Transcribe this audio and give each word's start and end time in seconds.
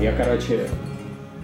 Я, 0.00 0.12
короче, 0.16 0.68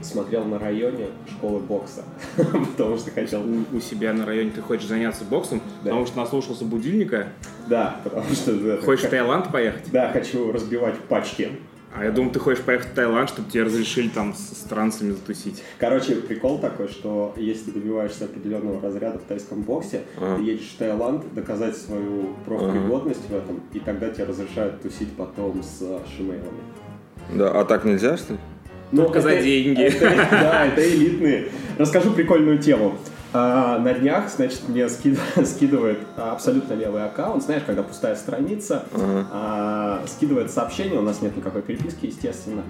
смотрел 0.03 0.45
на 0.45 0.59
районе 0.59 1.07
школы 1.29 1.61
бокса, 1.61 2.05
потому 2.37 2.97
что 2.97 3.11
хотел... 3.11 3.43
У, 3.43 3.77
у 3.77 3.81
себя 3.81 4.13
на 4.13 4.25
районе 4.27 4.51
ты 4.51 4.61
хочешь 4.61 4.87
заняться 4.87 5.25
боксом, 5.25 5.61
Да. 5.83 5.91
потому 5.91 6.07
что 6.07 6.19
наслушался 6.19 6.65
будильника, 6.65 7.29
Да, 7.69 8.01
потому 8.05 8.25
что... 8.33 8.53
это 8.53 8.83
хочешь 8.85 9.01
в 9.01 9.03
как- 9.05 9.11
Таиланд 9.13 9.53
поехать. 9.53 9.91
Да, 9.91 10.11
хочу 10.13 10.53
разбивать 10.53 10.99
пачки. 11.09 11.51
А 11.97 12.05
я 12.05 12.13
думал, 12.13 12.31
ты 12.31 12.39
хочешь 12.39 12.63
поехать 12.63 12.91
в 12.93 12.95
Таиланд, 12.95 13.31
чтобы 13.31 13.51
тебе 13.51 13.63
разрешили 13.65 14.09
там 14.09 14.35
с, 14.35 14.39
с 14.59 14.61
трансами 14.69 15.11
затусить. 15.13 15.63
Короче, 15.79 16.17
прикол 16.17 16.59
такой, 16.59 16.87
что 16.89 17.33
если 17.37 17.71
ты 17.71 17.81
добиваешься 17.81 18.27
определенного 18.27 18.81
разряда 18.81 19.19
в 19.19 19.23
тайском 19.23 19.63
боксе, 19.63 20.03
Ага. 20.19 20.37
ты 20.37 20.43
едешь 20.43 20.71
в 20.75 20.77
Таиланд 20.79 21.25
доказать 21.35 21.77
свою 21.77 22.35
профпригодность 22.45 23.29
в 23.29 23.35
этом, 23.35 23.63
и 23.73 23.81
тогда 23.81 24.11
тебе 24.11 24.25
разрешают 24.25 24.81
тусить 24.83 25.11
потом 25.17 25.63
с 25.63 25.79
шимейлами. 26.15 26.61
Да, 27.35 27.51
а 27.61 27.65
так 27.65 27.85
нельзя, 27.85 28.17
что 28.17 28.35
ли? 28.35 28.39
Только 28.95 29.21
за 29.21 29.37
деньги. 29.37 29.83
это- 29.83 30.27
да, 30.31 30.67
это 30.67 30.89
элитные. 30.89 31.49
Расскажу 31.79 32.13
прикольную 32.13 32.59
тему. 32.59 32.97
А, 33.35 33.79
на 33.79 33.93
днях, 33.93 34.31
значит, 34.35 34.63
мне 34.69 34.89
скид- 34.89 35.19
скидывает 35.45 35.99
абсолютно 36.17 36.73
левый 36.73 37.05
аккаунт, 37.05 37.43
знаешь, 37.45 37.63
когда 37.67 37.83
пустая 37.83 38.17
страница, 38.17 38.85
Ага. 38.95 39.27
а, 39.31 40.03
скидывает 40.07 40.51
сообщение, 40.51 40.99
у 40.99 41.03
нас 41.03 41.21
нет 41.21 41.37
никакой 41.37 41.61
переписки, 41.61 42.07
естественно. 42.07 42.63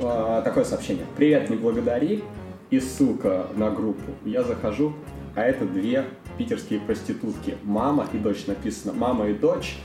А, 0.00 0.40
такое 0.42 0.62
сообщение. 0.64 1.04
Привет, 1.16 1.50
не 1.50 1.56
благодари. 1.56 2.22
И 2.70 2.78
ссылка 2.80 3.46
на 3.56 3.70
группу. 3.70 4.12
Я 4.24 4.44
захожу, 4.44 4.94
а 5.34 5.42
это 5.42 5.64
две 5.66 6.04
питерские 6.38 6.78
проститутки. 6.80 7.56
Мама 7.64 8.06
и 8.12 8.16
дочь 8.18 8.46
написано. 8.46 8.94
Мама 8.94 9.26
и 9.28 9.34
дочь. 9.34 9.76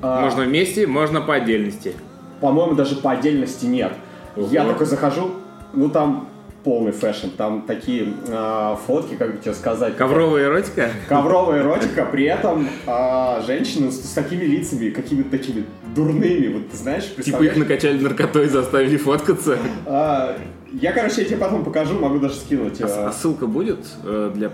А, 0.00 0.22
Можно 0.22 0.44
вместе, 0.44 0.86
можно 0.86 1.20
по 1.20 1.34
отдельности. 1.34 1.94
По-моему, 2.40 2.74
даже 2.74 2.96
по 2.96 3.12
отдельности 3.12 3.66
нет. 3.66 3.92
Я 4.36 4.62
Ого. 4.62 4.72
такой 4.72 4.86
захожу, 4.86 5.32
ну 5.72 5.88
там 5.88 6.28
полный 6.64 6.92
fashion, 6.92 7.28
там 7.36 7.62
такие 7.62 8.12
а, 8.28 8.76
фотки, 8.86 9.14
как 9.14 9.34
бы 9.34 9.38
тебе 9.38 9.54
сказать. 9.54 9.96
Ковровая 9.96 10.44
эротика? 10.44 10.90
Ковровая 11.08 11.60
эротика, 11.60 12.04
при 12.04 12.24
этом 12.24 12.68
а, 12.86 13.42
женщины 13.46 13.90
с, 13.90 14.10
с 14.10 14.12
такими 14.12 14.44
лицами, 14.44 14.90
какими-то 14.90 15.30
такими 15.30 15.64
дурными, 15.94 16.48
вот 16.48 16.70
ты 16.70 16.76
знаешь, 16.76 17.04
Типа 17.24 17.42
их 17.42 17.56
накачали 17.56 17.98
наркотой, 17.98 18.48
заставили 18.48 18.96
фоткаться. 18.96 19.58
А, 19.86 20.36
я, 20.72 20.92
короче, 20.92 21.22
я 21.22 21.28
тебе 21.28 21.36
потом 21.38 21.64
покажу, 21.64 21.98
могу 21.98 22.18
даже 22.18 22.34
скинуть. 22.34 22.80
А, 22.80 22.86
а. 22.86 23.08
а 23.08 23.12
ссылка 23.12 23.46
будет 23.46 23.86
э, 24.04 24.30
для, 24.34 24.50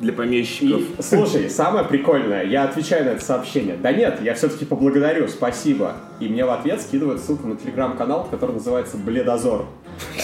для 0.00 0.12
помещиков? 0.12 0.80
И, 0.80 1.02
слушай, 1.02 1.50
самое 1.50 1.84
прикольное, 1.84 2.44
я 2.44 2.64
отвечаю 2.64 3.04
на 3.04 3.10
это 3.10 3.24
сообщение. 3.24 3.76
Да 3.76 3.92
нет, 3.92 4.20
я 4.22 4.34
все-таки 4.34 4.64
поблагодарю, 4.64 5.28
спасибо. 5.28 5.96
И 6.20 6.28
мне 6.28 6.44
в 6.44 6.50
ответ 6.50 6.80
скидывают 6.80 7.20
ссылку 7.20 7.48
на 7.48 7.56
телеграм-канал, 7.56 8.28
который 8.30 8.52
называется 8.52 8.96
Бледозор. 8.96 9.66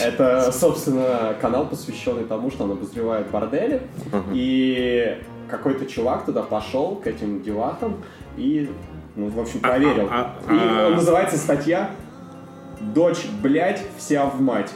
Это, 0.03 0.51
собственно, 0.53 1.35
канал, 1.41 1.67
посвященный 1.67 2.25
тому, 2.25 2.51
что 2.51 2.65
он 2.65 2.73
обозревает 2.73 3.31
бордели. 3.31 3.83
И 4.33 5.19
какой-то 5.51 5.87
чувак 5.87 6.25
туда 6.25 6.43
пошел 6.43 6.97
к 6.97 7.07
этим 7.07 7.43
девахам 7.43 7.97
и, 8.37 8.71
ну, 9.15 9.29
в 9.29 9.39
общем, 9.39 9.61
А- 9.63 9.69
проверил. 9.69 10.09
а- 10.11 10.37
а- 10.49 10.53
И 10.53 10.59
а- 10.59 10.87
он 10.89 10.95
называется 10.95 11.37
статья 11.37 11.91
«Дочь, 12.81 13.27
блядь, 13.43 13.83
вся 13.99 14.25
в 14.27 14.41
мать». 14.41 14.71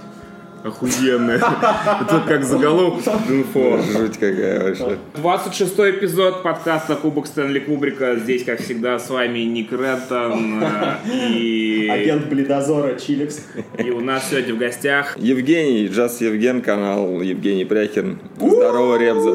Охуенно. 0.65 1.33
Это 1.33 2.23
как 2.27 2.45
заголовок 2.45 3.01
инфо. 3.29 3.79
Жуть 3.81 4.15
какая 4.19 4.63
вообще. 4.65 4.99
26 5.15 5.73
эпизод 5.79 6.43
подкаста 6.43 6.97
Кубок 6.97 7.27
Стэнли 7.27 7.61
Кубрика. 7.61 8.17
Здесь, 8.17 8.45
как 8.45 8.61
всегда, 8.61 8.99
с 8.99 9.09
вами 9.09 9.41
Ник 9.41 9.71
Реттон. 9.73 10.63
э, 10.63 10.97
И, 11.39 11.89
Агент 11.89 12.27
Бледозора 12.29 12.99
Чиликс. 12.99 13.41
и 13.79 13.91
у 13.91 14.01
нас 14.01 14.29
сегодня 14.31 14.55
в 14.55 14.59
гостях 14.59 15.17
Евгений, 15.19 15.87
Джаз 15.87 16.21
Евген, 16.21 16.61
канал 16.61 17.21
Евгений 17.23 17.65
Пряхин. 17.65 18.19
Здорово, 18.37 18.99
Ребза. 18.99 19.31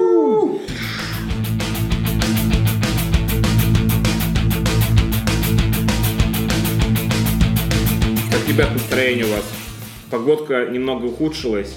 Как, 8.32 8.48
ребят, 8.48 8.74
настроение 8.74 9.26
у 9.26 9.30
вас? 9.30 9.44
Погодка 10.14 10.68
немного 10.68 11.06
ухудшилась. 11.06 11.74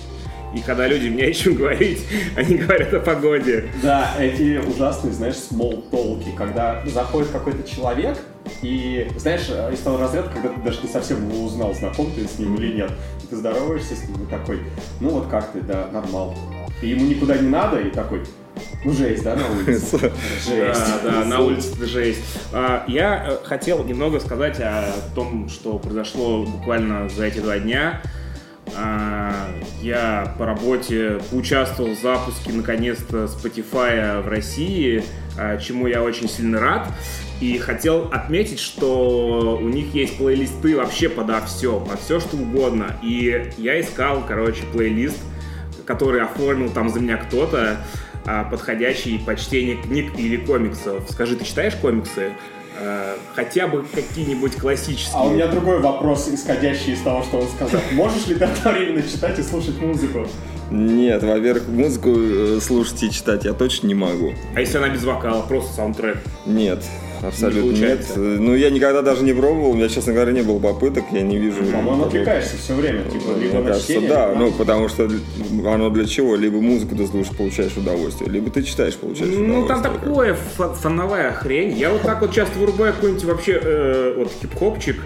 И 0.55 0.61
когда 0.61 0.87
люди 0.87 1.09
мне 1.09 1.25
о 1.25 1.33
чем 1.33 1.55
говорить, 1.55 2.07
они 2.37 2.57
говорят 2.57 2.93
о 2.93 3.01
погоде. 3.01 3.71
Да, 3.83 4.13
эти 4.21 4.59
ужасные, 4.59 5.15
знаешь, 5.15 5.37
small 5.37 5.89
толки, 5.91 6.29
когда 6.37 6.83
заходит 6.85 7.31
какой-то 7.31 7.67
человек, 7.67 8.19
и, 8.61 9.09
знаешь, 9.17 9.49
из 9.73 9.79
того 9.79 9.97
разряда, 9.97 10.29
когда 10.29 10.51
ты 10.51 10.61
даже 10.61 10.83
не 10.83 10.89
совсем 10.91 11.27
его 11.27 11.47
узнал, 11.47 11.75
знаком 11.75 12.11
ты 12.15 12.29
с 12.29 12.39
ним 12.39 12.57
или 12.57 12.75
нет, 12.75 12.93
ты 13.31 13.37
здороваешься 13.37 13.97
с 13.97 14.07
ним 14.07 14.25
и 14.25 14.27
такой, 14.27 14.61
ну 15.01 15.09
вот 15.09 15.29
как 15.29 15.53
ты, 15.53 15.63
да, 15.63 15.89
нормал. 15.91 16.35
И 16.83 16.89
ему 16.89 17.07
никуда 17.07 17.39
не 17.39 17.49
надо, 17.49 17.81
и 17.81 17.89
такой, 17.89 18.21
ну 18.85 18.93
жесть, 18.93 19.23
да, 19.25 19.35
на 19.35 19.47
улице? 19.49 19.99
Жесть. 20.47 20.81
Да, 21.03 21.11
да, 21.11 21.25
на 21.25 21.41
улице 21.41 21.73
это 21.75 21.87
жесть. 21.87 22.21
А, 22.53 22.85
Я 22.87 23.27
э, 23.29 23.45
хотел 23.45 23.83
немного 23.83 24.21
сказать 24.21 24.61
о 24.61 24.85
том, 25.15 25.49
что 25.49 25.79
произошло 25.79 26.45
буквально 26.45 27.09
за 27.09 27.25
эти 27.25 27.39
два 27.39 27.59
дня. 27.59 28.03
А, 28.77 29.49
Я 29.83 30.35
по 30.39 30.47
работе 30.47 31.21
поучаствовал 31.31 31.95
в 31.95 32.01
запуске 32.01 32.53
наконец-то 32.53 33.25
Spotify 33.25 34.21
в 34.23 34.29
России, 34.29 35.05
а, 35.39 35.57
чему 35.59 35.87
я 35.87 36.03
очень 36.03 36.29
сильно 36.29 36.61
рад. 36.61 36.89
И 37.41 37.59
хотел 37.59 38.09
отметить, 38.13 38.59
что 38.61 39.59
у 39.61 39.69
них 39.69 39.95
есть 39.95 40.17
плейлисты 40.19 40.77
вообще 40.77 41.09
подо 41.09 41.41
все, 41.47 41.79
под 41.81 42.01
все 42.01 42.21
что 42.21 42.37
угодно. 42.37 42.97
И 43.03 43.51
я 43.59 43.81
искал, 43.81 44.25
короче, 44.27 44.63
плейлист, 44.73 45.19
который 45.85 46.23
оформил 46.23 46.71
там 46.71 46.89
за 46.89 47.01
меня 47.01 47.17
кто-то, 47.17 47.79
а, 48.25 48.45
подходящий 48.45 49.19
по 49.19 49.37
чтению 49.37 49.81
книг 49.81 50.13
или 50.19 50.37
комиксов. 50.37 51.05
Скажи, 51.11 51.37
ты 51.37 51.45
читаешь 51.45 51.75
комиксы? 51.77 52.33
А, 52.79 53.19
Хотя 53.35 53.67
бы 53.67 53.85
какие-нибудь 53.95 54.57
классические. 54.57 55.15
А 55.15 55.25
у 55.25 55.31
меня 55.31 55.47
другой 55.47 55.81
вопрос, 55.81 56.29
исходящий 56.29 56.93
из 56.95 57.01
того, 57.01 57.23
что 57.23 57.39
он 57.39 57.49
сказал. 57.49 57.81
Можешь 57.93 58.27
ли 58.27 58.35
ты 58.35 58.45
одновременно 58.45 59.03
читать 59.03 59.39
и 59.39 59.43
слушать 59.43 59.79
музыку? 59.81 60.27
Нет, 60.71 61.23
во-первых, 61.23 61.69
музыку 61.69 62.11
э, 62.17 62.59
слушать 62.61 63.03
и 63.05 63.11
читать 63.11 63.45
я 63.45 63.53
точно 63.53 63.87
не 63.87 63.95
могу. 63.95 64.33
А 64.55 64.61
если 64.61 64.79
она 64.79 64.89
без 64.89 65.05
вокала, 65.05 65.43
просто 65.43 65.75
саундтрек? 65.75 66.19
Нет, 66.45 66.83
абсолютно 67.23 67.71
Не 67.71 67.81
нет. 67.81 68.07
Ну, 68.17 68.55
я 68.55 68.71
никогда 68.71 69.03
даже 69.03 69.25
не 69.25 69.33
пробовал, 69.33 69.71
у 69.71 69.75
меня, 69.75 69.89
честно 69.89 70.13
говоря, 70.13 70.33
не 70.33 70.43
было 70.43 70.59
попыток, 70.59 71.05
я 71.13 71.23
не 71.23 71.39
вижу... 71.39 71.59
По-моему, 71.65 71.91
какого- 71.91 72.07
отвлекаешься 72.07 72.57
все 72.57 72.75
время, 72.75 73.05
типа, 73.05 73.31
либо 73.39 73.55
Мне 73.55 73.61
на 73.61 73.67
кажется, 73.69 73.85
чтение, 73.93 74.09
да, 74.09 74.29
либо 74.31 74.41
ну, 74.41 74.53
потому 74.53 74.89
что 74.89 75.09
оно 75.67 75.91
для 75.91 76.05
чего? 76.07 76.37
Либо 76.37 76.61
музыку 76.61 76.95
ты 76.97 77.07
слушаешь, 77.07 77.37
получаешь 77.37 77.77
удовольствие, 77.77 78.31
либо 78.31 78.51
ты 78.51 78.63
читаешь, 78.63 78.95
получаешь 78.97 79.33
удовольствие. 79.33 79.61
Ну, 79.61 79.67
там 79.67 79.83
такое 79.83 80.37
фановая 80.57 81.33
хрень. 81.33 81.77
Я 81.77 81.91
вот 81.91 82.03
так 82.03 82.21
вот 82.21 82.33
часто 82.33 82.59
вырубаю 82.59 82.93
какой-нибудь 82.93 83.25
вообще 83.25 83.61
э, 83.63 84.15
вот 84.17 84.33
хип-хопчик 84.41 84.97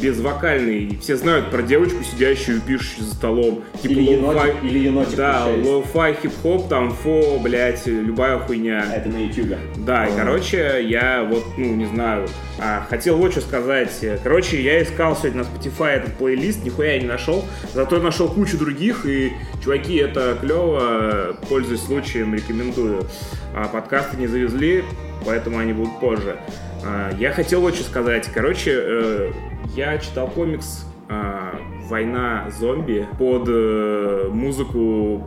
безвокальный. 0.00 0.98
Все 1.00 1.16
знают 1.16 1.50
про 1.50 1.62
девочку, 1.62 2.02
сидящую 2.02 2.58
и 2.58 2.60
пишущую 2.60 3.06
за 3.06 3.14
столом. 3.14 3.62
Типа 3.82 3.92
Или 3.92 4.12
енотик, 4.12 4.64
или 4.64 4.78
енотик 4.78 5.16
Да, 5.16 5.46
lo-fi, 5.46 6.16
хип-хоп, 6.22 6.68
там, 6.68 6.90
фо, 6.90 7.38
блядь, 7.42 7.86
любая 7.86 8.38
хуйня. 8.38 8.84
Это 8.94 9.08
на 9.08 9.24
ютубе. 9.24 9.58
Да, 9.76 10.06
и, 10.06 10.16
короче, 10.16 10.84
я 10.86 11.26
вот, 11.28 11.44
ну, 11.56 11.74
не 11.74 11.86
знаю, 11.86 12.28
а, 12.58 12.86
хотел 12.88 13.16
вот 13.16 13.32
что 13.32 13.40
сказать. 13.40 13.90
Короче, 14.22 14.62
я 14.62 14.82
искал 14.82 15.16
сегодня 15.16 15.44
на 15.44 15.46
Spotify 15.46 15.90
этот 15.90 16.14
плейлист, 16.14 16.64
нихуя 16.64 16.94
я 16.94 17.00
не 17.00 17.06
нашел, 17.06 17.44
зато 17.74 17.96
я 17.96 18.02
нашел 18.02 18.28
кучу 18.28 18.58
других, 18.58 19.06
и, 19.06 19.32
чуваки, 19.62 19.96
это 19.96 20.36
клево, 20.40 21.36
пользуясь 21.48 21.82
случаем, 21.82 22.34
рекомендую. 22.34 23.06
А, 23.54 23.68
подкасты 23.68 24.16
не 24.16 24.26
завезли, 24.26 24.84
поэтому 25.24 25.58
они 25.58 25.72
будут 25.72 25.98
позже. 26.00 26.36
А, 26.84 27.12
я 27.18 27.32
хотел 27.32 27.60
вот 27.60 27.74
что 27.74 27.84
сказать. 27.84 28.28
Короче, 28.32 28.72
э, 28.74 29.32
я 29.74 29.98
читал 29.98 30.28
комикс 30.28 30.84
а, 31.08 31.58
«Война 31.88 32.50
зомби» 32.58 33.06
под 33.18 33.44
э, 33.48 34.28
музыку 34.32 34.78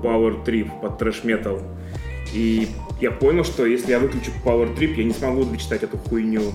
Power 0.02 0.44
Trip, 0.46 0.70
под 0.82 0.98
трэш-метал. 0.98 1.60
И 2.34 2.70
я 3.02 3.12
понял, 3.12 3.44
что 3.44 3.66
если 3.66 3.92
я 3.92 4.00
выключу 4.00 4.32
Power 4.46 4.76
Trip, 4.76 4.94
я 4.96 5.04
не 5.04 5.14
смогу 5.14 5.44
дочитать 5.44 5.84
эту 5.84 5.98
хуйню. 5.98 6.54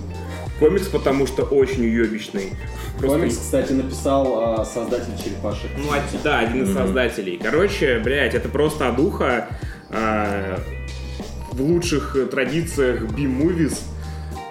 Комикс, 0.59 0.87
потому 0.87 1.25
что 1.27 1.43
очень 1.43 1.83
уебищный. 1.83 2.53
Просто- 2.97 3.19
Комикс, 3.19 3.37
кстати, 3.37 3.71
написал 3.71 4.59
а, 4.59 4.65
создатель 4.65 5.13
черепашек. 5.23 5.69
Ну, 5.77 5.91
а- 5.91 6.01
да, 6.23 6.39
один 6.39 6.63
из 6.63 6.73
создателей. 6.73 7.39
Короче, 7.41 7.99
блядь, 8.03 8.33
это 8.33 8.49
просто 8.49 8.89
одуха 8.89 9.47
а, 9.89 10.59
в 11.51 11.61
лучших 11.61 12.15
э, 12.15 12.25
традициях 12.25 13.03
B-movies. 13.03 13.79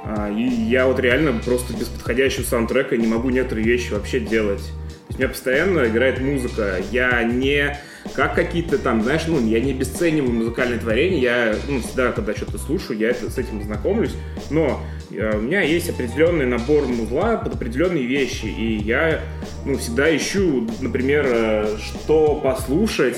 А, 0.08 0.30
и 0.30 0.42
я 0.42 0.86
вот 0.86 0.98
реально 1.00 1.38
просто 1.44 1.74
без 1.74 1.86
подходящего 1.86 2.44
саундтрека 2.44 2.96
не 2.96 3.06
могу 3.06 3.30
некоторые 3.30 3.66
вещи 3.66 3.92
вообще 3.92 4.20
делать. 4.20 4.62
То 4.62 5.08
есть 5.08 5.18
у 5.18 5.18
меня 5.18 5.28
постоянно 5.28 5.86
играет 5.86 6.20
музыка. 6.20 6.76
Я 6.90 7.22
не 7.22 7.78
как 8.14 8.34
какие-то 8.34 8.78
там, 8.78 9.02
знаешь, 9.02 9.26
ну, 9.26 9.38
я 9.46 9.60
не 9.60 9.72
обесцениваю 9.72 10.32
музыкальное 10.32 10.78
творение, 10.78 11.20
я, 11.20 11.54
ну, 11.68 11.80
всегда, 11.80 12.12
когда 12.12 12.34
что-то 12.34 12.56
слушаю, 12.56 12.98
я 12.98 13.10
это, 13.10 13.28
с 13.28 13.36
этим 13.36 13.62
знакомлюсь, 13.62 14.14
но 14.50 14.80
Э, 15.10 15.36
У 15.36 15.40
меня 15.40 15.62
есть 15.62 15.88
определенный 15.88 16.46
набор 16.46 16.86
музла 16.86 17.36
под 17.36 17.54
определенные 17.54 18.06
вещи, 18.06 18.46
и 18.46 18.76
я 18.76 19.20
ну, 19.64 19.78
всегда 19.78 20.14
ищу, 20.14 20.66
например, 20.80 21.26
э, 21.26 21.76
что 21.78 22.36
послушать, 22.36 23.16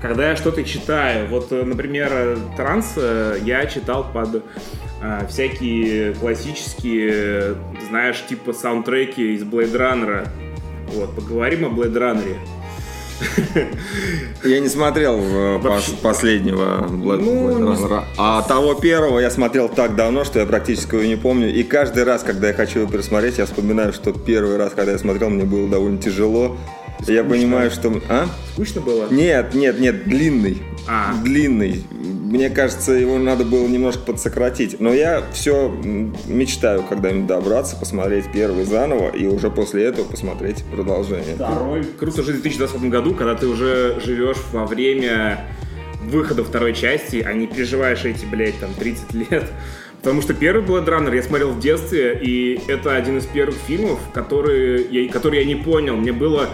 когда 0.00 0.30
я 0.30 0.36
что-то 0.36 0.64
читаю. 0.64 1.28
Вот, 1.28 1.52
э, 1.52 1.62
например, 1.62 2.08
э, 2.12 2.36
транс 2.56 2.94
э, 2.96 3.38
я 3.44 3.66
читал 3.66 4.10
под 4.12 4.44
э, 5.02 5.26
всякие 5.28 6.14
классические, 6.14 7.56
знаешь, 7.88 8.24
типа 8.28 8.52
саундтреки 8.52 9.34
из 9.34 9.42
Blade 9.42 9.72
Runner. 9.76 10.28
Вот, 10.94 11.14
поговорим 11.14 11.64
о 11.66 11.68
Blade 11.68 11.94
Runner. 11.94 12.36
Я 14.44 14.60
не 14.60 14.68
смотрел 14.68 15.18
э, 15.18 15.58
пос- 15.58 16.00
последнего 16.00 16.86
Black 16.88 17.18
Ну, 17.20 17.58
не 17.58 17.64
Runner. 17.64 18.02
А 18.16 18.42
того 18.42 18.74
первого 18.74 19.18
я 19.18 19.30
смотрел 19.30 19.68
так 19.68 19.96
давно, 19.96 20.24
что 20.24 20.38
я 20.38 20.46
практически 20.46 20.94
его 20.94 21.04
не 21.04 21.16
помню. 21.16 21.52
И 21.52 21.62
каждый 21.64 22.04
раз, 22.04 22.22
когда 22.22 22.48
я 22.48 22.54
хочу 22.54 22.80
его 22.80 22.90
пересмотреть, 22.90 23.38
я 23.38 23.46
вспоминаю, 23.46 23.92
что 23.92 24.12
первый 24.12 24.56
раз, 24.56 24.72
когда 24.74 24.92
я 24.92 24.98
смотрел, 24.98 25.30
мне 25.30 25.44
было 25.44 25.68
довольно 25.68 25.98
тяжело. 25.98 26.56
И 27.06 27.12
Я 27.12 27.24
понимаю, 27.24 27.70
что... 27.70 27.92
А? 28.08 28.26
Скучно 28.52 28.80
было? 28.80 29.08
Нет, 29.10 29.54
нет, 29.54 29.78
нет, 29.78 30.04
длинный. 30.04 30.62
А. 30.86 31.14
Длинный. 31.22 31.84
Мне 31.92 32.50
кажется, 32.50 32.92
его 32.92 33.18
надо 33.18 33.44
было 33.44 33.66
немножко 33.66 34.00
подсократить. 34.00 34.80
Но 34.80 34.92
я 34.92 35.22
все 35.32 35.68
мечтаю 36.26 36.82
когда-нибудь 36.82 37.26
добраться, 37.26 37.76
посмотреть 37.76 38.24
первый 38.32 38.64
заново 38.64 39.10
и 39.10 39.26
уже 39.26 39.50
после 39.50 39.84
этого 39.84 40.04
посмотреть 40.06 40.64
продолжение. 40.64 41.34
Второй. 41.36 41.84
Круто 41.84 42.22
жить 42.22 42.36
в 42.36 42.42
2020 42.42 42.90
году, 42.90 43.14
когда 43.14 43.34
ты 43.34 43.46
уже 43.46 44.00
живешь 44.04 44.38
во 44.52 44.66
время 44.66 45.46
выхода 46.02 46.44
второй 46.44 46.74
части, 46.74 47.24
а 47.26 47.32
не 47.32 47.46
переживаешь 47.46 48.04
эти, 48.04 48.24
блядь, 48.24 48.58
там, 48.58 48.70
30 48.74 49.14
лет. 49.30 49.44
Потому 49.98 50.22
что 50.22 50.32
первый 50.32 50.64
Blade 50.64 50.86
Runner 50.86 51.14
я 51.14 51.22
смотрел 51.22 51.50
в 51.50 51.60
детстве, 51.60 52.18
и 52.22 52.60
это 52.68 52.94
один 52.94 53.18
из 53.18 53.26
первых 53.26 53.56
фильмов, 53.56 53.98
которые 54.12 54.86
я, 54.90 55.10
которые 55.10 55.42
я 55.42 55.46
не 55.46 55.56
понял. 55.56 55.96
Мне 55.96 56.12
было 56.12 56.48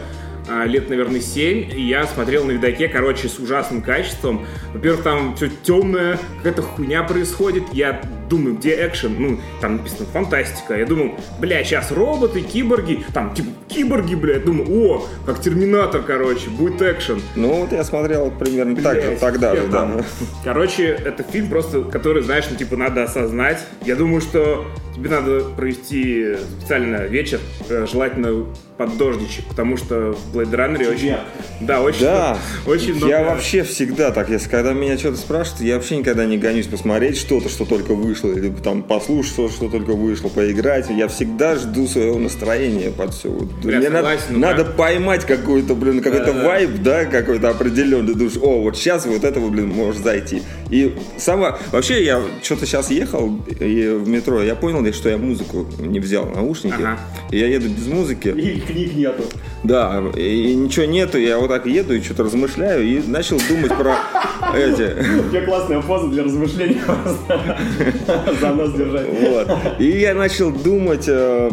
лет, 0.67 0.89
наверное, 0.89 1.21
7, 1.21 1.71
и 1.75 1.83
я 1.83 2.07
смотрел 2.07 2.45
на 2.45 2.53
видаке, 2.53 2.89
короче, 2.89 3.29
с 3.29 3.39
ужасным 3.39 3.83
качеством. 3.83 4.47
Во-первых, 4.73 5.03
там 5.03 5.37
все 5.37 5.49
темное, 5.63 6.19
какая-то 6.39 6.63
хуйня 6.63 7.03
происходит. 7.03 7.65
Я 7.73 8.03
думаю, 8.29 8.57
где 8.57 8.87
экшен? 8.87 9.17
Ну, 9.19 9.39
там 9.61 9.77
написано 9.77 10.07
фантастика. 10.13 10.77
Я 10.77 10.87
думал, 10.87 11.15
бля, 11.39 11.63
сейчас 11.65 11.91
роботы, 11.91 12.41
киборги, 12.41 13.05
там, 13.13 13.35
типа, 13.35 13.49
киборги, 13.69 14.15
бля. 14.15 14.35
Я 14.35 14.41
думаю, 14.41 14.71
о, 14.71 15.07
как 15.27 15.41
Терминатор, 15.41 16.03
короче, 16.03 16.51
будет 16.51 16.81
экшен. 16.83 17.21
Ну 17.37 17.63
вот 17.63 17.73
я 17.73 17.85
смотрел 17.85 18.31
примерно 18.31 18.77
так 18.77 19.01
же, 19.03 19.17
тогда 19.21 19.55
же, 19.55 19.67
да. 19.69 20.05
Короче, 20.43 20.85
это 20.85 21.23
фильм 21.23 21.49
просто, 21.49 21.83
который, 21.83 22.23
знаешь, 22.23 22.47
ну, 22.51 22.57
типа, 22.57 22.77
надо 22.77 23.03
осознать. 23.03 23.59
Я 23.85 23.97
думаю, 23.97 24.21
что 24.21 24.65
тебе 24.95 25.11
надо 25.11 25.41
провести 25.57 26.37
специально 26.59 26.97
вечер, 27.07 27.41
э, 27.69 27.87
желательно 27.91 28.47
под 28.77 28.97
дождичек, 28.97 29.45
потому 29.47 29.77
что 29.77 30.13
в 30.13 30.37
Blade 30.37 30.51
Runner 30.51 30.91
очень... 30.91 31.17
Да, 31.61 31.81
очень, 31.81 32.01
Да, 32.01 32.39
очень 32.67 32.95
много... 32.95 33.13
я 33.13 33.25
вообще 33.25 33.63
всегда 33.63 34.11
так, 34.11 34.29
если 34.29 34.49
когда 34.49 34.73
меня 34.73 34.97
что-то 34.99 35.17
спрашивают, 35.17 35.63
я 35.63 35.75
вообще 35.77 35.97
никогда 35.97 36.25
не 36.25 36.39
гонюсь 36.39 36.67
посмотреть 36.67 37.17
что-то, 37.17 37.49
что 37.49 37.65
только 37.65 37.95
вышло, 37.95 38.24
или 38.33 38.51
там 38.51 38.83
послушать 38.83 39.35
что 39.53 39.69
только 39.69 39.93
вышло, 39.93 40.29
поиграть. 40.29 40.89
Я 40.91 41.09
всегда 41.09 41.57
жду 41.57 41.87
своего 41.87 42.19
настроения 42.19 42.91
под 42.91 43.15
все. 43.15 43.29
Вот. 43.31 43.49
Бля, 43.63 43.79
Мне 43.79 43.89
надо, 43.89 43.97
согласен, 44.09 44.27
ну 44.31 44.39
надо 44.39 44.65
как? 44.65 44.77
поймать 44.77 45.25
какой-то, 45.25 45.75
блин, 45.75 46.01
какой-то 46.01 46.33
Да-да. 46.33 46.47
вайб, 46.47 46.71
да, 46.83 47.05
какой-то 47.05 47.49
определенный. 47.51 48.15
Думаешь, 48.15 48.37
о, 48.41 48.63
вот 48.63 48.77
сейчас 48.77 49.07
вот 49.07 49.25
этого, 49.25 49.49
блин, 49.49 49.69
может 49.69 50.03
зайти. 50.03 50.43
И 50.71 50.95
самое... 51.19 51.57
Вообще, 51.73 52.05
я 52.05 52.21
что-то 52.43 52.67
сейчас 52.67 52.91
ехал 52.91 53.39
и 53.61 53.89
в 53.89 54.09
метро, 54.09 54.43
я 54.43 54.55
понял, 54.55 54.85
что 54.93 55.09
я 55.09 55.19
музыку 55.19 55.67
не 55.79 56.01
взял, 56.01 56.27
наушники. 56.27 56.75
Ага. 56.75 56.99
И 57.31 57.39
я 57.39 57.49
еду 57.49 57.69
без 57.69 57.87
музыки. 57.87 58.29
И 58.29 58.61
книг 58.61 58.95
нету. 58.95 59.25
Да, 59.63 60.03
и 60.17 60.55
ничего 60.55 60.85
нету, 60.87 61.19
я 61.19 61.39
вот 61.39 61.49
так 61.49 61.67
еду 61.67 61.95
и 61.95 62.01
что-то 62.03 62.25
размышляю 62.25 62.85
и 62.85 63.01
начал 63.07 63.39
думать 63.49 63.75
про 63.77 63.97
эти. 64.55 64.93
У 65.27 65.31
тебя 65.31 65.45
классная 65.45 65.81
поза 65.81 66.09
для 66.09 66.23
размышления 66.25 66.81
просто. 66.85 67.59
За 68.41 68.51
нос 68.51 68.73
держать. 68.73 69.07
Вот. 69.09 69.49
И 69.79 69.87
я 70.01 70.15
начал 70.15 70.51
думать, 70.51 71.05
э, 71.09 71.51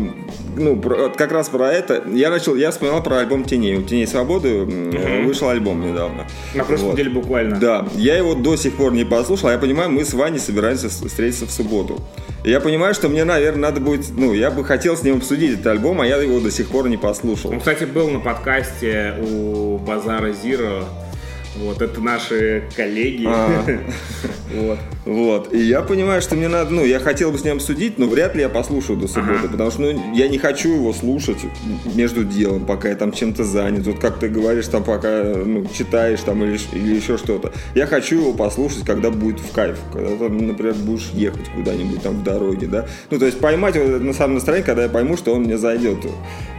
ну, 0.57 0.75
про- 0.77 1.09
как 1.09 1.31
раз 1.31 1.50
про 1.50 1.71
это. 1.71 2.03
Я 2.13 2.30
начал, 2.30 2.56
я 2.56 2.71
вспоминал 2.71 3.01
про 3.03 3.18
альбом 3.19 3.44
Теней. 3.44 3.75
У 3.75 3.83
Теней 3.83 4.07
Свободы 4.07 4.63
вышел 5.25 5.50
альбом 5.50 5.81
недавно. 5.81 6.27
На 6.53 6.63
прошлой 6.63 6.86
Вот. 6.86 6.94
неделе 6.94 7.09
буквально. 7.09 7.57
Да, 7.59 7.86
я 7.95 8.18
его 8.18 8.36
до 8.36 8.56
сих 8.56 8.75
пор 8.75 8.92
не 8.94 9.06
послушал, 9.06 9.50
а 9.50 9.51
я 9.53 9.57
понимаю, 9.57 9.89
мы 9.89 10.03
с 10.06 10.13
Ваней 10.13 10.39
собираемся 10.39 10.89
встретиться 10.89 11.45
в 11.45 11.51
субботу. 11.51 12.00
И 12.44 12.50
я 12.50 12.59
понимаю, 12.59 12.94
что 12.94 13.07
мне, 13.07 13.24
наверное, 13.24 13.69
надо 13.69 13.80
будет, 13.81 14.06
ну, 14.18 14.33
я 14.33 14.50
бы 14.51 14.65
хотел 14.65 14.97
с 14.97 15.04
ним 15.04 15.18
обсудить 15.18 15.54
этот 15.54 15.68
альбом, 15.68 16.01
а 16.01 16.07
я 16.07 16.18
его 16.18 16.39
до 16.39 16.50
сих 16.51 16.69
пор 16.69 16.89
не 16.89 16.97
послушал. 16.97 17.51
Он, 17.51 17.59
кстати, 17.59 17.83
был 17.83 18.09
на 18.09 18.19
подкасте 18.19 19.13
у 19.21 19.77
Базара 19.77 20.31
Зиро. 20.33 20.86
Вот, 21.57 21.81
это 21.81 22.01
наши 22.01 22.63
коллеги. 22.75 23.25
А. 23.27 23.63
Вот. 24.54 24.80
Вот. 25.06 25.51
И 25.53 25.57
я 25.59 25.81
понимаю, 25.81 26.21
что 26.21 26.36
мне 26.36 26.48
надо, 26.48 26.71
ну, 26.71 26.86
я 26.86 27.00
хотел 27.00 27.31
бы 27.31 27.38
с 27.39 27.44
ним 27.44 27.56
обсудить, 27.56 27.98
но 27.98 28.06
вряд 28.06 28.36
ли 28.36 28.42
я 28.42 28.50
послушаю 28.50 28.98
до 29.00 29.07
субботы, 29.07 29.39
Ага. 29.39 29.48
потому 29.50 29.71
что, 29.71 29.81
ну, 29.81 30.13
я 30.13 30.27
не 30.27 30.38
хочу 30.38 30.74
его 30.75 30.94
слушать 30.94 31.39
между 31.95 32.24
делом, 32.24 32.65
пока 32.65 32.89
я 32.89 32.95
там 32.95 33.12
чем-то 33.12 33.44
занят. 33.44 33.88
Вот 33.88 33.98
как 34.00 34.19
ты 34.19 34.30
говоришь, 34.30 34.68
там, 34.68 34.83
пока, 34.83 35.24
ну, 35.24 35.65
читаешь 35.74 36.19
там 36.21 36.44
или, 36.44 36.59
или 36.74 36.95
еще 36.95 37.18
что-то. 37.18 37.51
Я 37.74 37.88
хочу 37.88 38.19
его 38.19 38.33
послушать, 38.33 38.86
когда 38.86 39.09
будет 39.09 39.39
в 39.39 39.51
кайф, 39.51 39.80
когда 39.92 40.15
там, 40.18 40.38
например, 40.38 40.75
будешь 40.75 41.09
ехать 41.13 41.50
куда-нибудь 41.56 42.04
там 42.04 42.19
в 42.19 42.24
дороге, 42.24 42.68
да. 42.68 42.86
Ну, 43.09 43.18
то 43.18 43.25
есть 43.25 43.39
поймать 43.39 43.75
его 43.75 43.88
на 43.97 44.13
самом 44.13 44.36
настроении, 44.36 44.65
когда 44.65 44.83
я 44.83 44.89
пойму, 44.89 45.18
что 45.18 45.33
он 45.33 45.44
мне 45.44 45.57
зайдет. 45.57 45.97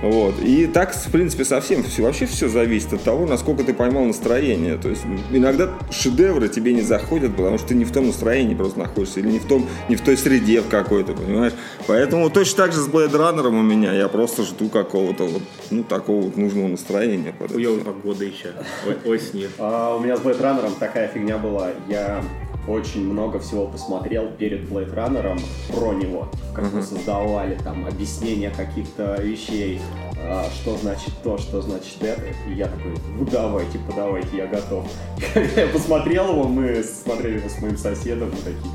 Вот. 0.03 0.35
И 0.43 0.67
так, 0.67 0.93
в 0.93 1.11
принципе, 1.13 1.45
совсем 1.45 1.85
все, 1.85 2.03
вообще 2.03 2.27
все 2.27 2.49
зависит 2.49 2.93
от 2.93 3.03
того, 3.05 3.25
насколько 3.25 3.63
ты 3.63 3.73
поймал 3.73 4.05
настроение. 4.05 4.77
То 4.79 4.89
есть 4.89 5.03
иногда 5.31 5.71
шедевры 5.93 6.49
тебе 6.49 6.73
не 6.73 6.83
заходят, 6.83 7.37
потому 7.37 7.59
что 7.59 7.69
ты 7.69 7.75
не 7.77 7.85
в 7.85 7.93
том 7.93 8.09
настроении 8.09 8.32
просто 8.55 8.79
находишься, 8.79 9.21
или 9.21 9.29
не 9.29 9.39
в, 9.39 9.47
том, 9.47 9.69
не 9.89 9.97
в 9.97 10.01
той 10.01 10.17
среде 10.17 10.61
в 10.61 10.69
какой-то, 10.69 11.13
понимаешь? 11.13 11.53
Поэтому 11.87 12.31
точно 12.31 12.65
так 12.65 12.73
же 12.73 12.81
с 12.81 12.89
Blade 12.89 13.13
Runner 13.13 13.47
у 13.49 13.63
меня, 13.63 13.93
я 13.93 14.09
просто 14.09 14.43
жду 14.43 14.69
какого-то 14.69 15.25
вот, 15.25 15.43
ну, 15.71 15.83
такого 15.85 16.23
вот 16.23 16.37
нужного 16.37 16.69
настроения. 16.69 17.35
Хуёвая 17.39 17.85
погода 17.85 18.25
еще. 18.25 18.53
О- 18.87 19.09
Осенью. 19.09 19.51
А, 19.59 19.97
у 19.97 20.01
меня 20.01 20.17
с 20.17 20.21
Blade 20.21 20.41
Runner 20.41 20.71
такая 20.79 21.09
фигня 21.09 21.39
была. 21.39 21.71
Я 21.89 22.23
очень 22.69 23.05
много 23.05 23.39
всего 23.41 23.67
посмотрел 23.67 24.31
перед 24.31 24.63
Blade 24.71 24.95
Runner 24.95 25.41
про 25.75 25.93
него. 25.93 26.29
Как 26.55 26.73
мы 26.73 26.83
создавали, 26.83 27.57
там, 27.57 27.87
объяснения 27.87 28.51
каких-то 28.51 29.21
вещей, 29.21 29.81
а, 30.19 30.49
что 30.55 30.77
значит 30.77 31.13
то, 31.23 31.39
что 31.39 31.61
значит 31.61 32.01
это. 32.01 32.23
И 32.49 32.55
я 32.55 32.67
такой, 32.67 32.95
ну 33.19 33.27
давайте, 33.31 33.79
подавайте, 33.79 34.37
я 34.37 34.47
готов. 34.47 34.87
Я 35.57 35.67
посмотрел 35.69 36.33
его, 36.33 36.45
мы 36.45 36.83
смотрели 36.83 37.39
его 37.39 37.49
с 37.49 37.61
моим 37.61 37.77
соседом, 37.77 38.31
мы 38.31 38.37
такие, 38.37 38.73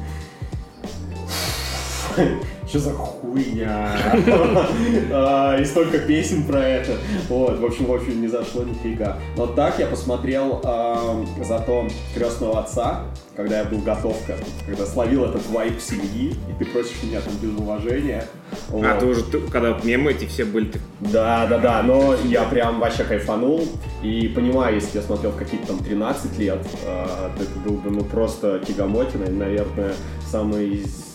что 2.68 2.80
за 2.80 2.92
хуйня? 2.92 3.92
А, 5.12 5.58
И 5.60 5.66
столько 5.66 6.00
песен 6.00 6.44
про 6.44 6.60
это. 6.64 6.94
Вот, 7.30 7.60
в 7.60 7.66
общем, 7.66 7.86
в 7.86 7.94
общем, 7.94 8.22
не 8.22 8.28
зашло 8.28 8.64
нифига. 8.64 9.18
Но 9.36 9.48
так 9.48 9.80
я 9.80 9.88
посмотрел 9.88 10.62
зато 11.44 11.88
крестного 12.14 12.60
отца, 12.62 13.04
когда 13.36 13.60
я 13.60 13.66
был 13.66 13.80
готов 13.80 14.18
к 14.26 14.30
этому, 14.30 14.48
когда 14.66 14.86
словил 14.86 15.26
этот 15.26 15.48
вайп 15.50 15.80
семьи, 15.80 16.32
и 16.50 16.54
ты 16.64 16.66
просишь 16.66 17.04
меня 17.04 17.22
там 17.22 17.34
без 17.42 17.58
уважения. 17.58 18.26
А, 18.74 19.00
ты 19.00 19.06
уже, 19.06 19.24
ты- 19.24 19.40
когда 19.42 19.78
мемы 19.84 20.12
эти 20.12 20.26
все 20.26 20.44
были, 20.46 20.66
ты 20.66 20.80
Да, 21.00 21.46
да, 21.48 21.58
да, 21.60 21.84
но 21.84 22.16
я 22.26 22.44
прям 22.44 22.80
вообще 22.80 23.04
кайфанул 23.04 23.68
и 24.02 24.28
понимаю, 24.30 24.76
если 24.76 24.98
я 24.98 25.04
смотрел 25.04 25.32
в 25.32 25.38
какие-то 25.38 25.68
там 25.68 25.80
13 25.80 26.38
лет, 26.40 26.60
а, 26.86 27.32
то 27.38 27.44
это 27.44 27.60
был 27.60 27.76
бы 27.78 27.92
ну 27.92 28.04
просто 28.04 28.60
тягомотина, 28.60 29.26
и, 29.26 29.32
наверное, 29.32 29.94
самый 30.30 30.70
из- 30.70 31.07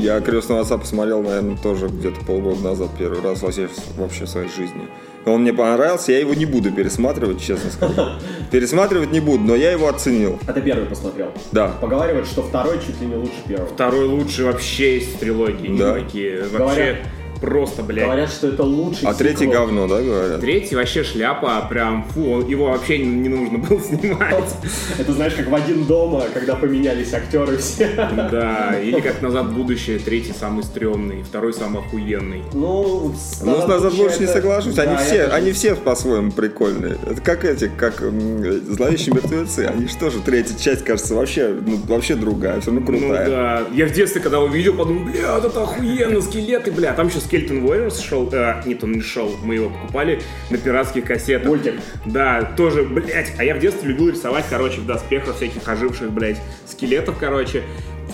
Я 0.00 0.20
«Крестного 0.20 0.60
отца» 0.62 0.78
посмотрел, 0.78 1.22
наверное, 1.22 1.56
тоже 1.56 1.88
где-то 1.88 2.24
полгода 2.24 2.60
назад 2.62 2.90
первый 2.98 3.20
раз 3.22 3.42
вообще, 3.42 3.68
вообще 3.96 4.24
в 4.24 4.28
своей 4.28 4.48
жизни. 4.48 4.82
Он 5.26 5.40
мне 5.40 5.54
понравился, 5.54 6.12
я 6.12 6.18
его 6.18 6.34
не 6.34 6.44
буду 6.44 6.70
пересматривать, 6.70 7.40
честно 7.40 7.70
скажу. 7.70 7.94
Пересматривать 8.50 9.10
не 9.10 9.20
буду, 9.20 9.42
но 9.42 9.54
я 9.54 9.72
его 9.72 9.88
оценил. 9.88 10.38
А 10.46 10.52
ты 10.52 10.60
первый 10.60 10.84
посмотрел? 10.86 11.28
Да. 11.50 11.68
Поговаривают, 11.80 12.26
что 12.26 12.42
второй 12.42 12.78
чуть 12.78 13.00
ли 13.00 13.06
не 13.06 13.14
лучше 13.16 13.32
первого. 13.48 13.66
второй 13.68 14.04
лучший 14.06 14.44
вообще 14.44 14.98
из 14.98 15.14
трилогии. 15.14 15.74
Да. 15.78 15.94
Вообще, 15.94 16.48
Говорят- 16.52 16.96
просто, 17.44 17.82
блядь. 17.82 18.04
Говорят, 18.04 18.30
что 18.30 18.48
это 18.48 18.62
лучший 18.62 19.06
А 19.08 19.14
третий 19.14 19.44
сиквел. 19.44 19.52
говно, 19.66 19.86
да, 19.88 20.00
говорят? 20.02 20.40
Третий 20.40 20.74
вообще 20.76 21.04
шляпа, 21.04 21.66
прям, 21.68 22.04
фу, 22.04 22.40
его 22.40 22.66
вообще 22.66 22.98
не, 22.98 23.06
не 23.06 23.28
нужно 23.28 23.58
было 23.58 23.80
снимать. 23.80 24.44
Это 24.98 25.12
знаешь, 25.12 25.34
как 25.34 25.48
в 25.48 25.54
один 25.54 25.84
дома, 25.84 26.24
когда 26.32 26.54
поменялись 26.56 27.12
актеры 27.12 27.58
все. 27.58 27.88
Да, 28.30 28.78
или 28.80 29.00
как 29.00 29.20
«Назад 29.22 29.46
в 29.46 29.54
будущее», 29.54 29.98
третий 29.98 30.32
самый 30.38 30.64
стрёмный, 30.64 31.22
второй 31.22 31.52
самый 31.54 31.80
охуенный. 31.82 32.42
Ну, 32.52 33.12
Ну, 33.42 33.60
с 33.60 33.66
назад 33.66 33.94
больше 33.94 34.20
не 34.20 34.26
соглашусь. 34.26 34.78
Они 34.78 34.96
все, 34.96 35.24
они 35.26 35.52
все 35.52 35.74
по-своему 35.74 36.30
прикольные. 36.32 36.96
Это 37.10 37.20
как 37.20 37.44
эти, 37.44 37.70
как 37.76 38.00
зловещие 38.00 39.14
мертвецы. 39.14 39.60
Они 39.66 39.86
что 39.88 40.10
же, 40.10 40.20
третья 40.20 40.56
часть, 40.58 40.84
кажется, 40.84 41.14
вообще, 41.14 41.54
ну, 41.60 41.78
вообще 41.88 42.14
другая, 42.16 42.60
все 42.60 42.70
равно 42.70 42.80
Ну 42.80 42.98
крутая. 42.98 43.28
да, 43.28 43.62
я 43.74 43.86
в 43.86 43.92
детстве, 43.92 44.20
когда 44.20 44.40
увидел, 44.40 44.74
подумал, 44.74 45.04
бля, 45.04 45.38
это 45.38 45.62
охуенно, 45.62 46.20
скелеты, 46.20 46.70
бля. 46.72 46.92
Там 46.94 47.08
еще 47.08 47.20
Skeleton 47.34 47.62
Warriors 47.62 48.02
шел, 48.02 48.28
э, 48.32 48.62
нет, 48.64 48.84
он 48.84 48.92
не 48.92 49.00
шел, 49.00 49.34
мы 49.42 49.56
его 49.56 49.70
покупали 49.70 50.20
на 50.50 50.58
пиратских 50.58 51.04
кассетах. 51.04 51.48
Мультик. 51.48 51.74
Да, 52.04 52.42
тоже, 52.56 52.82
блядь, 52.84 53.32
а 53.38 53.44
я 53.44 53.54
в 53.54 53.58
детстве 53.58 53.88
любил 53.88 54.10
рисовать, 54.10 54.44
короче, 54.48 54.80
в 54.80 54.86
доспехах 54.86 55.36
всяких 55.36 55.66
оживших, 55.68 56.12
блядь, 56.12 56.40
скелетов, 56.66 57.16
короче. 57.18 57.62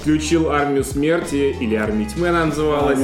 Включил 0.01 0.51
армию 0.51 0.85
смерти, 0.85 1.55
или 1.61 1.75
армию 1.75 2.09
тьмы 2.09 2.29
она 2.29 2.47
называлась. 2.47 2.99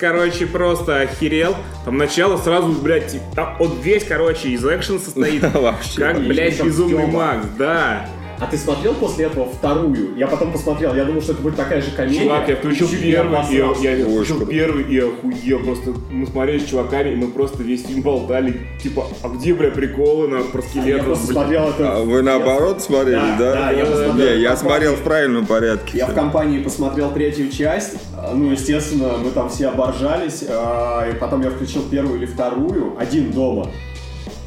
Короче, 0.00 0.46
просто 0.46 1.02
охерел. 1.02 1.54
Там 1.84 1.98
начало 1.98 2.36
сразу, 2.38 2.72
блядь, 2.72 3.20
там 3.36 3.56
он 3.60 3.78
весь, 3.80 4.04
короче, 4.04 4.48
из 4.48 4.64
экшена 4.64 4.98
состоит. 4.98 5.42
Как, 5.96 6.18
блядь, 6.20 6.60
безумный. 6.60 7.06
Макс, 7.06 7.46
да. 7.58 8.08
А 8.42 8.46
ты 8.48 8.56
смотрел 8.58 8.94
после 8.94 9.26
этого 9.26 9.46
вторую? 9.48 10.16
Я 10.16 10.26
потом 10.26 10.50
посмотрел, 10.52 10.94
я 10.96 11.04
думал, 11.04 11.22
что 11.22 11.30
это 11.32 11.42
будет 11.42 11.54
такая 11.54 11.80
же 11.80 11.92
комедия. 11.92 12.24
Чувак, 12.24 12.48
я 12.48 12.56
включил 12.56 12.88
первый, 12.88 13.08
и 13.08 13.14
обосрался. 13.14 13.82
я, 13.82 13.96
я 13.96 14.04
включил 14.04 14.36
круто. 14.38 14.50
первый 14.50 14.84
и 14.84 14.98
охуел. 14.98 15.58
Просто 15.60 15.94
мы 16.10 16.26
смотрели 16.26 16.58
с 16.58 16.64
чуваками, 16.64 17.10
и 17.12 17.14
мы 17.14 17.28
просто 17.28 17.62
весь 17.62 17.86
фильм 17.86 18.02
болтали. 18.02 18.60
Типа, 18.82 19.06
а 19.22 19.28
где, 19.28 19.54
бля, 19.54 19.70
приколы 19.70 20.26
на 20.26 20.42
про 20.42 20.60
Я 20.60 20.68
скелетов? 20.68 21.06
просто 21.06 21.26
бля? 21.28 21.34
смотрел 21.34 21.68
это... 21.68 21.96
А 21.96 22.00
вы 22.02 22.22
наоборот 22.22 22.82
смотрели, 22.82 23.14
Да, 23.14 23.36
да? 23.38 23.52
да, 23.54 23.70
я 23.70 23.86
посмотрел 23.86 24.14
Не, 24.36 24.42
я 24.42 24.56
смотрел 24.56 24.94
в 24.96 25.00
правильном 25.02 25.46
порядке. 25.46 25.98
Я 25.98 26.06
в 26.06 26.14
компании 26.14 26.60
посмотрел 26.62 27.12
третью 27.12 27.48
часть, 27.48 27.94
а, 28.18 28.32
ну, 28.34 28.50
естественно, 28.50 29.18
мы 29.22 29.30
там 29.30 29.50
все 29.50 29.68
оборжались, 29.68 30.42
а, 30.48 31.08
и 31.08 31.14
потом 31.14 31.42
я 31.42 31.50
включил 31.50 31.82
первую 31.88 32.18
или 32.18 32.26
вторую, 32.26 32.96
один 32.98 33.30
дома. 33.30 33.68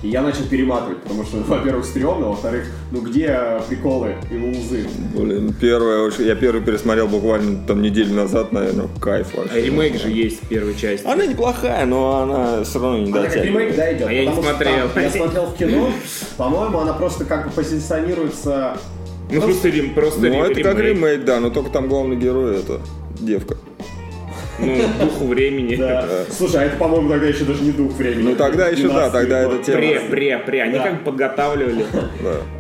И 0.06 0.10
я 0.10 0.22
начал 0.22 0.44
перематывать, 0.46 1.00
потому 1.02 1.24
что, 1.24 1.38
во-первых, 1.38 1.84
стрёмно, 1.84 2.28
во-вторых, 2.28 2.66
ну 2.92 3.02
где 3.02 3.60
приколы 3.68 4.14
и 4.32 4.38
лузы? 4.38 4.86
Блин, 5.16 5.52
первое, 5.60 6.12
я 6.20 6.36
первый 6.36 6.62
пересмотрел 6.62 7.08
буквально 7.08 7.66
там 7.66 7.82
неделю 7.82 8.14
назад, 8.14 8.52
наверное, 8.52 8.88
кайф 9.02 9.30
А 9.34 9.38
вообще. 9.42 9.62
ремейк 9.66 10.00
же 10.00 10.10
есть 10.12 10.44
в 10.44 10.48
первой 10.48 10.76
части. 10.76 11.08
Она 11.08 11.26
неплохая, 11.26 11.88
но 11.88 12.18
она 12.22 12.64
все 12.64 12.80
равно 12.80 13.00
не 13.00 13.12
Она 13.12 13.22
как 13.24 13.30
дотягивает. 13.32 13.62
ремейк, 13.62 13.76
да, 13.76 13.94
идет? 13.94 14.08
А 14.08 14.14
я 14.14 14.26
не 14.28 14.34
смотрел. 14.42 14.90
там- 14.94 15.04
я 15.04 15.10
смотрел 15.10 15.46
в 15.48 15.58
кино, 15.58 15.90
по-моему, 16.38 16.78
она 16.80 16.94
просто 16.94 17.26
как 17.26 17.46
бы 17.48 17.52
позиционируется... 17.52 18.78
Ну, 19.32 19.42
просто, 19.42 19.70
рем- 19.70 19.96
просто 19.96 20.20
Ну, 20.22 20.44
ре- 20.44 20.52
это 20.52 20.62
как 20.62 20.80
ремейк, 20.80 21.26
да, 21.26 21.40
но 21.40 21.50
только 21.50 21.72
там 21.72 21.88
главный 21.88 22.16
герой 22.16 22.58
это 22.60 22.80
девка. 23.20 23.58
Ну, 24.60 24.76
духу 25.00 25.26
времени. 25.28 25.80
Слушай, 26.32 26.62
а 26.62 26.66
это, 26.66 26.78
по-моему, 26.78 27.10
тогда 27.10 27.28
еще 27.28 27.44
даже 27.44 27.64
не 27.64 27.72
дух 27.72 27.94
времени. 27.94 28.30
Ну, 28.30 28.36
тогда 28.36 28.68
еще, 28.68 28.88
да, 28.88 29.08
12-й 29.08 29.12
тогда 29.12 29.40
это 29.42 29.58
тема. 29.64 29.78
Пре, 29.78 30.00
пре, 30.10 30.38
пре. 30.40 30.64
Они 30.64 30.80
как 30.80 30.98
бы 31.00 31.04
подготавливали. 31.06 31.86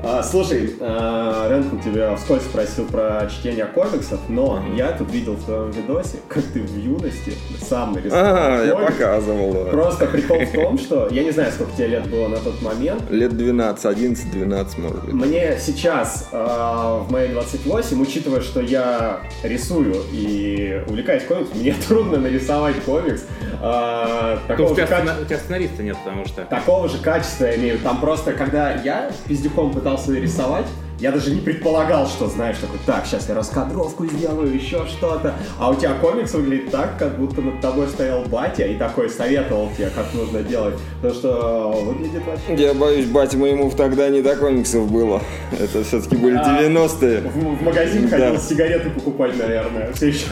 А, 0.04 0.22
слушай, 0.24 0.76
а, 0.80 1.48
Ренкин 1.50 1.80
тебя 1.80 2.16
вскользь 2.16 2.44
спросил 2.44 2.86
про 2.86 3.28
чтение 3.30 3.66
комиксов, 3.66 4.20
но 4.30 4.64
я 4.76 4.92
тут 4.92 5.12
видел 5.12 5.34
в 5.34 5.44
твоем 5.44 5.72
видосе, 5.72 6.18
как 6.28 6.44
ты 6.44 6.62
в 6.62 6.78
юности 6.78 7.34
сам 7.68 7.94
нарисовал 7.94 8.26
А, 8.26 8.66
я 8.66 8.76
показывал. 8.76 9.66
Просто 9.72 10.06
прикол 10.08 10.40
в 10.40 10.52
том, 10.52 10.78
что 10.78 11.08
я 11.12 11.24
не 11.24 11.32
знаю, 11.32 11.52
сколько 11.52 11.72
тебе 11.74 11.88
лет 11.88 12.08
было 12.10 12.28
на 12.28 12.38
тот 12.38 12.62
момент. 12.62 13.04
Лет 13.10 13.36
12, 13.36 13.86
11, 13.86 14.32
12, 14.32 14.78
может 14.78 15.06
быть. 15.06 15.14
Мне 15.14 15.58
сейчас, 15.60 16.30
а, 16.32 17.00
в 17.00 17.12
мои 17.12 17.28
28, 17.30 18.02
учитывая, 18.02 18.42
что 18.42 18.60
я 18.62 19.22
рисую 19.44 19.96
и 20.12 20.84
увлекаюсь 20.88 21.24
комиксом, 21.24 21.58
мне 21.60 21.74
трудно 21.88 22.18
нарисовать 22.18 22.76
комикс 22.84 23.24
а, 23.62 24.40
такого 24.48 24.72
у 24.72 24.76
тебя 24.76 24.88
же 24.88 24.94
сцена- 24.94 25.22
у 25.22 25.26
тебя 25.26 25.38
сценариста 25.38 25.84
нет, 25.84 25.98
потому 26.04 26.26
что... 26.26 26.44
такого 26.46 26.88
же 26.90 26.98
качества 27.00 27.46
я 27.46 27.56
имею. 27.56 27.80
Там 27.80 28.00
просто, 28.00 28.34
когда 28.34 28.74
я 28.74 29.12
пиздюком 29.28 29.72
пытался 29.72 30.12
рисовать, 30.14 30.68
я 31.00 31.12
даже 31.12 31.32
не 31.32 31.42
предполагал, 31.42 32.08
что, 32.08 32.28
знаешь, 32.28 32.58
такой, 32.58 32.80
так, 32.86 33.06
сейчас 33.06 33.28
я 33.28 33.36
раскадровку 33.36 34.06
сделаю, 34.06 34.54
еще 34.54 34.86
что-то. 34.88 35.34
А 35.60 35.70
у 35.70 35.76
тебя 35.76 35.94
комикс 35.96 36.34
выглядит 36.34 36.72
так, 36.72 36.98
как 36.98 37.18
будто 37.18 37.42
над 37.42 37.60
тобой 37.62 37.88
стоял 37.88 38.24
батя 38.24 38.64
и 38.66 38.76
такой 38.76 39.10
советовал 39.10 39.70
тебе, 39.76 39.90
как 39.94 40.14
нужно 40.14 40.42
делать. 40.44 40.76
Потому 41.02 41.14
что 41.20 41.84
выглядит 41.86 42.22
вообще... 42.26 42.64
Я 42.64 42.74
боюсь, 42.74 43.06
батя 43.08 43.38
моему 43.38 43.70
тогда 43.72 44.10
не 44.10 44.22
до 44.22 44.36
комиксов 44.36 44.90
было. 44.92 45.22
Это 45.60 45.84
все-таки 45.84 46.16
были 46.16 46.38
А. 46.38 46.62
90-е. 46.62 47.22
В, 47.22 47.58
в 47.58 47.62
магазин 47.64 48.08
Да. 48.10 48.18
ходил 48.18 48.40
сигареты 48.40 48.90
покупать, 48.90 49.38
наверное. 49.38 49.92
Все 49.94 50.08
еще... 50.08 50.26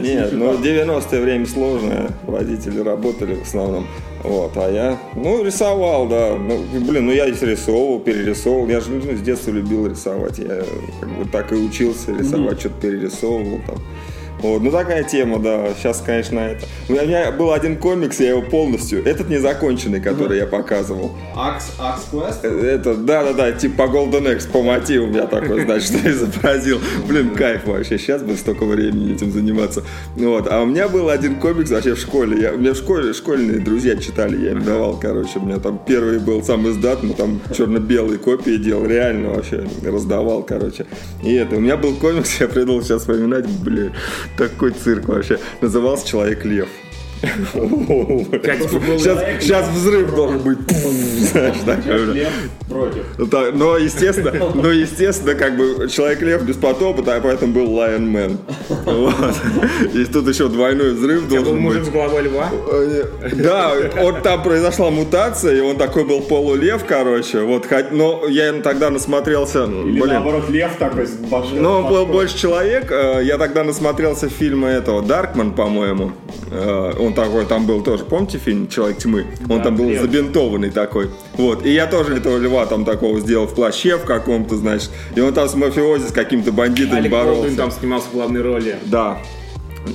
Нет, 0.00 0.32
ну 0.32 0.54
90-е 0.54 1.20
время 1.20 1.46
сложное. 1.46 2.08
Родители 2.26 2.80
работали 2.80 3.34
в 3.34 3.42
основном. 3.42 3.86
Вот, 4.22 4.56
а 4.56 4.70
я, 4.70 4.98
ну, 5.16 5.42
рисовал, 5.42 6.06
да. 6.06 6.36
Ну, 6.36 6.64
блин, 6.80 7.06
ну 7.06 7.12
я 7.12 7.26
и 7.26 7.32
рисовывал, 7.32 7.98
перерисовывал. 7.98 8.68
Я 8.68 8.80
же 8.80 8.90
ну, 8.90 9.16
с 9.16 9.20
детства 9.20 9.50
любил 9.50 9.86
рисовать. 9.86 10.38
Я 10.38 10.62
как 11.00 11.10
бы 11.10 11.24
так 11.24 11.52
и 11.52 11.56
учился 11.56 12.12
рисовать, 12.12 12.60
что-то 12.60 12.80
перерисовывал 12.80 13.60
там. 13.66 13.76
Вот, 14.42 14.62
ну 14.62 14.70
такая 14.70 15.04
тема, 15.04 15.38
да. 15.38 15.68
Сейчас, 15.78 16.02
конечно, 16.04 16.38
это. 16.38 16.66
У 16.88 16.92
меня- 16.92 17.04
меня 17.04 17.32
был 17.32 17.52
один 17.52 17.76
комикс, 17.76 18.18
я 18.20 18.30
его 18.30 18.42
полностью. 18.42 19.04
Этот 19.06 19.28
незаконченный, 19.28 20.00
который 20.00 20.38
я 20.38 20.46
показывал. 20.46 21.12
Акс, 21.36 21.72
Акс 21.78 22.08
Квест? 22.10 22.40
Э, 22.44 22.48
Это, 22.72 22.94
да-да-да, 22.94 23.52
типа 23.52 23.86
по 23.86 23.90
Golden 23.96 24.32
X, 24.34 24.46
по 24.46 24.62
мотивам 24.62 25.12
я 25.12 25.26
такой, 25.26 25.64
значит, 25.64 25.92
изобразил. 26.06 26.78
Блин, 27.08 27.30
кайф 27.30 27.66
вообще, 27.66 27.98
сейчас 27.98 28.22
бы 28.22 28.34
столько 28.36 28.64
времени 28.64 29.14
этим 29.14 29.30
заниматься. 29.32 29.82
Вот, 30.16 30.46
а 30.50 30.60
у 30.62 30.66
меня 30.66 30.88
был 30.88 31.08
один 31.08 31.36
комикс 31.36 31.70
вообще 31.70 31.94
в 31.94 31.98
школе. 31.98 32.40
Я, 32.42 32.52
у 32.52 32.58
меня 32.58 32.72
в 32.72 32.76
школе 32.76 33.12
школьные 33.12 33.60
друзья 33.60 33.96
читали, 33.96 34.44
я 34.44 34.52
им 34.52 34.62
давал, 34.64 34.98
короче. 35.00 35.38
У 35.38 35.44
меня 35.46 35.58
там 35.58 35.80
первый 35.86 36.18
был 36.18 36.42
сам 36.42 36.68
издат, 36.68 37.02
мы 37.02 37.14
там 37.14 37.40
черно-белые 37.56 38.18
копии 38.18 38.56
делал, 38.56 38.84
реально 38.86 39.30
вообще 39.30 39.64
раздавал, 39.84 40.42
короче. 40.42 40.86
И 41.22 41.32
это, 41.34 41.56
у 41.56 41.60
меня 41.60 41.76
был 41.76 41.94
комикс, 41.94 42.36
я 42.40 42.48
придумал 42.48 42.82
сейчас 42.82 43.02
вспоминать, 43.02 43.46
блин, 43.48 43.92
такой 44.36 44.72
цирк 44.72 45.08
вообще. 45.08 45.38
Назывался 45.60 46.06
«Человек-лев». 46.06 46.68
Сейчас, 49.38 49.68
взрыв 49.70 50.14
должен 50.14 50.38
быть. 50.40 50.58
Против. 52.68 53.04
Ну, 53.18 53.28
но, 53.54 53.76
естественно, 53.76 54.32
но, 54.54 54.70
естественно, 54.70 55.34
как 55.34 55.56
бы 55.56 55.88
Человек-лев 55.88 56.42
без 56.42 56.56
потопа, 56.56 57.02
поэтому 57.02 57.52
был 57.52 57.66
Lion 57.78 58.10
Man. 58.10 58.38
И 59.94 60.04
тут 60.06 60.28
еще 60.28 60.48
двойной 60.48 60.92
взрыв 60.92 61.28
должен 61.28 61.58
мужик 61.58 61.80
быть. 61.80 61.88
с 61.88 61.92
головой 61.92 62.22
льва. 62.22 62.50
Э, 62.70 63.04
Да, 63.32 63.72
вот 64.00 64.22
там 64.22 64.42
произошла 64.42 64.90
мутация, 64.90 65.56
и 65.56 65.60
он 65.60 65.76
такой 65.76 66.04
был 66.04 66.20
полулев, 66.22 66.84
короче. 66.86 67.40
Вот, 67.40 67.66
но 67.90 68.24
я 68.28 68.52
тогда 68.62 68.90
насмотрелся, 68.90 69.64
Или 69.64 70.00
наоборот, 70.00 70.48
лев 70.50 70.72
такой 70.78 71.06
с 71.06 71.10
башкой. 71.12 71.60
ну, 71.60 71.70
он 71.70 71.88
был 71.88 72.06
больше 72.06 72.36
человек. 72.38 72.90
Э, 72.90 73.20
Я 73.22 73.38
тогда 73.38 73.64
насмотрелся 73.64 74.28
фильма 74.28 74.68
этого 74.68 75.02
Даркман, 75.02 75.52
по-моему. 75.52 76.12
Э, 76.50 76.92
Он 77.12 77.24
такой 77.24 77.44
там 77.44 77.66
был 77.66 77.82
тоже. 77.82 78.04
Помните 78.04 78.38
фильм 78.38 78.68
Человек 78.68 78.98
тьмы? 78.98 79.26
Он 79.50 79.58
Да, 79.58 79.64
там 79.64 79.76
был 79.76 79.88
лев. 79.90 80.00
забинтованный 80.00 80.70
такой. 80.70 81.10
Вот. 81.34 81.64
И 81.66 81.70
я 81.72 81.86
тоже 81.86 82.16
этого 82.16 82.38
льва 82.38 82.64
там 82.66 82.84
такого 82.84 83.20
сделал 83.20 83.46
в 83.46 83.54
плаще 83.54 83.98
в 83.98 84.04
каком-то, 84.04 84.56
значит. 84.56 84.90
И 85.14 85.20
он 85.20 85.32
там 85.34 85.48
с 85.48 85.54
мафиози, 85.54 86.08
с 86.08 86.12
какими-то 86.12 86.52
бандитами 86.52 87.00
Алек 87.00 87.12
боролся. 87.12 87.34
Болдуин 87.34 87.56
там 87.56 87.70
снимался 87.70 88.08
в 88.08 88.12
главной 88.14 88.40
роли. 88.40 88.76
Да. 88.86 89.18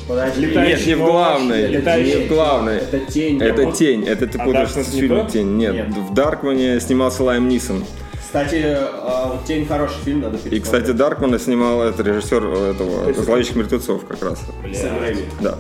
Подожди. 0.08 0.46
Летающий 0.46 0.78
Нет, 0.78 0.88
не 0.88 0.96
в 0.96 1.06
главной. 1.06 1.68
летающий 1.68 2.20
Не 2.20 2.26
в 2.26 2.28
главной. 2.28 2.78
Это 2.78 3.00
тень. 3.00 3.42
Это 3.42 3.62
Вот. 3.64 3.76
тень. 3.76 4.04
Это 4.06 4.28
ты 4.28 4.38
А 4.38 4.44
путаешь 4.46 4.70
с 4.70 4.92
фильмом? 4.92 5.28
Тень. 5.28 5.56
Нет, 5.58 5.74
Нет. 5.74 5.88
в 5.98 6.14
Даркмане 6.14 6.80
снимался 6.80 7.24
Лайм 7.24 7.48
Нисон. 7.48 7.84
Кстати, 8.22 8.62
а, 8.66 9.32
вот 9.34 9.46
«Тень» 9.46 9.66
хороший 9.66 9.96
фильм, 10.04 10.20
надо 10.20 10.38
И, 10.52 10.60
кстати, 10.60 10.92
Даркмана 10.92 11.40
снимал 11.40 11.82
это 11.82 12.04
режиссер 12.04 12.44
этого 12.44 13.14
«Зловещих 13.14 13.56
мертвецов» 13.56 14.06
как 14.06 14.22
раз. 14.22 14.42
Рэйми. 14.62 15.22
Да. 15.40 15.58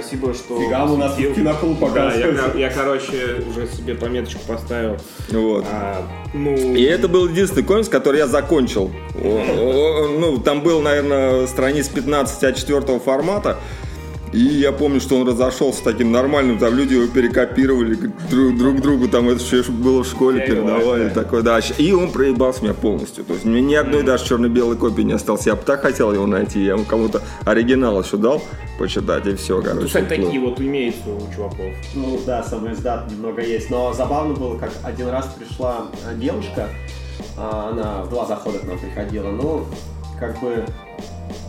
Спасибо, 0.00 0.34
что... 0.34 0.60
Фига, 0.60 0.84
у 0.84 0.96
нас 0.96 1.14
тут 1.14 1.34
киноклуб 1.34 1.80
Да, 1.92 2.12
я, 2.14 2.26
оказывается. 2.26 2.58
я, 2.58 2.70
короче, 2.70 3.44
уже 3.48 3.66
себе 3.66 3.94
пометочку 3.94 4.40
поставил. 4.46 4.96
Вот. 5.30 5.64
А, 5.70 6.06
ну, 6.34 6.54
И 6.54 6.82
это 6.82 7.08
был 7.08 7.28
единственный 7.28 7.64
комикс, 7.64 7.88
который 7.88 8.18
я 8.18 8.26
закончил. 8.26 8.90
Ну, 9.14 10.38
там 10.38 10.62
был, 10.62 10.80
наверное, 10.80 11.46
страниц 11.46 11.88
15 11.88 12.42
А4 12.42 13.00
формата. 13.00 13.58
И 14.32 14.38
я 14.38 14.72
помню, 14.72 15.00
что 15.00 15.16
он 15.16 15.26
разошелся 15.26 15.82
таким 15.82 16.12
нормальным, 16.12 16.58
там 16.58 16.74
люди 16.74 16.94
его 16.94 17.06
перекопировали 17.06 17.94
друг, 18.30 18.56
друг 18.56 18.80
другу, 18.80 19.08
там 19.08 19.28
это 19.28 19.42
еще 19.42 19.62
было 19.70 20.02
в 20.02 20.06
школе, 20.06 20.46
передавали, 20.46 21.08
такой, 21.08 21.42
да. 21.42 21.60
И 21.78 21.92
он 21.92 22.10
проебался 22.10 22.62
меня 22.62 22.74
полностью. 22.74 23.24
То 23.24 23.34
есть 23.34 23.44
мне 23.44 23.60
ни 23.60 23.74
одной 23.74 24.02
даже 24.02 24.26
черно-белой 24.26 24.76
копии 24.76 25.02
не 25.02 25.12
осталось. 25.12 25.46
Я 25.46 25.56
бы 25.56 25.62
так 25.62 25.82
хотел 25.82 26.12
его 26.12 26.26
найти, 26.26 26.62
я 26.62 26.72
ему 26.72 26.84
кому-то 26.84 27.22
оригинал 27.44 28.02
еще 28.02 28.16
дал 28.16 28.42
почитать, 28.78 29.26
и 29.26 29.34
все, 29.34 29.60
короче. 29.60 29.80
Ну, 29.80 29.86
кстати, 29.86 30.08
такие 30.08 30.40
вот 30.40 30.60
имеются 30.60 31.08
у 31.08 31.34
чуваков. 31.34 31.72
Ну 31.94 32.20
да, 32.24 32.42
самый 32.42 32.72
издат 32.72 33.10
немного 33.10 33.42
есть. 33.42 33.70
Но 33.70 33.92
забавно 33.92 34.34
было, 34.34 34.58
как 34.58 34.70
один 34.84 35.08
раз 35.08 35.26
пришла 35.38 35.88
девушка, 36.16 36.68
а, 37.36 37.70
она 37.72 38.02
в 38.04 38.10
два 38.10 38.26
захода 38.26 38.58
к 38.58 38.64
нам 38.64 38.78
приходила, 38.78 39.30
ну, 39.30 39.64
как 40.18 40.40
бы 40.40 40.64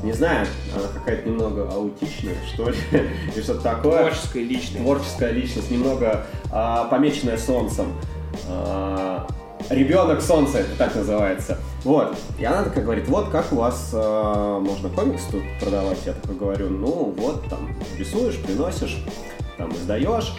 не 0.04 0.14
знаю, 0.14 0.48
она 0.76 0.88
какая-то 0.94 1.28
немного 1.28 1.70
аутичная, 1.70 2.36
что 2.54 2.70
ли, 2.70 2.78
и 3.36 3.42
что-то 3.42 3.62
такое. 3.62 4.00
Творческая 4.00 4.44
личность. 4.44 4.78
Творческая 4.78 5.32
личность, 5.32 5.72
немного 5.72 6.26
а, 6.52 6.86
помеченная 6.86 7.38
солнцем. 7.38 7.94
А, 8.48 9.28
Ребенок 9.70 10.22
солнца, 10.22 10.60
это 10.60 10.76
так 10.78 10.96
называется. 10.96 11.60
Вот. 11.84 12.18
И 12.40 12.46
она 12.46 12.64
такая 12.64 12.84
говорит, 12.84 13.08
вот 13.08 13.30
как 13.30 13.52
у 13.52 13.58
вас 13.58 13.92
а, 13.94 14.60
можно 14.60 14.90
комикс 14.90 15.24
тут 15.26 15.44
продавать? 15.60 16.00
Я 16.06 16.14
такой 16.14 16.36
говорю, 16.36 16.70
ну 16.70 17.14
вот 17.16 17.48
там 17.50 17.70
рисуешь, 17.98 18.38
приносишь, 18.38 18.98
там 19.58 19.72
издаешь. 19.74 20.34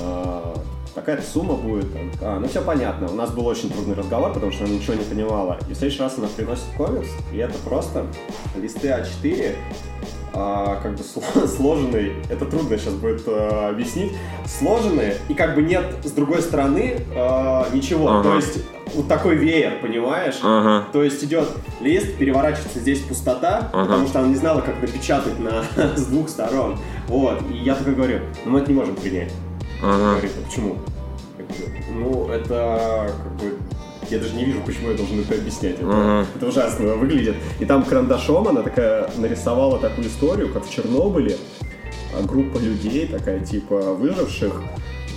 А, 0.00 0.54
такая-то 0.94 1.22
сумма 1.22 1.54
будет. 1.54 1.86
А, 2.20 2.38
ну 2.38 2.48
все 2.48 2.62
понятно. 2.62 3.08
У 3.08 3.14
нас 3.14 3.30
был 3.30 3.46
очень 3.46 3.70
трудный 3.70 3.94
разговор, 3.94 4.32
потому 4.32 4.52
что 4.52 4.64
она 4.64 4.74
ничего 4.74 4.94
не 4.94 5.04
понимала. 5.04 5.58
И 5.68 5.74
в 5.74 5.76
следующий 5.76 6.02
раз 6.02 6.18
она 6.18 6.28
приносит 6.28 6.64
комикс, 6.76 7.08
и 7.32 7.38
это 7.38 7.54
просто 7.64 8.06
листы 8.56 8.88
А4, 8.88 9.54
а, 10.34 10.80
как 10.82 10.96
бы 10.96 11.02
сложенный, 11.46 12.12
это 12.28 12.44
трудно 12.46 12.76
сейчас 12.78 12.94
будет 12.94 13.22
а, 13.26 13.68
объяснить, 13.70 14.12
сложенные, 14.46 15.16
и 15.28 15.34
как 15.34 15.54
бы 15.54 15.62
нет 15.62 15.84
с 16.04 16.10
другой 16.10 16.42
стороны 16.42 16.98
а, 17.16 17.68
ничего. 17.72 18.08
Ага. 18.08 18.22
То 18.22 18.36
есть 18.36 18.64
вот 18.94 19.08
такой 19.08 19.36
веер, 19.36 19.80
понимаешь? 19.80 20.38
Ага. 20.42 20.86
То 20.92 21.02
есть 21.02 21.22
идет 21.24 21.48
лист, 21.80 22.16
переворачивается 22.16 22.78
здесь 22.80 23.00
пустота, 23.00 23.70
ага. 23.72 23.84
потому 23.84 24.06
что 24.06 24.20
она 24.20 24.28
не 24.28 24.36
знала, 24.36 24.60
как 24.60 24.80
напечатать 24.80 25.38
на, 25.38 25.64
с 25.96 26.06
двух 26.06 26.28
сторон. 26.28 26.78
Вот. 27.08 27.42
И 27.50 27.56
я 27.58 27.74
такой 27.74 27.94
говорю, 27.94 28.20
ну 28.44 28.52
мы 28.52 28.60
это 28.60 28.70
не 28.70 28.76
можем 28.76 28.96
принять. 28.96 29.32
Ага. 29.84 30.10
Говорит, 30.12 30.32
а 30.38 30.46
почему? 30.46 30.76
Ну, 31.92 32.28
это 32.28 33.10
как 33.22 33.32
бы 33.36 33.58
я 34.10 34.18
даже 34.18 34.34
не 34.34 34.44
вижу, 34.44 34.60
почему 34.64 34.90
я 34.90 34.96
должен 34.96 35.20
это 35.20 35.34
объяснять. 35.34 35.74
Это, 35.74 35.84
uh-huh. 35.84 36.26
это 36.36 36.46
ужасно 36.46 36.94
выглядит. 36.94 37.36
И 37.58 37.64
там 37.64 37.84
карандашом 37.84 38.48
она 38.48 38.62
такая 38.62 39.10
нарисовала 39.16 39.78
такую 39.78 40.08
историю, 40.08 40.52
как 40.52 40.66
в 40.66 40.70
Чернобыле. 40.70 41.36
А, 42.14 42.22
группа 42.22 42.58
людей, 42.58 43.06
такая 43.06 43.40
типа 43.40 43.94
выживших, 43.94 44.62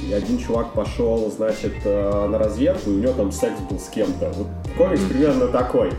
и 0.07 0.13
один 0.13 0.37
чувак 0.37 0.73
пошел, 0.73 1.31
значит, 1.35 1.73
э, 1.83 2.27
на 2.27 2.37
разведку, 2.37 2.91
и 2.91 2.93
у 2.93 2.99
него 2.99 3.13
там 3.13 3.31
секс 3.31 3.59
был 3.69 3.79
с 3.79 3.89
кем-то. 3.89 4.31
Вот 4.35 4.47
комикс 4.77 5.01
примерно 5.01 5.47
такой. 5.47 5.91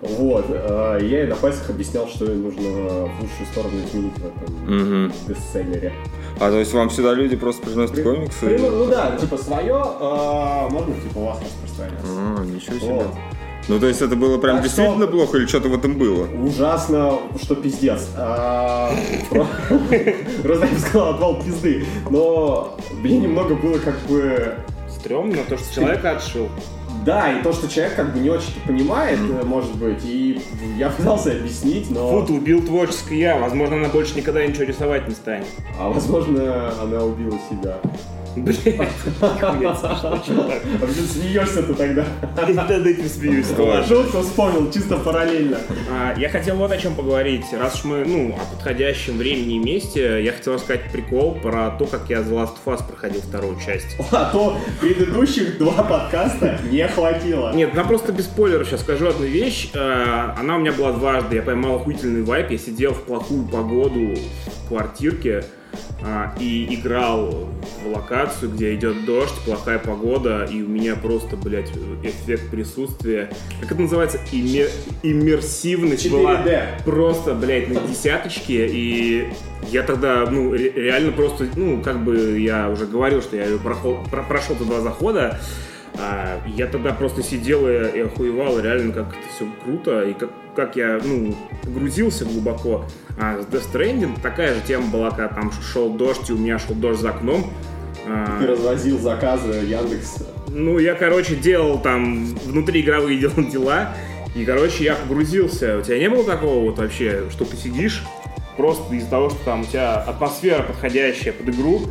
Вот. 0.00 0.46
Э, 0.48 0.98
я 1.00 1.22
ей 1.22 1.26
на 1.26 1.34
пальцах 1.34 1.70
объяснял, 1.70 2.06
что 2.08 2.26
нужно 2.26 2.70
в 3.06 3.20
лучшую 3.20 3.46
сторону 3.50 3.74
изменить 3.84 4.14
в 4.14 4.26
этом 4.26 5.06
угу. 5.06 5.12
бестселлере. 5.26 5.92
А 6.40 6.50
то 6.50 6.58
есть 6.58 6.72
вам 6.72 6.90
сюда 6.90 7.14
люди 7.14 7.36
просто 7.36 7.66
приносят 7.66 7.96
При, 7.96 8.02
комиксы? 8.02 8.46
При, 8.46 8.58
ну 8.58 8.86
да, 8.86 9.16
типа 9.16 9.36
свое, 9.36 9.74
э, 9.74 10.68
можно 10.70 10.94
типа 10.94 11.18
у 11.18 11.24
вас 11.24 11.40
распространяться. 11.42 12.06
А, 12.06 12.44
ничего 12.44 12.78
себе. 12.78 12.92
Вот. 12.92 13.06
Ну, 13.68 13.78
то 13.78 13.86
есть 13.86 14.00
это 14.00 14.16
было 14.16 14.38
прям 14.38 14.56
так 14.56 14.64
действительно 14.64 15.04
что... 15.04 15.12
плохо 15.12 15.36
или 15.36 15.46
что-то 15.46 15.68
в 15.68 15.74
этом 15.74 15.98
было? 15.98 16.26
Ужасно, 16.42 17.18
что 17.42 17.54
пиздец. 17.54 18.08
А, 18.16 18.90
просто 19.30 20.66
я 20.66 20.72
бы 20.72 20.78
сказал, 20.78 21.14
отвал 21.14 21.42
пизды. 21.42 21.84
Но 22.08 22.78
мне 23.02 23.18
немного 23.18 23.54
было 23.54 23.78
как 23.78 23.98
бы... 24.08 24.54
Стремно, 24.88 25.38
то, 25.48 25.58
что 25.58 25.74
человека 25.74 26.12
отшил. 26.12 26.48
Да, 27.08 27.32
и 27.32 27.42
то, 27.42 27.54
что 27.54 27.70
человек 27.70 27.96
как 27.96 28.12
бы 28.12 28.18
не 28.18 28.28
очень 28.28 28.60
понимает, 28.66 29.18
mm. 29.18 29.46
может 29.46 29.74
быть, 29.76 30.04
и 30.04 30.42
я 30.76 30.90
пытался 30.90 31.32
объяснить, 31.32 31.90
но... 31.90 32.10
Фу, 32.10 32.26
ты 32.26 32.34
убил 32.34 32.62
творческое 32.62 33.18
я, 33.18 33.38
возможно, 33.38 33.76
она 33.76 33.88
больше 33.88 34.14
никогда 34.14 34.44
ничего 34.44 34.64
рисовать 34.64 35.08
не 35.08 35.14
станет. 35.14 35.46
А 35.80 35.88
возможно, 35.88 36.70
она 36.82 37.02
убила 37.02 37.38
себя. 37.48 37.78
Блять, 38.44 38.90
А 39.20 40.22
ты 40.86 40.92
смеешься-то 40.92 41.74
тогда? 41.74 42.04
Я 42.36 42.54
над 42.54 42.86
этим 42.86 43.08
смеюсь. 43.08 43.46
Шутку 43.86 44.22
вспомнил, 44.22 44.70
чисто 44.70 44.96
параллельно. 44.96 45.58
А, 45.90 46.14
я 46.18 46.28
хотел 46.28 46.56
вот 46.56 46.70
о 46.70 46.76
чем 46.76 46.94
поговорить. 46.94 47.44
Раз 47.52 47.76
уж 47.76 47.84
мы, 47.84 48.04
ну, 48.04 48.34
о 48.34 48.54
подходящем 48.54 49.18
времени 49.18 49.56
и 49.56 49.58
месте, 49.58 50.22
я 50.22 50.32
хотел 50.32 50.54
рассказать 50.54 50.90
прикол 50.92 51.34
про 51.34 51.70
то, 51.70 51.86
как 51.86 52.08
я 52.08 52.18
The 52.18 52.30
Last 52.30 52.56
of 52.64 52.74
Us 52.74 52.86
проходил 52.86 53.20
вторую 53.20 53.58
часть. 53.60 53.96
А 54.12 54.30
то 54.30 54.56
предыдущих 54.80 55.58
два 55.58 55.82
подкаста 55.82 56.58
не 56.70 56.86
хватило. 56.88 57.52
Нет, 57.52 57.74
я 57.74 57.84
просто 57.84 58.12
без 58.12 58.24
спойлеров 58.24 58.68
сейчас 58.68 58.80
скажу 58.80 59.08
одну 59.08 59.26
вещь. 59.26 59.70
А, 59.74 60.36
она 60.38 60.56
у 60.56 60.60
меня 60.60 60.72
была 60.72 60.92
дважды. 60.92 61.36
Я 61.36 61.42
поймал 61.42 61.76
охуительный 61.76 62.22
вайп. 62.22 62.50
Я 62.50 62.58
сидел 62.58 62.92
в 62.92 63.02
плохую 63.02 63.44
погоду 63.44 64.14
в 64.64 64.68
квартирке 64.68 65.44
а, 66.02 66.34
и 66.38 66.74
играл 66.74 67.48
в 67.82 67.88
локацию, 67.92 68.50
где 68.52 68.74
идет 68.74 69.04
дождь, 69.04 69.34
плохая 69.44 69.78
погода, 69.78 70.44
и 70.44 70.62
у 70.62 70.68
меня 70.68 70.96
просто, 70.96 71.36
блядь, 71.36 71.70
эффект 72.02 72.50
присутствия. 72.50 73.30
Как 73.60 73.72
это 73.72 73.80
называется? 73.80 74.18
Иммер... 74.32 74.68
Иммерсивность 75.02 76.06
4D. 76.06 76.10
была 76.10 76.44
просто, 76.84 77.34
блядь, 77.34 77.68
на 77.68 77.80
десяточке, 77.80 78.66
и 78.66 79.28
я 79.70 79.82
тогда, 79.82 80.26
ну, 80.30 80.54
реально 80.54 81.12
просто, 81.12 81.46
ну, 81.56 81.82
как 81.82 82.04
бы 82.04 82.38
я 82.38 82.68
уже 82.68 82.86
говорил, 82.86 83.20
что 83.20 83.36
я 83.36 83.44
прошел, 83.58 83.98
прошел 84.10 84.54
два 84.56 84.80
захода, 84.80 85.38
а, 85.98 86.40
я 86.46 86.66
тогда 86.66 86.92
просто 86.92 87.22
сидел 87.22 87.68
и, 87.68 87.98
и 87.98 88.00
охуевал, 88.00 88.60
реально, 88.60 88.92
как 88.92 89.08
это 89.08 89.28
все 89.34 89.46
круто, 89.64 90.02
и 90.02 90.14
как, 90.14 90.30
как 90.54 90.76
я, 90.76 91.00
ну, 91.02 91.34
погрузился 91.62 92.24
глубоко. 92.24 92.84
А 93.18 93.40
с 93.42 93.46
Death 93.46 93.72
Stranding 93.72 94.20
такая 94.22 94.54
же 94.54 94.60
тема 94.60 94.86
была, 94.88 95.10
когда 95.10 95.28
там 95.28 95.50
шел 95.52 95.90
дождь, 95.90 96.30
и 96.30 96.32
у 96.32 96.38
меня 96.38 96.58
шел 96.58 96.76
дождь 96.76 97.00
за 97.00 97.10
окном. 97.10 97.52
А, 98.06 98.38
Ты 98.40 98.46
развозил 98.46 98.98
заказы 98.98 99.48
Яндекс. 99.48 100.24
Ну, 100.48 100.78
я, 100.78 100.94
короче, 100.94 101.34
делал 101.34 101.80
там 101.80 102.26
внутри 102.44 102.80
игровые 102.82 103.18
делал 103.20 103.44
дела, 103.50 103.94
и, 104.36 104.44
короче, 104.44 104.84
я 104.84 104.94
погрузился. 104.94 105.78
У 105.78 105.82
тебя 105.82 105.98
не 105.98 106.08
было 106.08 106.22
такого 106.22 106.64
вот 106.64 106.78
вообще, 106.78 107.24
что 107.30 107.44
ты 107.44 107.56
сидишь, 107.56 108.04
просто 108.56 108.94
из-за 108.94 109.10
того, 109.10 109.30
что 109.30 109.38
там 109.44 109.62
у 109.62 109.64
тебя 109.64 109.96
атмосфера 109.96 110.62
подходящая 110.62 111.32
под 111.32 111.48
игру, 111.48 111.82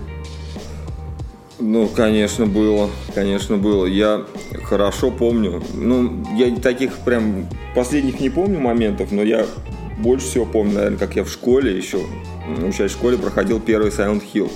ну, 1.59 1.87
конечно, 1.87 2.45
было, 2.45 2.89
конечно, 3.15 3.57
было. 3.57 3.85
Я 3.85 4.25
хорошо 4.63 5.11
помню. 5.11 5.63
Ну, 5.73 6.23
я 6.35 6.55
таких 6.55 6.97
прям 6.99 7.47
последних 7.73 8.19
не 8.19 8.29
помню 8.29 8.59
моментов, 8.59 9.11
но 9.11 9.23
я 9.23 9.45
больше 9.97 10.27
всего 10.27 10.45
помню, 10.45 10.75
наверное, 10.75 10.99
как 10.99 11.15
я 11.15 11.23
в 11.23 11.29
школе 11.29 11.75
еще, 11.75 11.99
учась 12.63 12.91
в 12.91 12.95
школе, 12.95 13.17
проходил 13.17 13.59
первый 13.59 13.89
Silent 13.89 14.21
Hill. 14.33 14.51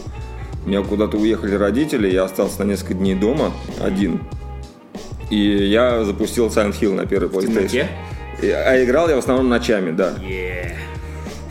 У 0.64 0.70
меня 0.70 0.84
куда-то 0.84 1.18
уехали 1.18 1.56
родители, 1.56 2.08
я 2.08 2.26
остался 2.26 2.64
на 2.64 2.70
несколько 2.70 2.94
дней 2.94 3.16
дома 3.16 3.52
один. 3.82 4.22
И 5.32 5.38
я 5.38 6.04
запустил 6.04 6.48
Silent 6.48 6.80
Hill 6.80 6.94
на 6.94 7.08
первый 7.08 7.30
PlayStation. 7.30 7.88
А 8.44 8.84
играл 8.84 9.10
я 9.10 9.16
в 9.16 9.20
основном 9.20 9.50
ночами, 9.50 9.92
да. 9.92 10.14
Yeah. 10.22 10.91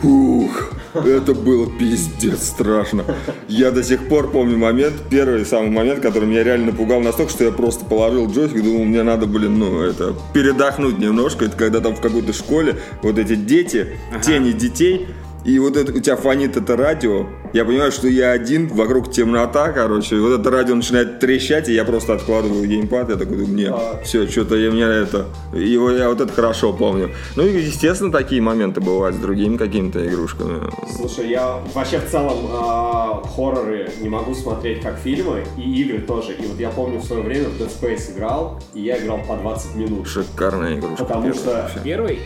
Ух, 0.03 0.71
это 0.93 1.33
было 1.33 1.69
пиздец 1.69 2.47
страшно. 2.47 3.05
Я 3.47 3.71
до 3.71 3.83
сих 3.83 4.07
пор 4.07 4.31
помню 4.31 4.57
момент, 4.57 4.93
первый 5.09 5.45
самый 5.45 5.69
момент, 5.69 5.99
который 6.01 6.27
меня 6.27 6.43
реально 6.43 6.67
напугал 6.67 7.01
настолько, 7.01 7.31
что 7.31 7.43
я 7.43 7.51
просто 7.51 7.85
положил 7.85 8.29
джойстик 8.29 8.59
и 8.59 8.61
думал, 8.61 8.85
мне 8.85 9.03
надо, 9.03 9.27
блин, 9.27 9.59
ну, 9.59 9.81
это, 9.81 10.15
передохнуть 10.33 10.97
немножко. 10.97 11.45
Это 11.45 11.55
когда 11.55 11.79
там 11.81 11.95
в 11.95 12.01
какой-то 12.01 12.33
школе 12.33 12.77
вот 13.03 13.17
эти 13.17 13.35
дети, 13.35 13.87
ага. 14.11 14.21
тени 14.21 14.51
детей, 14.51 15.07
и 15.45 15.57
вот 15.59 15.77
это, 15.77 15.91
у 15.91 15.99
тебя 15.99 16.15
фонит 16.15 16.57
это 16.57 16.75
радио, 16.77 17.27
я 17.53 17.65
понимаю, 17.65 17.91
что 17.91 18.07
я 18.07 18.31
один, 18.31 18.67
вокруг 18.67 19.11
темнота, 19.11 19.71
короче, 19.71 20.17
вот 20.17 20.39
это 20.39 20.49
радио 20.49 20.75
начинает 20.75 21.19
трещать, 21.19 21.69
и 21.69 21.73
я 21.73 21.85
просто 21.85 22.13
откладываю 22.13 22.67
геймпад, 22.67 23.09
я 23.09 23.15
такой 23.15 23.37
думаю, 23.37 23.55
не, 23.55 23.65
а... 23.65 24.01
все, 24.03 24.27
что-то 24.27 24.55
я 24.55 24.71
меня 24.71 24.87
это, 24.87 25.27
его 25.53 25.91
я 25.91 26.09
вот 26.09 26.21
это 26.21 26.31
хорошо 26.31 26.73
помню. 26.73 27.11
Ну 27.35 27.45
и, 27.45 27.59
естественно, 27.61 28.11
такие 28.11 28.41
моменты 28.41 28.81
бывают 28.81 29.15
с 29.15 29.19
другими 29.19 29.57
какими-то 29.57 30.05
игрушками. 30.07 30.61
Слушай, 30.95 31.29
я 31.29 31.59
вообще 31.73 31.99
в 31.99 32.09
целом 32.09 32.45
э, 32.45 33.27
хорроры 33.35 33.89
не 34.01 34.09
могу 34.09 34.33
смотреть 34.33 34.81
как 34.81 34.97
фильмы, 34.97 35.43
и 35.57 35.81
игры 35.81 35.99
тоже. 35.99 36.33
И 36.33 36.45
вот 36.45 36.59
я 36.59 36.69
помню 36.69 36.99
в 36.99 37.05
свое 37.05 37.21
время 37.21 37.49
в 37.49 37.61
Dead 37.61 37.69
Space 37.69 38.15
играл, 38.15 38.59
и 38.73 38.81
я 38.81 38.97
играл 38.97 39.19
по 39.19 39.35
20 39.35 39.75
минут. 39.75 40.07
Шикарная 40.07 40.77
игрушка. 40.77 41.05
Потому 41.05 41.33
что... 41.33 41.51
Вообще. 41.51 41.79
Первый? 41.83 42.19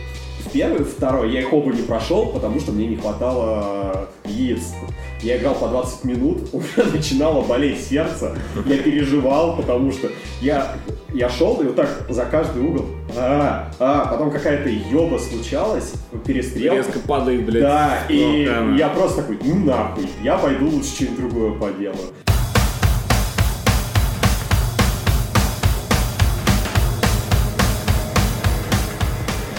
Первый, 0.52 0.84
второй 0.84 1.32
я 1.32 1.40
их 1.40 1.52
оба 1.52 1.72
не 1.72 1.82
прошел, 1.82 2.26
потому 2.26 2.60
что 2.60 2.72
мне 2.72 2.86
не 2.86 2.96
хватало 2.96 4.08
яиц. 4.24 4.74
я 5.22 5.36
играл 5.36 5.54
по 5.54 5.68
20 5.68 6.04
минут, 6.04 6.38
у 6.52 6.58
меня 6.58 6.90
начинало 6.92 7.42
болеть 7.42 7.80
сердце, 7.80 8.36
я 8.66 8.78
переживал, 8.78 9.56
потому 9.56 9.92
что 9.92 10.08
я, 10.40 10.76
я 11.12 11.28
шел 11.28 11.60
и 11.60 11.64
вот 11.64 11.76
так 11.76 11.88
за 12.08 12.24
каждый 12.24 12.62
угол, 12.62 12.86
а, 13.16 13.70
а, 13.78 14.06
потом 14.06 14.30
какая-то 14.30 14.68
ёба 14.68 15.18
случалась, 15.18 15.94
перестрелка. 16.26 16.76
Резко 16.76 16.98
падает, 17.00 17.44
блядь. 17.46 17.62
Да, 17.62 17.98
и 18.08 18.48
Ну, 18.48 18.72
да. 18.72 18.76
я 18.76 18.88
просто 18.88 19.22
такой, 19.22 19.38
ну 19.44 19.64
нахуй, 19.64 20.06
я 20.22 20.36
пойду 20.36 20.68
лучше 20.68 20.88
что-нибудь 20.94 21.18
другое 21.18 21.52
поделаю. 21.52 22.12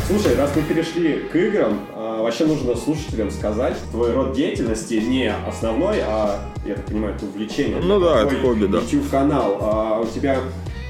Слушай, 0.07 0.35
раз 0.37 0.51
мы 0.55 0.61
перешли 0.61 1.19
к 1.31 1.35
играм, 1.35 1.81
а, 1.93 2.21
вообще 2.23 2.45
нужно 2.45 2.75
слушателям 2.77 3.29
сказать, 3.29 3.75
твой 3.91 4.11
род 4.13 4.33
деятельности 4.33 4.93
не 4.95 5.29
основной, 5.47 5.97
а, 6.01 6.39
я 6.65 6.75
так 6.75 6.85
понимаю, 6.85 7.15
это 7.15 7.25
увлечение. 7.25 7.79
Ну 7.81 7.99
да, 7.99 8.21
это 8.21 8.29
Твой 8.29 8.41
хобби, 8.41 8.65
да. 8.67 8.77
YouTube-канал, 8.79 9.57
а 9.59 9.99
у 9.99 10.05
тебя 10.05 10.37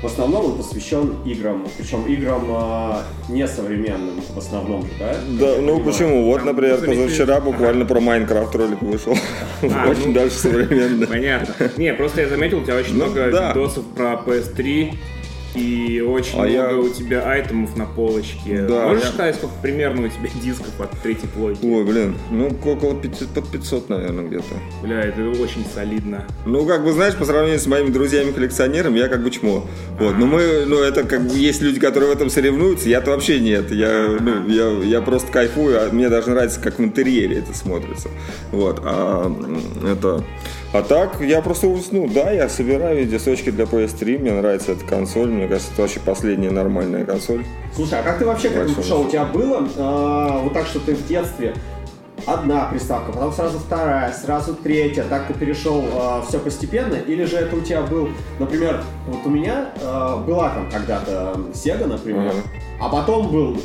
в 0.04 0.06
основном 0.06 0.46
он 0.46 0.58
посвящен 0.58 1.16
играм, 1.26 1.66
причем 1.80 2.06
играм 2.06 2.44
а, 2.52 3.02
не 3.28 3.48
современным 3.48 4.22
в 4.22 4.38
основном 4.38 4.84
же, 4.84 4.90
да? 5.00 5.16
Да, 5.40 5.50
Я 5.56 5.62
ну 5.62 5.78
понимаю. 5.78 5.84
почему? 5.84 6.24
Вот, 6.26 6.38
Там 6.38 6.46
например, 6.48 6.78
позавчера 6.86 7.40
буквально 7.42 7.86
про 7.86 8.00
Майнкрафт 8.00 8.54
ролик 8.56 8.84
вышел. 8.84 9.18
А, 9.64 9.88
Очень 9.90 10.10
ну. 10.10 10.14
даже 10.14 10.30
современный. 10.30 11.08
Понятно. 11.08 11.72
Не, 11.78 11.92
просто 11.96 12.22
я 12.22 12.30
заметил, 12.30 12.60
у 12.60 12.64
тебя 12.64 12.76
очень 12.76 12.96
Ну, 12.96 13.06
много 13.06 13.32
да. 13.32 13.50
видосов 13.50 13.84
про 13.96 14.22
PS3 14.24 14.94
и 15.56 16.02
очень 16.02 16.34
А 16.40 16.44
много 16.44 16.52
я- 16.54 16.78
у 16.78 16.90
тебя 16.90 17.30
айтемов 17.30 17.76
на 17.78 17.86
полочке. 17.86 18.66
Да, 18.68 18.88
Можешь 18.88 19.04
я- 19.06 19.10
сказать, 19.12 19.36
сколько 19.36 19.56
примерно 19.62 20.06
у 20.06 20.10
тебя 20.10 20.30
дисков 20.42 20.80
от 20.80 20.92
третьей 21.02 21.28
плойки? 21.30 21.60
Ой, 21.66 21.84
блин, 21.84 22.16
ну 22.32 22.48
около 22.66 22.96
500, 22.96 23.30
под 23.30 23.48
500, 23.50 23.90
наверное, 23.90 24.26
где-то. 24.26 24.44
Бля, 24.84 25.02
это 25.02 25.22
очень 25.42 25.66
солидно. 25.74 26.26
Ну, 26.46 26.66
как 26.66 26.84
бы, 26.84 26.92
знаешь, 26.92 27.16
по 27.16 27.26
сравнению 27.26 27.60
с 27.60 27.68
моими 27.68 27.90
друзьями-коллекционерами, 27.90 29.00
я 29.00 29.08
как 29.08 29.24
бы 29.24 29.32
чмо. 29.32 29.66
Вот, 30.00 30.18
но 30.18 30.26
мы, 30.26 30.64
ну, 30.66 30.80
это 30.80 31.04
как 31.04 31.28
бы 31.28 31.36
есть 31.36 31.62
люди, 31.62 31.80
которые 31.80 32.10
в 32.12 32.14
этом 32.16 32.30
соревнуются, 32.30 32.90
я-то 32.90 33.12
вообще 33.12 33.40
нет. 33.40 33.72
Я, 33.72 34.18
ну, 34.20 34.48
я, 34.48 34.70
я 34.86 35.02
просто 35.02 35.32
кайфую, 35.32 35.78
а 35.82 35.90
мне 35.92 36.10
даже 36.10 36.30
нравится, 36.30 36.60
как 36.60 36.80
в 36.80 36.84
интерьере 36.84 37.38
это 37.40 37.56
смотрится. 37.58 38.10
Вот, 38.52 38.80
а 38.84 39.32
это... 39.92 40.24
А 40.74 40.82
так, 40.82 41.22
я 41.22 41.42
просто, 41.42 41.68
ну, 41.92 42.10
да, 42.14 42.30
я 42.32 42.50
собираю 42.50 43.06
дисочки 43.06 43.52
для 43.52 43.64
PS3, 43.64 44.20
мне 44.20 44.34
нравится 44.34 44.74
эта 44.74 44.84
консоль, 44.86 45.30
мне 45.30 45.48
кажется, 45.48 45.72
это 45.72 45.82
вообще 45.84 46.00
последняя 46.02 46.52
нормальная 46.52 47.06
консоль. 47.06 47.46
Слушай, 47.74 48.00
а 48.00 48.04
как 48.04 48.20
ты 48.20 48.26
вообще 48.26 48.50
к 48.50 48.56
этому 48.58 48.76
пришел? 48.76 49.02
У 49.02 49.10
тебя 49.10 49.24
было 49.26 49.66
а, 49.78 50.40
вот 50.44 50.54
так, 50.54 50.68
что 50.68 50.80
ты 50.82 50.94
в 50.94 51.08
детстве 51.08 51.56
одна 52.26 52.66
приставка, 52.66 53.14
потом 53.14 53.32
сразу 53.32 53.60
вторая, 53.60 54.12
сразу 54.12 54.56
третья, 54.56 55.04
так 55.04 55.28
ты 55.28 55.34
перешел 55.34 55.86
все 56.28 56.38
постепенно, 56.40 56.96
или 56.96 57.24
же 57.24 57.38
это 57.38 57.56
у 57.56 57.62
тебя 57.62 57.84
был, 57.84 58.10
например, 58.38 58.84
вот 59.08 59.26
у 59.26 59.30
меня 59.30 59.70
а, 59.82 60.18
была 60.18 60.50
там 60.50 60.70
когда-то 60.70 61.40
Sega, 61.54 61.88
например, 61.88 62.32
Ага. 62.32 62.42
а 62.82 62.90
потом 62.90 63.32
был 63.32 63.58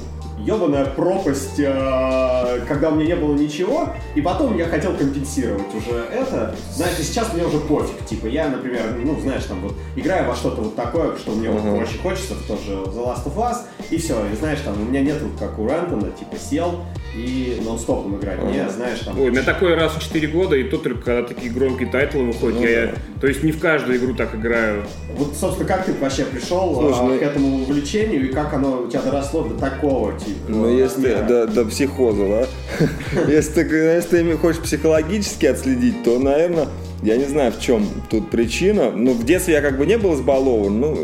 ебаная 0.44 0.84
пропасть, 0.86 1.60
а, 1.64 2.60
когда 2.68 2.90
у 2.90 2.94
меня 2.94 3.14
не 3.14 3.16
было 3.16 3.34
ничего, 3.34 3.90
и 4.14 4.20
потом 4.20 4.56
я 4.56 4.66
хотел 4.66 4.94
компенсировать 4.94 5.74
уже 5.74 6.04
это. 6.12 6.54
Знаете, 6.74 7.02
сейчас 7.02 7.32
мне 7.32 7.44
уже 7.44 7.58
пофиг. 7.58 8.04
Типа, 8.06 8.26
я, 8.26 8.48
например, 8.48 8.82
ну, 9.02 9.18
знаешь, 9.20 9.44
там 9.44 9.60
вот 9.60 9.74
играю 9.96 10.28
во 10.28 10.34
что-то 10.34 10.62
вот 10.62 10.76
такое, 10.76 11.16
что 11.16 11.32
мне 11.32 11.50
вот 11.50 11.60
Ага. 11.62 11.82
очень 11.82 11.98
хочется, 12.00 12.34
в 12.34 12.46
тот 12.46 12.60
же 12.62 12.72
The 12.72 13.04
Last 13.04 13.24
of 13.26 13.36
Us, 13.36 13.58
и 13.90 13.96
все. 13.98 14.16
И 14.32 14.36
знаешь, 14.36 14.58
там 14.64 14.80
у 14.80 14.84
меня 14.84 15.00
нет 15.00 15.20
вот 15.22 15.38
как 15.38 15.58
у 15.58 15.66
Рентона, 15.66 16.10
типа, 16.10 16.36
сел 16.38 16.80
и 17.14 17.60
нон-стопом 17.62 18.16
играть. 18.16 18.42
Не, 18.42 18.68
знаешь, 18.70 19.00
там... 19.00 19.20
Ой, 19.20 19.28
у 19.28 19.32
меня 19.32 19.42
такой 19.42 19.74
раз 19.74 19.92
в 19.92 20.02
4 20.02 20.28
года, 20.28 20.56
и 20.56 20.64
то 20.64 20.78
только 20.78 21.02
когда 21.02 21.28
такие 21.28 21.52
громкие 21.52 21.88
тайтлы 21.90 22.24
выходят. 22.24 22.60
Ну 22.60 22.66
я, 22.66 22.86
да. 22.86 22.92
То 23.20 23.26
есть 23.26 23.42
не 23.42 23.52
в 23.52 23.60
каждую 23.60 23.98
игру 23.98 24.14
так 24.14 24.34
играю. 24.34 24.84
Вот, 25.16 25.36
собственно, 25.36 25.68
как 25.68 25.84
ты 25.84 25.92
вообще 25.92 26.24
пришел 26.24 26.74
Слушай, 26.74 26.98
а, 26.98 27.02
ну- 27.02 27.18
к 27.18 27.22
этому 27.22 27.62
увлечению, 27.62 28.28
и 28.30 28.32
как 28.32 28.54
оно 28.54 28.82
у 28.82 28.88
тебя 28.88 29.02
доросло 29.02 29.42
до 29.42 29.58
такого, 29.58 30.18
типа, 30.18 30.31
Ну, 30.48 30.68
если 30.68 31.12
размера? 31.12 31.46
до, 31.46 31.46
до 31.46 31.64
психоза, 31.66 32.26
да? 32.28 32.86
Если 33.28 33.62
ты, 33.62 33.74
если 33.76 34.22
ты 34.22 34.36
хочешь 34.36 34.62
психологически 34.62 35.46
отследить, 35.46 36.02
то, 36.02 36.18
наверное, 36.18 36.68
я 37.02 37.16
не 37.16 37.24
знаю, 37.24 37.52
в 37.52 37.60
чем 37.60 37.86
тут 38.10 38.30
причина. 38.30 38.90
Ну, 38.90 39.12
в 39.12 39.24
детстве 39.24 39.54
я 39.54 39.60
как 39.60 39.78
бы 39.78 39.86
не 39.86 39.98
был 39.98 40.14
избалован, 40.14 40.80
ну, 40.80 40.98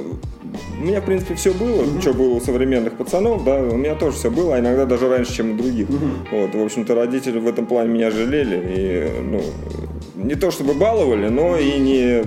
у 0.81 0.85
меня, 0.85 1.01
в 1.01 1.05
принципе, 1.05 1.35
все 1.35 1.53
было, 1.53 1.85
что 2.01 2.15
было 2.15 2.35
у 2.35 2.41
современных 2.41 2.95
пацанов, 2.95 3.45
да, 3.45 3.61
у 3.61 3.77
меня 3.77 3.95
тоже 3.95 4.17
все 4.17 4.31
было, 4.31 4.57
а 4.57 4.61
иногда 4.61 4.87
даже 4.87 5.09
раньше, 5.09 5.35
чем 5.35 5.53
у 5.53 5.57
других. 5.57 5.89
Вот, 6.31 6.55
в 6.55 6.63
общем-то, 6.63 6.95
родители 6.95 7.39
в 7.39 7.47
этом 7.47 7.67
плане 7.67 7.91
меня 7.91 8.11
жалели, 8.11 8.63
и, 8.77 9.11
ну, 9.23 9.43
не 10.17 10.35
то 10.35 10.51
чтобы 10.51 10.75
баловали, 10.75 11.29
но 11.29 11.59
и 11.59 11.79
не, 11.79 12.25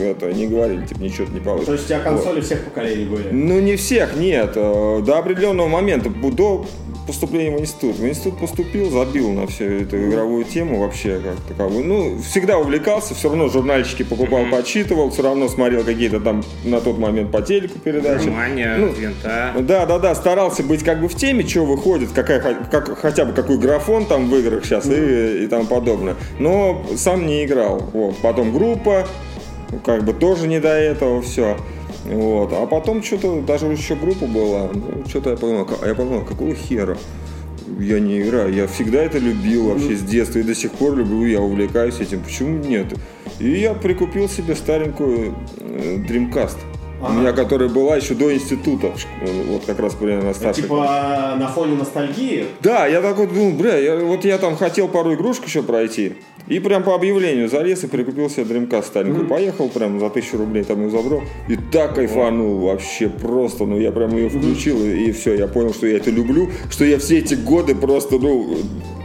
это, 0.00 0.32
не 0.32 0.46
говорили, 0.46 0.86
типа, 0.86 1.00
ничего 1.00 1.26
не 1.32 1.40
получишь. 1.40 1.66
То 1.66 1.72
есть 1.72 1.84
у 1.84 1.88
тебя 1.88 2.00
консоли 2.00 2.40
всех 2.40 2.64
поколений 2.64 3.04
были? 3.04 3.28
Ну, 3.30 3.60
не 3.60 3.76
всех, 3.76 4.16
нет. 4.16 4.52
Э, 4.56 5.00
До 5.04 5.18
определенного 5.18 5.68
момента, 5.68 6.10
до 6.10 6.66
поступления 7.06 7.56
в 7.56 7.60
институт. 7.60 7.96
В 7.96 8.06
институт 8.06 8.38
поступил, 8.38 8.90
забил 8.90 9.30
на 9.32 9.46
всю 9.46 9.64
эту 9.64 9.96
игровую 10.08 10.44
тему 10.44 10.80
вообще 10.80 11.18
как 11.18 11.34
таковую. 11.48 11.84
Ну, 11.84 12.18
всегда 12.22 12.58
увлекался, 12.58 13.14
все 13.14 13.28
равно 13.28 13.48
журнальчики 13.48 14.02
покупал, 14.04 14.44
почитывал, 14.50 15.10
все 15.10 15.22
равно 15.22 15.48
смотрел 15.48 15.82
какие-то 15.84 16.20
там 16.20 16.42
на 16.64 16.80
тот 16.80 16.98
момент 16.98 17.32
по 17.32 17.42
телеку 17.42 17.78
передачи. 17.78 18.24
Германия, 18.26 18.76
Ну, 18.78 18.92
винта. 18.92 19.52
Да, 19.60 19.86
да, 19.86 19.98
да, 19.98 20.14
старался 20.14 20.62
быть 20.62 20.84
как 20.84 21.00
бы 21.00 21.08
в 21.08 21.14
теме, 21.16 21.44
что 21.46 21.64
выходит, 21.64 22.10
какая, 22.14 22.40
как, 22.40 22.96
хотя 22.98 23.24
бы 23.24 23.32
какой 23.32 23.58
графон 23.58 24.06
там 24.06 24.28
в 24.30 24.36
играх 24.36 24.64
сейчас 24.64 24.86
и, 24.86 25.44
и 25.44 25.46
тому 25.48 25.64
подобное. 25.66 26.14
Но 26.38 26.82
сам 26.96 27.26
не 27.26 27.44
играл. 27.44 27.82
Вот. 27.92 28.16
Потом 28.18 28.52
группа, 28.52 29.06
как 29.84 30.04
бы 30.04 30.12
тоже 30.12 30.48
не 30.48 30.60
до 30.60 30.68
этого 30.68 31.22
все. 31.22 31.56
Вот. 32.04 32.52
А 32.52 32.66
потом 32.66 33.02
что-то, 33.02 33.40
даже 33.42 33.66
еще 33.66 33.94
группа 33.94 34.26
была, 34.26 34.70
ну, 34.72 35.04
что-то 35.08 35.30
я 35.30 35.36
подумал, 35.36 35.64
ка- 35.66 35.86
я 35.86 35.94
подумал, 35.94 36.24
какого 36.24 36.54
хера? 36.54 36.96
Я 37.78 38.00
не 38.00 38.20
играю, 38.20 38.52
я 38.52 38.66
всегда 38.66 39.02
это 39.02 39.18
любил 39.18 39.68
вообще 39.70 39.96
с 39.96 40.02
детства 40.02 40.38
и 40.40 40.42
до 40.42 40.54
сих 40.54 40.72
пор 40.72 40.96
люблю, 40.96 41.24
я 41.24 41.40
увлекаюсь 41.40 42.00
этим, 42.00 42.20
почему 42.20 42.58
нет? 42.58 42.94
И 43.38 43.48
я 43.50 43.72
прикупил 43.74 44.28
себе 44.28 44.54
старенькую 44.54 45.34
э, 45.58 45.96
Dreamcast. 46.08 46.56
У 47.02 47.04
Ага. 47.06 47.14
меня, 47.18 47.32
которая 47.32 47.68
была 47.68 47.96
еще 47.96 48.14
до 48.14 48.32
института, 48.32 48.92
вот 49.48 49.64
как 49.66 49.80
раз 49.80 49.94
примерно 49.94 50.26
на 50.26 50.34
старших. 50.34 50.64
Типа 50.64 51.34
на 51.36 51.48
фоне 51.48 51.74
ностальгии? 51.74 52.44
Да, 52.60 52.86
я 52.86 53.02
такой 53.02 53.26
думал, 53.26 53.52
бля, 53.52 53.76
я, 53.76 53.96
вот 53.96 54.24
я 54.24 54.38
там 54.38 54.56
хотел 54.56 54.86
пару 54.86 55.12
игрушек 55.14 55.46
еще 55.46 55.64
пройти. 55.64 56.12
И 56.46 56.60
прям 56.60 56.84
по 56.84 56.94
объявлению 56.94 57.48
залез 57.48 57.82
и 57.82 57.88
прикупил 57.88 58.30
себе 58.30 58.44
Dreamcast 58.44 58.84
старенькую. 58.84 59.26
Поехал 59.26 59.68
прям 59.68 59.98
за 59.98 60.10
тысячу 60.10 60.36
рублей 60.38 60.62
там 60.62 60.80
ее 60.84 60.90
забрал. 60.90 61.22
И 61.48 61.56
так 61.56 61.94
кайфанул 61.96 62.58
вообще 62.58 63.08
просто. 63.08 63.64
Ну, 63.64 63.78
я 63.78 63.90
прям 63.90 64.14
ее 64.16 64.28
включил 64.28 64.84
и, 64.84 65.10
все. 65.12 65.34
Я 65.34 65.46
понял, 65.48 65.72
что 65.72 65.86
я 65.88 65.96
это 65.96 66.10
люблю. 66.10 66.50
Что 66.70 66.84
я 66.84 66.98
все 66.98 67.18
эти 67.18 67.34
годы 67.34 67.74
просто, 67.74 68.18
ну, 68.18 68.56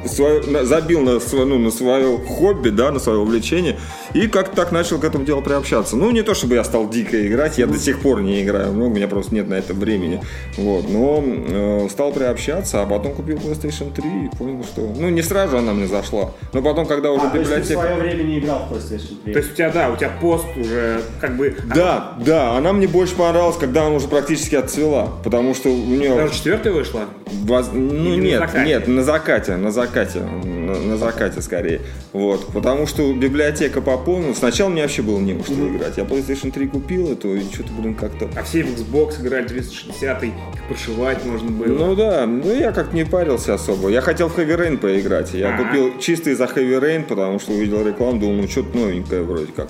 свое- 0.07 0.41
на- 0.45 0.65
забил 0.65 1.01
на, 1.01 1.19
свое, 1.19 1.45
ну, 1.45 1.57
на 1.59 1.71
свое 1.71 2.17
хобби, 2.17 2.69
да, 2.69 2.91
на 2.91 2.99
свое 2.99 3.19
увлечение. 3.19 3.77
И 4.13 4.27
как-то 4.27 4.55
так 4.55 4.71
начал 4.71 4.99
к 4.99 5.03
этому 5.03 5.25
делу 5.25 5.41
приобщаться. 5.41 5.95
Ну, 5.95 6.11
не 6.11 6.21
то, 6.21 6.33
чтобы 6.33 6.55
я 6.55 6.63
стал 6.63 6.89
дико 6.89 7.25
играть, 7.27 7.57
я 7.57 7.67
до 7.67 7.77
сих 7.77 7.99
пор 8.01 8.21
не 8.21 8.43
играю, 8.43 8.71
ну, 8.73 8.87
у 8.87 8.89
меня 8.89 9.07
просто 9.07 9.35
нет 9.35 9.47
на 9.47 9.55
это 9.55 9.73
времени. 9.73 10.21
Вот, 10.57 10.89
но 10.89 11.23
э, 11.23 11.87
стал 11.89 12.11
приобщаться, 12.11 12.81
а 12.81 12.85
потом 12.85 13.13
купил 13.13 13.37
PlayStation 13.37 13.93
3 13.93 14.03
и 14.25 14.35
понял, 14.37 14.63
что... 14.63 14.81
Ну, 14.95 15.09
не 15.09 15.21
сразу 15.21 15.57
она 15.57 15.73
мне 15.73 15.87
зашла, 15.87 16.31
но 16.53 16.61
потом, 16.61 16.85
когда 16.85 17.11
уже 17.11 17.25
А, 17.27 17.29
то 17.29 17.37
есть 17.37 17.49
ты 17.51 17.55
в 17.57 17.59
библиотека... 17.61 17.81
свое 17.81 17.95
время 18.01 18.23
не 18.23 18.39
играл 18.39 18.67
в 18.69 18.73
PlayStation 18.73 19.23
3? 19.23 19.33
То 19.33 19.39
есть 19.39 19.51
у 19.51 19.55
тебя, 19.55 19.69
да, 19.71 19.89
у 19.89 19.95
тебя 19.97 20.11
пост 20.21 20.45
уже 20.55 21.01
как 21.19 21.35
бы... 21.37 21.55
Да, 21.75 22.13
да, 22.25 22.51
она 22.57 22.73
мне 22.73 22.87
больше 22.87 23.15
понравилась, 23.15 23.57
когда 23.57 23.85
она 23.85 23.95
уже 23.95 24.07
практически 24.07 24.55
отцвела, 24.55 25.09
потому 25.23 25.53
что 25.53 25.69
у 25.69 25.75
нее... 25.75 26.13
Она 26.13 26.23
уже 26.25 26.33
четвертая 26.33 26.73
вышла? 26.73 27.01
Воз- 27.43 27.69
Ну 27.73 28.13
Или 28.13 28.19
на 28.19 28.23
нет, 28.23 28.39
закате? 28.39 28.65
нет, 28.65 28.87
на 28.87 29.03
закате, 29.03 29.55
на 29.57 29.71
закате, 29.71 29.96
на, 30.05 30.79
на 30.79 30.97
закате 30.97 31.41
скорее. 31.41 31.81
Вот, 32.13 32.47
потому 32.53 32.87
что 32.87 33.13
библиотека 33.13 33.81
пополнилась. 33.81 34.37
Сначала 34.37 34.69
мне 34.69 34.81
вообще 34.81 35.01
было 35.01 35.19
не 35.19 35.33
во 35.33 35.43
что 35.43 35.53
играть. 35.67 35.97
Я 35.97 36.03
PlayStation 36.03 36.51
3 36.51 36.67
купил 36.67 37.11
эту 37.11 37.35
и 37.35 37.41
что-то, 37.41 37.71
блин, 37.77 37.95
как-то. 37.95 38.29
А 38.35 38.43
все 38.43 38.63
в 38.63 38.67
Xbox 38.67 39.21
играли 39.21 39.47
360 39.47 40.23
их 40.23 40.33
прошивать 40.67 41.25
можно 41.25 41.51
было. 41.51 41.67
Ну 41.67 41.95
да, 41.95 42.25
ну 42.25 42.53
я 42.53 42.71
как 42.71 42.93
не 42.93 43.05
парился 43.05 43.53
особо. 43.53 43.89
Я 43.89 44.01
хотел 44.01 44.29
в 44.29 44.37
Heavy 44.37 44.57
Rain 44.57 44.77
поиграть. 44.77 45.33
Я 45.33 45.53
Ага. 45.53 45.63
купил 45.63 45.99
чисто 45.99 46.29
из-за 46.31 46.45
Heavy 46.45 46.79
Rain, 46.79 47.03
потому 47.03 47.39
что 47.39 47.53
увидел 47.53 47.85
рекламу, 47.85 48.19
думал, 48.19 48.41
ну 48.41 48.47
что-то 48.47 48.77
новенькое 48.77 49.23
вроде 49.23 49.51
как. 49.55 49.69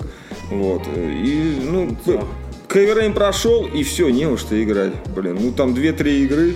Вот. 0.50 0.82
И, 0.96 1.58
ну. 1.62 1.96
Heavy 2.68 2.98
Rain 2.98 3.12
прошел, 3.14 3.64
и 3.66 3.82
все, 3.82 4.10
не 4.10 4.26
во 4.26 4.36
что 4.36 4.62
играть. 4.62 4.92
Блин, 5.16 5.38
ну 5.40 5.52
там 5.52 5.72
2-3 5.72 6.24
игры, 6.24 6.54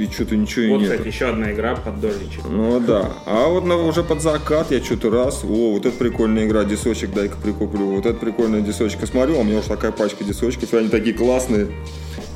и 0.00 0.10
что-то 0.10 0.36
ничего 0.36 0.64
и 0.64 0.68
вот, 0.68 0.80
нет. 0.80 0.90
кстати, 0.92 1.08
еще 1.08 1.26
одна 1.26 1.52
игра 1.52 1.76
под 1.76 2.00
дождичек. 2.00 2.44
Ну 2.48 2.80
да. 2.80 3.10
А 3.26 3.48
вот 3.48 3.64
на, 3.64 3.76
уже 3.76 4.02
под 4.02 4.22
закат 4.22 4.70
я 4.70 4.82
что-то 4.82 5.10
раз, 5.10 5.44
о, 5.44 5.72
вот 5.72 5.86
это 5.86 5.96
прикольная 5.96 6.46
игра, 6.46 6.64
дисочек 6.64 7.12
дай-ка 7.12 7.36
прикуплю, 7.36 7.86
вот 7.86 8.06
это 8.06 8.18
прикольная 8.18 8.60
дисочка. 8.60 9.06
Смотрю, 9.06 9.36
а 9.36 9.40
у 9.40 9.44
меня 9.44 9.58
уж 9.58 9.66
такая 9.66 9.92
пачка 9.92 10.24
дисочков, 10.24 10.72
и 10.72 10.76
они 10.76 10.88
такие 10.88 11.14
классные. 11.14 11.68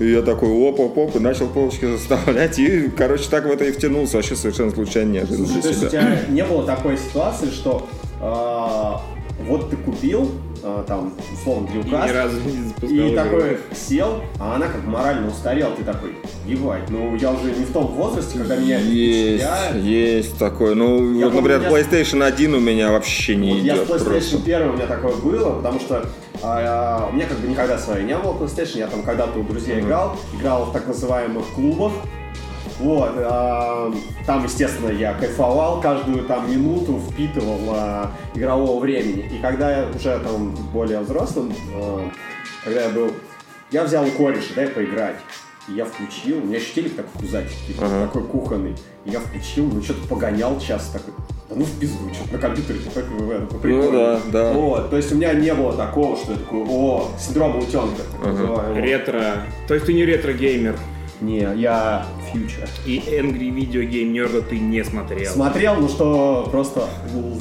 И 0.00 0.11
я 0.11 0.22
такой 0.22 0.48
оп-оп-оп, 0.48 1.16
и 1.16 1.18
начал 1.20 1.48
полочки 1.48 1.85
заставлять, 1.96 2.59
и, 2.59 2.90
короче, 2.90 3.29
так 3.31 3.46
в 3.46 3.50
это 3.50 3.64
и 3.64 3.72
втянулся, 3.72 4.16
вообще 4.16 4.37
совершенно 4.37 4.70
случайно 4.70 5.12
неожиданно 5.12 5.46
Слушай, 5.46 5.62
то 5.62 5.68
для 5.68 5.70
есть 5.70 5.85
у 5.85 5.88
тебя 5.88 6.20
не 6.29 6.44
было 6.44 6.66
такой 6.66 6.98
ситуации, 6.98 7.50
что 7.50 7.88
а, 8.20 9.03
вот 9.46 9.70
ты 9.70 9.77
купил, 9.77 10.31
там, 10.87 11.12
условно, 11.33 11.68
И 11.74 11.90
ни 11.90 12.11
разу 12.11 12.40
не 12.40 12.68
запускал 12.68 12.90
и 12.90 13.14
такой 13.14 13.59
сел, 13.74 14.22
а 14.40 14.55
она 14.57 14.66
как 14.66 14.85
морально 14.85 15.29
устарела, 15.29 15.74
ты 15.77 15.85
такой, 15.85 16.16
ебать, 16.46 16.88
ну 16.88 17.14
я 17.16 17.33
уже 17.33 17.53
не 17.53 17.64
в 17.64 17.72
том 17.72 17.87
возрасте, 17.88 18.38
когда 18.38 18.57
меня 18.57 18.79
Есть, 18.79 19.42
впечатляет. 19.42 19.85
есть 19.85 20.38
такое. 20.38 20.74
Ну, 20.74 21.18
Я 21.18 21.27
вот, 21.27 21.35
например, 21.35 21.62
я- 21.62 21.68
PlayStation 21.70 22.24
1 22.24 22.55
у 22.55 22.61
меня 22.61 22.90
вообще 22.92 23.37
не 23.37 23.53
Вот 23.53 23.62
я 23.62 23.74
с 23.77 23.79
идет 23.79 23.90
PlayStation 23.90 24.31
просто. 24.31 24.37
1 24.38 24.68
у 24.70 24.72
меня 24.72 24.87
такое 24.87 25.14
было, 25.16 25.57
потому 25.57 25.81
что 25.81 26.07
а, 26.42 27.09
у 27.11 27.14
меня 27.14 27.27
как 27.27 27.38
бы 27.38 27.48
никогда 27.48 27.79
своей 27.79 28.05
не 28.05 28.16
было 28.16 28.33
PlayStation, 28.33 28.79
я 28.79 28.87
там 28.87 29.03
когда-то 29.03 29.38
у 29.38 29.42
друзей 29.42 29.81
играл, 29.81 30.16
играл 30.38 30.66
в 30.66 30.72
так 30.72 30.87
называемых 30.87 31.44
клубах. 31.55 31.92
Вот, 32.80 33.12
а, 33.16 33.92
там, 34.26 34.44
естественно, 34.44 34.90
я 34.90 35.14
кайфовал, 35.14 35.80
каждую 35.80 36.24
там 36.24 36.50
минуту 36.50 36.98
впитывал 37.10 37.60
а, 37.68 38.10
игрового 38.34 38.80
времени. 38.80 39.30
И 39.32 39.40
когда 39.40 39.70
я 39.78 39.88
уже 39.94 40.18
там 40.18 40.54
более 40.72 41.00
взрослым, 41.00 41.52
а, 41.74 42.08
когда 42.64 42.82
я 42.82 42.88
был, 42.90 43.10
я 43.70 43.84
взял 43.84 44.04
у 44.04 44.10
кореша, 44.10 44.54
дай 44.56 44.66
поиграть. 44.68 45.16
И 45.68 45.72
я 45.72 45.84
включил, 45.87 46.38
у 46.38 46.42
меня 46.42 46.58
еще 46.58 46.74
телек 46.74 46.96
такой 46.96 47.20
пузатик, 47.22 47.56
типа, 47.66 47.87
Ага. 47.87 48.06
такой 48.06 48.24
кухонный. 48.24 48.74
И 49.06 49.10
я 49.10 49.20
включил, 49.20 49.66
ну 49.72 49.80
что-то 49.82 50.06
погонял 50.08 50.58
час 50.60 50.90
такой. 50.92 51.14
Да 51.48 51.56
ну 51.56 51.64
в 51.64 51.78
пизду, 51.78 52.12
что-то 52.12 52.32
на 52.34 52.38
компьютере, 52.38 52.80
как 52.92 53.04
в 53.08 53.30
этом, 53.30 53.60
прикольно. 53.60 53.84
Ну 53.84 53.92
да, 53.92 54.20
да. 54.32 54.52
Вот, 54.52 54.90
то 54.90 54.96
есть 54.96 55.12
у 55.12 55.14
меня 55.14 55.32
не 55.32 55.54
было 55.54 55.72
такого, 55.74 56.16
что 56.16 56.32
я 56.32 56.38
такой, 56.38 56.64
о, 56.68 57.08
синдром 57.18 57.58
утенка, 57.58 58.02
так 58.12 58.26
называемого. 58.26 58.80
Ретро. 58.80 59.24
То 59.68 59.74
есть 59.74 59.87
ты 59.87 59.94
не 59.94 60.04
ретро-геймер. 60.04 60.76
Не, 61.20 61.38
я 61.56 62.06
фьючер. 62.34 62.68
И 62.86 62.98
Angry 62.98 63.50
Video 63.54 63.88
Game 63.88 64.12
Nerd 64.12 64.44
ты 64.48 64.58
не 64.58 64.84
смотрел. 64.84 65.32
Смотрел, 65.32 65.76
ну 65.76 65.88
что 65.88 66.48
просто... 66.50 66.88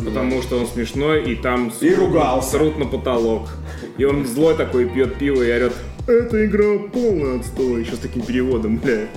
Потому 0.03 0.41
что 0.41 0.59
он 0.59 0.67
смешной, 0.67 1.23
и 1.23 1.35
там 1.35 1.71
И 1.81 1.93
ругался. 1.93 2.51
срут 2.51 2.77
на 2.77 2.85
потолок. 2.85 3.49
И 3.97 4.05
он 4.05 4.25
злой 4.25 4.55
такой, 4.55 4.85
пьет 4.87 5.15
пиво 5.15 5.41
и 5.43 5.51
орет, 5.51 5.73
эта 6.07 6.45
игра 6.45 6.79
полная 6.91 7.39
отстой. 7.39 7.83
Еще 7.83 7.95
с 7.95 7.99
таким 7.99 8.23
переводом, 8.23 8.77
бля. 8.77 9.07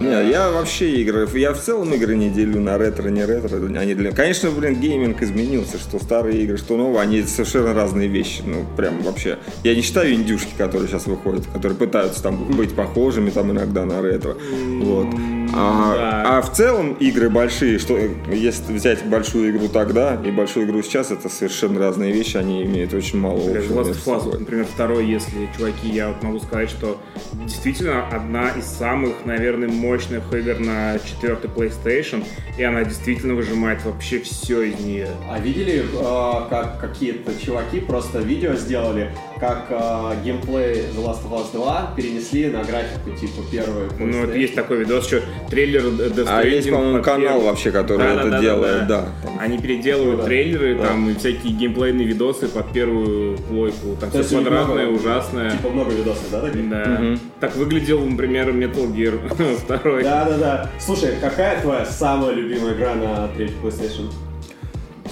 Не, 0.00 0.30
я 0.30 0.50
вообще 0.50 0.96
игры, 1.00 1.28
я 1.34 1.52
в 1.52 1.60
целом 1.60 1.94
игры 1.94 2.16
не 2.16 2.28
делю 2.28 2.60
на 2.60 2.76
ретро, 2.78 3.08
не 3.08 3.24
ретро. 3.24 3.56
Они 3.78 3.94
для... 3.94 4.10
Конечно, 4.10 4.50
блин, 4.50 4.80
гейминг 4.80 5.22
изменился, 5.22 5.78
что 5.78 5.98
старые 5.98 6.42
игры, 6.42 6.56
что 6.56 6.76
новые, 6.76 7.02
они 7.02 7.22
совершенно 7.22 7.74
разные 7.74 8.08
вещи. 8.08 8.42
Ну, 8.44 8.64
прям 8.76 9.02
вообще. 9.02 9.38
Я 9.62 9.74
не 9.74 9.82
считаю 9.82 10.12
индюшки, 10.14 10.52
которые 10.58 10.88
сейчас 10.88 11.06
выходят, 11.06 11.46
которые 11.46 11.78
пытаются 11.78 12.22
там 12.22 12.44
быть 12.56 12.74
похожими 12.74 13.30
там 13.30 13.52
иногда 13.52 13.84
на 13.84 14.02
ретро. 14.02 14.36
Вот. 14.80 15.06
А, 15.56 15.94
да. 15.94 16.38
а 16.38 16.42
в 16.42 16.52
целом 16.52 16.94
игры 16.94 17.30
большие, 17.30 17.78
что 17.78 17.96
если 18.28 18.72
взять 18.72 19.04
большую 19.04 19.50
игру 19.50 19.68
тогда 19.68 20.20
и 20.22 20.30
большую 20.30 20.66
игру 20.66 20.82
сейчас, 20.82 21.10
это 21.10 21.28
совершенно 21.28 21.78
разные 21.78 22.12
вещи, 22.12 22.36
они 22.36 22.64
имеют 22.64 22.92
очень 22.92 23.18
мало 23.20 23.38
общего. 23.38 23.82
Last 23.82 24.04
of 24.04 24.04
Us, 24.06 24.38
например, 24.38 24.66
второй, 24.66 25.06
если, 25.06 25.48
чуваки, 25.56 25.88
я 25.88 26.08
вот 26.08 26.22
могу 26.22 26.40
сказать, 26.40 26.70
что 26.70 27.00
действительно 27.34 28.06
одна 28.08 28.50
из 28.50 28.64
самых, 28.64 29.24
наверное, 29.24 29.68
мощных 29.68 30.32
игр 30.32 30.58
на 30.58 30.98
четвертый 30.98 31.50
PlayStation, 31.50 32.24
и 32.58 32.62
она 32.62 32.84
действительно 32.84 33.34
выжимает 33.34 33.84
вообще 33.84 34.20
все 34.20 34.62
из 34.62 34.80
нее. 34.80 35.08
А 35.30 35.38
видели, 35.38 35.84
э, 35.84 36.48
как 36.50 36.80
какие-то 36.80 37.32
чуваки 37.40 37.80
просто 37.80 38.18
видео 38.18 38.54
сделали, 38.54 39.10
как 39.38 39.66
э, 39.70 40.22
геймплей 40.24 40.86
The 40.96 41.04
Last 41.04 41.24
of 41.28 41.32
Us 41.32 41.52
2 41.52 41.94
перенесли 41.96 42.46
на 42.46 42.62
графику 42.62 43.10
типа 43.10 43.42
первой 43.50 43.88
Ну, 43.98 44.24
это 44.24 44.36
есть 44.36 44.54
такой 44.54 44.78
видос, 44.78 45.06
что 45.06 45.22
трейлер 45.50 45.82
Death 45.84 46.26
А 46.28 46.42
есть, 46.44 46.70
по-моему, 46.70 47.02
канал 47.02 47.40
вообще, 47.40 47.70
который 47.70 48.04
это 48.06 48.14
Да-да-да-да-да. 48.16 48.40
делает, 48.42 48.86
да. 48.86 49.04
там. 49.22 49.38
Они 49.40 49.58
переделывают 49.58 50.20
да. 50.20 50.24
трейлеры, 50.26 50.76
Да. 50.76 50.86
там 50.88 51.10
и 51.10 51.14
всякие 51.14 51.52
геймплейные 51.54 52.06
видосы 52.06 52.48
под 52.48 52.72
первую 52.72 53.38
плойку. 53.38 53.96
Там 54.00 54.10
То 54.10 54.22
все 54.22 54.40
квадратное, 54.40 54.86
много- 54.86 55.00
ужасное. 55.00 55.50
Типа 55.50 55.68
много 55.70 55.90
видосов, 55.92 56.30
да, 56.30 56.40
таких? 56.40 56.68
Да. 56.70 56.84
Мгм. 57.00 57.20
Так 57.40 57.56
выглядел, 57.56 58.00
например, 58.04 58.50
Metal 58.50 58.92
Gear 58.94 59.20
2. 59.66 60.02
Да, 60.02 60.24
да, 60.24 60.38
да. 60.38 60.70
Слушай, 60.78 61.14
какая 61.20 61.60
твоя 61.60 61.84
самая 61.84 62.32
любимая 62.32 62.74
игра 62.74 62.94
на 62.94 63.28
третьей 63.28 63.56
PlayStation? 63.62 64.10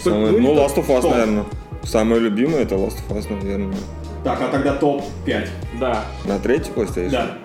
Самое- 0.02 0.32
ну, 0.32 0.54
Last 0.54 0.76
of 0.76 0.86
Us, 0.88 1.02
топ. 1.02 1.12
наверное. 1.12 1.44
Самое 1.84 2.20
любимое 2.20 2.62
это 2.62 2.76
Last 2.76 2.98
of 3.08 3.16
Us, 3.18 3.26
наверное. 3.30 3.76
Так, 4.24 4.40
а 4.40 4.48
тогда 4.52 4.74
топ-5. 4.74 5.48
Да. 5.80 6.04
На 6.24 6.38
третьей 6.38 6.72
PlayStation? 6.74 7.10
Да. 7.10 7.38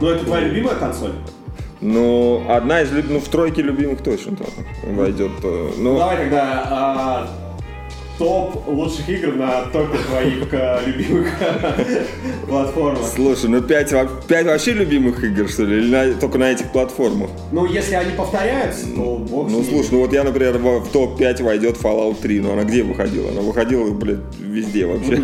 Ну, 0.00 0.08
это 0.08 0.24
твоя 0.24 0.46
любимая 0.48 0.74
консоль? 0.76 1.12
Ну, 1.80 2.42
одна 2.48 2.82
из 2.82 2.90
ну, 3.08 3.20
в 3.20 3.28
тройке 3.28 3.62
любимых 3.62 4.02
точно 4.02 4.36
там 4.36 4.94
войдет. 4.96 5.30
э, 5.42 5.70
Ну, 5.78 5.92
Ну, 5.92 5.98
давай 5.98 6.16
тогда 6.16 6.62
а, 6.70 7.28
топ 8.18 8.66
лучших 8.66 9.08
игр 9.08 9.34
на 9.36 9.62
топе 9.72 9.96
твоих 9.98 10.48
а, 10.52 10.80
любимых 10.84 11.28
платформах. 12.48 13.06
слушай, 13.14 13.48
ну 13.48 13.62
5, 13.62 13.92
вообще 13.92 14.72
любимых 14.72 15.22
игр, 15.22 15.48
что 15.48 15.64
ли? 15.64 15.78
Или 15.78 15.90
на- 15.90 16.14
только 16.14 16.38
на 16.38 16.50
этих 16.50 16.72
платформах? 16.72 17.30
Ну, 17.52 17.64
если 17.66 17.94
они 17.94 18.12
повторяются, 18.16 18.86
то 18.94 19.16
бог 19.30 19.48
Ну, 19.50 19.62
слушай, 19.62 19.88
ну 19.92 20.00
вот 20.00 20.12
я, 20.12 20.24
например, 20.24 20.58
в, 20.58 20.80
в 20.80 20.88
топ-5 20.90 21.42
войдет 21.44 21.76
Fallout 21.76 22.16
3. 22.20 22.40
Но 22.40 22.52
она 22.54 22.64
где 22.64 22.82
выходила? 22.82 23.30
Она 23.30 23.40
выходила, 23.42 23.88
блядь, 23.92 24.18
везде 24.40 24.86
вообще. 24.86 25.22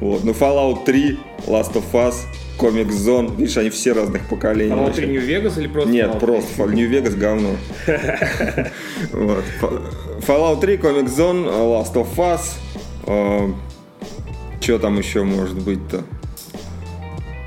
Вот. 0.00 0.24
Ну, 0.24 0.32
Fallout 0.32 0.84
3, 0.84 1.18
Last 1.46 1.74
of 1.74 1.84
Us, 1.92 2.14
Comic 2.58 2.88
Zone. 2.88 3.36
Видишь, 3.36 3.56
они 3.58 3.70
все 3.70 3.92
разных 3.92 4.28
поколений. 4.28 4.72
Fallout 4.72 4.86
вообще. 4.86 5.02
3 5.02 5.12
New-Vegas 5.12 5.58
или 5.60 5.66
просто 5.68 5.90
Нет, 5.90 6.08
Fallout 6.08 6.18
3? 6.18 6.26
просто 6.26 6.62
Fall- 6.62 6.74
Нью-Вегас 6.74 7.14
говно. 7.14 7.50
Вот. 9.12 9.44
Fallout 10.26 10.60
3, 10.60 10.76
Comic 10.76 11.06
Zone, 11.06 11.44
Last 11.46 11.94
of 11.94 12.08
Us. 12.16 13.52
Что 14.60 14.78
там 14.78 14.98
еще 14.98 15.22
может 15.24 15.58
быть-то? 15.62 16.02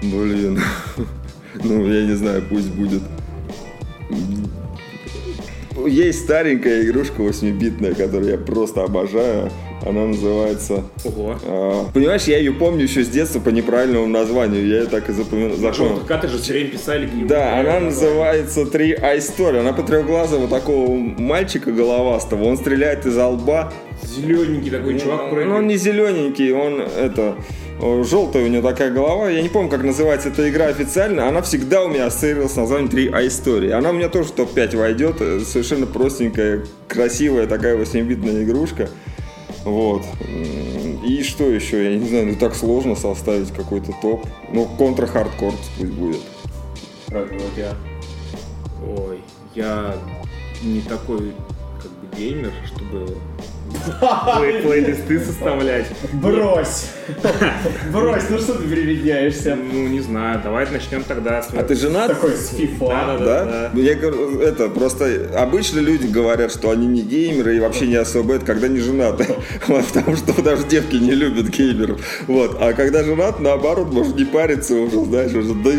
Блин. 0.02 0.60
Ну, 1.64 1.86
я 1.88 2.04
не 2.08 2.14
знаю, 2.16 2.44
пусть 2.50 2.70
будет. 2.72 3.04
Есть 5.88 6.24
старенькая 6.24 6.82
игрушка 6.84 7.22
8-битная, 7.22 7.94
которую 7.94 8.32
я 8.32 8.38
просто 8.38 8.84
обожаю. 8.84 9.52
Она 9.86 10.06
называется... 10.06 10.84
Ого. 11.04 11.36
а, 11.46 11.86
Понимаешь, 11.94 12.24
я 12.24 12.38
ее 12.38 12.54
помню 12.54 12.84
еще 12.84 13.04
с 13.04 13.10
детства 13.10 13.40
по 13.40 13.50
неправильному 13.50 14.08
названию. 14.08 14.66
Я 14.68 14.80
ее 14.82 14.86
так 14.86 15.10
и 15.10 15.14
запоминал. 15.14 15.58
Нашел, 15.58 16.00
как 16.08 16.28
же 16.30 16.38
все 16.38 16.54
время 16.54 16.70
писали 16.70 17.10
Да, 17.28 17.60
она 17.60 17.80
называется 17.80 18.66
Три 18.66 18.94
А 18.94 19.18
история. 19.18 19.60
Она 19.60 19.74
по 19.74 19.84
трехглазого 19.84 20.48
такого 20.48 20.96
мальчика 20.96 21.72
головастого. 21.72 22.44
Он 22.46 22.58
стреляет 22.58 23.06
из 23.06 23.18
лба. 23.18 23.74
Зелененький 24.04 24.72
такой 24.72 25.00
чувак 25.00 25.22
Ну, 25.24 25.30
прыгает. 25.30 25.52
он 25.58 25.68
не 25.68 25.78
зелененький, 25.78 26.52
он 26.54 26.82
это 26.82 27.36
желтая 28.04 28.46
у 28.46 28.48
него 28.48 28.68
такая 28.68 28.92
голова. 28.92 29.30
Я 29.30 29.42
не 29.42 29.50
помню, 29.50 29.70
как 29.70 29.84
называется 29.84 30.30
эта 30.30 30.50
игра 30.50 30.68
официально. 30.68 31.28
Она 31.28 31.42
всегда 31.42 31.84
у 31.84 31.90
меня 31.90 32.06
ассоциировалась 32.06 32.54
с 32.54 32.56
названием 32.56 32.90
3 32.90 33.10
А 33.14 33.26
истории. 33.28 33.72
Она 33.72 33.90
у 33.90 33.94
меня 33.94 34.10
тоже 34.10 34.30
в 34.30 34.32
топ-5 34.32 34.78
войдет. 34.78 35.16
Э, 35.20 35.40
Совершенно 35.46 35.86
простенькая, 35.88 36.64
красивая 36.88 37.48
такая 37.48 37.76
8-битная 37.78 38.44
игрушка. 38.44 38.90
Вот. 39.64 40.04
И 41.06 41.24
что 41.24 41.46
еще? 41.46 41.92
Я 41.94 41.98
не 41.98 42.08
знаю, 42.08 42.28
ну 42.28 42.36
так 42.36 42.56
сложно 42.56 42.96
составить 42.96 43.52
какой-то 43.52 43.94
топ. 44.02 44.26
Ну, 44.52 44.66
Contra 44.78 45.08
Hard 45.08 45.28
Corps 45.28 45.54
пусть 45.78 45.92
будет. 45.92 46.22
Вот 47.10 47.58
я. 47.58 47.74
Ой, 48.98 49.22
я 49.56 49.96
не 50.64 50.82
такой 50.82 51.34
как 51.82 51.92
бы 51.92 52.18
геймер, 52.18 52.52
чтобы 52.66 53.18
плей- 53.88 54.62
плейлисты 54.62 55.20
составлять. 55.20 55.88
Брось! 56.14 56.88
Брось, 57.92 58.24
ну 58.30 58.38
что 58.40 58.54
ты 58.56 58.68
прибедняешься? 58.68 59.56
Ну, 59.56 59.88
не 59.88 60.00
знаю, 60.00 60.42
давай 60.44 60.68
начнем 60.72 61.04
тогда 61.04 61.42
с... 61.42 61.50
А 61.54 61.64
ты 61.64 61.76
женат? 61.76 62.08
Такой 62.10 62.32
с 62.32 62.54
FIFA. 62.54 62.88
Да-да-да. 62.90 63.46
Да? 63.46 63.72
Ну, 63.74 63.82
Я 63.82 63.96
говорю, 63.96 64.40
это 64.40 64.70
просто 64.70 65.30
обычно 65.36 65.80
люди 65.80 66.08
говорят, 66.08 66.52
что 66.52 66.70
они 66.72 66.88
не 66.88 67.02
геймеры 67.02 67.58
и 67.58 67.60
вообще 67.60 67.88
не 67.88 67.96
особо 67.96 68.36
это, 68.36 68.46
когда 68.46 68.68
не 68.68 68.80
женаты. 68.80 69.28
Вот, 69.68 69.86
потому 69.86 70.16
что 70.18 70.42
даже 70.42 70.66
девки 70.68 70.96
не 70.96 71.12
любят 71.12 71.48
геймеров. 71.50 72.02
Вот. 72.28 72.58
А 72.62 72.74
когда 72.74 73.04
женат, 73.04 73.40
наоборот, 73.40 73.92
может 73.92 74.16
не 74.16 74.26
париться 74.26 74.76
уже, 74.76 75.04
знаешь, 75.06 75.34
уже 75.34 75.54
да, 75.54 75.72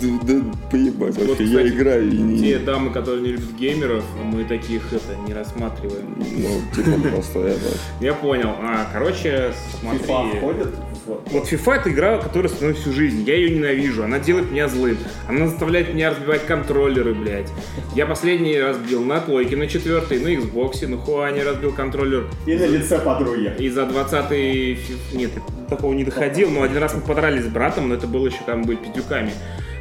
да, 0.00 0.08
да, 0.22 0.42
поебать 0.70 1.16
Вот, 1.16 1.28
вообще, 1.28 1.44
я 1.44 1.58
кстати, 1.58 1.74
играю 1.74 2.10
и 2.10 2.16
не... 2.16 2.38
Те 2.40 2.58
дамы, 2.58 2.90
которые 2.90 3.22
не 3.22 3.28
любят 3.32 3.52
геймеров, 3.58 4.04
мы 4.22 4.44
таких 4.44 4.92
это 4.92 5.16
не 5.26 5.34
рассматриваем. 5.34 6.14
Ну, 6.16 6.60
типа 6.74 7.08
просто 7.10 7.40
это... 7.40 7.66
Я 8.00 8.14
понял. 8.14 8.50
А, 8.60 8.88
короче, 8.92 9.52
смотри. 9.80 10.00
FIFA 10.00 10.38
входит. 10.38 10.68
Вот 11.06 11.50
FIFA 11.50 11.74
это 11.74 11.90
игра, 11.90 12.18
которая 12.18 12.52
мной 12.60 12.74
всю 12.74 12.92
жизнь. 12.92 13.24
Я 13.26 13.34
ее 13.36 13.50
ненавижу. 13.50 14.04
Она 14.04 14.18
делает 14.18 14.50
меня 14.50 14.68
злым. 14.68 14.98
Она 15.28 15.48
заставляет 15.48 15.92
меня 15.94 16.10
разбивать 16.10 16.46
контроллеры, 16.46 17.14
блядь. 17.14 17.48
Я 17.94 18.06
последний 18.06 18.58
разбил 18.60 19.02
на 19.04 19.20
плойке, 19.20 19.56
на 19.56 19.66
четвертой, 19.66 20.20
на 20.20 20.28
Xbox, 20.28 20.86
на 20.86 20.96
Хуане 20.96 21.42
разбил 21.42 21.72
контроллер. 21.72 22.26
И 22.46 22.54
на 22.54 22.66
лице 22.66 22.98
подруги. 22.98 23.52
И 23.58 23.68
за 23.68 23.82
20-й... 23.82 24.74
фи- 24.74 25.16
Нет, 25.16 25.30
я 25.34 25.64
такого 25.66 25.92
не 25.94 26.04
доходил, 26.04 26.50
но 26.50 26.62
один 26.62 26.78
раз 26.78 26.94
мы 26.94 27.00
подрались 27.00 27.44
с 27.44 27.48
братом, 27.48 27.88
но 27.88 27.94
это 27.94 28.06
было 28.06 28.26
еще 28.26 28.38
там 28.46 28.62
быть 28.62 28.80
пятюками. 28.80 29.32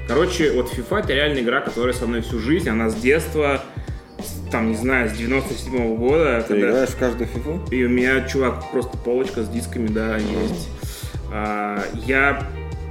Короче, 0.09 0.51
вот 0.53 0.71
FIFA 0.73 1.01
это 1.01 1.13
реально 1.13 1.39
игра, 1.39 1.61
которая 1.61 1.93
со 1.93 2.07
мной 2.07 2.21
всю 2.21 2.39
жизнь, 2.39 2.67
она 2.67 2.89
с 2.89 2.95
детства. 2.95 3.61
там, 4.51 4.71
не 4.71 4.75
знаю, 4.75 5.07
с 5.07 5.13
97 5.13 5.95
года. 5.95 6.41
Ты 6.41 6.55
когда- 6.55 6.69
играешь 6.71 6.89
в 6.89 6.97
каждую 6.97 7.27
фифу? 7.27 7.61
И 7.69 7.83
у 7.85 7.89
меня, 7.89 8.27
чувак, 8.27 8.71
просто 8.71 8.97
полочка 8.97 9.43
с 9.43 9.47
дисками, 9.47 9.87
да, 9.87 10.17
есть. 10.17 10.69
А, 11.31 11.83
я 12.07 12.41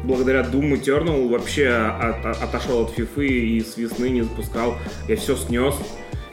благодаря 0.05 0.43
Doom 0.43 0.81
Eternal 0.81 1.29
вообще 1.29 1.69
от- 1.69 2.25
от- 2.25 2.43
отошел 2.43 2.83
от 2.85 2.91
фифы 2.93 3.27
и 3.27 3.61
с 3.61 3.77
весны 3.77 4.09
не 4.09 4.23
запускал. 4.23 4.77
Я 5.09 5.17
все 5.17 5.35
снес. 5.35 5.75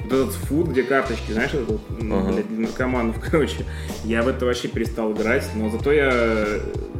Вот 0.09 0.13
этот 0.13 0.33
фут, 0.35 0.67
где 0.69 0.83
карточки, 0.83 1.31
знаешь, 1.31 1.53
этот, 1.53 1.69
вот, 1.69 1.81
Ага. 2.01 2.31
блядь, 2.31 2.47
для 2.47 2.59
наркоманов, 2.67 3.15
короче. 3.31 3.65
Я 4.03 4.21
в 4.21 4.27
это 4.27 4.45
вообще 4.45 4.67
перестал 4.67 5.13
играть, 5.13 5.49
но 5.55 5.69
зато 5.69 5.91
я 5.91 6.45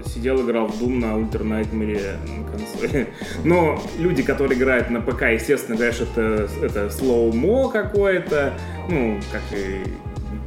сидел, 0.06 0.44
играл 0.46 0.68
в 0.68 0.82
Doom 0.82 1.00
на 1.00 1.06
Ultra 1.18 1.44
Nightmare 1.44 2.18
на 2.28 2.52
консоли. 2.52 3.08
Но 3.44 3.82
люди, 3.98 4.24
которые 4.24 4.58
играют 4.58 4.90
на 4.90 5.02
ПК, 5.02 5.24
естественно, 5.34 5.76
говорят, 5.76 5.96
что 5.96 6.06
это, 6.06 6.50
это 6.64 6.90
slow-mo 6.90 7.70
какое-то. 7.70 8.54
Ну, 8.90 9.20
как 9.32 9.42
и 9.58 9.84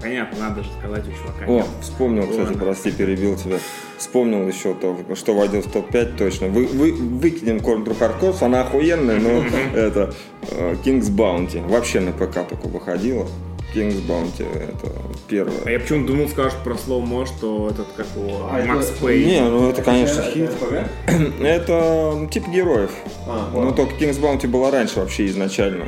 понятно, 0.00 0.38
надо 0.48 0.62
же 0.62 0.70
сказать 0.78 1.04
у 1.06 1.10
чувака. 1.12 1.44
О, 1.46 1.50
нет. 1.56 1.66
вспомнил, 1.80 2.22
кстати, 2.22 2.40
Ладно. 2.48 2.58
прости, 2.64 2.90
перебил 2.92 3.36
тебя. 3.36 3.58
Вспомнил 3.96 4.46
еще 4.46 4.74
то, 4.74 4.96
что 5.14 5.34
войдет 5.34 5.66
в 5.66 5.70
топ-5 5.72 6.16
точно. 6.16 6.46
Вы, 6.48 6.66
вы, 6.66 6.92
выкинем 6.92 7.60
Контру 7.60 7.94
Hard 7.94 8.11
Corps, 8.11 8.36
она 8.44 8.62
охуенная, 8.62 9.18
но 9.18 9.44
это 9.78 10.14
э, 10.50 10.76
King's 10.84 11.10
Bounty. 11.10 11.66
Вообще 11.68 12.00
на 12.00 12.12
ПК 12.12 12.46
только 12.48 12.66
выходила. 12.68 13.26
King's 13.74 14.00
Bounty 14.06 14.46
это 14.50 14.86
А 14.86 15.12
первое. 15.28 15.70
я 15.72 15.78
почему 15.78 16.06
думал, 16.06 16.26
скажешь 16.30 16.54
про 16.64 16.74
slow-mo, 16.74 17.26
что 17.26 17.68
этот, 17.70 17.86
как 17.96 18.06
его, 18.16 18.48
А 18.50 18.60
это- 18.60 18.68
Max 18.68 18.86
Payne. 18.98 19.28
Не, 19.28 19.40
ну 19.42 19.68
это, 19.68 19.82
конечно, 19.82 20.20
Это 20.20 20.30
хит. 20.30 20.50
РПГ? 20.62 21.40
Это 21.42 22.12
ну, 22.16 22.26
тип 22.28 22.48
героев. 22.48 22.90
А, 23.26 23.50
Ну, 23.52 23.58
ладно. 23.58 23.72
только 23.74 23.92
King's 23.96 24.18
Bounty 24.20 24.46
была 24.48 24.70
раньше 24.70 25.00
вообще 25.00 25.26
изначально. 25.26 25.84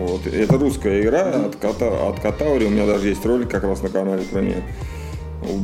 Вот. 0.00 0.26
Это 0.26 0.58
русская 0.58 1.00
игра 1.02 1.30
от, 1.46 1.56
Ката, 1.56 2.08
от 2.08 2.20
Katauri. 2.20 2.66
У 2.66 2.70
меня 2.70 2.86
даже 2.86 3.08
есть 3.08 3.24
ролик 3.26 3.50
как 3.50 3.64
раз 3.64 3.82
на 3.82 3.88
канале 3.88 4.22
про 4.24 4.40
нее. 4.40 4.62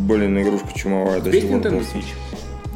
Блин, 0.06 0.38
игрушка 0.40 0.68
чумовая. 0.74 1.20
до 1.20 1.30
Есть 1.30 1.48
сих 1.48 1.62
пор. 1.62 1.72
Switch? 1.72 2.14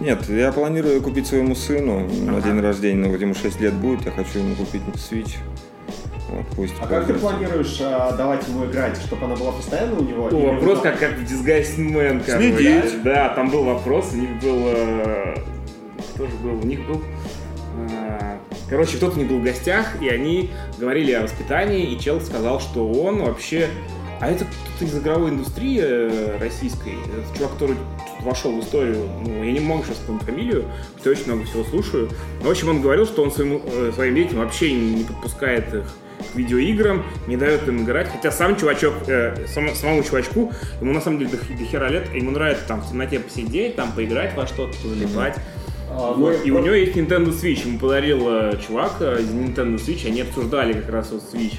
Нет, 0.00 0.28
я 0.28 0.50
планирую 0.52 1.00
купить 1.02 1.26
своему 1.26 1.54
сыну 1.54 2.08
на 2.24 2.38
Ага. 2.38 2.48
день 2.48 2.60
рождения, 2.60 3.00
ну, 3.06 3.10
вот 3.12 3.20
ему 3.20 3.34
6 3.34 3.60
лет 3.60 3.74
будет, 3.74 4.04
я 4.04 4.10
хочу 4.10 4.38
ему 4.40 4.54
купить 4.56 4.82
Switch. 4.94 5.36
Вот, 6.30 6.46
пусть 6.56 6.72
А 6.80 6.86
как 6.86 7.06
ты 7.06 7.14
планируешь 7.14 7.78
а, 7.82 8.12
давать 8.16 8.48
ему 8.48 8.64
играть, 8.64 8.96
чтобы 8.96 9.26
она 9.26 9.36
была 9.36 9.52
постоянно 9.52 9.98
у 9.98 10.02
него? 10.02 10.24
О, 10.26 10.28
Или 10.30 10.46
вопрос 10.46 10.80
как, 10.80 10.98
как 10.98 11.12
в 11.18 11.24
Man. 11.78 12.24
Следить. 12.24 13.02
Да, 13.04 13.28
там 13.30 13.50
был 13.50 13.64
вопрос, 13.64 14.10
у 14.14 14.16
них 14.16 14.30
был... 14.42 14.62
э, 14.68 15.34
Кто 16.14 16.26
же 16.26 16.34
был? 16.42 16.54
У 16.58 16.66
них 16.66 16.80
был... 16.86 17.02
э, 17.90 18.36
Короче, 18.72 18.96
кто-то 18.96 19.18
них 19.18 19.28
был 19.28 19.38
в 19.38 19.42
гостях, 19.42 20.00
и 20.00 20.08
они 20.08 20.48
говорили 20.78 21.12
о 21.12 21.24
воспитании, 21.24 21.92
и 21.92 22.00
чел 22.00 22.22
сказал, 22.22 22.58
что 22.58 22.90
он 22.90 23.22
вообще... 23.22 23.68
А 24.18 24.30
это 24.30 24.46
кто-то 24.46 24.84
из 24.86 24.96
игровой 24.96 25.28
индустрии 25.28 25.78
э, 25.82 26.38
российской, 26.38 26.94
это 26.94 27.36
чувак, 27.36 27.52
который 27.52 27.76
вошел 28.20 28.58
в 28.58 28.64
историю, 28.64 29.10
ну, 29.26 29.44
я 29.44 29.52
не 29.52 29.60
могу 29.60 29.84
сейчас 29.84 29.96
вспомнить 29.96 30.22
фамилию, 30.22 30.64
что 30.98 31.10
я 31.10 31.16
очень 31.16 31.30
много 31.30 31.44
всего 31.44 31.64
слушаю. 31.64 32.08
Но, 32.40 32.48
в 32.48 32.50
общем, 32.50 32.70
он 32.70 32.80
говорил, 32.80 33.04
что 33.04 33.22
он 33.22 33.30
своему, 33.30 33.60
э, 33.66 33.92
своим 33.94 34.14
детям 34.14 34.38
вообще 34.38 34.72
не 34.72 35.04
подпускает 35.04 35.74
их 35.74 35.84
к 36.32 36.34
видеоиграм, 36.34 37.04
не 37.26 37.36
дает 37.36 37.68
им 37.68 37.84
играть, 37.84 38.08
хотя 38.10 38.30
сам 38.30 38.56
чувачок, 38.56 38.94
э, 39.06 39.34
сам- 39.48 39.74
самому 39.74 40.02
чувачку, 40.02 40.50
ему 40.80 40.94
на 40.94 41.02
самом 41.02 41.18
деле 41.18 41.32
до, 41.32 41.36
до 41.36 41.64
хера 41.66 41.90
лет, 41.90 42.08
ему 42.14 42.30
нравится 42.30 42.64
там 42.66 42.80
в 42.80 42.88
темноте 42.88 43.20
посидеть, 43.20 43.76
там 43.76 43.92
поиграть 43.92 44.34
во 44.34 44.46
что-то, 44.46 44.74
залипать. 44.88 45.36
Мы- 46.16 46.34
И 46.44 46.50
у 46.50 46.58
него 46.58 46.74
есть 46.74 46.96
Nintendo 46.96 47.28
Switch, 47.30 47.66
ему 47.66 47.78
подарил 47.78 48.20
э, 48.28 48.58
чувак 48.66 48.92
э, 49.00 49.18
из 49.20 49.28
Nintendo 49.30 49.76
Switch, 49.76 50.06
они 50.06 50.20
обсуждали 50.22 50.72
как 50.72 50.90
раз 50.90 51.10
вот 51.12 51.22
Switch. 51.32 51.54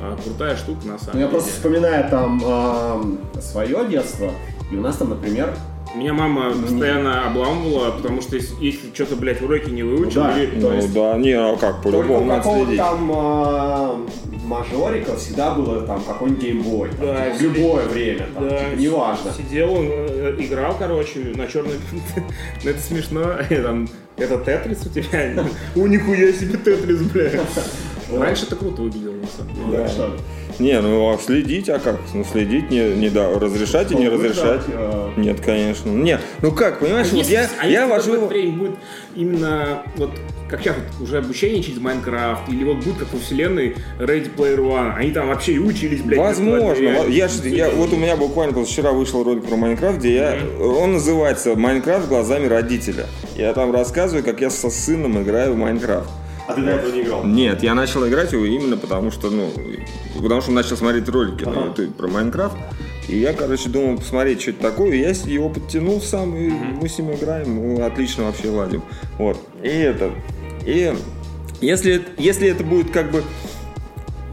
А, 0.00 0.16
крутая 0.22 0.56
штука 0.56 0.86
на 0.86 0.98
самом 0.98 1.14
Ну, 1.14 1.20
я 1.20 1.26
деле. 1.26 1.28
просто 1.28 1.50
вспоминаю 1.50 2.08
там 2.08 3.18
свое 3.40 3.84
детство, 3.88 4.30
и 4.70 4.76
у 4.76 4.80
нас 4.80 4.96
там, 4.96 5.10
например, 5.10 5.52
Меня 5.94 6.12
мама 6.12 6.52
постоянно 6.52 7.26
обламывала, 7.26 7.90
потому 7.92 8.20
что 8.20 8.36
если, 8.36 8.54
если 8.64 8.92
что-то, 8.94 9.16
блядь, 9.16 9.40
уроки 9.42 9.70
не 9.70 9.82
выучил, 9.82 10.22
Ну 10.22 10.28
да. 10.28 10.42
или- 10.42 10.60
То 10.60 10.68
Ну 10.70 10.76
есть- 10.76 10.92
да, 10.94 11.16
не, 11.16 11.32
а 11.32 11.56
как, 11.56 11.82
только 11.82 11.88
у 11.96 12.00
по-любому 12.02 12.24
надо 12.26 12.40
какого-то 12.42 12.64
следить. 12.66 12.78
там 12.84 13.10
а, 13.14 14.06
мажорика 14.44 15.16
всегда 15.16 15.54
было 15.54 15.82
там 15.86 16.02
какой-нибудь 16.02 16.42
геймбой. 16.44 16.88
там, 16.90 17.06
Да, 17.06 17.30
типа, 17.30 17.36
в 17.38 17.42
любое 17.42 17.84
время, 17.86 18.26
там, 18.34 18.48
Да, 18.48 18.58
типа, 18.70 18.80
неважно. 18.80 19.32
Сидел, 19.36 19.72
он 19.72 19.86
э, 19.90 20.36
играл, 20.38 20.76
короче, 20.78 21.20
на 21.34 21.46
черной... 21.46 21.74
Ну, 22.64 22.70
это 22.70 22.80
смешно. 22.80 23.22
Там, 23.48 23.88
это 24.16 24.38
Тетрис 24.38 24.84
у 24.86 24.88
тебя? 24.90 25.44
У 25.74 25.86
нихуя 25.86 26.32
себе 26.32 26.58
Тетрис, 26.58 27.00
бля. 27.02 27.30
Раньше 28.12 28.46
это 28.46 28.56
круто 28.56 28.82
выглядело, 28.82 29.12
на 29.14 29.26
самом 29.26 29.70
деле. 29.70 29.88
Что, 29.88 30.16
Не, 30.58 30.80
ну 30.80 31.12
а 31.14 31.18
следить, 31.18 31.68
а 31.68 31.78
как? 31.78 32.00
Ну 32.14 32.24
следить, 32.24 32.70
не, 32.70 32.80
не 32.94 33.10
да, 33.10 33.28
разрешать 33.38 33.92
и 33.92 33.94
не 33.94 34.08
разрешать. 34.08 34.62
э, 34.66 35.10
Нет, 35.16 35.40
конечно. 35.40 35.88
Не, 35.90 36.18
ну 36.42 36.50
как, 36.52 36.80
понимаешь, 36.80 37.08
А 37.12 37.14
вот 37.14 37.18
если- 37.18 37.32
я, 37.32 37.48
а 37.60 37.66
я 37.66 37.80
если 37.82 37.90
вожу... 37.92 38.10
в 38.12 38.14
это 38.14 38.26
время 38.26 38.52
будет 38.58 38.74
именно 39.14 39.82
вот 39.96 40.10
как 40.48 40.60
сейчас 40.62 40.76
вот, 40.98 41.04
уже 41.08 41.18
обучение 41.18 41.62
через 41.62 41.78
Майнкрафт, 41.78 42.48
или 42.48 42.64
вот 42.64 42.78
будет 42.78 42.96
как 42.96 43.12
во 43.12 43.18
вселенной 43.20 43.76
Ready 43.98 44.34
Player 44.34 44.56
One, 44.58 44.94
они 44.96 45.10
там 45.10 45.28
вообще 45.28 45.52
и 45.52 45.58
учились, 45.58 46.00
блядь. 46.00 46.18
Возможно. 46.18 46.82
Я, 46.82 47.02
ж- 47.04 47.08
реальности. 47.42 47.48
я, 47.48 47.68
вот 47.70 47.92
у 47.92 47.96
меня 47.96 48.16
буквально 48.16 48.64
вчера 48.64 48.92
вышел 48.92 49.22
ролик 49.22 49.44
про 49.46 49.56
Майнкрафт, 49.56 49.98
где 49.98 50.14
я, 50.14 50.38
он 50.58 50.94
называется 50.94 51.54
«Майнкрафт 51.54 52.08
глазами 52.08 52.46
родителя». 52.46 53.06
Я 53.36 53.52
там 53.52 53.72
рассказываю, 53.72 54.24
как 54.24 54.40
я 54.40 54.48
со 54.48 54.70
сыном 54.70 55.22
играю 55.22 55.52
в 55.52 55.56
Майнкрафт. 55.58 56.08
А 56.48 56.54
ты 56.54 56.62
до 56.62 56.70
этого 56.70 56.90
не 56.90 57.02
играл? 57.02 57.24
Нет, 57.24 57.62
я 57.62 57.74
начал 57.74 58.08
играть 58.08 58.32
его 58.32 58.46
именно 58.46 58.78
потому, 58.78 59.10
что, 59.10 59.28
ну, 59.28 59.52
потому 60.16 60.40
что 60.40 60.50
начал 60.50 60.78
смотреть 60.78 61.06
ролики 61.08 61.44
на 61.44 61.66
YouTube 61.66 61.94
про 61.94 62.08
Майнкрафт. 62.08 62.56
И 63.06 63.18
я, 63.18 63.34
короче, 63.34 63.68
думал 63.68 63.98
посмотреть, 63.98 64.40
что 64.40 64.52
это 64.52 64.62
такое. 64.62 64.92
И 64.92 64.98
я 64.98 65.10
его 65.10 65.50
подтянул 65.50 66.00
сам, 66.00 66.34
и 66.34 66.48
мы 66.48 66.88
с 66.88 66.98
ним 66.98 67.12
играем. 67.12 67.52
Мы 67.52 67.82
отлично 67.82 68.24
вообще 68.24 68.48
ладим. 68.48 68.82
Вот. 69.18 69.38
И 69.62 69.68
это. 69.68 70.10
И 70.64 70.94
если, 71.60 72.02
если 72.16 72.48
это 72.48 72.64
будет 72.64 72.90
как 72.90 73.10
бы 73.10 73.22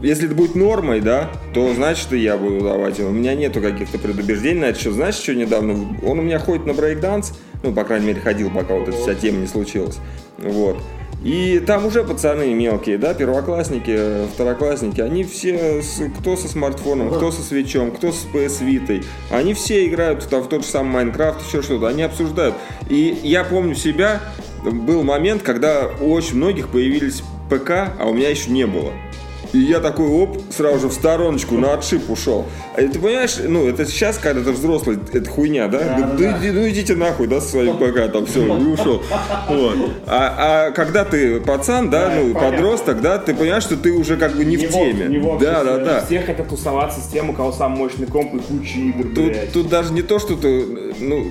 если 0.02 0.26
это 0.26 0.34
будет 0.34 0.54
нормой, 0.54 1.00
да, 1.00 1.30
то 1.54 1.72
значит 1.74 2.12
и 2.12 2.18
я 2.18 2.36
буду 2.36 2.60
давать 2.60 2.98
его. 2.98 3.08
У 3.08 3.12
меня 3.12 3.34
нету 3.34 3.60
каких-то 3.60 3.98
предубеждений 3.98 4.60
на 4.60 4.64
это 4.66 4.78
счет. 4.78 4.92
Знаешь, 4.92 5.16
что 5.16 5.34
недавно? 5.34 5.98
Он 6.02 6.18
у 6.18 6.22
меня 6.22 6.38
ходит 6.38 6.66
на 6.66 6.74
брейкданс, 6.74 7.32
ну, 7.62 7.72
по 7.72 7.84
крайней 7.84 8.08
мере, 8.08 8.20
ходил, 8.20 8.50
пока 8.50 8.74
вот 8.74 8.88
эта 8.88 8.96
вся 8.96 9.14
тема 9.14 9.38
не 9.38 9.46
случилась. 9.46 9.98
Вот. 10.38 10.76
И 11.24 11.60
там 11.66 11.86
уже 11.86 12.04
пацаны 12.04 12.54
мелкие, 12.54 12.98
да, 12.98 13.14
первоклассники, 13.14 13.90
э, 13.90 14.26
второклассники, 14.32 15.00
они 15.00 15.24
все, 15.24 15.82
кто 16.18 16.36
со 16.36 16.46
смартфоном, 16.46 17.10
кто 17.10 17.32
со 17.32 17.42
свечом, 17.42 17.90
кто 17.90 18.12
с 18.12 18.26
PS 18.32 18.62
Vita, 18.62 19.04
они 19.30 19.54
все 19.54 19.86
играют 19.86 20.28
там, 20.28 20.42
в 20.42 20.48
тот 20.48 20.64
же 20.64 20.70
самый 20.70 20.92
Майнкрафт, 20.92 21.46
еще 21.46 21.62
что-то, 21.62 21.88
они 21.88 22.02
обсуждают. 22.02 22.54
И 22.88 23.18
я 23.22 23.44
помню 23.44 23.74
себя, 23.74 24.20
был 24.62 25.02
момент, 25.02 25.42
когда 25.42 25.88
у 26.00 26.12
очень 26.12 26.36
многих 26.36 26.68
появились 26.68 27.22
ПК, 27.50 27.92
а 27.98 28.06
у 28.06 28.12
меня 28.12 28.28
еще 28.28 28.50
не 28.50 28.66
было. 28.66 28.92
И 29.52 29.58
я 29.58 29.80
такой, 29.80 30.06
оп, 30.08 30.38
сразу 30.50 30.80
же 30.80 30.88
в 30.88 30.92
стороночку, 30.92 31.56
на 31.56 31.74
отшиб 31.74 32.08
ушел. 32.10 32.46
А 32.74 32.82
ты 32.82 32.98
понимаешь, 32.98 33.36
ну, 33.46 33.66
это 33.68 33.86
сейчас, 33.86 34.18
когда 34.18 34.42
ты 34.42 34.50
взрослый, 34.52 34.98
это 35.12 35.28
хуйня, 35.30 35.68
да? 35.68 35.78
Да, 35.78 35.98
Да, 35.98 36.06
да, 36.18 36.38
иди- 36.38 36.50
ну, 36.50 36.68
идите 36.68 36.94
нахуй, 36.96 37.26
да, 37.26 37.40
со 37.40 37.48
своим 37.48 37.76
ПК, 37.78 38.12
там, 38.12 38.26
все, 38.26 38.44
и 38.46 38.64
ушел. 38.64 39.02
Вот. 39.48 39.76
А, 40.06 40.66
а 40.68 40.70
когда 40.72 41.04
ты 41.04 41.40
пацан, 41.40 41.90
да, 41.90 42.08
Да, 42.08 42.14
ну, 42.16 42.34
понятно. 42.34 42.50
подросток, 42.56 43.00
да, 43.00 43.18
ты 43.18 43.34
понимаешь, 43.34 43.62
что 43.62 43.76
ты 43.76 43.92
уже 43.92 44.16
как 44.16 44.34
бы 44.36 44.44
не, 44.44 44.56
Не 44.56 44.66
в 44.66 44.72
теме. 44.72 45.06
не 45.06 45.18
в 45.18 45.26
обществе. 45.28 45.54
да, 45.54 45.64
да, 45.64 45.78
да. 45.78 46.04
Все 46.06 46.20
хотят 46.20 46.48
тусоваться 46.48 47.00
с 47.00 47.06
тем, 47.06 47.30
у 47.30 47.32
кого 47.32 47.52
самый 47.52 47.78
мощный 47.78 48.06
комп 48.06 48.34
и 48.34 48.38
куча 48.38 48.78
игр, 48.78 49.04
Тут, 49.14 49.26
блядь. 49.26 49.52
тут 49.52 49.68
даже 49.68 49.92
не 49.92 50.02
то, 50.02 50.18
что 50.18 50.36
ты, 50.36 50.64
ну, 51.00 51.26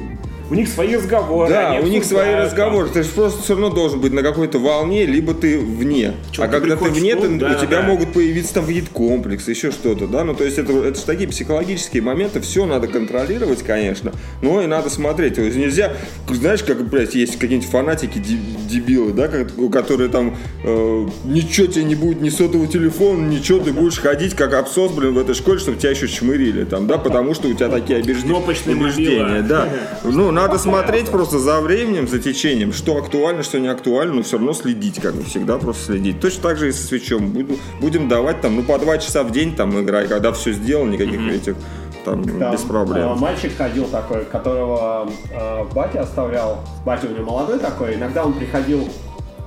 У 0.49 0.53
них 0.53 0.67
свои 0.69 0.95
разговоры. 0.95 1.49
да, 1.49 1.79
у 1.81 1.87
них 1.87 2.03
свои 2.05 2.35
разговоры. 2.35 2.89
Ты 2.89 3.01
же 3.03 3.09
просто 3.09 3.41
все 3.41 3.53
равно 3.53 3.69
должен 3.71 3.99
быть 3.99 4.13
на 4.13 4.21
какой-то 4.21 4.59
волне, 4.59 5.05
либо 5.05 5.33
ты 5.33 5.57
вне. 5.57 6.13
Чё, 6.31 6.43
а 6.43 6.47
ты 6.47 6.51
когда 6.59 6.75
ты 6.75 6.85
вне, 6.91 7.15
ты- 7.15 7.27
да, 7.37 7.51
у 7.51 7.65
тебя 7.65 7.81
да. 7.81 7.83
могут 7.83 8.13
появиться 8.13 8.53
там 8.55 8.65
какие-то 8.65 8.91
комплексы, 8.91 9.51
еще 9.51 9.71
что-то, 9.71 10.05
да. 10.07 10.23
Ну, 10.23 10.35
то 10.35 10.43
есть 10.43 10.57
это, 10.59 10.71
это 10.73 10.99
же 10.99 11.05
такие 11.05 11.27
психологические 11.27 12.03
моменты, 12.03 12.41
все 12.41 12.65
надо 12.65 12.87
контролировать, 12.87 13.63
конечно, 13.63 14.11
но 14.41 14.61
и 14.61 14.67
надо 14.67 14.89
смотреть. 14.89 15.35
То 15.35 15.41
есть 15.41 15.57
нельзя, 15.57 15.93
знаешь, 16.29 16.63
как, 16.63 16.83
блядь, 16.87 17.15
есть 17.15 17.39
какие-нибудь 17.39 17.69
фанатики 17.69 18.19
де- 18.19 18.37
дебилы, 18.69 19.13
да, 19.13 19.27
которые 19.71 20.09
там 20.09 20.37
э, 20.63 21.07
ничего 21.25 21.67
тебе 21.67 21.85
не 21.85 21.95
будет, 21.95 22.21
ни 22.21 22.29
сотового 22.29 22.67
телефона, 22.67 23.25
ничего, 23.27 23.59
ты 23.59 23.73
будешь 23.73 23.97
ходить 23.99 24.35
как 24.35 24.53
абсос, 24.53 24.91
блин, 24.91 25.13
в 25.13 25.17
этой 25.17 25.33
школе, 25.33 25.57
чтобы 25.59 25.77
тебя 25.79 25.89
еще 25.91 26.07
чмырили 26.07 26.65
там, 26.65 26.85
да, 26.87 26.97
потому 26.97 27.33
что 27.33 27.47
у 27.47 27.53
тебя 27.53 27.69
такие 27.69 27.99
обижд- 27.99 28.23
Кнопочный 28.23 28.75
убеждения, 28.75 29.23
мобила. 29.23 29.41
да. 29.41 29.69
Ну, 30.03 30.31
надо 30.35 30.57
смотреть 30.59 31.09
просто 31.09 31.39
за 31.39 31.61
временем, 31.61 32.07
за 32.07 32.19
течением, 32.19 32.73
что 32.73 32.97
актуально, 32.97 33.41
что 33.41 33.59
не 33.59 33.67
актуально, 33.69 34.15
но 34.15 34.23
все 34.23 34.37
равно 34.37 34.53
следить, 34.53 34.99
как 35.01 35.15
бы 35.15 35.23
всегда 35.23 35.57
просто 35.57 35.85
следить. 35.85 36.19
Точно 36.19 36.43
так 36.43 36.57
же 36.57 36.69
и 36.69 36.71
со 36.71 36.85
свечом. 36.85 37.29
Буду, 37.29 37.55
будем 37.81 38.07
давать 38.07 38.41
там, 38.41 38.55
ну, 38.55 38.63
по 38.63 38.77
два 38.77 38.97
часа 38.97 39.23
в 39.23 39.31
день 39.31 39.55
там 39.55 39.81
играй, 39.81 40.07
когда 40.07 40.31
все 40.33 40.51
сделано, 40.51 40.91
никаких 40.91 41.21
этих 41.31 41.55
там, 42.03 42.23
Там, 42.23 42.51
без 42.51 42.61
проблем. 42.61 43.09
а, 43.09 43.15
мальчик 43.15 43.55
ходил 43.57 43.85
такой, 43.85 44.25
которого 44.25 45.09
а, 45.33 45.63
батя 45.73 46.01
оставлял. 46.01 46.59
Батя 46.85 47.07
у 47.07 47.11
него 47.11 47.31
молодой 47.31 47.57
такой. 47.57 47.95
Иногда 47.95 48.23
он 48.25 48.33
приходил 48.33 48.87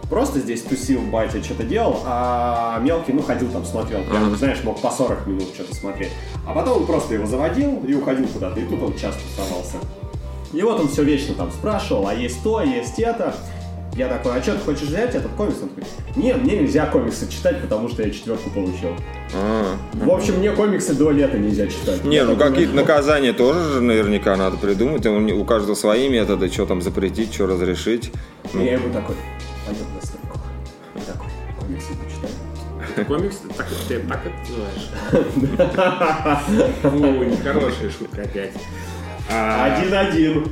просто 0.08 0.40
здесь 0.40 0.62
тусил, 0.62 1.02
батя 1.02 1.44
что-то 1.44 1.64
делал, 1.64 2.00
а 2.06 2.80
мелкий, 2.80 3.12
ну, 3.12 3.22
ходил 3.22 3.48
там, 3.50 3.64
смотрел. 3.64 4.02
Прям, 4.04 4.28
Ага. 4.28 4.36
знаешь, 4.36 4.64
мог 4.64 4.80
по 4.80 4.90
40 4.90 5.26
минут 5.26 5.48
что-то 5.54 5.74
смотреть. 5.74 6.10
А 6.46 6.54
потом 6.54 6.78
он 6.78 6.86
просто 6.86 7.14
его 7.14 7.26
заводил 7.26 7.84
и 7.86 7.94
уходил 7.94 8.26
куда-то, 8.26 8.58
и 8.58 8.64
тут 8.64 8.82
он 8.82 8.92
часто 8.94 9.20
оставался. 9.30 9.76
И 10.52 10.62
вот 10.62 10.80
он 10.80 10.88
все 10.88 11.02
вечно 11.02 11.34
там 11.34 11.50
спрашивал, 11.50 12.08
а 12.08 12.14
есть 12.14 12.42
то, 12.42 12.60
есть 12.62 12.98
это. 12.98 13.34
Я 13.94 14.08
такой, 14.08 14.38
а 14.38 14.42
что 14.42 14.54
ты 14.54 14.60
хочешь 14.60 14.82
взять 14.82 15.14
этот 15.16 15.32
комикс? 15.32 15.56
Он 15.60 15.70
такой, 15.70 15.84
не, 16.14 16.32
мне 16.32 16.58
нельзя 16.58 16.86
комиксы 16.86 17.28
читать, 17.28 17.60
потому 17.60 17.88
что 17.88 18.04
я 18.04 18.10
четверку 18.10 18.48
получил. 18.50 18.90
А. 19.34 19.76
В 19.92 20.10
общем, 20.10 20.34
мне 20.38 20.52
комиксы 20.52 20.94
до 20.94 21.10
лета 21.10 21.36
нельзя 21.36 21.66
читать. 21.66 22.04
Не, 22.04 22.16
Я 22.16 22.24
ну 22.24 22.36
какие-то 22.36 22.74
наказания 22.74 23.32
тоже 23.32 23.60
же 23.72 23.80
наверняка 23.80 24.36
надо 24.36 24.56
придумать. 24.56 25.04
У 25.04 25.40
у 25.40 25.44
каждого 25.44 25.74
свои 25.74 26.08
методы, 26.08 26.48
что 26.48 26.64
там 26.66 26.80
запретить, 26.80 27.34
что 27.34 27.48
разрешить. 27.48 28.12
И 28.52 28.56
Ну, 28.56 28.64
я 28.64 28.74
ему 28.74 28.92
такой, 28.92 29.16
пойдем 29.66 29.86
на 29.92 30.06
стойку. 30.06 30.38
И 30.94 31.00
такой, 31.00 31.30
комиксы 31.58 31.88
почитай. 32.04 32.30
Комикс, 33.04 33.36
так, 33.56 33.66
ты 33.88 33.98
так 34.00 34.20
это 34.26 34.36
называешь? 34.48 34.90
Фу, 36.82 37.24
нехорошая 37.24 37.90
шутка 37.90 38.22
опять. 38.22 38.52
Один-один. 39.28 40.46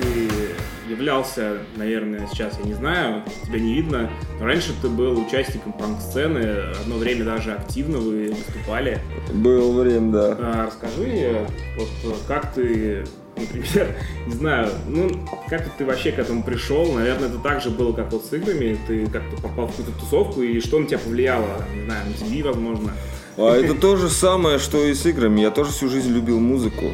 ты 0.00 0.50
являлся, 0.88 1.58
наверное, 1.76 2.26
сейчас, 2.26 2.58
я 2.58 2.64
не 2.64 2.74
знаю, 2.74 3.22
тебя 3.44 3.58
не 3.58 3.74
видно, 3.74 4.10
но 4.38 4.46
раньше 4.46 4.72
ты 4.80 4.88
был 4.88 5.20
участником 5.20 5.72
панк-сцены, 5.72 6.72
одно 6.80 6.96
время 6.96 7.24
даже 7.24 7.52
активно 7.52 7.98
вы 7.98 8.28
выступали. 8.32 9.00
было 9.32 9.82
время, 9.82 10.12
да. 10.12 10.36
А, 10.38 10.66
расскажи, 10.66 11.46
вот 11.76 12.16
как 12.26 12.54
ты, 12.54 13.04
например, 13.36 13.96
не 14.26 14.32
знаю, 14.32 14.70
ну, 14.88 15.10
как 15.48 15.68
ты 15.76 15.84
вообще 15.84 16.12
к 16.12 16.18
этому 16.18 16.42
пришел? 16.42 16.92
Наверное, 16.92 17.28
это 17.28 17.38
так 17.38 17.62
же 17.62 17.70
было, 17.70 17.92
как 17.92 18.12
вот 18.12 18.24
с 18.24 18.32
играми, 18.32 18.78
ты 18.86 19.06
как-то 19.06 19.36
попал 19.40 19.66
в 19.66 19.76
какую-то 19.76 19.98
тусовку, 20.00 20.42
и 20.42 20.60
что 20.60 20.78
на 20.78 20.86
тебя 20.86 20.98
повлияло? 20.98 21.64
Не 21.74 21.82
знаю, 21.84 22.06
на 22.06 22.12
ТВ, 22.14 22.44
возможно. 22.44 22.92
А 23.38 23.54
это 23.54 23.74
то 23.74 23.96
же 23.96 24.08
самое, 24.08 24.58
что 24.58 24.82
и 24.82 24.94
с 24.94 25.04
играми. 25.04 25.42
Я 25.42 25.50
тоже 25.50 25.70
всю 25.70 25.90
жизнь 25.90 26.10
любил 26.10 26.40
музыку. 26.40 26.86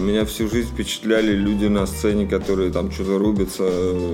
Меня 0.00 0.24
всю 0.26 0.48
жизнь 0.48 0.68
впечатляли 0.68 1.32
люди 1.32 1.66
на 1.66 1.86
сцене, 1.86 2.24
которые 2.26 2.70
там 2.70 2.92
что-то 2.92 3.18
рубятся. 3.18 3.64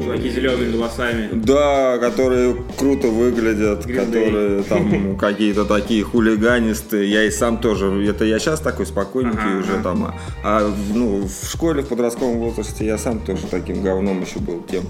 Чуваки 0.02 0.30
с 0.30 0.34
зелеными 0.34 0.76
волосами. 0.76 1.28
Да, 1.32 1.98
которые 1.98 2.56
круто 2.78 3.08
выглядят, 3.08 3.84
Green 3.84 3.96
Day. 3.96 4.06
которые 4.06 4.62
там 4.62 5.16
какие-то 5.18 5.66
такие 5.66 6.02
хулиганистые. 6.04 7.10
Я 7.10 7.24
и 7.24 7.30
сам 7.30 7.58
тоже. 7.58 7.86
Это 8.08 8.24
я 8.24 8.38
сейчас 8.38 8.60
такой 8.60 8.86
спокойненький 8.86 9.38
Ага, 9.40 9.58
уже 9.60 9.72
ага. 9.74 9.82
там. 9.82 10.04
а- 10.04 10.14
А 10.42 10.68
в- 10.68 10.96
ну, 10.96 11.28
в 11.28 11.50
школе, 11.50 11.82
в 11.82 11.88
подростковом 11.88 12.38
возрасте 12.38 12.86
я 12.86 12.96
сам 12.96 13.18
тоже 13.20 13.42
таким 13.50 13.82
говном 13.82 14.22
еще 14.22 14.38
был 14.38 14.62
тем. 14.70 14.84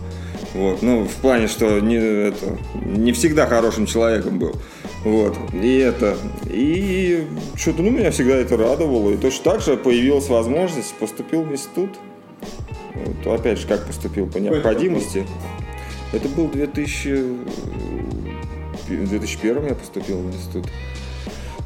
Вот. 0.55 0.81
Ну, 0.83 1.03
в 1.05 1.15
плане, 1.21 1.49
что 1.49 1.81
не, 1.81 1.97
это, 1.97 2.57
не 2.87 3.13
всегда 3.13 3.47
хорошим 3.47 3.87
человеком 3.87 4.39
был. 4.39 4.55
Вот. 5.05 5.37
И 5.53 5.79
это. 5.79 6.17
И 6.47 7.27
что-то, 7.55 7.83
ну, 7.83 7.91
меня 7.91 8.11
всегда 8.11 8.37
это 8.37 8.57
радовало. 8.57 9.11
И 9.11 9.17
точно 9.17 9.53
так 9.53 9.61
же 9.61 9.77
появилась 9.77 10.29
возможность, 10.29 10.95
поступил 10.95 11.43
в 11.43 11.53
институт. 11.53 11.91
Вот, 12.95 13.41
опять 13.41 13.59
же, 13.59 13.67
как 13.67 13.87
поступил 13.87 14.27
по 14.27 14.39
необходимости. 14.39 15.27
Это 16.13 16.29
был 16.29 16.49
2000... 16.49 17.55
В 18.89 19.09
2001 19.09 19.67
я 19.67 19.75
поступил 19.75 20.19
в 20.19 20.27
институт. 20.27 20.67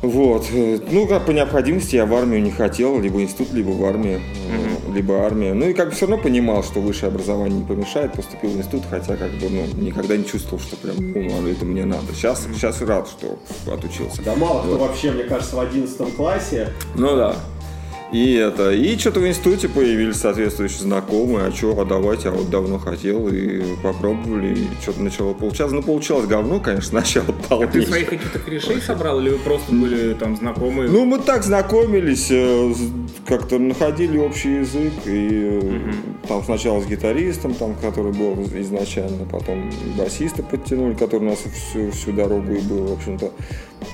Вот. 0.03 0.47
Э, 0.53 0.79
Ну, 0.91 1.07
как 1.07 1.27
по 1.27 1.33
необходимости 1.33 1.97
я 1.97 2.07
в 2.07 2.15
армию 2.15 2.43
не 2.43 2.51
хотел, 2.51 3.01
либо 3.01 3.21
институт, 3.21 3.53
либо 3.53 3.71
в 3.71 3.85
армию, 3.85 4.21
э, 4.21 4.93
либо 4.95 5.25
армия. 5.25 5.55
Ну 5.55 5.69
и 5.69 5.73
как 5.75 5.89
бы 5.91 5.95
все 5.95 6.07
равно 6.07 6.23
понимал, 6.23 6.63
что 6.63 6.81
высшее 6.81 7.09
образование 7.09 7.59
не 7.59 7.65
помешает, 7.65 8.13
поступил 8.13 8.51
в 8.51 8.57
институт, 8.57 8.83
хотя 8.89 9.17
как 9.17 9.31
бы 9.33 9.49
ну, 9.51 9.67
никогда 9.83 10.17
не 10.17 10.25
чувствовал, 10.25 10.61
что 10.63 10.77
прям 10.77 10.97
ну, 10.99 11.49
это 11.49 11.65
мне 11.65 11.85
надо. 11.85 12.15
Сейчас, 12.15 12.47
сейчас 12.55 12.81
рад, 12.83 13.09
что 13.09 13.39
отучился. 13.73 14.23
Да 14.23 14.35
мало 14.37 14.61
кто 14.63 14.71
Вот. 14.77 14.81
вообще, 14.89 15.11
мне 15.11 15.25
кажется, 15.25 15.57
в 15.57 15.61
11 15.61 16.15
классе 16.15 16.69
Ну 16.95 17.17
да. 17.17 17.35
И 18.11 18.33
это, 18.35 18.73
и 18.73 18.97
что-то 18.97 19.21
в 19.21 19.29
институте 19.29 19.69
появились 19.69 20.17
соответствующие 20.17 20.81
знакомые, 20.81 21.49
а 21.49 21.53
что, 21.53 21.79
а 21.79 21.85
давайте, 21.85 22.31
а 22.31 22.33
вот 22.33 22.49
давно 22.49 22.79
хотел, 22.79 23.29
и 23.29 23.63
попробовали, 23.83 24.55
и 24.55 24.69
что-то 24.81 25.03
начало 25.03 25.35
получаться. 25.35 25.75
Ну, 25.75 25.83
получалось 25.83 26.27
говно, 26.27 26.59
конечно, 26.59 26.89
сначала 27.03 27.27
А 27.29 27.33
ты 27.33 27.49
полнейшее. 27.49 27.87
своих 27.87 28.09
каких-то 28.09 28.39
корешей 28.39 28.81
собрал, 28.81 29.21
или 29.21 29.29
вы 29.29 29.39
просто 29.39 29.73
были 29.73 30.15
там 30.15 30.37
знакомые? 30.39 30.89
Ну, 30.89 31.05
мы 31.05 31.19
так 31.19 31.43
знакомились, 31.45 32.29
э, 32.31 32.73
как-то 33.27 33.59
находили 33.59 34.17
общий 34.17 34.61
язык, 34.61 34.93
и 35.05 35.61
э, 35.63 35.93
там 36.29 36.43
сначала 36.45 36.81
с 36.81 36.87
гитаристом, 36.87 37.53
там, 37.55 37.75
который 37.75 38.13
был 38.13 38.43
изначально, 38.55 39.27
потом 39.31 39.71
басиста 39.99 40.43
подтянули, 40.43 40.95
который 40.95 41.27
у 41.27 41.31
нас 41.31 41.41
всю, 41.41 41.91
всю 41.91 42.13
дорогу 42.13 42.53
и 42.55 42.61
был, 42.61 42.87
в 42.87 42.93
общем-то. 42.93 43.33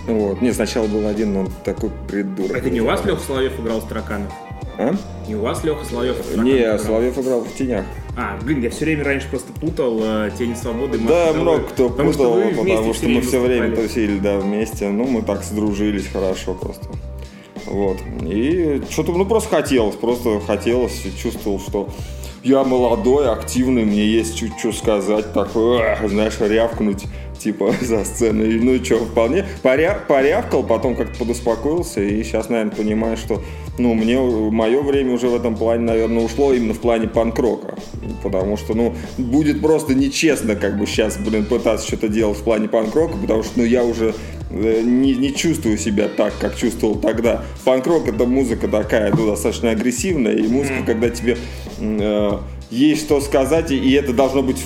Вот. 0.07 0.41
Не, 0.41 0.53
сначала 0.53 0.87
был 0.87 1.07
один, 1.07 1.33
но 1.35 1.41
он 1.41 1.49
такой 1.65 1.91
придурок. 2.09 2.57
Это 2.57 2.71
не 2.71 2.81
у 2.81 2.87
вас 2.87 3.05
Леха 3.05 3.21
Соловьев 3.21 3.59
играл 3.61 3.81
в 3.81 3.89
тараканов? 3.89 4.33
А? 4.77 4.95
Не 5.29 5.37
у 5.37 5.41
вас 5.43 5.63
Леха 5.65 5.85
Соловьев 5.85 6.37
Не, 6.37 6.63
играл? 6.63 6.79
Соловьев 6.79 7.19
играл 7.19 7.41
в 7.41 7.55
тенях. 7.55 7.85
А, 8.17 8.39
блин, 8.43 8.61
я 8.63 8.71
все 8.71 8.85
время 8.85 9.05
раньше 9.05 9.29
просто 9.29 9.53
путал 9.53 9.99
э, 10.03 10.31
Тени 10.39 10.55
Свободы. 10.55 10.99
Да, 10.99 11.33
много 11.33 11.65
кто 11.65 11.89
Потому 11.89 12.13
что 12.13 12.33
путал, 12.33 12.41
вместе 12.41 12.77
потому 12.77 12.95
что 12.95 13.09
мы 13.09 13.21
все 13.23 13.41
время 13.41 13.67
выступали. 13.69 13.89
тусили, 13.89 14.19
да, 14.19 14.39
вместе. 14.39 14.89
Ну, 14.89 15.05
мы 15.05 15.23
так 15.23 15.43
сдружились 15.43 16.07
хорошо 16.07 16.55
просто. 16.55 16.87
Вот. 17.67 17.99
И 18.23 18.83
что-то, 18.91 19.13
ну, 19.13 19.27
просто 19.27 19.49
хотелось, 19.49 19.97
просто 19.97 20.41
хотелось, 20.41 21.03
чувствовал, 21.21 21.59
что 21.59 21.89
я 22.45 22.63
молодой, 22.63 23.33
активный, 23.33 23.85
мне 23.85 24.07
есть 24.07 24.37
чуть 24.39 24.59
что 24.59 24.73
сказать, 24.73 25.33
такой, 25.33 25.81
«Ах», 25.83 26.09
знаешь, 26.09 26.35
рявкнуть, 26.39 27.05
типа, 27.45 27.75
за 27.81 28.05
сценой. 28.05 28.59
Ну, 28.61 28.75
и 28.75 28.83
что, 28.83 28.99
вполне 29.05 29.45
поря- 29.63 29.99
порявкал, 30.07 30.65
потом 30.65 30.97
как-то 30.97 31.19
подуспокоился, 31.19 32.01
и 32.01 32.23
сейчас, 32.25 32.49
наверное, 32.49 32.75
понимаю, 32.75 33.17
что, 33.17 33.43
ну, 33.79 33.95
мне, 33.95 34.19
мое 34.19 34.83
время 34.83 35.13
уже 35.13 35.29
в 35.29 35.37
этом 35.37 35.57
плане, 35.57 35.85
наверное, 35.85 36.25
ушло 36.25 36.53
именно 36.53 36.75
в 36.75 36.81
плане 36.81 37.07
панк-рока. 37.07 37.77
Потому 38.23 38.57
что, 38.57 38.75
ну, 38.75 38.95
будет 39.19 39.61
просто 39.61 39.95
нечестно, 39.95 40.57
как 40.57 40.79
бы, 40.79 40.87
сейчас, 40.87 41.19
блин, 41.19 41.45
пытаться 41.45 41.87
что-то 41.87 42.09
делать 42.09 42.39
в 42.39 42.43
плане 42.43 42.69
панк-рока, 42.69 43.17
потому 43.19 43.43
что, 43.43 43.53
ну, 43.57 43.65
я 43.65 43.85
уже 43.85 44.15
э, 44.51 44.83
не, 44.83 45.15
не 45.15 45.35
чувствую 45.35 45.77
себя 45.77 46.09
так, 46.09 46.33
как 46.41 46.57
чувствовал 46.57 46.97
тогда. 46.97 47.45
Панк-рок 47.65 48.09
это 48.09 48.25
музыка 48.25 48.69
такая, 48.69 49.13
ну, 49.15 49.27
достаточно 49.27 49.71
агрессивная, 49.71 50.35
и 50.35 50.49
музыка, 50.49 50.83
когда 50.87 51.11
тебе 51.11 51.37
э, 51.79 52.39
есть 52.75 53.03
что 53.05 53.21
сказать, 53.21 53.71
и- 53.71 53.93
это 53.93 54.13
должно 54.13 54.43
быть, 54.43 54.63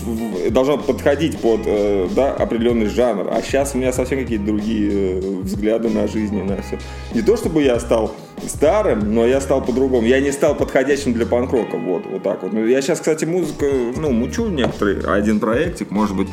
должно 0.51 0.79
подходить 0.79 1.39
под 1.39 1.61
э, 1.67 2.09
да, 2.15 2.33
определенный 2.33 2.87
жанр. 2.87 3.29
А 3.31 3.43
сейчас 3.43 3.75
у 3.75 3.79
меня 3.79 3.93
совсем 3.93 4.19
какие-то 4.21 4.45
другие 4.47 4.91
э, 4.91 5.21
взгляды 5.43 5.89
на 5.91 6.09
жизнь 6.09 6.37
и 6.39 6.43
на 6.43 6.61
все. 6.63 6.79
Не 7.15 7.23
то 7.23 7.37
чтобы 7.37 7.63
я 7.63 7.79
стал 7.81 8.15
старым, 8.47 9.15
но 9.15 9.27
я 9.27 9.41
стал 9.41 9.63
по-другому. 9.65 10.07
Я 10.07 10.21
не 10.21 10.33
стал 10.33 10.55
подходящим 10.55 11.13
для 11.13 11.27
панк-рока. 11.27 11.77
Вот, 11.77 12.07
вот 12.07 12.23
так 12.23 12.43
вот. 12.43 12.53
Ну, 12.53 12.65
Я 12.67 12.81
сейчас, 12.83 12.99
кстати, 13.01 13.25
музыка, 13.25 13.67
ну, 13.97 14.11
мучу 14.11 14.47
некоторые. 14.49 15.01
Один 15.07 15.41
проектик, 15.41 15.91
может 15.91 16.17
быть, 16.17 16.29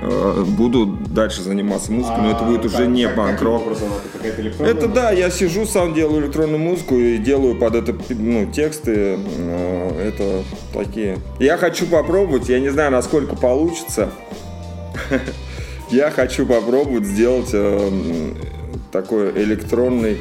э, 0.00 0.44
буду 0.46 0.86
дальше 0.86 1.42
заниматься 1.42 1.92
музыкой, 1.92 2.22
но 2.22 2.30
это 2.30 2.44
будет 2.44 2.64
уже 2.64 2.84
А, 2.84 2.86
не 2.86 3.04
каким 3.04 3.16
панк-рок. 3.16 3.62
это 4.60 4.88
да, 4.88 5.10
я 5.10 5.30
сижу, 5.30 5.66
сам 5.66 5.94
делаю 5.94 6.22
электронную 6.22 6.58
музыку 6.60 6.94
и 6.94 7.18
делаю 7.18 7.54
под 7.56 7.74
это 7.74 7.94
ну, 8.10 8.46
тексты. 8.50 9.18
э, 9.38 10.08
Это 10.08 10.42
такие. 10.72 11.18
Я 11.38 11.56
хочу 11.56 11.86
попробовать, 11.86 12.48
я 12.48 12.60
не 12.60 12.68
знаю, 12.68 12.90
насколько 12.92 13.36
получится. 13.36 14.10
Я 15.90 16.10
хочу 16.10 16.44
попробовать 16.44 17.06
сделать 17.06 17.48
э, 17.52 17.90
такой 18.92 19.30
электронный 19.42 20.18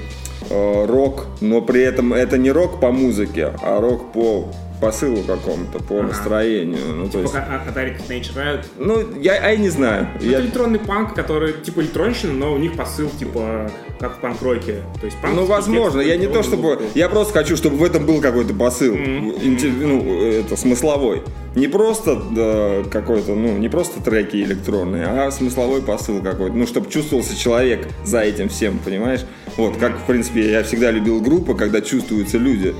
рок, 0.50 1.28
но 1.41 1.62
при 1.62 1.82
этом 1.82 2.14
это 2.14 2.38
не 2.38 2.52
рок 2.52 2.80
по 2.80 2.91
музыке, 2.91 3.54
а 3.62 3.80
рок 3.80 4.12
по 4.12 4.48
посылу 4.80 5.24
какому-то, 5.24 5.80
по 5.80 5.96
Ага. 6.00 6.08
настроению. 6.10 6.96
Ну, 6.96 7.10
то 7.10 7.20
есть, 7.20 7.34
Пока 7.34 7.64
Atari 7.68 7.98
Teenage 7.98 8.36
Riot. 8.36 8.66
ну, 8.78 9.00
я, 9.20 9.36
я 9.36 9.54
и 9.54 9.58
не 9.58 9.70
знаю. 9.70 10.08
Ну, 10.22 10.26
Я- 10.30 10.38
Это 10.38 10.46
электронный 10.46 10.80
панк, 10.80 11.14
который 11.16 11.54
типа 11.54 11.82
электронщина, 11.82 12.34
но 12.34 12.54
у 12.54 12.58
них 12.58 12.74
посыл 12.76 13.10
типа 13.10 13.72
как 14.00 14.18
в 14.18 14.20
панк-роке. 14.20 14.84
То 15.00 15.06
есть 15.06 15.18
панк 15.22 15.34
Ну, 15.36 15.46
возможно. 15.46 16.02
Я 16.02 16.18
не 16.18 16.28
то 16.28 16.44
чтобы... 16.44 16.80
Я 16.94 17.10
просто 17.10 17.34
хочу, 17.34 17.58
чтобы 17.58 17.78
в 17.78 17.84
этом 17.84 18.06
был 18.06 18.22
какой-то 18.22 18.54
посыл. 18.54 18.94
инте- 18.96 19.72
Ну, 19.72 20.22
это 20.22 20.56
смысловой. 20.56 21.24
Не 21.56 21.68
просто 21.68 22.16
да, 22.32 22.84
какой-то, 22.92 23.34
ну, 23.34 23.58
не 23.58 23.70
просто 23.70 24.00
треки 24.04 24.36
электронные, 24.38 25.06
а 25.08 25.32
смысловой 25.32 25.82
посыл 25.82 26.22
какой-то. 26.22 26.56
Ну, 26.56 26.68
чтобы 26.68 26.88
чувствовался 26.92 27.36
человек 27.36 27.88
за 28.06 28.20
этим 28.20 28.50
всем, 28.50 28.78
понимаешь? 28.78 29.22
Вот, 29.58 29.78
как, 29.78 29.98
в 29.98 30.04
принципе, 30.06 30.52
я 30.52 30.62
всегда 30.64 30.92
любил 30.92 31.20
группы, 31.20 31.56
когда 31.56 31.82
чувствуются 31.82 32.38
люди. 32.38 32.76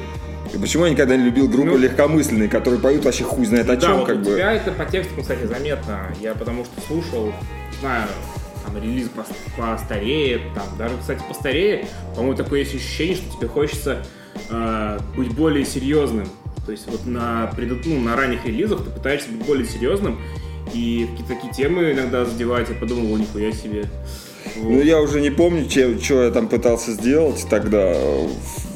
И 0.54 0.58
почему 0.58 0.86
я 0.86 0.92
никогда 0.92 1.16
не 1.18 1.24
любил 1.26 1.48
группы 1.48 1.72
Ну, 1.72 1.78
легкомысленные, 1.78 2.50
которые 2.50 2.80
поют 2.80 3.04
вообще 3.06 3.24
хуй 3.24 3.46
знает 3.46 3.70
о 3.70 3.76
да, 3.76 3.82
чем, 3.88 3.98
вот 3.98 4.08
как 4.08 4.16
у 4.18 4.20
бы. 4.20 4.26
тебя 4.26 4.54
это 4.54 4.72
по 4.72 4.86
тексту, 4.86 5.22
кстати, 5.22 5.46
заметно. 5.46 6.14
Я 6.22 6.34
потому 6.34 6.64
что 6.66 6.80
слушал, 6.88 7.34
знаю, 7.82 8.08
там 8.66 8.82
релиз 8.82 9.10
по- 9.10 9.26
постарее, 9.62 10.40
там 10.56 10.66
даже, 10.78 10.96
кстати, 11.00 11.22
постарее. 11.28 11.88
По-моему, 12.16 12.36
такое 12.38 12.60
есть 12.60 12.76
ощущение, 12.76 13.16
что 13.18 13.38
тебе 13.38 13.48
хочется 13.48 14.06
э, 14.50 15.00
быть 15.16 15.34
более 15.34 15.66
серьезным. 15.66 16.28
То 16.66 16.72
есть 16.72 16.88
вот 16.88 17.06
на, 17.06 17.52
преду- 17.56 17.80
ну, 17.86 18.00
на 18.02 18.16
ранних 18.16 18.46
релизах 18.46 18.84
ты 18.84 18.90
пытаешься 18.90 19.30
быть 19.30 19.46
более 19.46 19.66
серьезным, 19.66 20.20
и 20.74 21.08
какие-то 21.12 21.34
такие 21.34 21.54
темы 21.54 21.92
иногда 21.94 22.26
задевать, 22.26 22.68
я 22.70 22.76
подумал, 22.76 23.14
о, 23.14 23.18
нихуя 23.18 23.52
себе. 23.54 23.86
Вот. 24.56 24.72
Ну, 24.72 24.82
я 24.82 25.02
уже 25.02 25.22
не 25.22 25.30
помню, 25.30 25.70
что 25.70 26.24
я 26.24 26.32
там 26.32 26.48
пытался 26.48 26.92
сделать 26.92 27.46
тогда 27.50 27.96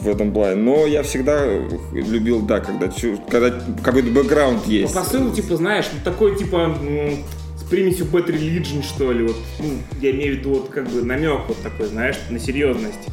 в 0.01 0.07
этом 0.07 0.33
плане, 0.33 0.55
но 0.55 0.85
я 0.85 1.03
всегда 1.03 1.45
любил, 1.91 2.41
да, 2.41 2.59
когда, 2.59 2.91
когда 3.29 3.61
какой-то 3.83 4.09
бэкграунд 4.09 4.65
есть. 4.67 4.93
посыл, 4.93 5.31
типа, 5.31 5.57
знаешь, 5.57 5.85
ну, 5.93 5.99
такой, 6.03 6.37
типа, 6.37 6.75
с 7.57 7.63
примесью 7.69 8.07
Bad 8.07 8.27
Religion, 8.27 8.83
что 8.83 9.11
ли, 9.11 9.23
вот, 9.23 9.37
ну, 9.59 9.73
я 10.01 10.11
имею 10.11 10.35
в 10.35 10.39
виду, 10.39 10.49
вот, 10.51 10.69
как 10.69 10.89
бы, 10.89 11.03
намек 11.03 11.41
вот 11.47 11.57
такой, 11.61 11.87
знаешь, 11.87 12.17
на 12.29 12.39
серьезность. 12.39 13.07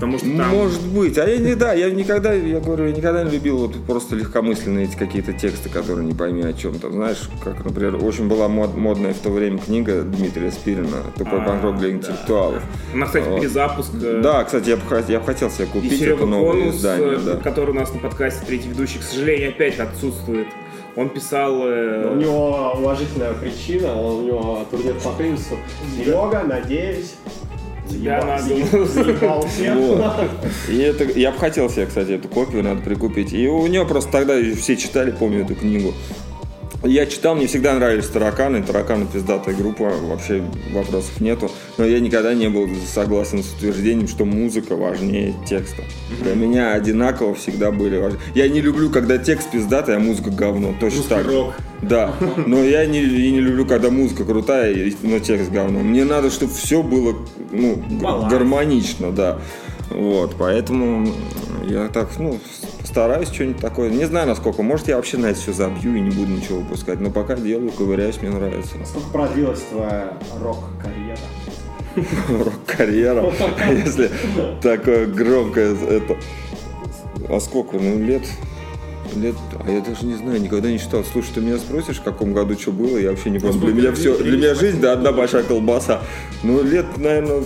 Потому 0.00 0.16
что 0.18 0.26
там... 0.36 0.48
Может 0.48 0.82
быть. 0.88 1.18
А 1.18 1.28
я 1.28 1.36
не, 1.36 1.54
да, 1.54 1.74
я 1.74 1.90
никогда, 1.90 2.32
я 2.32 2.58
говорю, 2.60 2.86
я 2.86 2.92
никогда 2.92 3.22
не 3.22 3.30
любил 3.32 3.58
вот 3.58 3.74
просто 3.86 4.16
легкомысленные 4.16 4.86
эти 4.86 4.96
какие-то 4.96 5.32
тексты, 5.34 5.68
которые 5.68 6.06
не 6.06 6.14
пойми 6.14 6.42
о 6.42 6.52
чем 6.54 6.78
там. 6.78 6.92
Знаешь, 6.92 7.28
как, 7.44 7.62
например, 7.64 8.02
очень 8.02 8.26
была 8.26 8.48
мод- 8.48 8.76
модная 8.76 9.12
в 9.12 9.18
то 9.18 9.28
время 9.30 9.58
книга 9.58 10.00
Дмитрия 10.02 10.50
Спирина 10.50 10.98
«Тупой 11.18 11.40
панк 11.44 11.78
для 11.78 11.90
интеллектуалов». 11.90 12.62
Она, 12.94 13.04
кстати, 13.06 13.28
Вот. 13.28 13.40
перезапуск. 13.40 13.90
э, 14.02 14.20
Да, 14.22 14.42
кстати, 14.44 14.70
я 14.70 14.76
бы, 14.76 14.82
хот- 14.88 15.10
я 15.10 15.20
бы 15.20 15.26
хотел 15.26 15.50
себе 15.50 15.66
купить 15.66 15.98
Серега 15.98 16.14
это 16.16 16.26
новое 16.26 16.52
Конус, 16.60 16.76
издание. 16.76 17.14
э, 17.14 17.18
Да. 17.18 17.36
который 17.36 17.70
у 17.70 17.74
нас 17.74 17.92
на 17.92 18.00
подкасте 18.00 18.46
третий 18.46 18.68
ведущий, 18.70 18.98
к 19.00 19.02
сожалению, 19.02 19.50
опять 19.50 19.78
отсутствует. 19.78 20.46
Он 20.96 21.08
писал... 21.08 21.60
э, 21.66 22.10
У 22.12 22.16
него 22.16 22.72
уважительная 22.78 23.32
причина, 23.34 23.94
у 24.00 24.22
него 24.22 24.64
турнир 24.70 24.94
по 24.94 25.10
теннису. 25.12 25.56
Серега, 25.96 26.42
надеюсь, 26.44 27.14
Заеба- 27.90 28.38
надо-. 29.96 30.28
И 30.68 30.78
это, 30.78 31.04
я 31.04 31.32
бы 31.32 31.38
хотел 31.38 31.68
себе, 31.70 31.86
кстати, 31.86 32.12
эту 32.12 32.28
копию 32.28 32.62
надо 32.62 32.82
прикупить. 32.82 33.32
И 33.32 33.48
у 33.48 33.66
него 33.66 33.84
просто 33.84 34.10
тогда 34.10 34.34
все 34.54 34.76
читали, 34.76 35.10
помню 35.10 35.42
эту 35.42 35.54
книгу. 35.54 35.92
Я 36.82 37.04
читал, 37.04 37.34
мне 37.34 37.46
всегда 37.46 37.74
нравились 37.74 38.06
тараканы. 38.06 38.62
Тараканы 38.62 39.06
пиздатая 39.06 39.54
группа, 39.54 39.90
вообще 40.02 40.42
вопросов 40.72 41.20
нету. 41.20 41.50
Но 41.76 41.84
я 41.84 42.00
никогда 42.00 42.32
не 42.32 42.48
был 42.48 42.68
согласен 42.86 43.42
с 43.42 43.52
утверждением, 43.52 44.08
что 44.08 44.24
музыка 44.24 44.76
важнее 44.76 45.34
текста. 45.46 45.82
Для 46.22 46.34
меня 46.34 46.72
одинаково 46.72 47.34
всегда 47.34 47.70
были 47.70 47.98
важны. 47.98 48.18
Я 48.34 48.48
не 48.48 48.62
люблю, 48.62 48.88
когда 48.90 49.18
текст 49.18 49.50
пиздатый, 49.50 49.96
а 49.96 49.98
музыка 49.98 50.30
говно. 50.30 50.74
Точно 50.80 50.98
Русский 50.98 51.14
так. 51.14 51.26
рок. 51.26 51.54
Да, 51.82 52.14
но 52.46 52.62
я 52.62 52.86
не, 52.86 53.00
и 53.00 53.30
не 53.30 53.40
люблю, 53.40 53.66
когда 53.66 53.90
музыка 53.90 54.24
крутая, 54.24 54.92
но 55.02 55.18
текст 55.18 55.50
говно. 55.50 55.80
Мне 55.80 56.04
надо, 56.04 56.30
чтобы 56.30 56.52
все 56.52 56.82
было 56.82 57.14
ну, 57.50 57.76
Баланс. 58.00 58.32
гармонично, 58.32 59.12
да. 59.12 59.38
Вот, 59.90 60.36
поэтому 60.38 61.12
я 61.66 61.88
так, 61.88 62.10
ну, 62.18 62.38
стараюсь 62.90 63.28
что-нибудь 63.28 63.60
такое. 63.60 63.88
Не 63.90 64.04
знаю, 64.04 64.26
насколько. 64.26 64.62
Может, 64.62 64.88
я 64.88 64.96
вообще 64.96 65.16
на 65.16 65.26
это 65.26 65.38
все 65.38 65.52
забью 65.52 65.94
и 65.94 66.00
не 66.00 66.10
буду 66.10 66.32
ничего 66.32 66.58
выпускать. 66.60 67.00
Но 67.00 67.10
пока 67.10 67.36
делаю, 67.36 67.70
ковыряюсь, 67.70 68.20
мне 68.20 68.30
нравится. 68.30 68.74
Сколько 68.84 69.08
продлилась 69.10 69.60
твоя 69.70 70.18
рок-карьера? 70.40 71.18
Рок-карьера, 72.44 73.32
если 73.70 74.10
такое 74.60 75.06
громкое 75.06 75.74
это. 75.74 76.16
А 77.28 77.40
сколько? 77.40 77.78
Ну, 77.78 77.98
лет 77.98 78.22
Лет, 79.16 79.34
а 79.58 79.68
я 79.68 79.80
даже 79.80 80.06
не 80.06 80.14
знаю, 80.14 80.40
никогда 80.40 80.70
не 80.70 80.78
считал. 80.78 81.02
Слушай, 81.04 81.30
ты 81.34 81.40
меня 81.40 81.58
спросишь, 81.58 81.96
в 81.96 82.02
каком 82.02 82.32
году 82.32 82.56
что 82.56 82.70
было, 82.70 82.96
я 82.96 83.10
вообще 83.10 83.30
не 83.30 83.40
помню. 83.40 83.58
Для 83.58 83.72
меня 83.72 83.92
все, 83.92 84.16
для 84.16 84.36
меня 84.36 84.54
38? 84.54 84.60
жизнь, 84.60 84.80
да, 84.80 84.92
одна 84.92 85.10
большая 85.10 85.42
колбаса. 85.42 86.00
Ну, 86.44 86.62
лет, 86.62 86.86
наверное, 86.96 87.42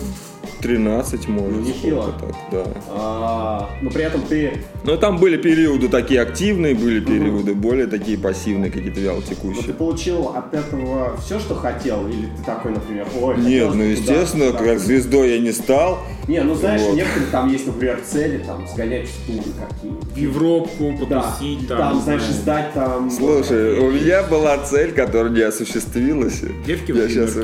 13, 0.64 1.28
может. 1.28 1.60
Нехило. 1.60 2.14
так, 2.18 2.34
да. 2.50 2.64
А, 2.88 3.70
но 3.82 3.90
при 3.90 4.02
этом 4.02 4.22
ты, 4.22 4.62
Но 4.82 4.96
там 4.96 5.18
были 5.18 5.36
периоды 5.36 5.90
такие 5.90 6.22
активные, 6.22 6.74
были 6.74 7.00
периоды 7.00 7.54
более 7.54 7.86
такие 7.86 8.16
пассивные, 8.16 8.70
какие-то 8.70 8.98
вяло 8.98 9.20
ну, 9.42 9.62
ты 9.62 9.74
получил 9.74 10.28
от 10.28 10.54
этого 10.54 11.18
все, 11.18 11.38
что 11.38 11.54
хотел? 11.54 12.08
Или 12.08 12.28
ты 12.34 12.42
такой, 12.46 12.72
например, 12.72 13.06
ой, 13.20 13.36
Нет, 13.36 13.74
ну 13.74 13.82
естественно, 13.82 14.52
туда. 14.52 14.64
как 14.64 14.78
звездой 14.78 15.32
я 15.32 15.38
не 15.38 15.52
стал. 15.52 15.98
Не, 16.28 16.42
ну 16.42 16.54
знаешь, 16.54 16.80
Вот. 16.82 16.96
некоторые 16.96 17.30
там 17.30 17.52
есть, 17.52 17.66
например, 17.66 18.00
цели, 18.04 18.38
там, 18.38 18.66
сгонять 18.66 19.08
в 19.08 19.26
туры 19.26 19.44
какие 19.68 19.90
В 19.90 20.16
Европу 20.16 20.94
Да, 21.08 21.20
потусить 21.20 21.68
там, 21.68 21.78
там. 21.78 22.00
знаешь, 22.00 22.22
издать 22.22 22.72
там... 22.72 23.10
Слушай, 23.10 23.78
у 23.78 23.90
меня 23.90 24.22
была 24.22 24.58
цель, 24.58 24.92
которая 24.92 25.32
не 25.32 25.42
осуществилась. 25.42 26.40
Девки 26.66 26.92
в 26.92 26.96
я 26.96 27.08
сейчас... 27.08 27.36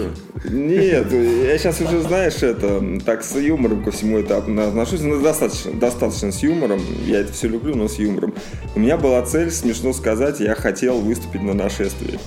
Нет, 0.49 1.13
я 1.13 1.59
сейчас 1.59 1.81
уже, 1.83 2.01
знаешь, 2.01 2.43
это, 2.43 2.83
так 3.05 3.23
с 3.23 3.37
юмором 3.37 3.85
ко 3.85 3.91
всему 3.91 4.19
это 4.19 4.39
отношусь, 4.39 5.01
но 5.01 5.21
достаточно, 5.21 5.73
достаточно 5.73 6.33
с 6.33 6.43
юмором, 6.43 6.81
я 7.07 7.21
это 7.21 7.33
все 7.33 7.49
люблю, 7.49 7.75
но 7.75 7.89
с 7.89 7.99
юмором. 7.99 8.33
У 8.75 8.81
меня 8.81 8.97
была 8.97 9.21
цель, 9.23 9.51
смешно 9.51 9.93
сказать, 9.93 10.41
я 10.41 10.55
хотел 10.55 10.99
выступить 11.01 11.43
на 11.43 11.53
нашествии. 11.53 12.19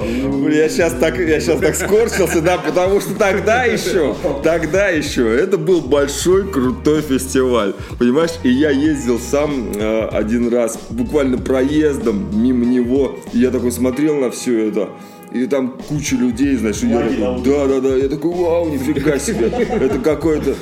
Я 0.00 0.68
сейчас 0.68 0.94
так, 0.94 1.18
я 1.18 1.40
сейчас 1.40 1.60
так 1.60 1.74
скорчился, 1.74 2.40
да, 2.40 2.58
потому 2.58 3.00
что 3.00 3.14
тогда 3.14 3.64
еще, 3.64 4.14
тогда 4.42 4.88
еще, 4.88 5.28
это 5.34 5.58
был 5.58 5.80
большой 5.82 6.50
крутой 6.50 7.02
фестиваль, 7.02 7.74
понимаешь? 7.98 8.32
И 8.42 8.50
я 8.50 8.70
ездил 8.70 9.18
сам 9.18 9.72
э, 9.74 10.08
один 10.08 10.52
раз, 10.52 10.78
буквально 10.90 11.38
проездом 11.38 12.28
мимо 12.32 12.64
него, 12.64 13.18
и 13.32 13.38
я 13.38 13.50
такой 13.50 13.72
смотрел 13.72 14.16
на 14.16 14.30
все 14.30 14.68
это. 14.68 14.88
И 15.32 15.46
там 15.46 15.78
куча 15.88 16.14
людей, 16.14 16.56
знаешь, 16.56 16.82
и 16.82 16.88
я 16.88 17.00
такой, 17.00 17.42
да, 17.42 17.66
да, 17.66 17.80
да, 17.80 17.96
я 17.96 18.08
такой, 18.08 18.32
вау, 18.34 18.68
нифига 18.68 19.18
себе, 19.18 19.46
это 19.46 19.98
какое-то, 19.98 20.54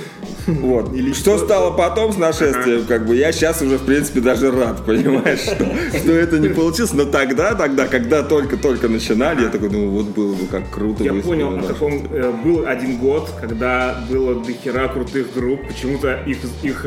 вот. 0.47 0.91
Что 1.15 1.39
стало 1.39 1.73
потом 1.77 2.13
с 2.13 2.17
нашествием, 2.17 2.85
как 2.87 3.07
бы, 3.07 3.17
я 3.17 3.33
сейчас 3.33 3.63
уже, 3.63 3.79
в 3.79 3.83
принципе, 3.83 4.21
даже 4.21 4.51
рад, 4.51 4.85
понимаешь, 4.85 5.41
что, 5.41 5.67
что 5.99 6.13
это 6.13 6.39
не 6.39 6.49
получилось, 6.49 6.93
но 6.93 7.05
тогда, 7.05 7.55
тогда, 7.55 7.87
когда 7.87 8.23
только-только 8.23 8.89
начинали, 8.89 9.45
я 9.45 9.49
такой 9.49 9.69
думаю, 9.69 9.91
вот 9.91 10.07
было 10.07 10.35
бы 10.35 10.47
как 10.47 10.71
круто 10.71 11.05
Я 11.05 11.15
понял, 11.15 11.59
о 11.59 11.63
каком 11.63 12.07
э, 12.11 12.33
был 12.45 12.67
один 12.67 12.99
год, 12.99 13.31
когда 13.41 14.05
было 14.09 14.35
дохера 14.35 14.89
крутых 14.89 15.35
групп, 15.35 15.67
почему-то 15.67 16.23
их, 16.27 16.39
их 16.63 16.87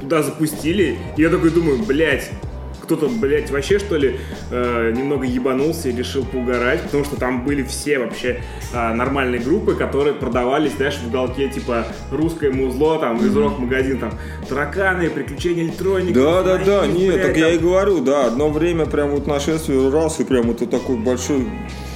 туда 0.00 0.22
запустили, 0.22 0.98
и 1.16 1.22
я 1.22 1.28
такой 1.28 1.50
думаю, 1.50 1.78
блядь, 1.78 2.30
кто-то, 2.96 3.08
блядь, 3.08 3.50
вообще 3.50 3.78
что 3.78 3.96
ли 3.96 4.18
э, 4.50 4.92
немного 4.94 5.24
ебанулся 5.24 5.88
и 5.88 5.96
решил 5.96 6.24
поугарать, 6.24 6.82
потому 6.82 7.04
что 7.04 7.16
там 7.16 7.44
были 7.44 7.62
все 7.62 7.98
вообще 7.98 8.42
э, 8.72 8.94
нормальные 8.94 9.40
группы, 9.40 9.74
которые 9.74 10.14
продавались, 10.14 10.72
знаешь, 10.72 10.98
в 10.98 11.08
уголке 11.08 11.48
типа 11.48 11.86
русское 12.10 12.50
музло, 12.50 12.98
там, 12.98 13.18
из 13.24 13.34
рок-магазин, 13.34 13.98
там, 13.98 14.12
тараканы, 14.48 15.08
приключения 15.10 15.64
электроники. 15.64 16.12
Да, 16.12 16.42
да, 16.42 16.58
да, 16.58 16.86
нет, 16.86 17.14
блядь, 17.14 17.26
так 17.26 17.36
я 17.36 17.46
там. 17.46 17.54
и 17.54 17.58
говорю, 17.58 18.00
да, 18.00 18.26
одно 18.26 18.50
время 18.50 18.86
прям 18.86 19.10
вот 19.10 19.26
нашествие 19.26 19.90
раз, 19.90 20.20
и 20.20 20.24
прям 20.24 20.50
это 20.50 20.66
такой 20.66 20.96
большой 20.96 21.46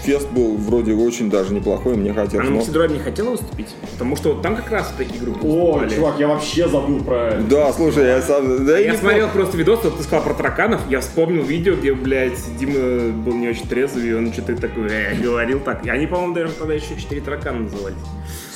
фест 0.06 0.30
был, 0.30 0.56
вроде 0.56 0.94
очень 0.94 1.28
даже 1.28 1.52
неплохой, 1.52 1.96
мне 1.96 2.12
А 2.12 2.14
хотелось. 2.14 2.44
на 2.46 2.50
но- 2.52 2.56
Максидроне 2.58 2.94
не 2.94 3.00
хотела 3.00 3.30
выступить? 3.30 3.74
Потому 3.92 4.14
что 4.16 4.32
вот 4.34 4.42
там 4.42 4.54
как 4.56 4.70
раз 4.70 4.94
такие 4.96 5.20
группы 5.20 5.40
О, 5.46 5.72
выступали. 5.78 5.94
чувак, 5.96 6.14
я 6.20 6.28
вообще 6.28 6.68
забыл 6.68 7.00
про 7.02 7.28
это. 7.28 7.42
Да, 7.42 7.72
слушай, 7.72 8.04
я 8.06 8.22
сам... 8.22 8.64
Да, 8.64 8.78
Я 8.78 8.92
не 8.92 8.96
смотрел 8.96 9.28
просто 9.28 9.56
видос, 9.56 9.80
вот 9.82 9.96
ты 9.96 10.02
сказал 10.04 10.24
про 10.24 10.34
тараканов, 10.34 10.80
я 10.88 11.00
вспомнил 11.00 11.42
видео, 11.42 11.74
где, 11.74 11.92
блядь, 11.92 12.38
Дима 12.58 13.12
был 13.12 13.34
не 13.34 13.48
очень 13.48 13.66
трезвый, 13.68 14.08
и 14.08 14.12
он 14.14 14.32
что-то 14.32 14.56
такое 14.56 14.88
э, 14.88 15.14
говорил 15.20 15.58
так. 15.60 15.84
И 15.84 15.88
они, 15.90 16.06
по-моему, 16.06 16.34
даже 16.34 16.52
тогда 16.52 16.74
еще 16.74 16.96
четыре 16.98 17.20
таракана 17.20 17.60
назывались. 17.60 17.96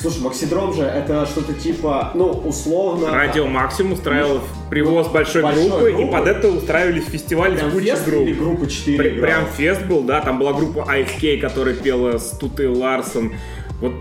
Слушай, 0.00 0.22
Максидром 0.22 0.72
же 0.72 0.82
это 0.82 1.26
что-то 1.26 1.52
типа, 1.52 2.12
ну, 2.14 2.30
условно... 2.30 3.10
Радио 3.10 3.46
Максим 3.46 3.92
устраивал 3.92 4.40
привоз 4.70 5.08
большой, 5.08 5.42
большой 5.42 5.68
группы, 5.68 5.90
группы. 5.90 6.02
и 6.02 6.10
под 6.10 6.26
это 6.26 6.48
устраивались 6.48 7.04
фестивали 7.04 7.56
Прям 7.56 7.70
с 7.70 7.74
кучей 7.74 7.86
фест 7.86 8.06
групп. 8.06 8.22
или 8.22 8.32
группа 8.32 8.66
4 8.66 8.96
Пр- 8.98 9.08
играла? 9.08 9.26
Прям 9.26 9.46
фест 9.56 9.82
был, 9.86 10.02
да, 10.02 10.20
там 10.20 10.38
была 10.38 10.54
группа 10.54 10.86
IFK, 10.90 11.38
которая 11.40 11.74
пела 11.74 12.18
с 12.18 12.30
Тутой 12.30 12.68
Ларсон. 12.68 13.34
Вот 13.80 13.92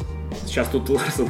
сейчас 0.50 0.68
Тута 0.68 0.94
Ларсон, 0.94 1.30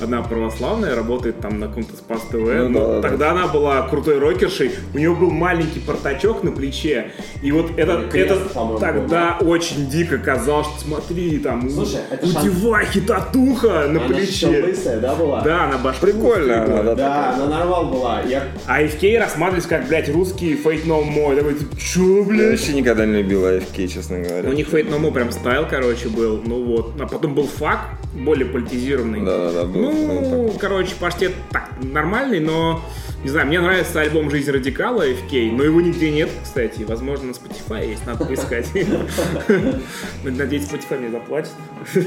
одна 0.00 0.22
православная, 0.22 0.94
работает 0.94 1.40
там 1.40 1.58
на 1.58 1.68
каком-то 1.68 1.96
Спас 1.96 2.22
ТВ. 2.30 2.34
Ну 2.34 2.68
но 2.68 2.86
да, 2.86 3.00
да. 3.00 3.08
тогда 3.08 3.30
она 3.32 3.48
была 3.48 3.88
крутой 3.88 4.18
рокершей, 4.18 4.72
у 4.94 4.98
нее 4.98 5.14
был 5.14 5.30
маленький 5.30 5.80
портачок 5.80 6.42
на 6.42 6.52
плече. 6.52 7.10
И 7.42 7.50
вот 7.52 7.70
это, 7.78 8.08
Крест, 8.10 8.32
это 8.54 8.78
тогда 8.78 9.38
очень 9.40 9.88
дико 9.88 10.18
казалось, 10.18 10.66
что 10.68 10.84
смотри, 10.84 11.38
там 11.38 11.68
Слушай, 11.70 12.00
это 12.10 12.26
у 12.26 12.30
шан- 12.30 12.44
девахи 12.44 13.00
татуха 13.00 13.86
на 13.88 14.04
Она 14.04 14.14
плече. 14.14 14.62
лысая, 14.64 15.00
да, 15.00 15.14
была? 15.14 15.40
Да, 15.42 15.64
она 15.64 15.78
башку 15.78 16.06
Прикольно, 16.06 16.64
она, 16.64 16.82
да, 16.82 16.94
Да, 16.94 17.34
она 17.34 17.46
нормал 17.46 17.86
была. 17.86 18.20
Я... 18.22 18.44
А 18.66 18.82
IFK 18.82 19.18
рассматривались 19.18 19.66
как, 19.66 19.86
блядь, 19.88 20.08
русские 20.08 20.56
Fate 20.56 20.86
No 20.86 21.02
More. 21.04 21.36
Такой, 21.36 21.56
чё, 21.78 22.18
Я 22.18 22.22
блядь? 22.24 22.50
вообще 22.50 22.72
никогда 22.74 23.06
не 23.06 23.18
любил 23.22 23.44
AFK, 23.46 23.88
честно 23.88 24.18
говоря. 24.20 24.48
У 24.48 24.52
них 24.52 24.68
Fate 24.68 24.90
No 24.90 25.00
More 25.00 25.12
прям 25.12 25.30
стайл, 25.32 25.66
короче, 25.68 26.08
был. 26.08 26.40
Ну 26.44 26.62
вот. 26.64 27.00
А 27.00 27.06
потом 27.06 27.34
был 27.34 27.46
фак, 27.46 27.80
более 28.12 28.46
политизированный. 28.46 29.20
Да-да-да, 29.20 29.64
был, 29.64 29.90
был 29.90 30.20
Ну, 30.20 30.54
короче, 30.58 30.94
паштет 30.98 31.32
так, 31.50 31.70
нормальный, 31.80 32.40
но 32.40 32.82
Не 33.24 33.30
знаю, 33.30 33.46
мне 33.46 33.60
нравится 33.60 34.00
альбом 34.00 34.30
«Жизнь 34.30 34.50
радикала» 34.50 35.08
FK, 35.08 35.52
но 35.52 35.62
его 35.62 35.80
нигде 35.80 36.10
нет, 36.10 36.28
кстати. 36.42 36.82
Возможно, 36.82 37.28
на 37.28 37.30
Spotify 37.30 37.88
есть, 37.88 38.04
надо 38.04 38.24
поискать. 38.24 38.66
Надеюсь, 40.24 40.64
Spotify 40.64 40.98
мне 40.98 41.10
заплатит 41.10 41.52
за 41.94 42.00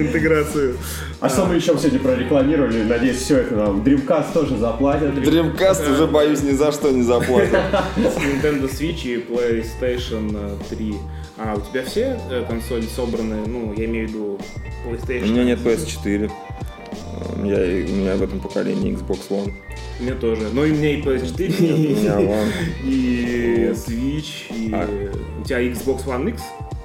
интеграцию. 0.00 0.76
А 1.18 1.28
что 1.28 1.44
мы 1.44 1.56
еще 1.56 1.76
сегодня 1.76 1.98
прорекламировали? 1.98 2.84
Надеюсь, 2.84 3.16
все 3.16 3.38
это 3.38 3.56
нам 3.56 3.82
Dreamcast 3.82 4.32
тоже 4.32 4.56
заплатят. 4.58 5.12
Dreamcast 5.14 5.92
уже, 5.92 6.06
боюсь, 6.06 6.42
ни 6.42 6.52
за 6.52 6.70
что 6.70 6.92
не 6.92 7.02
заплатит. 7.02 7.52
Nintendo 7.96 8.70
Switch 8.70 9.04
и 9.04 9.26
PlayStation 9.28 10.56
3. 10.68 10.94
А 11.42 11.54
у 11.54 11.60
тебя 11.60 11.82
все 11.84 12.18
э, 12.30 12.44
консоли 12.46 12.82
собраны? 12.86 13.46
Ну, 13.46 13.72
я 13.74 13.86
имею 13.86 14.06
в 14.08 14.10
виду 14.10 14.38
У 14.86 14.90
PlayStation. 14.92 15.28
меня 15.30 15.44
нет 15.44 15.58
PS4. 15.60 16.30
Я, 17.44 17.56
у 17.56 17.96
меня 17.96 18.16
в 18.16 18.22
этом 18.22 18.40
поколении 18.40 18.92
Xbox 18.94 19.28
One. 19.30 19.52
У 19.98 20.02
меня 20.02 20.14
тоже. 20.16 20.48
Но 20.52 20.64
и 20.66 20.72
у 20.72 20.74
меня 20.74 20.90
и 20.98 21.00
У 21.00 21.04
PS4, 21.06 21.62
меня 21.62 22.20
One. 22.20 22.52
и 22.84 23.72
Switch, 23.74 24.54
и... 24.54 24.70
А. 24.72 24.86
У 25.40 25.44
тебя 25.44 25.62
Xbox 25.62 26.04
One 26.04 26.28
X? 26.30 26.42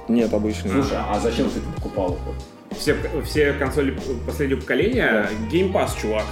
Нет, 0.08 0.32
обычный. 0.32 0.70
Слушай, 0.70 0.98
а 0.98 1.20
зачем 1.20 1.50
ты 1.50 1.58
это 1.58 1.68
покупал? 1.76 2.18
Все, 2.78 2.96
все 3.24 3.52
консоли 3.54 3.98
последнего 4.26 4.60
поколения 4.60 5.28
Game 5.52 5.72
Pass, 5.72 5.90
чувак. 6.00 6.24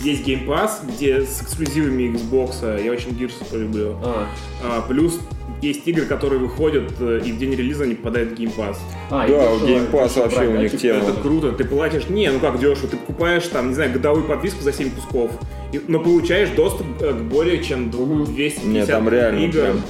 Есть 0.00 0.26
Game 0.26 0.46
Pass, 0.46 0.86
где 0.86 1.22
с 1.22 1.42
эксклюзивами 1.42 2.14
Xbox, 2.14 2.82
я 2.82 2.92
очень 2.92 3.10
Gears 3.10 3.34
люблю. 3.58 3.96
А, 4.02 4.28
А, 4.62 4.82
плюс 4.82 5.18
есть 5.62 5.86
игры, 5.88 6.04
которые 6.06 6.38
выходят, 6.40 6.92
э, 7.00 7.20
и 7.24 7.32
в 7.32 7.38
день 7.38 7.52
релиза 7.54 7.84
они 7.84 7.94
попадают 7.94 8.30
в 8.30 8.34
Game 8.34 8.54
Pass. 8.56 8.76
а, 9.10 9.26
Да, 9.26 9.50
у 9.52 9.58
Game 9.58 9.90
Pass 9.90 10.18
вообще 10.20 10.36
брать, 10.36 10.48
у 10.48 10.52
да, 10.52 10.58
них 10.62 10.70
типа, 10.72 10.82
тема. 10.82 10.98
Это 11.08 11.12
круто, 11.20 11.52
ты 11.52 11.64
платишь, 11.64 12.08
не, 12.08 12.30
ну 12.30 12.38
как 12.40 12.58
дешево, 12.60 12.88
ты 12.88 12.96
покупаешь 12.96 13.44
там, 13.48 13.68
не 13.68 13.74
знаю, 13.74 13.92
годовую 13.92 14.24
подписку 14.24 14.62
за 14.62 14.72
7 14.72 14.90
кусков, 14.90 15.32
и- 15.72 15.80
но 15.88 15.98
получаешь 16.00 16.50
доступ 16.50 16.86
э, 17.00 17.12
к 17.12 17.16
более 17.22 17.62
чем 17.62 17.90
250 17.90 18.64
Нет, 18.64 18.86
там 18.86 19.08
реально 19.08 19.38
игр. 19.40 19.52
прям- 19.60 19.82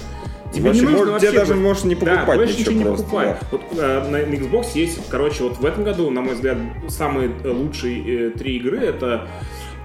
Тебе 0.51 0.65
Вообще, 0.69 0.81
не 0.81 0.87
нужно 0.87 0.99
может, 1.13 1.19
тебе 1.21 1.29
вообще 1.29 1.39
даже 1.41 1.53
быть- 1.55 1.63
можешь 1.63 1.85
не 1.85 1.95
Да, 1.95 2.07
покупать 2.07 2.37
больше 2.39 2.59
ничего 2.59 2.73
не 2.73 2.83
просто, 2.85 3.05
покупай. 3.05 3.27
да. 3.27 3.39
Вот 3.53 3.63
э, 3.77 4.05
на, 4.11 4.19
на 4.27 4.35
Xbox 4.35 4.67
есть, 4.77 4.99
короче, 5.11 5.43
вот 5.45 5.59
в 5.59 5.67
этом 5.67 5.85
году, 5.85 6.09
на 6.11 6.23
мой 6.23 6.33
взгляд, 6.35 6.57
самые 6.89 7.31
э, 7.45 7.51
лучшие 7.51 8.29
э, 8.29 8.31
три 8.31 8.57
игры 8.57 8.79
это 8.79 9.29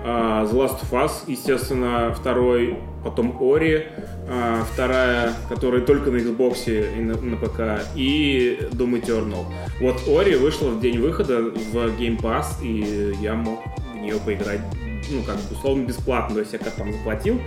The 0.03 0.51
Last 0.51 0.81
of 0.81 0.91
Us, 0.91 1.11
естественно, 1.27 2.13
второй, 2.13 2.77
потом 3.03 3.37
Ori, 3.41 3.87
э, 4.27 4.61
вторая, 4.73 5.33
которая 5.47 5.81
только 5.81 6.11
на 6.11 6.17
Xbox 6.17 6.65
и 6.67 7.01
на, 7.01 7.15
на 7.15 7.37
ПК, 7.37 7.87
и 7.95 8.59
Doom 8.71 9.01
Eternal. 9.01 9.45
Вот 9.79 10.01
Ori 10.07 10.37
вышла 10.37 10.69
в 10.69 10.81
день 10.81 10.99
выхода 10.99 11.41
в 11.41 11.75
Game 11.97 12.19
Pass, 12.21 12.61
и 12.61 13.15
я 13.21 13.33
мог 13.35 13.59
в 13.93 13.97
нее 13.97 14.19
поиграть, 14.25 14.61
ну, 15.09 15.23
как 15.23 15.35
бы, 15.37 15.55
условно, 15.55 15.85
бесплатно, 15.85 16.35
то 16.35 16.41
есть 16.41 16.51
я 16.53 16.59
как 16.59 16.73
там 16.73 16.91
заплатил, 16.91 17.39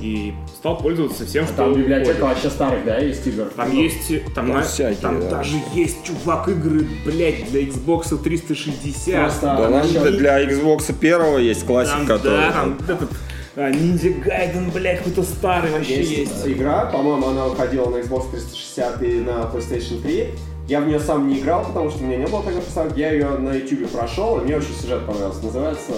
и 0.00 0.34
стал 0.58 0.78
пользоваться 0.78 1.26
всем, 1.26 1.44
что 1.46 1.54
Там 1.56 1.74
библиотека 1.74 2.22
вообще 2.22 2.50
старых, 2.50 2.84
да, 2.84 2.98
есть 2.98 3.26
игр? 3.26 3.44
Там 3.56 3.74
Ну, 3.74 3.82
есть, 3.82 4.08
там, 4.24 4.32
Там 4.34 4.48
на- 4.48 4.62
всякие, 4.62 4.96
там 4.96 5.20
да. 5.20 5.30
даже 5.30 5.56
есть, 5.74 6.04
чувак, 6.04 6.48
игры, 6.48 6.86
блядь, 7.04 7.50
для 7.50 7.62
Xbox 7.62 8.16
360. 8.22 9.14
Просто 9.14 9.46
Да, 9.46 9.58
нам 9.68 9.72
насчет- 9.72 10.16
для 10.16 10.42
Xbox 10.44 10.92
первого 10.94 11.38
есть 11.38 11.66
классик, 11.66 11.94
Там, 11.94 12.06
который... 12.06 12.36
да, 12.40 12.52
там 12.52 12.78
этот 12.88 13.10
а, 13.56 13.70
Ninja 13.70 14.24
Gaiden, 14.24 14.72
блядь, 14.72 14.98
какой-то 14.98 15.22
старый 15.24 15.72
вообще 15.72 15.96
Есть 15.98 16.10
есть. 16.12 16.46
игра, 16.46 16.86
по-моему, 16.86 17.26
она 17.28 17.46
выходила 17.46 17.90
на 17.90 17.96
Xbox 17.96 18.30
360 18.30 19.02
и 19.02 19.20
на 19.20 19.50
PlayStation 19.52 20.00
3. 20.02 20.28
Я 20.68 20.80
в 20.80 20.86
нее 20.86 21.00
сам 21.00 21.26
не 21.28 21.40
играл, 21.40 21.64
потому 21.64 21.90
что 21.90 22.04
у 22.04 22.06
меня 22.06 22.18
не 22.18 22.26
было 22.26 22.44
такой 22.44 22.60
приставки. 22.62 22.98
Я 23.00 23.10
ее 23.12 23.26
на 23.30 23.52
YouTube 23.54 23.90
прошел, 23.90 24.38
и 24.40 24.44
мне 24.44 24.56
очень 24.56 24.72
сюжет 24.80 25.04
понравился. 25.04 25.44
Называется 25.44 25.92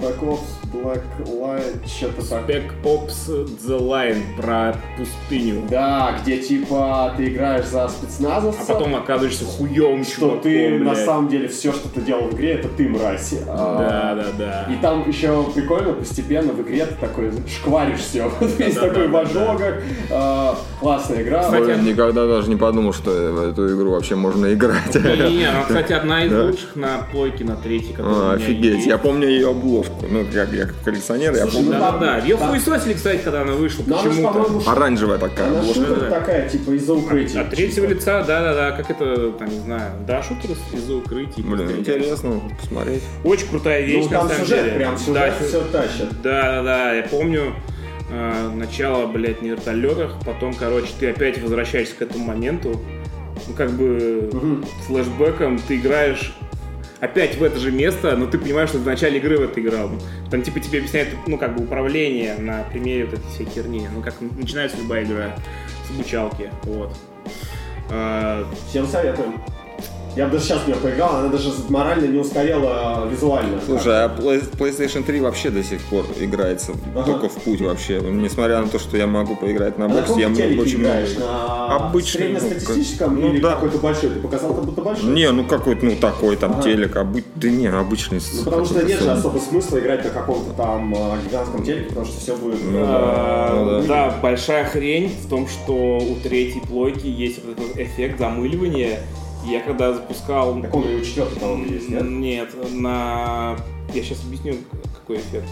Spec 0.00 0.18
Ops 0.20 0.40
Black 0.72 1.02
Light, 1.26 1.86
что-то 1.86 2.28
так. 2.28 2.48
Spec 2.48 2.64
Ops 2.84 3.28
The 3.66 3.78
Line 3.80 4.22
про 4.36 4.76
пустыню. 4.96 5.62
Да, 5.70 6.18
где 6.22 6.38
типа 6.38 7.14
ты 7.16 7.28
играешь 7.28 7.66
за 7.66 7.84
А 7.84 7.88
спецназовца, 7.88 8.60
потом 8.66 8.94
оказываешься 8.96 9.44
хуем 9.44 10.04
что 10.04 10.14
чуваком, 10.20 10.40
ты 10.42 10.78
на 10.78 10.92
блядь. 10.92 11.04
самом 11.04 11.28
деле 11.28 11.48
все, 11.48 11.72
что 11.72 11.88
ты 11.88 12.00
делал 12.00 12.28
в 12.28 12.34
игре, 12.34 12.52
это 12.54 12.68
ты 12.68 12.88
мразь. 12.88 13.34
А, 13.46 14.14
Да, 14.16 14.22
да, 14.22 14.64
да. 14.66 14.72
И 14.72 14.76
там 14.80 15.08
еще 15.08 15.44
прикольно, 15.54 15.92
постепенно 15.94 16.52
в 16.52 16.60
игре 16.62 16.86
ты 16.86 16.94
такой 16.94 17.30
шкваришь 17.48 18.00
все. 18.00 18.30
Весь 18.58 18.74
Да-да-да, 18.74 18.88
такой 18.88 19.08
в 19.08 19.12
да. 19.12 19.20
ожогах. 19.20 19.74
А, 20.10 20.58
Классная 20.80 21.22
игра. 21.22 21.42
Кстати, 21.42 21.64
Блин, 21.64 21.84
никогда 21.84 22.26
даже 22.26 22.48
не 22.48 22.56
подумал, 22.56 22.92
что 22.92 23.10
в 23.10 23.50
эту 23.50 23.74
игру 23.74 23.90
вообще 23.92 24.14
можно 24.14 24.52
играть. 24.52 24.94
Не, 24.94 25.44
она, 25.48 25.62
кстати, 25.64 25.92
одна 25.92 26.24
из 26.24 26.30
Да. 26.30 26.44
лучших 26.44 26.76
на 26.76 26.98
плойке, 27.10 27.44
на 27.44 27.56
третьей, 27.56 27.92
которая 27.94 28.32
А, 28.32 28.32
Офигеть, 28.34 28.86
я 28.86 28.98
помню 28.98 29.28
ее 29.28 29.50
обложку. 29.50 30.04
Ну, 30.08 30.24
как 30.32 30.52
я 30.58 30.66
как 30.66 30.74
коллекционер, 30.84 31.32
я 31.34 31.42
Слушай, 31.42 31.54
помню. 31.56 31.72
ну 31.72 31.78
Да, 31.78 31.92
да, 31.92 31.98
да. 31.98 32.18
Ее 32.18 32.36
там- 32.36 32.50
хуесосили, 32.50 32.92
кстати, 32.94 33.20
когда 33.22 33.42
она 33.42 33.52
вышла. 33.52 33.84
Же, 33.84 34.08
Почему-то. 34.08 34.70
Оранжевая 34.70 35.18
такая 35.18 35.46
она 35.48 35.62
шутер 35.64 36.00
да. 36.00 36.10
такая, 36.10 36.48
типа 36.48 36.70
из-за 36.72 36.94
укрытия. 36.94 37.40
От 37.42 37.50
третьего 37.50 37.86
лица, 37.86 38.22
да-да-да, 38.24 38.72
как 38.72 38.90
это, 38.90 39.32
там, 39.32 39.48
не 39.48 39.60
знаю, 39.60 39.92
да, 40.06 40.22
шутер 40.22 40.50
из- 40.50 40.78
из-за 40.80 40.96
укрытий. 40.96 41.42
Блин, 41.42 41.70
интересно 41.78 42.40
посмотреть. 42.60 43.02
Очень 43.24 43.48
крутая 43.48 43.82
вещь, 43.82 44.04
Ну 44.04 44.10
на 44.10 44.18
там 44.18 44.28
самом 44.28 44.44
сюжет, 44.44 44.64
деле. 44.64 44.76
прям 44.76 44.98
сюжет 44.98 45.14
Да, 45.14 45.32
все 45.46 45.60
тащит. 45.72 46.22
Да, 46.22 46.42
да, 46.42 46.62
да, 46.62 46.92
я 46.94 47.02
помню 47.04 47.54
э, 48.10 48.50
начало, 48.54 49.06
блядь, 49.06 49.42
на 49.42 49.48
вертолетах, 49.48 50.12
потом, 50.24 50.54
короче, 50.54 50.88
ты 50.98 51.10
опять 51.10 51.42
возвращаешься 51.42 51.94
к 51.94 52.00
этому 52.02 52.24
моменту, 52.24 52.80
ну, 53.46 53.54
как 53.54 53.70
бы, 53.72 54.30
Мгм. 54.32 54.64
флешбеком 54.86 55.58
ты 55.58 55.76
играешь 55.76 56.32
опять 57.00 57.36
в 57.36 57.42
это 57.42 57.58
же 57.58 57.70
место, 57.70 58.16
но 58.16 58.26
ты 58.26 58.38
понимаешь, 58.38 58.70
что 58.70 58.78
в 58.78 58.86
начале 58.86 59.18
игры 59.18 59.38
в 59.38 59.42
это 59.42 59.60
играл. 59.60 59.90
Там, 60.30 60.42
типа, 60.42 60.60
тебе 60.60 60.78
объясняют, 60.78 61.10
ну, 61.26 61.38
как 61.38 61.56
бы, 61.56 61.64
управление 61.64 62.36
на 62.36 62.64
примере 62.64 63.06
вот 63.06 63.14
этой 63.14 63.28
всей 63.28 63.46
херни. 63.46 63.88
Ну, 63.94 64.02
как 64.02 64.14
начинается 64.20 64.78
любая 64.78 65.04
игра 65.04 65.36
с 65.86 65.90
обучалки, 65.90 66.50
вот. 66.64 66.94
А, 67.90 68.46
Всем 68.68 68.86
советуем. 68.86 69.34
Я 70.18 70.24
бы 70.26 70.32
даже 70.32 70.46
сейчас 70.46 70.62
в 70.62 70.66
нее 70.66 70.76
поиграл, 70.76 71.14
она 71.18 71.28
даже 71.28 71.48
морально 71.68 72.06
не 72.06 72.18
устарела 72.18 73.06
визуально. 73.08 73.60
Слушай, 73.64 74.04
а 74.04 74.08
Play- 74.08 74.50
PlayStation 74.58 75.04
3 75.04 75.20
вообще 75.20 75.50
до 75.50 75.62
сих 75.62 75.80
пор 75.82 76.06
играется 76.18 76.72
Ага. 76.96 77.04
только 77.04 77.28
в 77.28 77.34
путь 77.34 77.60
вообще. 77.60 78.00
Несмотря 78.00 78.60
на 78.60 78.66
то, 78.68 78.80
что 78.80 78.96
я 78.96 79.06
могу 79.06 79.36
поиграть 79.36 79.78
на 79.78 79.84
А 79.84 79.88
на 79.88 79.94
боксе, 79.94 80.14
я 80.14 80.22
каком 80.22 80.34
телеке 80.34 80.60
очень 80.60 80.80
играешь? 80.80 81.16
много. 81.16 81.30
На 81.30 81.76
Обычный, 81.76 82.28
ну, 82.32 82.40
среднестатистическом 82.40 83.10
как- 83.10 83.18
ну, 83.20 83.32
или 83.32 83.40
да. 83.40 83.54
какой-то 83.54 83.78
большой? 83.78 84.10
Ты 84.10 84.18
показал, 84.20 84.54
как 84.54 84.64
будто 84.64 84.82
большой? 84.82 85.10
Не, 85.10 85.30
ну 85.30 85.44
какой-то, 85.44 85.86
ну 85.86 85.94
такой 86.00 86.34
там 86.34 86.50
Ага. 86.54 86.62
телек, 86.62 86.96
обы- 86.96 87.22
да 87.36 87.48
не, 87.48 87.68
обычный. 87.68 88.18
Ну, 88.38 88.42
потому 88.44 88.64
что 88.64 88.84
нет 88.84 89.00
же 89.00 89.12
особо 89.12 89.38
смысла 89.38 89.78
играть 89.78 90.02
на 90.02 90.10
каком-то 90.10 90.50
там 90.56 90.92
а, 90.96 91.16
гигантском 91.24 91.62
телеке, 91.62 91.90
потому 91.90 92.06
что 92.06 92.20
все 92.20 92.34
будет... 92.34 92.58
Ну, 92.64 92.80
а, 92.82 93.54
да, 93.54 93.80
ну, 93.82 93.86
Да, 93.86 94.18
большая 94.20 94.64
хрень 94.64 95.12
в 95.24 95.28
том, 95.28 95.46
что 95.46 95.98
у 95.98 96.16
третьей 96.16 96.60
плойки 96.60 97.06
есть 97.06 97.38
вот 97.44 97.56
этот 97.56 97.78
эффект 97.78 98.18
замыливания. 98.18 98.98
Я 99.44 99.60
когда 99.60 99.92
запускал... 99.94 100.60
Так 100.60 100.74
он 100.74 100.84
у 100.84 101.00
четвертого, 101.00 101.38
по-моему, 101.38 101.64
есть, 101.72 101.88
нет? 101.88 102.02
Нет, 102.02 102.72
на... 102.72 103.56
Я 103.94 104.02
сейчас 104.02 104.22
объясню, 104.24 104.56
какой 104.94 105.16
эффект. 105.16 105.48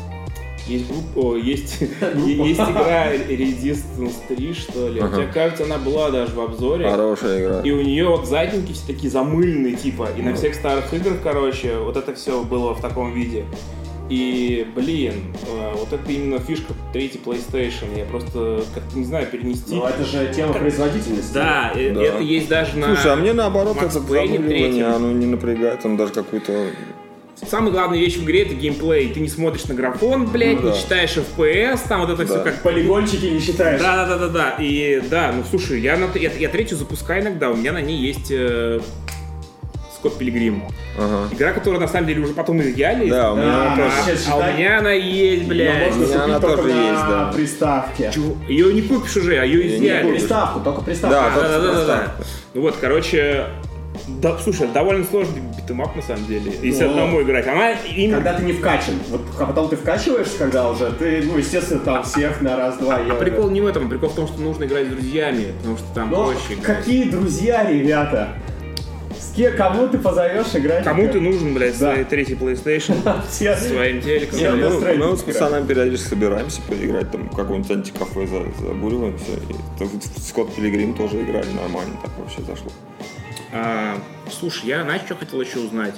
Есть 0.66 0.88
группа, 0.88 1.18
о, 1.18 1.36
есть, 1.36 1.80
есть 1.80 2.60
игра 2.60 3.14
Resistance 3.14 4.14
3, 4.28 4.54
что 4.54 4.88
ли. 4.88 5.00
Ага. 5.00 5.16
Мне 5.16 5.26
кажется, 5.28 5.64
она 5.64 5.78
была 5.78 6.10
даже 6.10 6.34
в 6.34 6.40
обзоре. 6.40 6.90
Хорошая 6.90 7.40
игра. 7.40 7.60
И 7.60 7.70
у 7.70 7.80
нее 7.80 8.08
вот 8.08 8.26
задники 8.26 8.72
все 8.72 8.84
такие 8.88 9.08
замыленные, 9.08 9.76
типа. 9.76 10.08
И 10.16 10.22
на 10.22 10.34
всех 10.34 10.54
старых 10.54 10.92
играх, 10.92 11.18
короче, 11.22 11.78
вот 11.78 11.96
это 11.96 12.14
все 12.14 12.42
было 12.42 12.74
в 12.74 12.80
таком 12.80 13.12
виде. 13.12 13.44
И, 14.08 14.64
блин, 14.74 15.34
э, 15.48 15.72
вот 15.74 15.92
это 15.92 16.12
именно 16.12 16.38
фишка 16.38 16.74
третьей 16.92 17.20
PlayStation. 17.24 17.86
Я 17.98 18.04
просто 18.04 18.62
как-то 18.74 18.96
не 18.96 19.04
знаю 19.04 19.26
перенести. 19.26 19.74
Ну, 19.74 19.84
это 19.84 20.04
же 20.04 20.32
тема 20.34 20.52
производительности. 20.52 21.34
Да, 21.34 21.72
Да. 21.74 21.80
это 21.80 22.22
есть 22.22 22.48
даже 22.48 22.78
на... 22.78 22.94
Слушай, 22.94 23.12
а 23.12 23.16
мне 23.16 23.32
наоборот 23.32 23.76
Max 23.76 23.86
это 23.86 23.90
замыливание, 24.00 24.86
оно 24.86 25.10
не 25.12 25.26
напрягает, 25.26 25.80
там 25.80 25.96
даже 25.96 26.12
какой-то... 26.12 26.68
Самая 27.50 27.70
главная 27.70 27.98
вещь 27.98 28.16
в 28.16 28.24
игре 28.24 28.44
это 28.44 28.54
геймплей. 28.54 29.12
Ты 29.12 29.20
не 29.20 29.28
смотришь 29.28 29.64
на 29.66 29.74
графон, 29.74 30.24
блядь, 30.26 30.60
Ну 30.60 30.68
не 30.68 30.72
да. 30.72 30.78
читаешь 30.78 31.16
FPS, 31.18 31.80
там 31.86 32.00
вот 32.00 32.08
это 32.08 32.24
Да. 32.24 32.32
все 32.34 32.42
как 32.42 32.62
Полигончики 32.62 33.26
не 33.26 33.40
считаешь. 33.40 33.78
Да, 33.80 34.06
да, 34.06 34.16
да, 34.16 34.18
да, 34.18 34.28
да. 34.28 34.50
И 34.58 35.02
да, 35.10 35.34
ну 35.36 35.42
слушай, 35.50 35.80
я, 35.80 35.98
на, 35.98 36.08
я, 36.14 36.30
я 36.32 36.48
третью 36.48 36.78
запускаю 36.78 37.22
иногда, 37.22 37.50
у 37.50 37.56
меня 37.56 37.72
на 37.72 37.82
ней 37.82 37.98
есть 37.98 38.30
э, 38.30 38.80
Скотт 40.08 40.18
Пилигрим. 40.18 40.62
Ага. 40.98 41.28
Игра, 41.32 41.52
которая 41.52 41.80
на 41.80 41.88
самом 41.88 42.06
деле 42.06 42.22
уже 42.22 42.32
потом 42.32 42.60
изъяли. 42.62 43.08
Да, 43.10 43.32
у 43.32 43.36
меня 43.36 43.46
Да, 43.46 43.72
она 43.72 43.76
тоже. 43.76 44.18
а 44.30 44.36
у 44.36 44.56
меня 44.56 44.78
она 44.78 44.92
есть, 44.92 45.44
блядь. 45.44 45.86
можно 45.96 46.04
У 46.04 46.08
меня 46.08 46.24
она 46.24 46.40
только 46.40 46.56
тоже 46.62 46.74
на 46.74 46.90
есть, 46.90 47.00
да. 47.08 47.32
приставке. 47.34 48.12
Ее 48.48 48.72
не 48.72 48.82
купишь 48.82 49.16
уже, 49.16 49.38
а 49.38 49.44
ее 49.44 49.76
изъяли. 49.76 50.12
Приставку, 50.12 50.60
только 50.60 50.82
приставку. 50.82 51.14
Да, 51.14 51.26
А, 51.26 51.30
только 51.34 51.48
да, 51.48 51.58
да, 51.60 51.72
да, 51.74 51.86
да. 51.86 52.12
Ну 52.54 52.60
вот, 52.62 52.76
короче, 52.80 53.46
да, 54.08 54.36
слушай, 54.38 54.68
довольно 54.68 55.04
сложный 55.04 55.42
beat 55.56 55.74
'em 55.74 55.87
up 55.87 55.96
на 55.96 56.02
самом 56.02 56.26
деле. 56.26 56.52
Если 56.62 56.84
Но- 56.84 56.90
одному 56.90 57.22
играть. 57.22 57.46
Она 57.46 57.72
именно 57.72 58.16
Когда 58.18 58.34
ты 58.34 58.44
не 58.44 58.52
вкачан. 58.52 58.94
Вот 59.08 59.22
а 59.40 59.46
потом 59.46 59.68
ты 59.68 59.76
вкачиваешься, 59.76 60.38
когда 60.38 60.68
уже 60.70 60.90
ты, 60.92 61.22
ну, 61.24 61.36
естественно, 61.38 61.80
там 61.80 62.04
всех 62.04 62.40
на 62.40 62.56
раз-два 62.56 62.96
А 62.96 63.14
прикол 63.14 63.50
не 63.50 63.60
в 63.60 63.66
этом, 63.66 63.88
прикол 63.88 64.08
в 64.10 64.14
том, 64.14 64.28
что 64.28 64.40
нужно 64.40 64.64
играть 64.64 64.86
с 64.86 64.90
друзьями, 64.90 65.46
потому 65.58 65.76
что 65.78 65.86
там 65.94 66.10
Но 66.10 66.24
проще 66.26 66.54
играть. 66.54 66.64
какие 66.78 67.04
друзья, 67.10 67.68
ребята? 67.68 68.28
Ке- 69.36 69.50
кому 69.52 69.86
ты 69.88 69.98
позовешь 69.98 70.54
играть? 70.54 70.82
Кому 70.84 71.08
ты 71.08 71.20
нужен, 71.20 71.54
блядь, 71.54 71.78
Да. 71.78 71.92
своей 71.92 72.04
третий 72.04 72.34
PlayStation, 72.34 72.96
своим 73.30 74.00
телеком? 74.00 74.36
Все 74.38 74.50
Мы, 74.52 75.06
вот 75.08 75.18
с 75.20 75.22
пацанами 75.22 75.66
периодически 75.66 76.08
собираемся 76.08 76.60
поиграть, 76.62 77.10
там, 77.10 77.28
в 77.28 77.36
какое-нибудь 77.36 77.70
антикафе 77.70 78.26
за- 78.26 78.66
забуриваемся. 78.66 79.32
Скотт 80.20 80.54
Пилигрим 80.54 80.94
тоже 80.94 81.20
играли 81.22 81.50
нормально, 81.52 81.96
так 82.02 82.10
вообще 82.18 82.40
зашло. 82.42 82.70
А, 83.52 83.98
слушай, 84.30 84.66
я, 84.66 84.82
знаешь, 84.82 85.02
что 85.06 85.14
хотел 85.14 85.40
еще 85.40 85.58
узнать? 85.60 85.94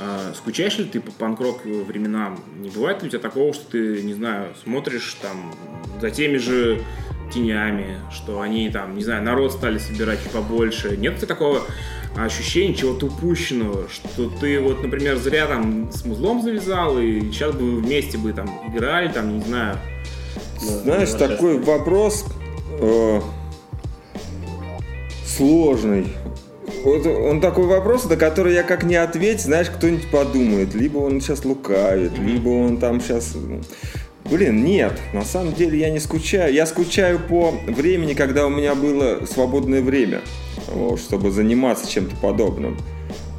А, 0.00 0.32
скучаешь 0.34 0.78
ли 0.78 0.84
ты 0.84 1.00
по 1.00 1.12
панк-рок 1.12 1.64
временам? 1.64 2.40
Не 2.58 2.70
бывает 2.70 3.02
ли 3.02 3.08
у 3.08 3.10
тебя 3.10 3.20
такого, 3.20 3.52
что 3.52 3.70
ты, 3.72 4.02
не 4.02 4.14
знаю, 4.14 4.48
смотришь 4.62 5.16
там 5.22 5.52
за 6.00 6.10
теми 6.10 6.38
же 6.38 6.82
тенями, 7.32 7.98
что 8.10 8.40
они 8.40 8.68
там, 8.70 8.94
не 8.96 9.04
знаю, 9.04 9.22
народ 9.22 9.52
стали 9.52 9.78
собирать 9.78 10.18
побольше? 10.32 10.96
Нет 10.96 11.14
у 11.14 11.16
тебя 11.18 11.28
такого 11.28 11.62
ощущения 12.16 12.74
чего-то 12.74 13.06
упущенного, 13.06 13.88
что 13.88 14.28
ты 14.28 14.60
вот, 14.60 14.82
например, 14.82 15.16
зря 15.16 15.46
там 15.46 15.90
с 15.92 16.04
музлом 16.04 16.42
завязал, 16.42 16.98
и 16.98 17.20
сейчас 17.20 17.54
бы 17.54 17.72
вы 17.72 17.80
вместе 17.80 18.18
бы 18.18 18.32
там 18.32 18.48
играли, 18.68 19.08
там, 19.08 19.38
не 19.38 19.44
знаю, 19.44 19.78
Знаешь, 20.60 21.10
Ну, 21.12 21.18
такой 21.18 21.58
вопрос 21.58 22.24
э, 22.80 23.20
сложный. 25.26 26.06
Вот 26.84 27.06
он 27.06 27.40
такой 27.40 27.66
вопрос, 27.66 28.04
на 28.04 28.16
который 28.16 28.54
я 28.54 28.62
как 28.62 28.82
не 28.82 28.96
ответить, 28.96 29.42
знаешь, 29.42 29.70
кто-нибудь 29.70 30.10
подумает. 30.10 30.74
Либо 30.74 30.98
он 30.98 31.20
сейчас 31.20 31.44
лукавит, 31.44 32.18
либо 32.18 32.48
он 32.48 32.78
там 32.78 33.00
сейчас... 33.00 33.36
Блин, 34.24 34.64
нет, 34.64 34.92
на 35.12 35.24
самом 35.24 35.52
деле 35.52 35.78
я 35.78 35.90
не 35.90 35.98
скучаю. 35.98 36.52
Я 36.52 36.64
скучаю 36.66 37.18
по 37.18 37.54
времени, 37.66 38.14
когда 38.14 38.46
у 38.46 38.50
меня 38.50 38.74
было 38.74 39.26
свободное 39.26 39.82
время, 39.82 40.20
вот, 40.68 41.00
чтобы 41.00 41.30
заниматься 41.30 41.90
чем-то 41.90 42.16
подобным. 42.16 42.76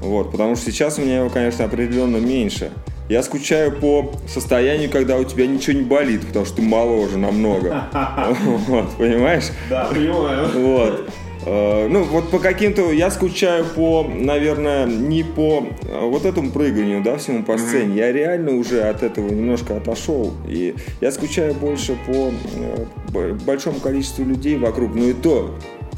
Вот, 0.02 0.32
потому 0.32 0.56
что 0.56 0.72
сейчас 0.72 1.00
у 1.00 1.02
меня 1.02 1.20
его, 1.20 1.30
конечно, 1.30 1.66
определенно 1.66 2.18
меньше. 2.18 2.72
Я 3.10 3.22
скучаю 3.22 3.72
по 3.72 4.14
состоянию, 4.28 4.90
когда 4.90 5.18
у 5.18 5.24
тебя 5.24 5.46
ничего 5.46 5.78
не 5.78 5.84
болит, 5.84 6.26
потому 6.26 6.46
что 6.46 6.58
ты 6.58 6.62
моложе 6.62 7.18
намного. 7.18 7.86
Вот, 8.68 8.92
понимаешь? 8.98 9.46
Да, 9.70 9.86
понимаю. 9.86 10.48
Вот. 10.54 11.10
Э, 11.46 11.88
Ну, 11.90 12.04
вот 12.04 12.30
по 12.30 12.40
каким-то... 12.40 12.92
Я 12.92 13.12
скучаю 13.12 13.66
по, 13.66 14.04
наверное, 14.04 14.86
не 14.86 15.24
по 15.24 15.66
э, 15.82 16.00
вот 16.02 16.26
этому 16.26 16.52
прыганию, 16.52 17.04
да, 17.04 17.18
всему 17.18 17.44
по 17.44 17.58
сцене. 17.58 17.96
Я 17.96 18.12
реально 18.12 18.56
уже 18.56 18.82
от 18.82 19.04
этого 19.04 19.30
немножко 19.30 19.78
отошел. 19.78 20.34
И 20.48 20.76
я 21.02 21.12
скучаю 21.12 21.54
больше 21.54 21.98
по 22.08 22.32
э, 23.14 23.34
большому 23.46 23.80
количеству 23.80 24.24
людей 24.24 24.58
вокруг. 24.58 24.96
Ну 24.96 25.10
и 25.10 25.14
то, 25.14 25.56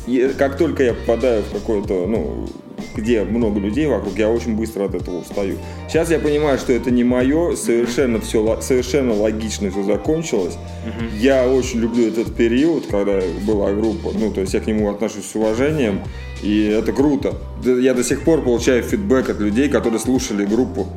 и 0.08 0.32
как 0.38 0.58
только 0.58 0.84
я 0.84 0.94
попадаю 0.94 1.44
в 1.44 1.52
какое-то, 1.52 2.06
ну, 2.08 2.48
где 2.96 3.24
много 3.24 3.60
людей 3.60 3.88
вокруг, 3.88 4.18
я 4.18 4.30
очень 4.30 4.56
быстро 4.56 4.86
от 4.86 4.96
этого 4.96 5.20
устаю. 5.20 5.58
Сейчас 5.88 6.12
я 6.12 6.20
понимаю, 6.20 6.58
что 6.58 6.74
это 6.74 6.92
не 6.92 7.04
мое, 7.04 7.56
совершенно 7.56 8.20
все, 8.20 8.60
совершенно 8.62 9.14
логично 9.14 9.70
все 9.72 9.84
закончилось. 9.84 10.58
Я 11.20 11.48
очень 11.48 11.80
люблю 11.80 12.08
этот 12.08 12.36
период, 12.36 12.86
когда 12.88 13.22
была 13.46 13.72
группа, 13.72 14.12
ну, 14.14 14.32
то 14.32 14.42
есть 14.42 14.54
я 14.54 14.60
к 14.60 14.68
нему 14.68 14.90
отношусь 14.90 15.26
с 15.26 15.36
уважением, 15.36 16.02
и 16.44 16.66
это 16.66 16.94
круто. 16.94 17.34
Я 17.64 17.94
до 17.94 18.04
сих 18.04 18.24
пор 18.24 18.42
получаю 18.44 18.84
фидбэк 18.84 19.30
от 19.30 19.40
людей, 19.40 19.70
которые 19.70 20.00
слушали 20.00 20.46
группу. 20.46 20.88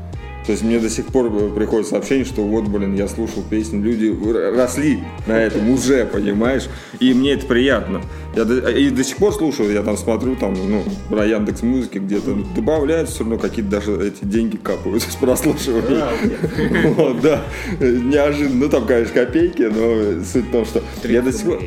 То 0.48 0.52
есть 0.52 0.64
мне 0.64 0.78
до 0.78 0.88
сих 0.88 1.04
пор 1.08 1.30
приходит 1.50 1.88
сообщение, 1.88 2.24
что 2.24 2.42
вот, 2.42 2.68
блин, 2.68 2.94
я 2.94 3.06
слушал 3.06 3.42
песни, 3.42 3.82
люди 3.82 4.16
росли 4.56 5.00
на 5.26 5.38
этом 5.38 5.68
уже, 5.68 6.06
понимаешь? 6.06 6.70
И 7.00 7.12
мне 7.12 7.34
это 7.34 7.44
приятно. 7.44 8.00
Я 8.34 8.46
до, 8.46 8.70
и 8.70 8.88
до 8.88 9.04
сих 9.04 9.18
пор 9.18 9.34
слушаю, 9.34 9.70
я 9.70 9.82
там 9.82 9.98
смотрю, 9.98 10.36
там, 10.36 10.54
ну, 10.54 10.84
на 11.14 11.22
Яндекс 11.24 11.60
Музыке 11.60 11.98
где-то 11.98 12.34
добавляют, 12.56 13.10
все 13.10 13.24
равно 13.24 13.36
какие-то 13.36 13.72
даже 13.72 13.92
эти 14.08 14.24
деньги 14.24 14.56
капают 14.56 15.02
с 15.02 15.16
прослушивания. 15.16 16.06
Вот, 16.96 17.20
да, 17.20 17.42
неожиданно. 17.78 18.64
Ну, 18.64 18.68
там, 18.70 18.86
конечно, 18.86 19.12
копейки, 19.12 19.64
но 19.64 20.24
суть 20.24 20.46
в 20.46 20.50
том, 20.50 20.64
что 20.64 20.82
я 21.04 21.20
до 21.20 21.30
сих 21.30 21.44
пор... 21.44 21.62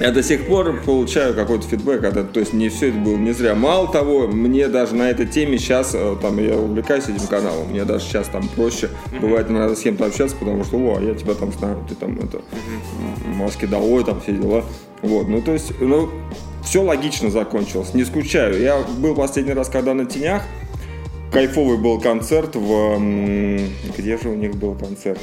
Я 0.00 0.10
до 0.12 0.22
сих 0.22 0.46
пор 0.46 0.80
получаю 0.82 1.34
какой-то 1.34 1.66
фидбэк, 1.68 2.02
это, 2.04 2.24
то 2.24 2.40
есть 2.40 2.52
не 2.52 2.68
все 2.68 2.88
это 2.88 2.98
было 2.98 3.16
не 3.16 3.32
зря. 3.32 3.54
Мало 3.54 3.90
того, 3.92 4.26
мне 4.26 4.68
даже 4.68 4.94
на 4.94 5.10
этой 5.10 5.26
теме 5.26 5.58
сейчас, 5.58 5.94
э, 5.94 6.16
там, 6.22 6.38
я 6.38 6.56
увлекаюсь 6.56 7.04
этим 7.04 7.26
каналом, 7.26 7.68
мне 7.68 7.84
даже 7.84 8.04
сейчас 8.04 8.28
там 8.28 8.48
проще, 8.48 8.88
бывает, 9.20 9.50
надо 9.50 9.76
с 9.76 9.80
кем-то 9.80 10.06
общаться, 10.06 10.36
потому 10.36 10.64
что, 10.64 10.78
о, 10.78 11.00
я 11.00 11.14
тебя 11.14 11.34
там 11.34 11.52
знаю, 11.52 11.84
ты 11.88 11.94
там 11.94 12.18
это, 12.18 12.38
м, 13.26 13.36
маски 13.36 13.66
долой, 13.66 14.04
там 14.04 14.20
все 14.20 14.32
дела. 14.32 14.64
Вот, 15.02 15.28
ну, 15.28 15.42
то 15.42 15.52
есть, 15.52 15.72
ну, 15.80 16.08
все 16.64 16.82
логично 16.82 17.30
закончилось, 17.30 17.92
не 17.92 18.04
скучаю. 18.04 18.60
Я 18.60 18.78
был 18.98 19.14
последний 19.14 19.52
раз, 19.52 19.68
когда 19.68 19.92
на 19.92 20.06
тенях, 20.06 20.42
кайфовый 21.30 21.76
был 21.76 22.00
концерт 22.00 22.56
в... 22.56 22.98
Где 23.98 24.16
же 24.16 24.30
у 24.30 24.34
них 24.34 24.54
был 24.56 24.74
концерт? 24.74 25.20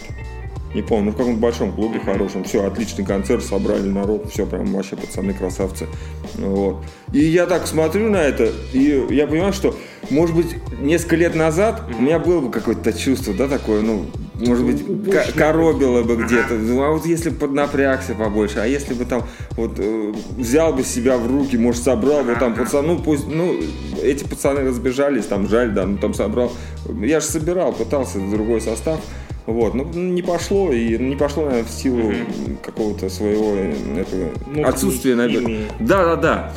Не 0.73 0.81
помню, 0.81 1.05
ну 1.07 1.11
в 1.11 1.17
каком-то 1.17 1.39
большом 1.39 1.73
клубе 1.73 1.99
хорошем. 1.99 2.43
Все, 2.43 2.65
отличный 2.65 3.05
концерт, 3.05 3.43
собрали 3.43 3.87
народ, 3.87 4.29
все, 4.31 4.45
прям 4.45 4.73
вообще 4.73 4.95
пацаны 4.95 5.33
красавцы. 5.33 5.87
Вот. 6.35 6.77
И 7.11 7.19
я 7.19 7.45
так 7.45 7.67
смотрю 7.67 8.09
на 8.09 8.21
это, 8.21 8.49
и 8.71 9.05
я 9.09 9.27
понимаю, 9.27 9.51
что, 9.51 9.75
может 10.09 10.33
быть, 10.35 10.55
несколько 10.79 11.17
лет 11.17 11.35
назад 11.35 11.83
у 11.97 12.01
меня 12.01 12.19
было 12.19 12.39
бы 12.39 12.51
какое-то 12.51 12.93
чувство, 12.93 13.33
да, 13.33 13.49
такое, 13.49 13.81
ну, 13.81 14.05
может 14.35 14.65
быть, 14.65 15.11
ко- 15.11 15.31
коробило 15.35 16.03
бы 16.03 16.15
где-то. 16.15 16.53
Ну, 16.53 16.81
а 16.81 16.91
вот 16.91 17.05
если 17.05 17.31
бы 17.31 17.35
поднапрягся 17.35 18.15
побольше, 18.15 18.59
а 18.59 18.65
если 18.65 18.93
бы 18.93 19.03
там 19.03 19.23
вот 19.57 19.73
э, 19.77 20.13
взял 20.37 20.73
бы 20.73 20.83
себя 20.83 21.17
в 21.17 21.27
руки, 21.29 21.57
может, 21.57 21.83
собрал 21.83 22.23
бы 22.23 22.35
там 22.35 22.55
пацан, 22.55 22.87
ну, 22.87 22.97
пусть, 22.97 23.27
ну, 23.27 23.55
эти 24.01 24.23
пацаны 24.23 24.61
разбежались, 24.61 25.25
там, 25.25 25.49
жаль, 25.49 25.73
да, 25.73 25.85
ну, 25.85 25.97
там 25.97 26.13
собрал. 26.13 26.51
Я 27.01 27.19
же 27.19 27.25
собирал, 27.25 27.73
пытался 27.73 28.19
другой 28.19 28.61
состав. 28.61 29.01
Вот, 29.45 29.73
ну 29.73 29.85
не 29.85 30.21
пошло, 30.21 30.71
и 30.71 30.97
не 30.97 31.15
пошло, 31.15 31.45
наверное, 31.45 31.67
в 31.67 31.71
силу 31.71 32.13
какого-то 32.63 33.09
своего 33.09 33.55
этого 33.55 34.31
Ну, 34.47 34.65
отсутствия, 34.65 35.15
наверное. 35.15 35.63
Да, 35.79 36.03
да, 36.03 36.15
да. 36.15 36.53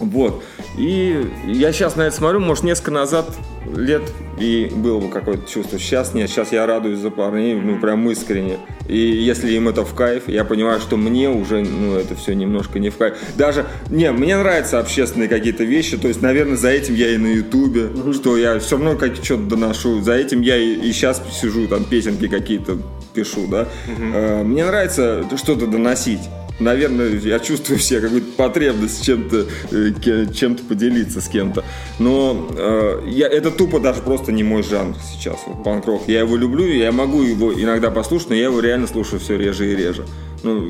Вот. 0.00 0.42
И 0.76 1.30
я 1.46 1.72
сейчас 1.72 1.96
на 1.96 2.02
это 2.02 2.16
смотрю, 2.16 2.40
может, 2.40 2.64
несколько 2.64 2.90
назад 2.90 3.28
лет 3.76 4.02
и 4.38 4.70
было 4.74 5.00
бы 5.00 5.08
какое-то 5.08 5.48
чувство. 5.48 5.78
Сейчас 5.78 6.14
нет, 6.14 6.30
сейчас 6.30 6.52
я 6.52 6.66
радуюсь 6.66 6.98
за 6.98 7.10
парней, 7.10 7.54
ну, 7.54 7.78
прям 7.80 8.08
искренне. 8.10 8.58
И 8.88 8.98
если 8.98 9.52
им 9.52 9.68
это 9.68 9.84
в 9.84 9.94
кайф, 9.94 10.28
я 10.28 10.44
понимаю, 10.44 10.80
что 10.80 10.96
мне 10.96 11.28
уже, 11.28 11.62
ну, 11.62 11.96
это 11.96 12.14
все 12.14 12.34
немножко 12.34 12.78
не 12.78 12.90
в 12.90 12.96
кайф. 12.96 13.16
Даже, 13.36 13.66
не, 13.90 14.10
мне 14.12 14.36
нравятся 14.36 14.78
общественные 14.78 15.28
какие-то 15.28 15.64
вещи, 15.64 15.96
то 15.98 16.08
есть, 16.08 16.22
наверное, 16.22 16.56
за 16.56 16.68
этим 16.68 16.94
я 16.94 17.10
и 17.10 17.18
на 17.18 17.26
Ютубе, 17.26 17.90
что 18.12 18.36
я 18.36 18.58
все 18.58 18.76
равно 18.76 18.96
как 18.96 19.16
что-то 19.16 19.42
доношу. 19.42 20.00
За 20.00 20.14
этим 20.14 20.40
я 20.40 20.56
и, 20.56 20.92
сейчас 20.92 21.22
сижу, 21.32 21.66
там, 21.66 21.84
песенки 21.84 22.28
какие-то 22.28 22.78
пишу, 23.14 23.46
да. 23.48 23.68
Э, 24.14 24.42
Мне 24.42 24.64
нравится 24.64 25.24
что-то 25.36 25.66
доносить. 25.66 26.20
Наверное, 26.58 27.18
я 27.20 27.38
чувствую 27.38 27.78
в 27.78 27.82
себе 27.82 28.00
какую-то 28.00 28.32
потребность 28.36 29.04
чем-то 29.04 29.46
э, 29.70 30.26
чем-то 30.32 30.64
поделиться 30.64 31.20
с 31.20 31.28
кем-то. 31.28 31.64
Но 31.98 32.48
э, 32.56 33.04
я, 33.08 33.28
это 33.28 33.50
тупо 33.50 33.78
даже 33.78 34.02
просто 34.02 34.32
не 34.32 34.42
мой 34.42 34.62
жанр 34.62 34.96
сейчас, 35.12 35.38
вот, 35.46 35.62
панк-рок. 35.62 36.08
Я 36.08 36.20
его 36.20 36.36
люблю, 36.36 36.66
я 36.66 36.90
могу 36.90 37.22
его 37.22 37.52
иногда 37.52 37.90
послушать, 37.90 38.30
но 38.30 38.34
я 38.34 38.44
его 38.44 38.60
реально 38.60 38.88
слушаю 38.88 39.20
все 39.20 39.36
реже 39.36 39.72
и 39.72 39.76
реже. 39.76 40.04
Ну, 40.42 40.68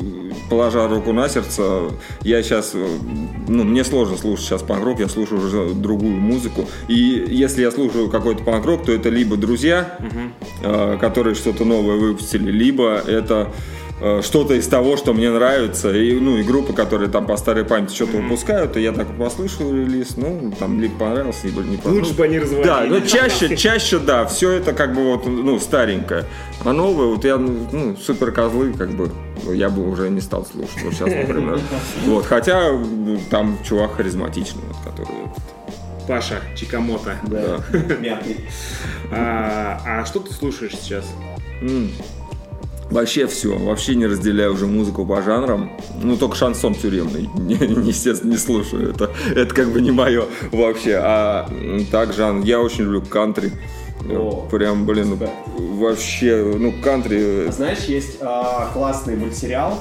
положа 0.48 0.88
руку 0.88 1.12
на 1.12 1.28
сердце, 1.28 1.90
я 2.22 2.42
сейчас, 2.42 2.72
э, 2.74 2.86
ну, 3.48 3.64
мне 3.64 3.82
сложно 3.84 4.16
слушать 4.16 4.44
сейчас 4.44 4.62
панк-рок, 4.62 5.00
я 5.00 5.08
слушаю 5.08 5.40
уже 5.40 5.74
другую 5.74 6.16
музыку. 6.16 6.66
И 6.88 7.24
если 7.28 7.62
я 7.62 7.70
слушаю 7.70 8.10
какой-то 8.10 8.42
панк-рок, 8.44 8.84
то 8.84 8.92
это 8.92 9.08
либо 9.08 9.36
друзья, 9.36 9.98
э, 10.62 10.98
которые 11.00 11.34
что-то 11.34 11.64
новое 11.64 11.96
выпустили, 11.96 12.50
либо 12.50 13.02
это 13.06 13.52
что-то 14.22 14.54
из 14.54 14.66
того, 14.68 14.96
что 14.96 15.12
мне 15.12 15.30
нравится, 15.30 15.92
и, 15.92 16.18
ну, 16.20 16.36
и 16.36 16.42
группы, 16.42 16.72
которые 16.72 17.10
там 17.10 17.26
по 17.26 17.36
старой 17.36 17.64
памяти 17.64 17.94
что-то 17.94 18.18
выпускают, 18.18 18.76
и 18.76 18.82
я 18.82 18.92
так 18.92 19.08
послушал 19.16 19.72
релиз, 19.72 20.16
ну, 20.16 20.52
там, 20.58 20.80
либо 20.80 20.98
понравился, 20.98 21.46
либо 21.46 21.62
не 21.62 21.76
понравился. 21.76 22.08
Лучше 22.08 22.14
бы 22.14 22.24
они 22.24 22.38
развалились. 22.38 22.66
Да, 22.66 22.84
ну 22.84 23.00
чаще, 23.00 23.56
чаще, 23.56 23.98
да, 23.98 24.26
все 24.26 24.52
это 24.52 24.72
как 24.72 24.94
бы 24.94 25.04
вот, 25.04 25.26
ну, 25.26 25.58
старенькое. 25.58 26.24
А 26.64 26.72
новое, 26.72 27.06
вот 27.06 27.24
я, 27.24 27.38
ну, 27.38 27.96
супер 27.96 28.30
козлы, 28.32 28.72
как 28.72 28.90
бы, 28.90 29.10
я 29.52 29.68
бы 29.68 29.88
уже 29.88 30.08
не 30.10 30.20
стал 30.20 30.46
слушать, 30.46 30.82
вот 30.82 30.94
сейчас, 30.94 31.08
например. 31.08 31.60
Вот, 32.04 32.24
хотя 32.26 32.70
ну, 32.72 33.18
там 33.30 33.58
чувак 33.64 33.96
харизматичный, 33.96 34.62
вот, 34.68 34.76
который... 34.84 35.14
Паша 36.06 36.40
Чикамото. 36.56 37.16
Да. 37.24 37.60
Мятный. 38.00 38.36
А, 39.10 39.80
а 39.86 40.04
что 40.04 40.20
ты 40.20 40.34
слушаешь 40.34 40.72
сейчас? 40.72 41.06
Вообще 42.90 43.26
все, 43.26 43.56
вообще 43.56 43.94
не 43.94 44.06
разделяю 44.06 44.54
уже 44.54 44.66
музыку 44.66 45.04
по 45.04 45.20
жанрам. 45.22 45.70
Ну, 46.02 46.16
только 46.16 46.36
шансон 46.36 46.74
тюремный, 46.74 47.28
не, 47.38 47.54
естественно, 47.54 48.30
не 48.30 48.38
слушаю. 48.38 48.90
Это, 48.90 49.10
это 49.34 49.54
как 49.54 49.68
бы 49.70 49.80
не 49.80 49.90
мое 49.90 50.24
вообще. 50.52 50.98
А 51.02 51.50
так 51.90 52.14
жанр, 52.14 52.44
я 52.44 52.60
очень 52.60 52.84
люблю 52.84 53.02
кантри. 53.02 53.52
О, 54.10 54.46
Прям, 54.50 54.86
блин, 54.86 55.18
вообще, 55.58 56.54
ну, 56.56 56.72
кантри... 56.82 57.50
Знаешь, 57.50 57.84
есть 57.84 58.18
а, 58.20 58.70
классный 58.72 59.16
мультсериал 59.16 59.78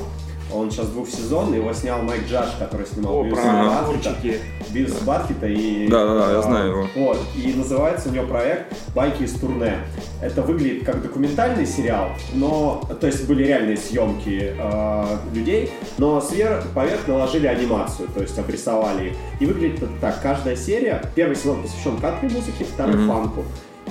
Он 0.53 0.71
сейчас 0.71 0.87
двухсезонный, 0.87 1.57
его 1.57 1.73
снял 1.73 2.01
Майк 2.01 2.27
Джадж, 2.27 2.49
который 2.59 2.85
снимал 2.85 3.19
О, 3.19 3.23
Батхеда. 3.23 3.79
огурчики. 3.79 4.39
Бивис 4.71 5.01
и 5.01 5.05
Батхеда 5.05 5.47
и... 5.47 5.87
Да-да-да, 5.87 6.31
я 6.31 6.39
а, 6.39 6.41
знаю 6.41 6.69
его. 6.69 6.87
Вот, 6.95 7.19
и 7.35 7.53
называется 7.53 8.09
у 8.09 8.11
него 8.11 8.27
проект 8.27 8.73
«Байки 8.93 9.23
из 9.23 9.33
турне». 9.39 9.77
Это 10.21 10.41
выглядит 10.41 10.85
как 10.85 11.01
документальный 11.01 11.65
сериал, 11.65 12.09
но, 12.33 12.81
то 12.99 13.07
есть 13.07 13.27
были 13.27 13.43
реальные 13.43 13.77
съемки 13.77 14.55
э, 14.57 15.03
людей, 15.33 15.71
но 15.97 16.19
сверх, 16.21 16.65
поверх 16.73 17.07
наложили 17.07 17.47
анимацию, 17.47 18.09
то 18.09 18.21
есть 18.21 18.37
обрисовали 18.39 19.09
их. 19.09 19.13
И 19.39 19.45
выглядит 19.45 19.83
это 19.83 19.91
так, 20.01 20.21
каждая 20.21 20.55
серия, 20.55 21.03
первый 21.15 21.35
сезон 21.35 21.61
посвящен 21.61 21.97
кантри-музыке, 21.97 22.65
второй 22.65 23.07
фанку. 23.07 23.43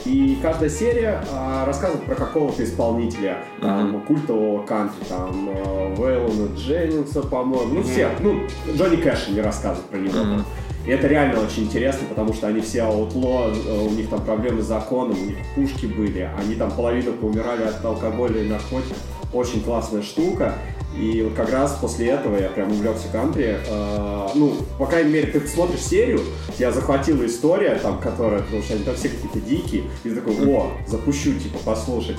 И 0.04 0.38
каждая 0.42 0.68
серия 0.68 1.22
а, 1.32 1.64
рассказывает 1.64 2.04
про 2.04 2.14
какого-то 2.14 2.62
исполнителя, 2.62 3.38
там, 3.60 4.00
культового 4.02 4.64
кантри, 4.64 5.04
там, 5.08 5.50
э, 5.52 5.94
Вейлона 5.96 6.54
Дженнингса, 6.54 7.22
по-моему, 7.22 7.74
ну, 7.74 7.82
все, 7.82 8.10
ну, 8.20 8.42
Джонни 8.74 8.96
Кэша 8.96 9.32
не 9.32 9.40
рассказывает 9.40 9.88
про 9.88 9.98
него. 9.98 10.42
И 10.86 10.90
это 10.90 11.08
реально 11.08 11.40
очень 11.40 11.64
интересно, 11.64 12.06
потому 12.08 12.32
что 12.32 12.46
они 12.46 12.60
все 12.60 12.82
аутло, 12.82 13.50
э, 13.50 13.86
у 13.86 13.90
них 13.90 14.08
там 14.08 14.24
проблемы 14.24 14.62
с 14.62 14.66
законом, 14.66 15.16
у 15.20 15.24
них 15.24 15.36
пушки 15.56 15.86
были, 15.86 16.30
они 16.38 16.54
там 16.54 16.70
половину 16.70 17.12
поумирали 17.12 17.64
от 17.64 17.84
алкоголя 17.84 18.40
и 18.40 18.48
наркотиков. 18.48 18.96
Очень 19.36 19.62
классная 19.62 20.00
штука. 20.00 20.54
И 20.98 21.20
вот 21.22 21.34
как 21.34 21.52
раз 21.52 21.76
после 21.78 22.06
этого 22.06 22.40
я 22.40 22.48
прям 22.48 22.72
увлекся 22.72 23.08
кантри. 23.12 23.58
Э, 23.68 24.28
ну, 24.34 24.54
по 24.78 24.86
крайней 24.86 25.12
мере, 25.12 25.26
ты 25.26 25.46
смотришь 25.46 25.80
серию, 25.80 26.20
тебя 26.56 26.72
захватила 26.72 27.26
история, 27.26 27.74
там, 27.74 28.00
которая, 28.00 28.40
потому 28.40 28.62
что 28.62 28.72
они 28.72 28.82
там 28.82 28.94
все 28.94 29.10
какие-то 29.10 29.40
дикие, 29.40 29.82
и 30.04 30.08
ты 30.08 30.14
такой, 30.14 30.34
о, 30.48 30.70
запущу, 30.86 31.34
типа, 31.34 31.58
послушать. 31.66 32.16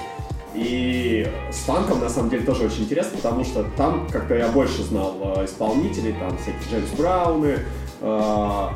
И 0.53 1.27
с 1.51 1.57
фанком, 1.65 2.01
на 2.01 2.09
самом 2.09 2.29
деле, 2.29 2.45
тоже 2.45 2.65
очень 2.65 2.83
интересно, 2.83 3.17
потому 3.17 3.43
что 3.43 3.65
там 3.75 4.07
как-то 4.11 4.35
я 4.35 4.49
больше 4.49 4.83
знал 4.83 5.15
э, 5.37 5.45
исполнителей, 5.45 6.13
там 6.13 6.37
всякие 6.37 6.61
Джеймс 6.69 6.91
Брауны, 6.91 7.59
э, 8.01 8.67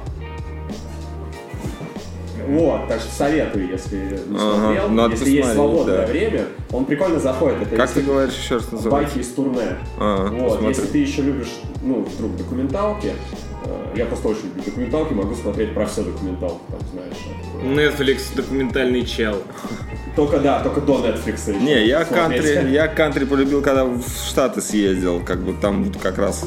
вот, 2.59 2.87
так 2.87 2.99
что 3.01 3.11
советую, 3.13 3.69
если 3.69 3.95
не 3.97 4.37
Ага, 4.37 4.83
смотрел, 4.85 5.09
если 5.11 5.29
есть 5.29 5.53
свободное 5.53 5.97
да. 5.97 6.05
время, 6.07 6.45
он 6.71 6.85
прикольно 6.85 7.19
заходит. 7.19 7.61
Это 7.63 7.75
Как 7.75 7.89
если 7.89 8.01
ты 8.01 8.05
говоришь 8.07 8.33
еще 8.35 8.55
раз 8.55 8.71
называется? 8.71 8.89
байки 9.15 9.19
из 9.25 9.33
турне. 9.33 9.77
А, 9.99 10.27
вот, 10.29 10.43
посмотрю. 10.43 10.69
если 10.69 10.85
ты 10.87 10.97
еще 10.99 11.21
любишь, 11.21 11.51
ну, 11.83 12.01
вдруг 12.03 12.35
документалки, 12.37 13.11
э, 13.65 13.93
я 13.95 14.05
просто 14.05 14.27
очень 14.29 14.43
люблю 14.45 14.63
документалки, 14.65 15.13
могу 15.13 15.35
смотреть 15.35 15.73
про 15.73 15.85
все 15.85 16.03
документалки, 16.03 16.59
там, 16.69 16.79
знаешь. 16.93 17.17
это- 17.95 18.03
Netflix 18.03 18.35
документальный 18.35 19.05
чел. 19.05 19.37
Только, 20.15 20.39
да, 20.39 20.61
только 20.61 20.81
до 20.81 20.97
Netflix. 20.99 21.53
Не, 21.61 21.85
я 21.85 22.05
смотреть. 22.05 22.43
кантри, 22.55 22.71
я 22.71 22.87
кантри 22.87 23.25
полюбил, 23.25 23.61
когда 23.61 23.85
в 23.85 24.01
Штаты 24.27 24.61
съездил, 24.61 25.21
как 25.23 25.39
бы 25.43 25.53
там 25.53 25.83
вот 25.85 25.97
как 26.01 26.17
раз 26.17 26.45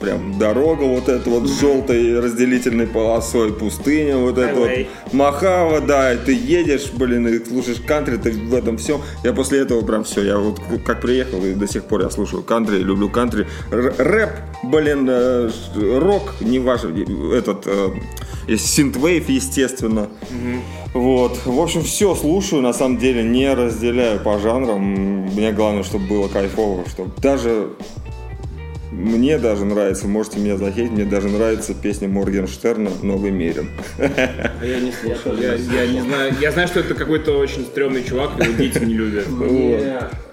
прям 0.00 0.38
дорога 0.38 0.84
вот 0.84 1.08
эта 1.08 1.28
вот 1.28 1.48
с 1.48 1.60
желтой 1.60 2.18
разделительной 2.18 2.86
полосой, 2.86 3.52
пустыня 3.52 4.16
вот 4.16 4.38
эта 4.38 4.54
вот. 4.58 4.70
Махава, 5.12 5.80
да, 5.80 6.14
и 6.14 6.16
ты 6.16 6.32
едешь, 6.32 6.90
блин, 6.92 7.28
и 7.28 7.44
слушаешь 7.44 7.80
кантри, 7.86 8.16
ты 8.16 8.32
в 8.32 8.54
этом 8.54 8.78
всем. 8.78 9.00
Я 9.22 9.32
после 9.32 9.60
этого 9.60 9.82
прям 9.84 10.04
все, 10.04 10.22
я 10.22 10.38
вот 10.38 10.60
как 10.84 11.00
приехал, 11.00 11.44
и 11.44 11.52
до 11.54 11.68
сих 11.68 11.84
пор 11.84 12.02
я 12.02 12.10
слушаю 12.10 12.42
кантри, 12.42 12.78
люблю 12.78 13.08
кантри. 13.08 13.46
Р- 13.70 13.94
рэп, 13.98 14.30
блин, 14.64 15.06
э, 15.08 15.50
рок, 15.76 16.34
не 16.40 16.58
важно, 16.58 16.90
этот, 17.34 17.66
э, 17.66 18.56
синтвейв, 18.56 19.28
естественно. 19.28 20.08
Вот, 20.94 21.38
в 21.44 21.60
общем, 21.60 21.82
все 21.82 22.14
слушаю, 22.14 22.62
на 22.62 22.72
самом 22.72 22.98
деле 22.98 23.22
не 23.22 23.52
разделяю 23.54 24.18
по 24.20 24.38
жанрам. 24.38 24.80
Мне 24.80 25.52
главное, 25.52 25.84
чтобы 25.84 26.06
было 26.06 26.28
кайфово, 26.28 26.84
чтобы 26.88 27.12
даже 27.18 27.68
мне 29.00 29.38
даже 29.38 29.64
нравится, 29.64 30.06
можете 30.06 30.38
меня 30.38 30.56
захейтить, 30.56 30.92
мне 30.92 31.04
даже 31.04 31.28
нравится 31.28 31.74
песня 31.74 32.08
Моргенштерна 32.08 32.90
«Новый 33.02 33.30
Мерин». 33.30 33.70
А 33.98 34.64
я 34.64 34.80
не 34.80 34.92
слушал. 34.92 35.32
тоже 35.32 35.42
Я, 35.42 35.56
не 35.56 35.74
я 35.74 35.86
не 35.86 36.00
знаю. 36.02 36.34
Я 36.40 36.52
знаю, 36.52 36.68
что 36.68 36.80
это 36.80 36.94
какой-то 36.94 37.38
очень 37.38 37.64
стрёмный 37.64 38.04
чувак, 38.04 38.32
его 38.38 38.52
дети 38.52 38.78
не 38.78 38.94
любят. 38.94 39.26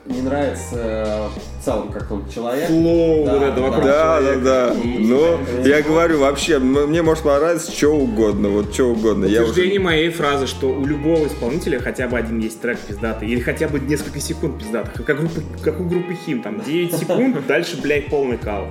Мне 0.07 0.21
не 0.21 0.21
нравится 0.21 1.29
в 1.59 1.65
целом, 1.65 1.91
как 1.91 2.09
он 2.11 2.29
человек. 2.29 2.67
Флоу, 2.67 3.25
Да, 3.25 3.33
вот 3.33 3.43
это 3.43 3.61
вокруг 3.61 3.83
Да, 3.83 4.21
да, 4.21 4.21
человека. 4.21 4.41
да. 4.45 4.73
Ну, 4.99 5.39
я 5.65 5.81
говорю, 5.81 6.19
вообще, 6.19 6.59
мне 6.59 7.01
может 7.01 7.23
понравиться 7.23 7.71
что 7.71 7.89
угодно, 7.95 8.49
вот 8.49 8.73
что 8.73 8.85
угодно. 8.85 9.25
Я 9.25 9.41
Утверждение 9.41 9.79
уже... 9.79 9.85
моей 9.85 10.09
фразы, 10.09 10.47
что 10.47 10.69
у 10.69 10.85
любого 10.85 11.27
исполнителя 11.27 11.79
хотя 11.79 12.07
бы 12.07 12.17
один 12.17 12.39
есть 12.39 12.61
трек 12.61 12.79
пиздатый, 12.79 13.27
или 13.27 13.41
хотя 13.41 13.67
бы 13.67 13.79
несколько 13.81 14.19
секунд 14.21 14.59
пиздатых, 14.59 15.03
как, 15.05 15.17
группа, 15.19 15.41
как 15.61 15.79
у 15.81 15.83
группы 15.83 16.15
Хим, 16.25 16.41
там 16.41 16.61
9 16.65 16.93
секунд, 16.95 17.45
дальше, 17.45 17.77
блядь, 17.81 18.07
полный 18.07 18.37
кал. 18.37 18.67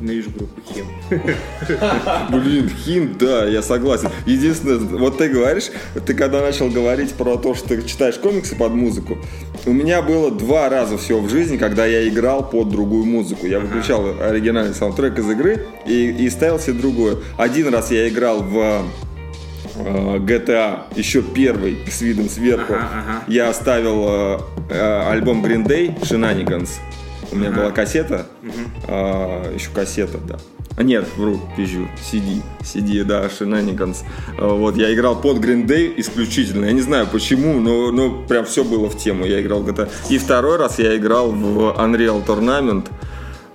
Ненавижу 0.00 0.30
группу 0.30 0.60
Хим. 0.72 0.86
Блин, 2.30 2.68
хим, 2.68 3.16
да, 3.18 3.46
я 3.46 3.62
согласен. 3.62 4.10
Единственное, 4.26 4.78
вот 4.78 5.18
ты 5.18 5.28
говоришь, 5.28 5.70
ты 6.04 6.14
когда 6.14 6.40
начал 6.40 6.68
говорить 6.68 7.14
про 7.14 7.36
то, 7.36 7.54
что 7.54 7.68
ты 7.68 7.82
читаешь 7.82 8.16
комиксы 8.16 8.56
под 8.56 8.72
музыку, 8.72 9.18
у 9.64 9.72
меня 9.72 10.02
было 10.02 10.30
два 10.30 10.68
раза 10.68 10.98
всего 10.98 11.20
в 11.20 11.30
жизни, 11.30 11.56
когда 11.56 11.86
я 11.86 12.06
играл 12.08 12.48
под 12.48 12.68
другую 12.68 13.04
музыку. 13.04 13.46
Я 13.46 13.60
выключал 13.60 14.04
оригинальный 14.20 14.74
саундтрек 14.74 15.18
из 15.18 15.30
игры 15.30 15.66
и, 15.86 16.10
и 16.10 16.30
ставил 16.30 16.58
себе 16.58 16.74
другое. 16.74 17.16
Один 17.38 17.72
раз 17.72 17.90
я 17.90 18.08
играл 18.08 18.42
в 18.42 18.84
э, 19.76 20.16
GTA, 20.18 20.80
еще 20.94 21.22
первый, 21.22 21.78
с 21.90 22.00
видом 22.02 22.28
сверху. 22.28 22.74
Ага, 22.74 22.88
ага. 22.92 23.24
Я 23.28 23.48
оставил 23.48 24.04
э, 24.08 24.38
э, 24.70 25.10
альбом 25.10 25.44
Green 25.44 25.66
Day 25.66 25.98
Shenanigans. 26.02 26.70
У 27.32 27.36
меня 27.36 27.50
была 27.50 27.70
кассета, 27.70 28.26
а, 28.88 29.52
еще 29.54 29.70
кассета, 29.70 30.18
да. 30.18 30.36
А, 30.76 30.82
Нет, 30.82 31.06
вру, 31.16 31.40
пизжу, 31.56 31.88
CD, 32.00 32.42
CD, 32.60 33.02
да. 33.04 33.28
А, 34.38 34.54
Вот, 34.54 34.76
я 34.76 34.92
играл 34.92 35.20
под 35.20 35.38
Green 35.38 35.66
Day 35.66 35.94
исключительно. 35.96 36.66
Я 36.66 36.72
не 36.72 36.82
знаю 36.82 37.06
почему, 37.10 37.58
но, 37.60 37.90
но 37.90 38.22
прям 38.24 38.44
все 38.44 38.62
было 38.62 38.88
в 38.88 38.98
тему. 38.98 39.24
Я 39.24 39.40
играл 39.40 39.62
GTA. 39.62 39.88
И 40.10 40.18
второй 40.18 40.56
раз 40.56 40.78
я 40.78 40.96
играл 40.96 41.30
в 41.30 41.74
Unreal 41.78 42.24
Tournament. 42.26 42.88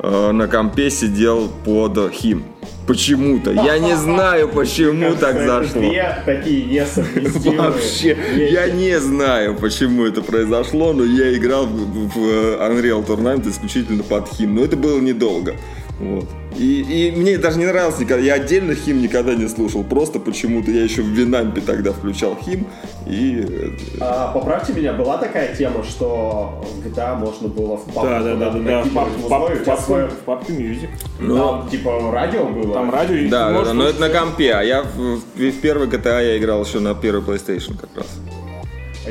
Э, 0.01 0.31
На 0.31 0.47
компе 0.47 0.89
сидел 0.89 1.49
под 1.63 1.97
Him. 1.97 2.43
Почему-то. 2.87 3.51
Я 3.51 3.79
не 3.79 3.95
знаю, 3.95 4.49
почему 4.49 5.15
так 5.15 5.37
зашло. 5.45 5.81
Две 5.81 6.21
такие 6.25 6.65
несовместимые 6.65 7.59
Вообще, 7.59 8.17
я 8.51 8.69
не 8.69 8.99
знаю, 8.99 9.55
почему 9.55 10.05
это 10.05 10.21
произошло, 10.21 10.93
но 10.93 11.03
я 11.03 11.33
играл 11.35 11.67
в, 11.67 12.09
в 12.09 12.17
Unreal 12.17 13.05
Tournament 13.05 13.49
исключительно 13.49 14.03
под 14.03 14.27
хим. 14.29 14.55
Но 14.55 14.63
это 14.63 14.75
было 14.75 14.99
недолго. 14.99 15.55
Вот. 15.99 16.27
И, 16.62 16.82
и 17.07 17.12
мне 17.12 17.38
даже 17.39 17.57
не 17.57 17.66
нравилось 17.66 17.97
никогда. 17.97 18.24
Я 18.24 18.36
отдельно 18.36 18.76
хим 18.76 19.01
никогда 19.01 19.34
не 19.34 19.47
слушал. 19.47 19.84
Просто 19.84 20.20
почему-то 20.20 20.70
я 20.70 20.84
еще 20.84 21.01
в 21.01 21.07
Винампе 21.07 21.59
тогда 21.62 21.91
включал 21.91 22.38
хим. 22.45 22.68
И 23.07 23.43
э, 23.49 23.70
А, 23.99 24.32
поправьте 24.32 24.72
меня, 24.74 24.93
была 24.93 25.18
такая 25.18 25.55
тема, 25.55 25.84
что 25.84 26.64
в 26.76 26.86
GTA 26.88 27.16
можно 27.18 27.47
было 27.47 27.78
в 27.78 27.86
папку 27.86 28.01
Да, 28.03 28.20
да, 28.22 28.36
да, 28.36 28.49
да, 28.51 28.59
да. 28.59 28.84
В 28.84 28.93
папку- 29.28 30.07
в 30.07 30.24
папке 30.26 30.53
Music. 30.53 30.89
Там, 31.18 31.68
типа, 31.70 32.12
радио 32.12 32.45
было. 32.45 32.74
Там 32.76 32.91
радио 32.93 33.30
да, 33.32 33.49
да, 33.51 33.64
да, 33.66 33.74
но 33.74 33.86
это 33.86 33.99
на 33.99 34.09
компе. 34.09 34.53
А 34.53 34.62
я 34.62 34.84
в, 34.84 34.88
в- 34.97 35.22
в 35.36 35.62
первый 35.62 35.88
GTA 35.88 36.24
я 36.24 36.38
играл 36.38 36.64
еще 36.64 36.80
на 36.80 36.93
первый 36.93 37.24
PlayStation 37.24 37.76
как 37.76 37.89
раз. 37.95 38.05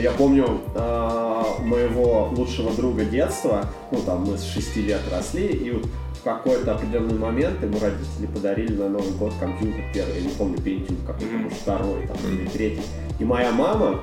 Я 0.01 0.13
помню 0.13 0.61
а, 0.77 1.45
моего 1.65 2.29
лучшего 2.37 2.71
друга 2.73 3.05
детства, 3.05 3.65
ну 3.91 3.99
там 4.07 4.25
мы 4.25 4.39
с 4.39 4.45
6 4.45 4.77
лет 4.77 5.01
росли, 5.13 5.47
и 5.49 5.71
вот 5.73 5.85
в 6.21 6.23
какой-то 6.23 6.75
определенный 6.75 7.18
момент 7.18 7.62
ему 7.62 7.79
родители 7.79 8.27
подарили 8.27 8.77
на 8.77 8.91
Новый 8.91 9.12
год 9.12 9.33
компьютер 9.41 9.83
первый, 9.95 10.16
я 10.16 10.21
не 10.21 10.29
помню, 10.29 10.59
Pentium 10.59 11.07
какой-то, 11.07 11.35
может 11.35 11.59
второй 11.59 12.07
там, 12.07 12.16
или 12.31 12.47
третий. 12.47 12.83
И 13.18 13.25
моя 13.25 13.51
мама 13.53 14.03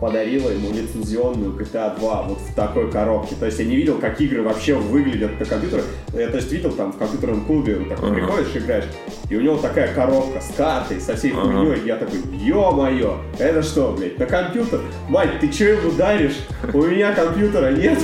подарила 0.00 0.48
ему 0.50 0.72
лицензионную 0.72 1.52
GTA 1.52 1.98
2 1.98 2.22
вот 2.22 2.38
в 2.38 2.54
такой 2.54 2.90
коробке. 2.90 3.36
То 3.38 3.46
есть 3.46 3.58
я 3.58 3.66
не 3.66 3.76
видел, 3.76 3.98
как 3.98 4.20
игры 4.20 4.42
вообще 4.42 4.74
выглядят 4.74 5.38
на 5.38 5.44
компьютере. 5.44 5.82
Я, 6.14 6.28
то 6.28 6.36
есть 6.36 6.50
видел 6.50 6.72
там 6.72 6.92
в 6.92 6.98
компьютерном 6.98 7.44
клубе, 7.44 7.76
вот 7.76 7.88
такой 7.90 8.10
Ага. 8.10 8.14
приходишь, 8.16 8.56
играешь, 8.56 8.84
и 9.28 9.36
у 9.36 9.40
него 9.40 9.56
такая 9.58 9.94
коробка 9.94 10.40
с 10.40 10.54
картой, 10.56 11.00
со 11.00 11.14
всей 11.16 11.30
хуйней. 11.32 11.82
Я 11.84 11.96
такой, 11.96 12.18
ё-моё, 12.32 13.18
это 13.38 13.62
что, 13.62 13.92
блядь, 13.96 14.18
на 14.18 14.26
компьютер? 14.26 14.80
Мать, 15.08 15.38
ты 15.40 15.48
чё 15.48 15.74
ему 15.74 15.92
даришь? 15.92 16.38
У 16.72 16.82
меня 16.82 17.12
компьютера 17.12 17.70
нет. 17.72 17.98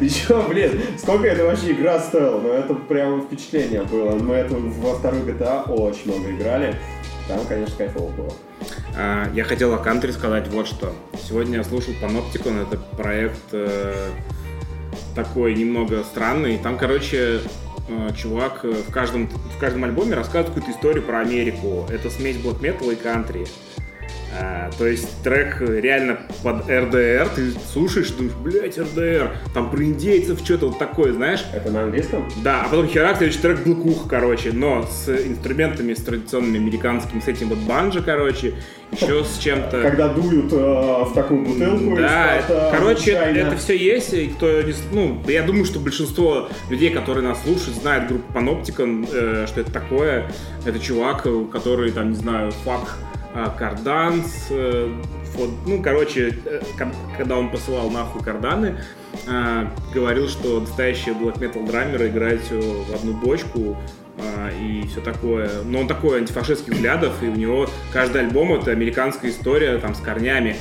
Ты 0.00 0.08
чё, 0.08 0.42
блин, 0.48 0.72
сколько 0.98 1.26
это 1.28 1.44
вообще 1.44 1.72
игра 1.72 1.98
стоила? 2.00 2.40
Ну, 2.40 2.50
это 2.50 2.74
прямо 2.74 3.22
впечатление 3.22 3.82
было. 3.84 4.12
Мы 4.16 4.34
это 4.34 4.54
во 4.56 4.94
вторую 4.94 5.24
GTA 5.24 5.70
очень 5.70 6.10
много 6.12 6.30
играли. 6.30 6.74
Там, 7.28 7.38
конечно, 7.46 7.74
кайфово 7.76 8.10
было. 8.10 8.32
А, 9.00 9.30
Я 9.32 9.44
хотел 9.44 9.72
о 9.74 9.78
кантри 9.78 10.10
сказать 10.10 10.48
вот 10.48 10.66
что. 10.66 10.92
Сегодня 11.28 11.58
я 11.58 11.64
слушал 11.64 11.94
Panopticon, 12.02 12.66
это 12.66 12.76
проект 12.96 13.38
э, 13.52 14.10
такой 15.14 15.54
немного 15.54 16.02
странный. 16.02 16.58
Там, 16.58 16.76
короче, 16.76 17.40
э, 17.88 18.10
чувак 18.16 18.64
э, 18.64 18.72
в 18.72 18.90
каждом, 18.90 19.28
в 19.28 19.60
каждом 19.60 19.84
альбоме 19.84 20.16
рассказывает 20.16 20.48
какую-то 20.48 20.72
историю 20.72 21.04
про 21.04 21.20
Америку. 21.20 21.86
Это 21.88 22.10
смесь 22.10 22.38
блэк 22.38 22.60
металла 22.60 22.90
и 22.90 22.96
кантри. 22.96 23.46
А, 24.36 24.70
то 24.76 24.86
есть 24.86 25.22
трек 25.22 25.60
реально 25.60 26.18
под 26.42 26.68
РДР, 26.68 27.28
ты 27.34 27.52
слушаешь, 27.72 28.10
думаешь, 28.10 28.34
блядь, 28.36 28.78
РДР, 28.78 29.30
там 29.54 29.70
про 29.70 29.82
индейцев 29.82 30.40
что-то 30.44 30.68
вот 30.68 30.78
такое, 30.78 31.12
знаешь? 31.12 31.44
Это 31.52 31.70
на 31.70 31.84
английском? 31.84 32.28
Да, 32.44 32.62
а 32.62 32.68
потом 32.68 32.88
херак, 32.88 33.16
следующий 33.16 33.40
трек 33.40 33.64
Блэкух, 33.64 34.06
короче, 34.08 34.52
но 34.52 34.86
с 34.86 35.08
инструментами, 35.08 35.94
с 35.94 36.02
традиционными 36.02 36.58
американскими, 36.58 37.20
с 37.20 37.28
этим 37.28 37.48
вот 37.48 37.58
банджо, 37.58 38.02
короче, 38.02 38.54
еще 38.92 39.24
с 39.24 39.38
чем-то... 39.38 39.82
Когда 39.82 40.08
дуют 40.08 40.52
э, 40.52 40.56
в 40.56 41.12
такую 41.14 41.44
бутылку. 41.44 41.96
Да, 41.96 42.38
из-под, 42.38 42.56
э, 42.56 42.70
короче, 42.72 43.12
чайна. 43.12 43.38
это 43.38 43.56
все 43.56 43.76
есть, 43.76 44.14
и 44.14 44.28
кто 44.28 44.62
не 44.62 44.74
ну, 44.92 45.22
я 45.26 45.42
думаю, 45.42 45.64
что 45.64 45.78
большинство 45.78 46.48
людей, 46.70 46.90
которые 46.90 47.26
нас 47.26 47.42
слушают, 47.42 47.76
знают 47.76 48.08
группу 48.08 48.32
Panopticon, 48.32 49.08
э, 49.12 49.46
что 49.46 49.60
это 49.60 49.70
такое. 49.72 50.30
Это 50.64 50.78
чувак, 50.78 51.26
который, 51.52 51.92
там, 51.92 52.10
не 52.10 52.16
знаю, 52.16 52.50
фак 52.64 52.96
карданс, 53.58 54.48
э, 54.50 54.92
ну, 55.66 55.82
короче, 55.82 56.34
э, 56.44 56.60
когда 57.16 57.36
он 57.36 57.50
посылал 57.50 57.90
нахуй 57.90 58.22
карданы, 58.22 58.78
э, 59.26 59.66
говорил, 59.94 60.28
что 60.28 60.60
настоящие 60.60 61.14
black 61.14 61.38
metal 61.38 61.66
драмеры 61.66 62.08
играют 62.08 62.42
всё 62.42 62.60
в 62.60 62.94
одну 62.94 63.12
бочку, 63.12 63.76
а, 64.20 64.50
и 64.50 64.86
все 64.88 65.00
такое. 65.00 65.48
Но 65.64 65.80
он 65.80 65.88
такой 65.88 66.18
антифашистских 66.18 66.74
взглядов, 66.74 67.12
и 67.22 67.26
у 67.26 67.34
него 67.34 67.68
каждый 67.92 68.22
альбом 68.22 68.52
это 68.52 68.72
американская 68.72 69.30
история 69.30 69.78
там 69.78 69.94
с 69.94 70.00
корнями. 70.00 70.56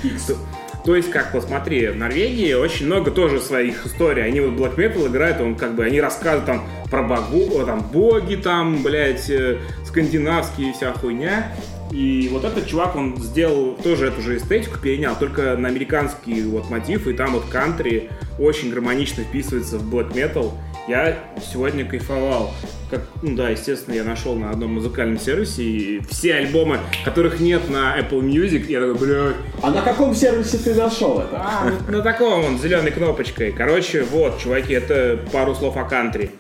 То, 0.86 0.96
есть, 0.96 1.12
как 1.12 1.32
посмотри, 1.34 1.88
в 1.88 1.98
Норвегии 1.98 2.54
очень 2.54 2.86
много 2.86 3.12
тоже 3.12 3.42
своих 3.42 3.86
историй. 3.86 4.24
Они 4.24 4.40
вот 4.40 4.52
black 4.52 4.76
metal 4.78 5.08
играют, 5.08 5.42
он 5.42 5.56
как 5.56 5.76
бы, 5.76 5.84
они 5.84 6.00
рассказывают 6.00 6.46
там 6.46 6.64
про 6.90 7.02
богу, 7.02 7.66
там 7.66 7.82
боги 7.82 8.36
там, 8.36 8.84
блядь, 8.84 9.30
э, 9.30 9.58
скандинавские 9.86 10.72
вся 10.74 10.94
хуйня. 10.94 11.52
И 11.92 12.30
вот 12.32 12.44
этот 12.44 12.68
чувак, 12.68 12.96
он 12.96 13.18
сделал 13.18 13.78
тоже 13.82 14.08
эту 14.08 14.22
же 14.22 14.38
эстетику, 14.38 14.78
перенял, 14.80 15.16
только 15.18 15.56
на 15.56 15.68
американский 15.70 16.44
вот 16.44 16.70
мотив, 16.70 17.08
и 17.08 17.14
там 17.14 17.34
вот 17.34 17.46
кантри 17.46 18.10
очень 18.40 18.70
гармонично 18.72 19.24
вписывается 19.24 19.78
в 19.78 19.94
black 19.94 20.14
metal. 20.14 20.52
Я 20.88 21.18
сегодня 21.52 21.84
кайфовал. 21.86 22.54
Как, 22.90 23.02
ну 23.22 23.36
да, 23.36 23.50
естественно, 23.50 23.94
я 23.96 24.06
нашел 24.06 24.36
на 24.36 24.50
одном 24.52 24.76
музыкальном 24.76 25.20
сервисе 25.20 25.64
и 25.64 26.00
все 26.10 26.36
альбомы, 26.36 26.80
которых 27.04 27.42
нет 27.42 27.70
на 27.70 28.00
Apple 28.00 28.22
Music, 28.22 28.66
я 28.68 28.80
такой, 28.80 28.96
блядь, 28.96 29.36
А 29.62 29.72
на 29.72 29.82
каком 29.82 30.16
сервисе 30.16 30.58
ты 30.58 30.74
нашел 30.76 31.20
это? 31.20 31.36
а, 31.42 31.70
на 31.92 32.02
таком 32.02 32.42
вот 32.44 32.62
зеленой 32.62 32.92
кнопочкой. 32.92 33.52
Короче, 33.52 34.04
вот, 34.04 34.40
чуваки, 34.40 34.74
это 34.74 35.20
пару 35.34 35.54
слов 35.56 35.76
о 35.76 35.84
кантри. 35.84 36.32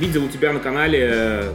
Видел 0.00 0.24
у 0.24 0.28
тебя 0.28 0.54
на 0.54 0.60
канале 0.60 1.10
э, 1.12 1.52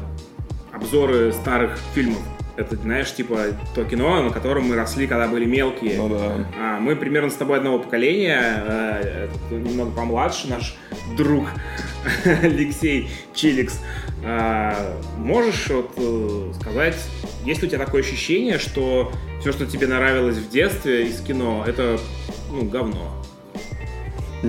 обзоры 0.72 1.34
старых 1.34 1.80
фильмов. 1.96 2.22
Это, 2.58 2.76
знаешь, 2.76 3.12
типа 3.12 3.40
то 3.74 3.84
кино, 3.86 4.22
на 4.22 4.30
котором 4.30 4.66
мы 4.66 4.76
росли, 4.76 5.08
когда 5.08 5.28
были 5.28 5.46
мелкие. 5.46 5.98
Ну 5.98 6.10
да. 6.10 6.46
А, 6.56 6.80
мы 6.80 6.96
примерно 6.96 7.32
с 7.32 7.34
тобой 7.34 7.58
одного 7.58 7.80
поколения, 7.80 8.64
э, 8.68 9.28
этот 9.28 9.52
немного 9.52 9.90
помладше 9.94 10.48
наш 10.48 10.76
друг 11.18 11.48
Алексей 12.26 13.10
Чиликс. 13.34 13.82
А, 14.24 14.96
можешь 15.18 15.68
вот, 15.70 15.94
э, 15.98 16.52
сказать, 16.62 16.98
есть 17.46 17.64
ли 17.64 17.68
у 17.68 17.72
тебя 17.72 17.84
такое 17.84 18.04
ощущение, 18.04 18.60
что 18.60 19.12
все, 19.42 19.54
что 19.54 19.66
тебе 19.66 19.88
нравилось 19.88 20.38
в 20.38 20.52
детстве 20.52 21.08
из 21.08 21.20
кино, 21.20 21.64
это 21.66 22.00
ну, 22.52 22.62
говно? 22.70 23.25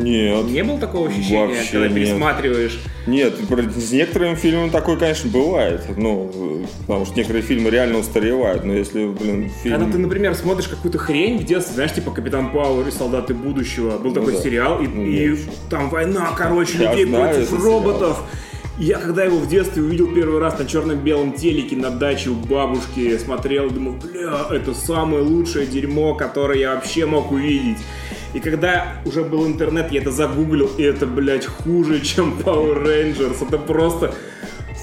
Нет. 0.03 0.45
Не 0.47 0.65
было 0.65 0.79
такого 0.79 1.09
ощущения, 1.09 1.47
Вообще 1.47 1.73
когда 1.73 1.89
нет. 1.89 1.95
пересматриваешь? 1.95 2.79
Нет, 3.07 3.35
с 3.77 3.93
некоторыми 3.93 4.35
фильмами 4.35 4.71
такое, 4.71 4.97
конечно, 4.97 5.31
бывает. 5.31 5.83
Ну, 5.97 6.63
потому 6.87 7.07
что 7.07 7.17
некоторые 7.17 7.43
фильмы 7.43 7.71
реально 7.71 7.99
устаревают. 7.99 8.65
Но 8.65 8.73
если, 8.73 9.07
блин, 9.07 9.51
фильм... 9.63 9.77
Когда 9.79 9.93
ты, 9.93 9.99
например, 9.99 10.35
смотришь 10.35 10.69
какую-то 10.69 10.99
хрень 10.99 11.39
в 11.39 11.45
детстве, 11.45 11.75
знаешь, 11.75 11.93
типа 11.93 12.11
Капитан 12.11 12.51
Пауэр 12.51 12.89
и 12.89 12.91
Солдаты 12.91 13.35
будущего, 13.35 13.99
был 13.99 14.11
Ну 14.11 14.15
такой 14.15 14.33
да. 14.33 14.41
сериал, 14.41 14.81
и, 14.81 14.87
Ну 14.89 15.03
и 15.03 15.37
там 15.71 15.89
война, 15.89 16.33
короче, 16.37 16.79
Я 16.79 16.91
людей 16.91 17.07
знаю 17.07 17.35
против 17.37 17.63
роботов. 17.65 18.19
И 18.79 18.85
я 18.85 18.99
когда 18.99 19.25
его 19.25 19.39
в 19.39 19.49
детстве 19.49 19.83
увидел 19.83 20.07
первый 20.13 20.39
раз 20.39 20.59
на 20.59 20.67
черно-белом 20.67 21.33
телеке 21.33 21.77
на 21.77 21.91
даче 21.91 22.29
у 22.31 22.35
бабушки, 22.35 23.17
смотрел, 23.17 23.71
думал, 23.71 23.95
бля, 23.95 24.49
это 24.51 24.75
самое 24.75 25.23
лучшее 25.23 25.67
дерьмо, 25.67 26.15
которое 26.15 26.59
я 26.59 26.75
вообще 26.75 27.07
мог 27.07 27.33
увидеть. 27.33 27.79
И 28.37 28.41
когда 28.41 28.99
уже 29.07 29.25
был 29.25 29.47
интернет, 29.47 29.91
я 29.91 30.03
это 30.03 30.11
загуглил, 30.11 30.69
и 30.77 30.83
это, 30.83 31.07
блядь, 31.07 31.47
хуже, 31.47 32.03
чем 32.03 32.37
Power 32.45 32.85
Rangers. 32.85 33.49
Это 33.49 33.57
просто, 33.57 34.15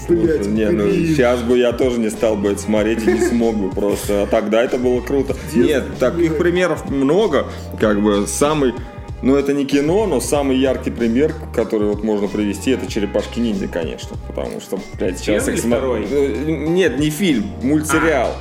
блядь, 0.08 0.48
не, 0.48 0.68
ну 0.70 0.90
сейчас 0.90 1.40
бы 1.40 1.56
я 1.56 1.72
тоже 1.72 2.00
не 2.00 2.10
стал 2.10 2.34
бы 2.34 2.50
это 2.50 2.60
смотреть 2.60 3.06
и 3.06 3.12
не 3.12 3.20
смог 3.20 3.54
бы 3.54 3.70
просто. 3.70 4.24
А 4.24 4.26
тогда 4.26 4.60
это 4.60 4.76
было 4.76 5.00
круто. 5.00 5.36
Нет, 5.54 5.84
таких 6.00 6.36
примеров 6.36 6.90
много. 6.90 7.46
Как 7.78 8.02
бы 8.02 8.26
самый 8.26 8.74
ну, 9.22 9.36
это 9.36 9.52
не 9.52 9.66
кино, 9.66 10.04
но 10.06 10.18
самый 10.18 10.58
яркий 10.58 10.90
пример, 10.90 11.32
который 11.54 11.86
вот 11.86 12.02
можно 12.02 12.26
привести, 12.26 12.72
это 12.72 12.90
«Черепашки 12.90 13.38
ниндзя», 13.38 13.68
конечно. 13.68 14.16
Потому 14.26 14.60
что, 14.60 14.80
блядь, 14.98 15.18
сейчас... 15.20 15.44
Первый 15.44 15.58
их 15.58 15.64
второй? 15.64 16.06
Э, 16.10 16.44
Нет, 16.44 16.98
не 16.98 17.08
фильм, 17.08 17.46
мультсериал. 17.62 18.34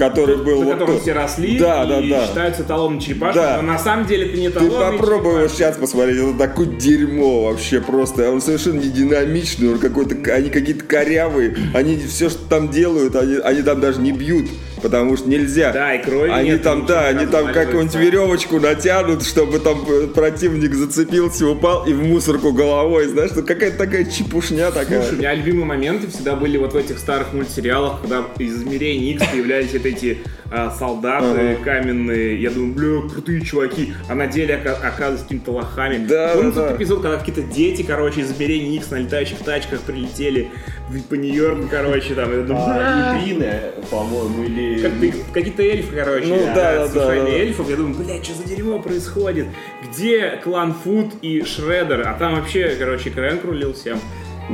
Который 0.00 0.36
был 0.38 0.60
на 0.60 0.64
вот 0.64 0.78
котором 0.78 1.00
все 1.00 1.12
росли 1.12 1.58
Да, 1.58 1.84
и 1.84 1.88
да, 1.88 2.00
да. 2.20 2.26
считаются 2.26 2.62
эталонным 2.62 3.00
черепашками, 3.00 3.44
Да. 3.44 3.56
но 3.62 3.72
на 3.72 3.78
самом 3.78 4.06
деле 4.06 4.26
это 4.28 4.36
не 4.38 4.48
Ты 4.48 4.58
эталонный 4.66 4.98
попробуй 4.98 5.38
его 5.40 5.48
сейчас 5.48 5.76
посмотреть, 5.76 6.16
это 6.16 6.38
такое 6.38 6.66
дерьмо 6.66 7.44
вообще 7.50 7.80
просто. 7.80 8.30
Он 8.32 8.40
совершенно 8.40 8.80
не 8.80 8.88
динамичный, 8.88 9.72
он 9.72 9.78
какой-то, 9.78 10.16
они 10.32 10.48
какие-то 10.50 10.84
корявые. 10.84 11.54
Они 11.74 11.96
все, 11.98 12.30
что 12.30 12.40
там 12.48 12.70
делают, 12.70 13.14
они, 13.14 13.36
они 13.36 13.62
там 13.62 13.80
даже 13.80 14.00
не 14.00 14.12
бьют, 14.12 14.46
потому 14.80 15.16
что 15.16 15.28
нельзя. 15.28 15.72
Да, 15.72 15.94
и 15.94 16.02
крови 16.02 16.30
Они 16.30 16.50
нет, 16.50 16.62
там, 16.62 16.86
да, 16.86 17.08
они 17.08 17.26
там 17.26 17.52
какую-нибудь 17.52 17.94
веревочку 17.94 18.60
натянут, 18.60 19.24
чтобы 19.24 19.58
там 19.58 19.84
э, 19.88 20.06
противник 20.08 20.74
зацепился, 20.74 21.46
упал 21.46 21.86
и 21.86 21.92
в 21.92 22.02
мусорку 22.02 22.52
головой. 22.52 23.06
Знаешь, 23.06 23.30
ну 23.34 23.42
какая-то 23.42 23.78
такая 23.78 24.04
чепушня 24.04 24.70
такая. 24.70 25.02
Слушай, 25.02 25.14
у 25.14 25.18
меня 25.18 25.34
любимые 25.34 25.66
моменты 25.66 26.08
всегда 26.08 26.34
были 26.36 26.56
вот 26.56 26.72
в 26.72 26.76
этих 26.76 26.98
старых 26.98 27.32
мультсериалах, 27.32 28.00
когда 28.00 28.24
из 28.38 28.56
измерений 28.56 29.12
X 29.12 29.26
появлялись 29.30 29.72
вот 29.72 29.86
эти 29.86 30.18
а, 30.50 30.70
солдаты 30.70 31.56
каменные. 31.64 32.40
Я 32.40 32.50
думаю, 32.50 32.74
бля, 32.74 33.08
крутые 33.08 33.40
чуваки. 33.42 33.94
А 34.08 34.14
на 34.14 34.26
деле 34.26 34.54
ока- 34.56 34.76
оказываются 34.82 35.24
какими-то 35.24 35.52
лохами. 35.52 36.04
Да, 36.06 36.32
Помню 36.34 36.52
да, 36.52 36.60
тот 36.60 36.70
да. 36.70 36.76
эпизод, 36.76 37.02
когда 37.02 37.18
какие-то 37.18 37.42
дети, 37.42 37.82
короче, 37.82 38.20
из 38.22 38.32
измерений 38.32 38.76
X 38.76 38.90
на 38.90 38.96
летающих 38.96 39.38
тачках 39.38 39.80
прилетели 39.82 40.50
в- 40.88 41.02
по 41.04 41.14
Нью-Йорку, 41.14 41.68
короче, 41.70 42.14
там. 42.14 42.30
Я 42.32 42.42
думаю, 42.42 42.64
А. 42.66 43.16
Ибрины, 43.20 43.52
по-моему, 43.90 44.42
или... 44.44 44.82
Как 44.82 44.92
какие-то 45.34 45.62
эльфы, 45.62 45.94
короче, 45.96 46.26
Ну, 46.26 46.36
да, 46.46 46.54
да, 46.54 46.88
да, 46.88 47.06
да. 47.06 47.28
эльфов, 47.28 47.68
я 47.70 47.76
думаю, 47.76 47.94
блядь, 47.96 48.24
что 48.24 48.34
за 48.34 48.44
дерьмо 48.44 48.80
происходит? 48.80 49.46
Где 49.88 50.40
клан 50.42 50.74
Фуд 50.74 51.12
и 51.22 51.42
Шреддер? 51.44 52.06
А 52.08 52.14
там 52.14 52.34
вообще, 52.36 52.74
короче, 52.78 53.10
Крэнк 53.10 53.44
рулил 53.44 53.72
всем. 53.74 53.98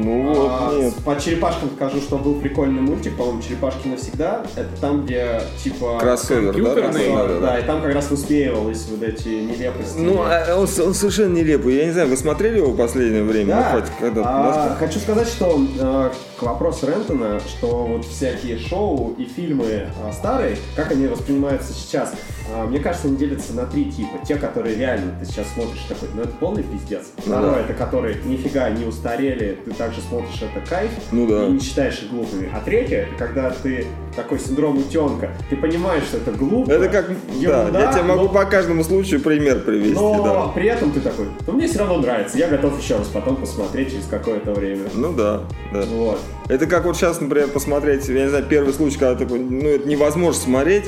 Ну 0.04 0.34
вот, 0.34 0.50
А, 0.50 0.72
нет. 0.74 0.94
По 1.04 1.18
черепашкам 1.20 1.70
скажу, 1.76 2.00
что 2.00 2.18
был 2.18 2.34
прикольный 2.34 2.80
мультик, 2.82 3.16
по-моему, 3.16 3.42
«Черепашки 3.42 3.88
навсегда». 3.88 4.42
Это 4.56 4.68
там, 4.80 5.04
где, 5.04 5.40
типа... 5.62 5.98
Кроссовер, 6.00 6.46
да? 6.46 6.52
компьютерный. 6.52 6.92
такой? 7.06 7.16
Да, 7.16 7.26
Да, 7.26 7.34
да, 7.34 7.46
да. 7.52 7.58
и 7.58 7.62
там 7.64 7.82
как 7.82 7.94
раз 7.94 8.10
высмеивалось 8.10 8.86
вот 8.90 9.02
эти 9.02 9.28
нелепости. 9.28 9.98
Ну, 9.98 10.20
а 10.22 10.54
он, 10.56 10.62
он 10.86 10.94
совершенно 10.94 11.34
нелепый. 11.34 11.76
Я 11.76 11.86
не 11.86 11.92
знаю, 11.92 12.08
вы 12.08 12.16
смотрели 12.16 12.58
его 12.58 12.72
в 12.72 12.76
последнее 12.76 13.22
время? 13.24 13.54
Да. 13.54 13.70
Ну, 13.74 13.80
хоть 13.80 13.90
когда 13.98 14.22
А, 14.24 14.68
да? 14.70 14.76
хочу 14.78 14.98
сказать, 14.98 15.28
что 15.28 15.58
э, 15.78 16.10
к 16.38 16.42
вопросу 16.42 16.86
Рентона, 16.86 17.40
что 17.40 17.84
вот 17.86 18.04
всякие 18.04 18.58
шоу 18.58 19.14
и 19.18 19.24
фильмы 19.24 19.88
а, 20.02 20.12
старые, 20.12 20.56
как 20.74 20.90
они 20.90 21.06
воспринимаются 21.06 21.72
сейчас, 21.72 22.14
а, 22.52 22.66
мне 22.66 22.78
кажется, 22.78 23.08
они 23.08 23.16
делятся 23.16 23.54
на 23.54 23.66
три 23.66 23.90
типа. 23.90 24.18
Те, 24.26 24.36
которые 24.36 24.76
реально 24.76 25.12
ты 25.18 25.26
сейчас 25.26 25.46
смотришь 25.54 25.80
такой, 25.88 26.08
ну 26.14 26.22
это 26.22 26.32
полный 26.32 26.62
пиздец. 26.62 27.06
Ну 27.18 27.22
Второе, 27.32 27.54
да. 27.54 27.60
это 27.60 27.74
которые 27.74 28.16
нифига 28.24 28.68
не 28.70 28.84
устарели, 28.84 29.58
ты 29.64 29.70
также 29.72 30.00
смотришь 30.02 30.42
это 30.42 30.66
кайф 30.68 30.90
Ну 31.12 31.26
да. 31.26 31.46
и 31.46 31.50
не 31.52 31.60
считаешь 31.60 32.02
их 32.02 32.10
глупыми. 32.10 32.50
А 32.54 32.60
третье, 32.60 33.08
это 33.08 33.16
когда 33.16 33.50
ты 33.50 33.86
такой 34.16 34.40
синдром 34.40 34.78
утенка, 34.78 35.30
ты 35.48 35.56
понимаешь, 35.56 36.04
что 36.04 36.16
это 36.16 36.32
глупо. 36.32 36.70
Это 36.70 36.88
как, 36.88 37.10
ерунда, 37.38 37.70
да, 37.70 37.80
я 37.82 37.92
тебе 37.92 38.02
могу 38.02 38.24
но- 38.24 38.28
по 38.28 38.44
каждому 38.46 38.82
случаю 38.82 39.20
пример 39.20 39.60
привести, 39.60 39.94
но 39.94 40.24
да. 40.24 40.52
при 40.52 40.68
этом 40.68 40.90
ты 40.90 41.00
такой, 41.00 41.26
ну 41.46 41.52
мне 41.52 41.68
все 41.68 41.78
равно 41.80 41.98
нравится, 41.98 42.38
я 42.38 42.48
готов 42.48 42.80
еще 42.82 42.96
раз 42.96 43.08
потом 43.08 43.36
посмотреть 43.36 43.92
через 43.92 44.06
какое-то 44.06 44.52
время. 44.52 44.84
Ну 44.94 45.12
да, 45.12 45.42
да. 45.72 45.82
Вот. 45.82 46.18
Это 46.48 46.66
как 46.66 46.84
вот 46.84 46.96
сейчас, 46.96 47.20
например, 47.20 47.48
посмотреть, 47.48 48.08
я 48.08 48.24
не 48.24 48.28
знаю, 48.30 48.44
первый 48.48 48.72
случай, 48.72 48.98
когда 48.98 49.14
такой, 49.24 49.38
ну 49.38 49.68
это 49.68 49.86
невозможно 49.88 50.40
смотреть, 50.40 50.86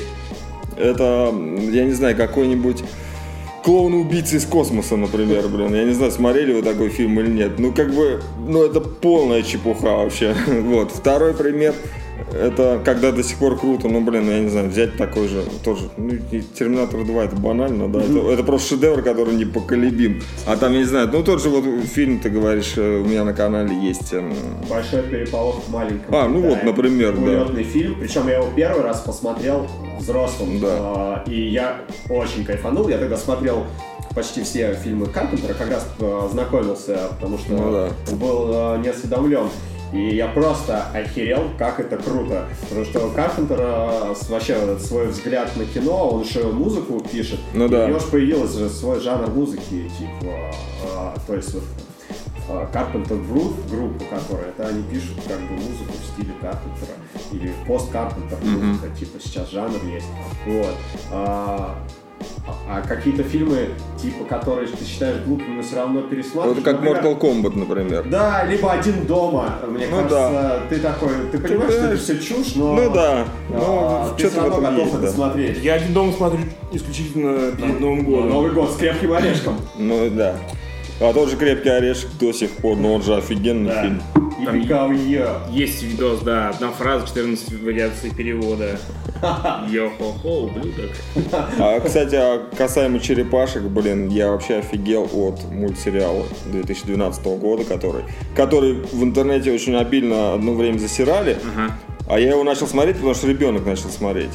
это, 0.77 1.33
я 1.71 1.85
не 1.85 1.93
знаю, 1.93 2.15
какой-нибудь 2.15 2.83
клоун-убийца 3.63 4.37
из 4.37 4.45
космоса, 4.45 4.95
например, 4.95 5.47
блин. 5.47 5.75
Я 5.75 5.83
не 5.83 5.93
знаю, 5.93 6.11
смотрели 6.11 6.53
вы 6.53 6.61
такой 6.61 6.89
фильм 6.89 7.19
или 7.19 7.29
нет. 7.29 7.59
Ну, 7.59 7.73
как 7.73 7.93
бы, 7.93 8.21
ну, 8.47 8.63
это 8.63 8.79
полная 8.79 9.43
чепуха 9.43 9.97
вообще. 9.97 10.35
Вот. 10.47 10.91
Второй 10.91 11.33
пример, 11.33 11.73
это 12.33 12.81
когда 12.83 13.11
до 13.11 13.23
сих 13.23 13.37
пор 13.37 13.57
круто, 13.59 13.87
ну, 13.87 14.01
блин, 14.01 14.29
я 14.29 14.39
не 14.39 14.49
знаю, 14.49 14.69
взять 14.69 14.97
такой 14.97 15.27
же, 15.27 15.43
тоже, 15.63 15.89
ну, 15.97 16.11
Терминатор 16.57 17.03
2 17.03 17.23
это 17.23 17.35
банально, 17.35 17.87
да, 17.87 17.99
это, 18.01 18.31
это 18.31 18.43
просто 18.43 18.75
шедевр, 18.75 19.01
который 19.01 19.35
непоколебим. 19.35 20.21
А 20.45 20.55
там, 20.57 20.73
я 20.73 20.79
не 20.79 20.85
знаю, 20.85 21.09
ну, 21.11 21.23
тот 21.23 21.41
же 21.41 21.49
вот 21.49 21.63
фильм, 21.85 22.19
ты 22.19 22.29
говоришь, 22.29 22.73
э, 22.77 23.01
у 23.01 23.05
меня 23.05 23.23
на 23.23 23.33
канале 23.33 23.75
есть. 23.75 24.13
эм, 24.13 24.33
Большой 24.69 25.03
переполох 25.03 25.63
в 25.67 25.71
маленьком. 25.71 26.15
А, 26.15 26.27
ну 26.27 26.41
вот, 26.41 26.49
Китае. 26.59 26.65
например, 26.65 27.15
да. 27.17 27.63
Фильм. 27.63 27.95
Причем 27.99 28.27
я 28.27 28.35
его 28.37 28.47
первый 28.55 28.83
раз 28.83 29.01
посмотрел 29.01 29.67
взрослым. 29.99 30.59
Да. 30.59 30.67
А, 30.71 31.23
И 31.27 31.49
я 31.49 31.81
очень 32.09 32.45
кайфанул. 32.45 32.87
Я 32.89 32.97
тогда 32.97 33.17
смотрел 33.17 33.65
почти 34.15 34.43
все 34.43 34.73
фильмы 34.73 35.05
Карпентера, 35.07 35.53
как 35.53 35.69
раз 35.69 35.87
э, 35.99 36.27
знакомился, 36.31 37.09
потому 37.19 37.37
что 37.37 37.51
Ну 37.51 37.71
да. 37.71 38.15
был 38.15 38.49
э, 38.51 38.77
не 38.81 38.87
осведомлен. 38.89 39.49
И 39.91 40.15
я 40.15 40.27
просто 40.27 40.83
охерел, 40.93 41.49
как 41.57 41.79
это 41.79 41.97
круто. 41.97 42.47
Потому 42.67 42.85
что 42.85 43.07
у 43.07 43.11
Карпентера 43.11 44.13
с- 44.13 44.29
вообще 44.29 44.55
вот 44.55 44.69
этот 44.69 44.85
свой 44.85 45.07
взгляд 45.07 45.55
на 45.57 45.65
кино, 45.65 46.09
он 46.09 46.21
еще 46.23 46.43
музыку 46.51 46.99
пишет. 46.99 47.39
Ну 47.53 47.65
И 47.65 47.69
да. 47.69 47.85
у 47.85 47.87
него 47.89 47.99
же 47.99 48.05
появился 48.07 48.59
же 48.59 48.69
свой 48.69 48.99
жанр 48.99 49.29
музыки, 49.31 49.89
типа, 49.97 50.33
а, 50.95 51.15
то 51.25 51.35
есть 51.35 51.53
вот 51.55 51.63
а, 52.49 52.69
Carpenter 52.71 53.19
Group, 53.31 53.53
группа, 53.69 54.03
которая, 54.05 54.49
это 54.49 54.67
они 54.67 54.83
пишут 54.83 55.17
как 55.27 55.39
бы 55.39 55.53
музыку 55.55 55.91
в 55.91 56.13
стиле 56.13 56.33
Карпентера 56.39 56.95
или 57.31 57.51
пост 57.67 57.91
Карпентер 57.91 58.37
музыка, 58.43 58.89
типа 58.95 59.19
сейчас 59.19 59.49
жанр 59.49 59.79
есть. 59.91 60.05
Вот. 60.45 60.75
А, 61.11 61.75
а 62.67 62.81
какие-то 62.81 63.23
фильмы, 63.23 63.69
типа, 64.01 64.25
которые 64.25 64.67
ты 64.67 64.85
считаешь 64.85 65.17
глупыми, 65.25 65.55
но 65.57 65.61
все 65.63 65.75
равно 65.77 66.01
пересматриваешь. 66.01 66.57
Вот 66.57 66.63
как 66.63 66.81
например, 66.81 67.03
Mortal 67.03 67.19
Kombat, 67.19 67.57
например. 67.57 68.03
Да, 68.09 68.43
либо 68.45 68.71
один 68.71 69.05
дома. 69.05 69.55
Мне 69.67 69.87
Ну 69.87 69.97
кажется, 69.97 70.61
ты 70.69 70.79
такой, 70.79 71.09
ты 71.31 71.37
понимаешь, 71.39 71.71
что 71.73 71.85
это 71.85 71.97
все 71.97 72.19
чушь, 72.19 72.55
но 72.55 72.73
Ну 72.75 72.93
да, 72.93 73.25
а, 73.53 74.09
ну, 74.09 74.15
ты 74.17 74.27
все 74.29 74.39
в 74.39 74.43
равно 74.43 74.57
этом 74.59 74.63
готов 74.75 74.79
есть, 74.85 74.93
это 74.93 75.01
да. 75.03 75.11
смотреть. 75.11 75.57
Я 75.63 75.73
один 75.75 75.93
дома 75.93 76.13
смотрю 76.13 76.39
исключительно 76.71 77.51
перед 77.51 77.79
Новым 77.79 78.03
годом. 78.05 78.29
Новый 78.29 78.51
год 78.51 78.71
с 78.71 78.75
крепким 78.77 79.13
орешком. 79.13 79.55
Ну 79.77 80.09
да. 80.11 80.35
А 81.01 81.13
тот 81.13 81.29
же 81.29 81.37
«Крепкий 81.37 81.69
орешек» 81.69 82.09
до 82.19 82.33
сих 82.33 82.51
пор, 82.51 82.75
но 82.77 82.93
он 82.95 83.01
же 83.01 83.15
офигенный 83.15 83.71
Да. 83.71 83.81
фильм. 83.83 84.01
И 84.41 84.45
Там. 84.45 84.93
Есть 85.51 85.83
видос, 85.83 86.21
да, 86.21 86.49
одна 86.49 86.71
фраза, 86.71 87.05
14 87.07 87.61
вариаций 87.61 88.11
перевода. 88.15 88.79
Йо-хо-хо, 89.69 90.43
ублюдок. 90.43 90.91
А, 91.59 91.79
кстати, 91.79 92.15
а 92.15 92.47
касаемо 92.57 92.99
черепашек, 92.99 93.63
блин, 93.63 94.07
я 94.09 94.31
вообще 94.31 94.57
офигел 94.57 95.09
от 95.13 95.43
мультсериала 95.51 96.23
2012 96.45 97.25
года, 97.39 97.63
который, 97.65 98.03
который 98.35 98.73
в 98.91 99.03
интернете 99.03 99.51
очень 99.51 99.75
обильно 99.75 100.33
одно 100.33 100.53
время 100.53 100.77
засирали, 100.77 101.37
Ага. 101.55 101.75
а 102.07 102.19
я 102.19 102.29
его 102.31 102.43
начал 102.43 102.67
смотреть, 102.67 102.95
потому 102.97 103.13
что 103.13 103.27
ребенок 103.27 103.65
начал 103.65 103.89
смотреть. 103.89 104.31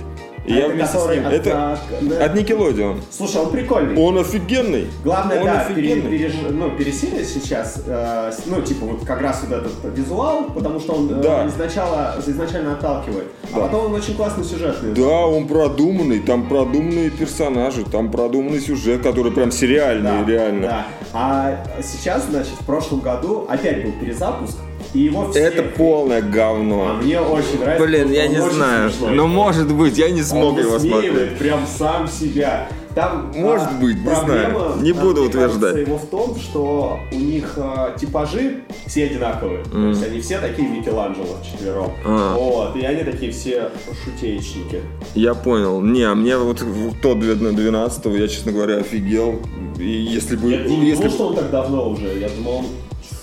И 0.46 0.52
я 0.52 0.66
Это 0.66 0.72
вместе 0.74 0.98
с 0.98 1.06
ним. 1.08 1.26
от- 1.26 1.32
Это 1.32 1.78
да. 2.02 2.24
от 2.26 2.34
Nickelodeon. 2.36 3.00
Слушай, 3.10 3.40
он 3.42 3.50
прикольный. 3.50 3.96
Он 3.98 4.18
офигенный. 4.18 4.88
Главное, 5.02 5.40
он 5.40 5.46
да, 5.46 5.64
пере- 5.74 5.92
офигенный. 5.94 6.18
переж- 6.18 6.50
ну, 6.52 6.70
пересилить 6.76 7.26
сейчас, 7.26 7.82
э, 7.86 8.30
ну, 8.46 8.60
типа, 8.60 8.84
вот 8.86 9.06
как 9.06 9.22
раз 9.22 9.42
вот 9.42 9.56
этот 9.58 9.72
визуал, 9.96 10.44
потому 10.54 10.80
что 10.80 10.92
он 10.94 11.10
э, 11.10 11.22
Да. 11.22 11.46
изначально, 11.46 12.14
изначально 12.26 12.72
отталкивает. 12.74 13.28
А 13.52 13.56
Да. 13.56 13.60
потом 13.62 13.86
он 13.86 13.94
очень 13.94 14.14
классный 14.16 14.44
сюжетный. 14.44 14.92
Да, 14.92 15.26
он 15.26 15.48
продуманный, 15.48 16.20
там 16.20 16.46
продуманные 16.48 17.08
персонажи, 17.10 17.84
там 17.84 18.10
продуманный 18.10 18.60
сюжет, 18.60 19.02
который 19.02 19.32
прям 19.32 19.50
сериальный, 19.50 20.26
реально. 20.26 20.66
Да. 20.68 20.86
А 21.14 21.64
сейчас, 21.82 22.24
значит, 22.28 22.52
в 22.60 22.66
прошлом 22.66 23.00
году 23.00 23.46
опять 23.48 23.82
был 23.82 23.92
перезапуск, 23.92 24.56
и 24.94 25.00
его 25.00 25.30
все... 25.30 25.40
Это 25.40 25.62
полное 25.62 26.18
А 26.18 26.22
говно. 26.22 26.94
мне 27.02 27.20
очень 27.20 27.60
нравится. 27.60 27.86
Блин, 27.86 28.12
я 28.12 28.28
не 28.28 28.40
знаю. 28.40 28.90
смешной. 28.90 29.14
Но 29.14 29.26
может 29.26 29.72
быть, 29.72 29.98
я 29.98 30.10
не 30.10 30.22
смог 30.22 30.54
он 30.54 30.60
его 30.60 30.78
смотреть. 30.78 31.36
прям 31.36 31.66
сам 31.66 32.08
себя. 32.08 32.68
Там, 32.94 33.32
Может 33.34 33.66
а, 33.66 33.80
быть, 33.80 33.98
не 33.98 34.04
проблема, 34.04 34.58
знаю. 34.60 34.82
Не 34.82 34.90
а, 34.92 34.94
буду 34.94 35.14
кажется, 35.24 35.38
утверждать. 35.38 35.76
его 35.78 35.98
в 35.98 36.06
том, 36.06 36.36
что 36.36 37.00
у 37.10 37.16
них 37.16 37.54
а, 37.56 37.96
типажи 37.98 38.62
все 38.86 39.06
одинаковые. 39.06 39.64
То 39.64 39.88
есть 39.88 40.06
они 40.06 40.20
все 40.20 40.38
такие 40.38 40.68
Микеланджело 40.68 41.38
вчетвером. 41.42 41.90
А. 42.04 42.36
Вот, 42.36 42.76
и 42.76 42.84
они 42.84 43.02
такие 43.02 43.32
все 43.32 43.70
шутеечники. 44.04 44.80
Я 45.16 45.34
понял. 45.34 45.80
Не, 45.80 46.04
а 46.04 46.14
мне 46.14 46.36
вот 46.36 46.62
тот 47.02 47.18
12 47.18 48.04
я, 48.06 48.28
честно 48.28 48.52
говоря, 48.52 48.76
офигел. 48.76 49.40
И 49.76 49.84
если 49.84 50.36
бы... 50.36 50.52
Я 50.52 50.62
не 50.62 50.86
если 50.86 51.02
думал, 51.02 51.14
что 51.14 51.26
он 51.28 51.34
так 51.34 51.50
давно 51.50 51.90
уже. 51.90 52.16
Я 52.20 52.28
думал, 52.28 52.58
он 52.58 52.66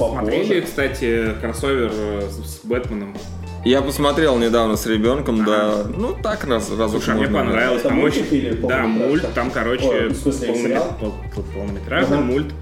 попозже. 0.09 0.31
Смотрели, 0.31 0.61
кстати, 0.61 1.33
кроссовер 1.41 1.91
э, 1.93 2.29
с 2.29 2.61
с 2.61 2.65
Бэтменом. 2.65 3.15
Я 3.63 3.81
посмотрел 3.83 4.37
недавно 4.39 4.75
с 4.75 4.87
ребенком, 4.87 5.45
да. 5.45 5.83
Ну, 5.95 6.13
так 6.13 6.43
раз, 6.45 6.69
разок 6.71 7.03
Слушай, 7.03 7.13
мне 7.19 7.27
понравилось. 7.27 7.83
Там 7.83 8.01
очень... 8.03 8.25
или 8.31 8.53
Да, 8.53 8.87
мульт. 8.87 9.33
Там, 9.35 9.51
короче, 9.51 9.85
Ой, 9.87 10.07
в 10.09 10.15
смысле, 10.15 10.81
пол- 10.99 11.13
пол- 11.35 11.43
полнометражный 11.53 12.17
Ага. 12.17 12.25
мульт. 12.25 12.53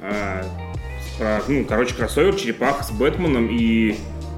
А, 0.00 0.44
про, 1.18 1.40
ну, 1.48 1.64
короче, 1.64 1.94
кроссовер, 1.96 2.34
черепаха 2.36 2.84
с 2.84 2.92
Бэтменом. 2.92 3.48
И, 3.50 3.96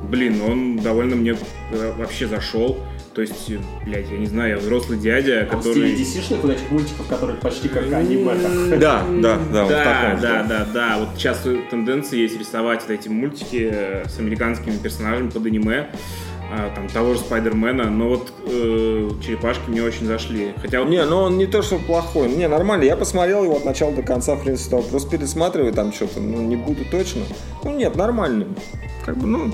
блин, 0.08 0.40
он 0.48 0.76
довольно 0.78 1.14
мне 1.14 1.36
э, 1.72 1.92
вообще 1.98 2.26
зашел. 2.26 2.78
То 3.18 3.22
есть, 3.22 3.50
блядь, 3.84 4.08
я 4.12 4.16
не 4.16 4.26
знаю, 4.26 4.50
я 4.50 4.56
взрослый 4.58 4.96
дядя, 4.96 5.48
Он 5.52 5.58
в 5.58 5.62
стиле 5.64 5.90
который... 5.90 5.94
DC-шных 5.96 6.40
вот 6.40 6.52
этих 6.52 6.70
мультиков, 6.70 7.08
которые 7.08 7.36
почти 7.38 7.66
как 7.66 7.92
аниме. 7.92 8.32
Да, 8.78 9.04
да, 9.10 9.40
да, 9.52 9.62
вот 9.64 9.70
Да, 9.72 10.16
да, 10.22 10.44
да, 10.44 10.68
да. 10.72 10.98
Вот 10.98 11.08
сейчас 11.16 11.40
тенденция 11.68 12.20
есть 12.20 12.38
рисовать 12.38 12.82
вот 12.82 12.90
эти 12.92 13.08
мультики 13.08 13.70
э, 13.72 14.08
с 14.08 14.20
американскими 14.20 14.76
персонажами 14.76 15.30
под 15.30 15.46
аниме. 15.46 15.88
А, 16.50 16.70
Там 16.74 16.88
того 16.88 17.14
же 17.14 17.20
Спайдермена, 17.20 17.90
но 17.90 18.08
вот 18.08 18.32
э, 18.46 19.10
черепашки 19.24 19.68
мне 19.68 19.82
очень 19.82 20.06
зашли. 20.06 20.54
Хотя 20.60 20.80
вот 20.80 20.88
Не, 20.88 21.04
ну 21.04 21.18
он 21.18 21.38
не 21.38 21.46
то, 21.46 21.62
что 21.62 21.78
плохой. 21.78 22.28
Не, 22.28 22.48
нормально. 22.48 22.84
Я 22.84 22.96
посмотрел 22.96 23.44
его 23.44 23.56
от 23.56 23.64
начала 23.64 23.92
до 23.92 24.02
конца, 24.02 24.34
в 24.34 24.42
принципе, 24.42 24.66
стал 24.68 24.82
просто 24.82 25.10
пересматривать 25.10 25.74
там 25.74 25.92
что-то, 25.92 26.20
ну, 26.20 26.40
не 26.42 26.56
буду 26.56 26.84
точно. 26.90 27.22
Ну, 27.64 27.74
нет, 27.76 27.96
нормально. 27.96 28.46
Как 29.04 29.16
бы, 29.16 29.26
ну, 29.26 29.50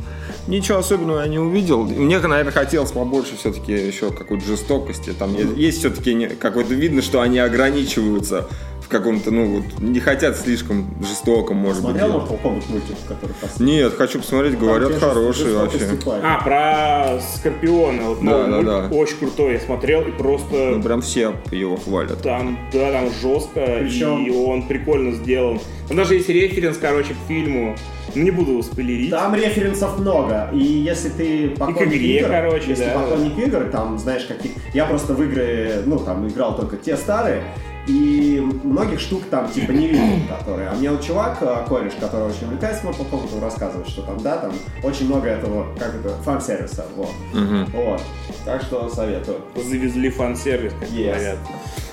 ничего 0.49 0.79
особенного 0.79 1.21
я 1.21 1.27
не 1.29 1.39
увидел. 1.39 1.85
Мне, 1.85 2.19
наверное, 2.19 2.53
хотелось 2.53 2.91
побольше 2.93 3.37
все-таки 3.37 3.73
еще 3.73 4.11
какой-то 4.11 4.45
жестокости. 4.45 5.13
Там 5.19 5.35
е- 5.35 5.47
есть 5.57 5.79
все-таки 5.79 6.27
какой-то 6.41 6.75
видно, 6.75 7.03
что 7.03 7.21
они 7.21 7.39
ограничиваются 7.39 8.49
каком-то, 8.95 9.33
ну, 9.33 9.57
вот, 9.57 9.81
не 9.81 9.99
хотят 9.99 10.37
слишком 10.37 10.95
жестоком, 11.01 11.57
может 11.57 11.83
быть. 11.83 11.97
Смотрел. 11.97 12.21
Mortal 12.21 12.43
Kombat 12.43 12.63
мультик, 12.69 12.97
который 13.09 13.35
последний? 13.41 13.77
Нет, 13.77 13.95
хочу 13.95 14.19
посмотреть, 14.21 14.57
говорят, 14.57 14.91
Там, 14.91 15.01
конечно, 15.01 15.09
хороший 15.09 15.53
вообще. 15.53 15.99
А, 16.23 16.41
про 16.45 17.21
Скорпиона. 17.21 18.03
Вот 18.05 18.19
Да, 18.21 18.47
новый 18.47 18.65
да, 18.65 18.89
да. 18.89 18.95
Очень 18.97 19.17
крутой. 19.17 19.55
Я 19.55 19.61
смотрел 19.61 20.03
и 20.03 20.13
просто... 20.13 20.55
Ну, 20.77 20.83
прям 20.83 21.01
все 21.01 21.35
его 21.51 21.77
хвалят. 21.77 22.23
Там, 22.23 22.57
да, 22.73 22.93
там 22.93 23.11
жестко, 23.21 23.79
Причем- 23.81 24.25
и 24.25 24.31
он 24.31 24.69
прикольно 24.69 25.13
сделан. 25.13 25.59
Там 25.89 25.97
даже 25.97 26.15
есть 26.15 26.29
референс, 26.29 26.79
короче, 26.79 27.15
к 27.15 27.29
фильму. 27.29 27.75
Ну, 28.15 28.23
не 28.23 28.31
буду 28.31 28.63
спойлерить. 28.63 29.11
Там 29.11 29.35
референсов 29.35 29.99
много, 29.99 30.49
и 30.53 30.63
если 30.63 31.09
ты 31.09 31.49
поклонник 31.51 31.95
игре, 31.95 32.21
игр, 32.21 32.29
короче, 32.29 32.71
если 32.71 32.85
да. 32.85 33.01
поклонник 33.01 33.39
игр, 33.39 33.65
там, 33.73 33.99
знаешь, 33.99 34.25
каких... 34.27 34.53
Я 34.73 34.85
просто 34.85 35.15
в 35.15 35.23
игры, 35.25 35.83
ну, 35.85 35.99
там, 35.99 36.29
играл 36.29 36.55
только 36.55 36.77
те 36.77 36.97
старые, 36.97 37.43
и 37.87 38.41
многих 38.63 38.99
штук 39.01 39.25
там, 39.31 39.51
типа, 39.51 39.73
не 39.73 39.89
видел, 39.89 40.27
которые... 40.39 40.69
А 40.69 40.75
мне 40.75 40.91
вот 40.91 41.03
чувак, 41.03 41.39
э, 41.41 41.65
кореш, 41.69 41.93
который 42.01 42.29
очень 42.29 42.47
увлекается 42.47 42.87
Mortal 42.87 43.11
Kombat, 43.11 43.35
он 43.37 43.43
рассказывает, 43.43 43.89
что 43.89 44.03
там, 44.03 44.19
да, 44.23 44.39
там 44.39 44.53
очень 44.83 45.07
много 45.07 45.29
этого, 45.29 45.67
как 45.79 45.95
это, 45.95 46.17
фан-сервиса, 46.23 46.87
вот. 46.97 47.11
Мгм. 47.33 47.67
Вот. 47.73 48.01
Так 48.45 48.63
что 48.63 48.89
советую. 48.89 49.39
Завезли 49.57 50.11
фан-сервис, 50.11 50.73
как 50.81 50.89
Yes. 50.89 51.13
говорят. 51.15 51.39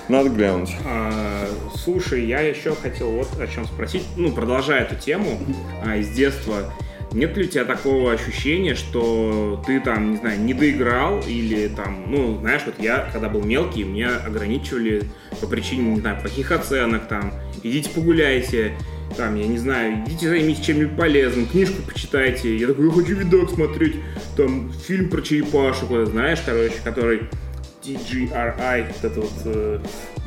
Надо 0.08 0.30
глянуть. 0.30 0.70
А, 0.84 1.46
слушай, 1.74 2.24
я 2.26 2.40
еще 2.40 2.74
хотел 2.74 3.10
вот 3.10 3.28
о 3.38 3.46
чем 3.46 3.66
спросить, 3.66 4.04
ну, 4.16 4.32
продолжая 4.32 4.82
эту 4.82 4.96
тему 4.96 5.38
а, 5.84 5.96
из 5.96 6.08
детства. 6.10 6.72
Нет 7.12 7.36
ли 7.36 7.44
у 7.44 7.48
тебя 7.48 7.64
такого 7.64 8.12
ощущения, 8.12 8.74
что 8.74 9.62
ты 9.66 9.80
там, 9.80 10.12
не 10.12 10.16
знаю, 10.16 10.40
не 10.40 10.54
доиграл 10.54 11.20
или 11.20 11.68
там, 11.68 12.10
ну, 12.10 12.38
знаешь, 12.40 12.62
вот 12.64 12.76
я, 12.78 13.08
когда 13.12 13.28
был 13.28 13.42
мелкий, 13.42 13.84
меня 13.84 14.16
ограничивали 14.16 15.04
по 15.40 15.46
причине, 15.46 15.90
не 15.90 16.00
знаю, 16.00 16.20
плохих 16.20 16.50
оценок, 16.52 17.08
там, 17.08 17.32
идите 17.62 17.90
погуляйте, 17.90 18.72
там, 19.16 19.36
я 19.36 19.46
не 19.46 19.58
знаю, 19.58 20.04
идите 20.06 20.28
займитесь 20.28 20.64
чем-нибудь 20.64 20.96
полезным, 20.96 21.46
книжку 21.46 21.82
почитайте. 21.86 22.56
Я 22.56 22.68
такой, 22.68 22.86
я 22.86 22.92
хочу 22.92 23.14
видок 23.14 23.50
смотреть, 23.50 23.96
там, 24.36 24.72
фильм 24.72 25.10
про 25.10 25.20
черепашек, 25.20 25.90
вот, 25.90 26.08
знаешь, 26.08 26.38
короче, 26.44 26.76
который 26.82 27.28
TGRI, 27.82 28.86
вот 28.86 29.10
эта 29.10 29.20
вот 29.20 29.32
э, 29.44 29.80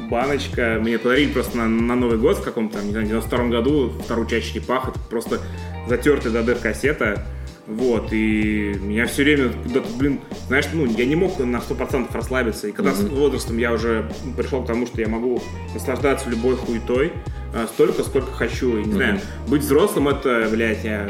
баночка. 0.10 0.78
Мне 0.82 1.00
подарили 1.00 1.32
просто 1.32 1.58
на, 1.58 1.68
на 1.68 1.96
Новый 1.96 2.18
год 2.18 2.38
в 2.38 2.44
каком-то, 2.44 2.82
не 2.84 2.92
знаю, 2.92 3.08
92 3.08 3.46
году 3.48 3.94
вторую 4.04 4.28
часть 4.28 4.52
черепах. 4.52 4.90
Это 4.90 5.00
просто 5.10 5.40
затертая 5.88 6.32
до 6.32 6.44
дыр 6.44 6.58
кассета. 6.58 7.24
Вот, 7.68 8.14
и 8.14 8.76
меня 8.80 9.08
все 9.08 9.24
время 9.24 9.50
куда-то, 9.64 9.88
блин, 9.98 10.20
знаешь, 10.48 10.66
ну, 10.72 10.86
я 10.86 11.06
не 11.06 11.16
мог 11.16 11.40
на 11.40 11.58
100% 11.58 12.10
расслабиться. 12.14 12.68
И 12.68 12.72
когда 12.72 12.94
с 12.94 13.02
возрастом 13.02 13.58
я 13.58 13.74
уже 13.74 14.08
пришел 14.38 14.64
к 14.64 14.68
тому, 14.68 14.86
что 14.86 15.02
я 15.02 15.08
могу 15.08 15.42
наслаждаться 15.74 16.30
любой 16.30 16.58
хуетой, 16.58 17.12
а, 17.56 17.66
столько, 17.68 18.04
сколько 18.04 18.32
хочу. 18.32 18.78
И, 18.78 18.84
не 18.84 18.94
знаю, 18.94 19.20
быть 19.48 19.64
взрослым 19.64 20.10
это, 20.10 20.48
блядь, 20.52 20.84
я 20.84 21.10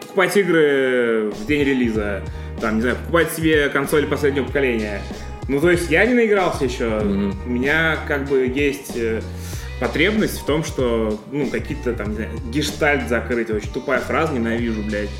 покупать 0.00 0.36
игры 0.36 1.30
в 1.30 1.46
день 1.46 1.64
релиза, 1.64 2.22
там, 2.60 2.76
не 2.76 2.82
знаю, 2.82 2.96
покупать 2.96 3.32
себе 3.32 3.68
консоли 3.68 4.06
последнего 4.06 4.44
поколения. 4.44 5.00
Ну, 5.48 5.60
то 5.60 5.70
есть 5.70 5.90
я 5.90 6.04
не 6.06 6.14
наигрался 6.14 6.64
еще. 6.64 6.88
Мгм. 6.88 7.34
У 7.46 7.50
меня 7.50 7.98
как 8.08 8.28
бы 8.28 8.46
есть 8.46 8.96
э, 8.96 9.22
потребность 9.82 10.38
в 10.40 10.44
том, 10.44 10.62
что, 10.62 11.18
ну, 11.32 11.46
какие-то 11.46 11.92
там, 11.94 12.10
не 12.10 12.14
знаю, 12.16 12.30
гештальт 12.52 13.08
закрыть. 13.08 13.50
Очень 13.50 13.72
тупая 13.72 13.98
фраза, 14.00 14.32
ненавижу, 14.32 14.82
блядь. 14.82 15.10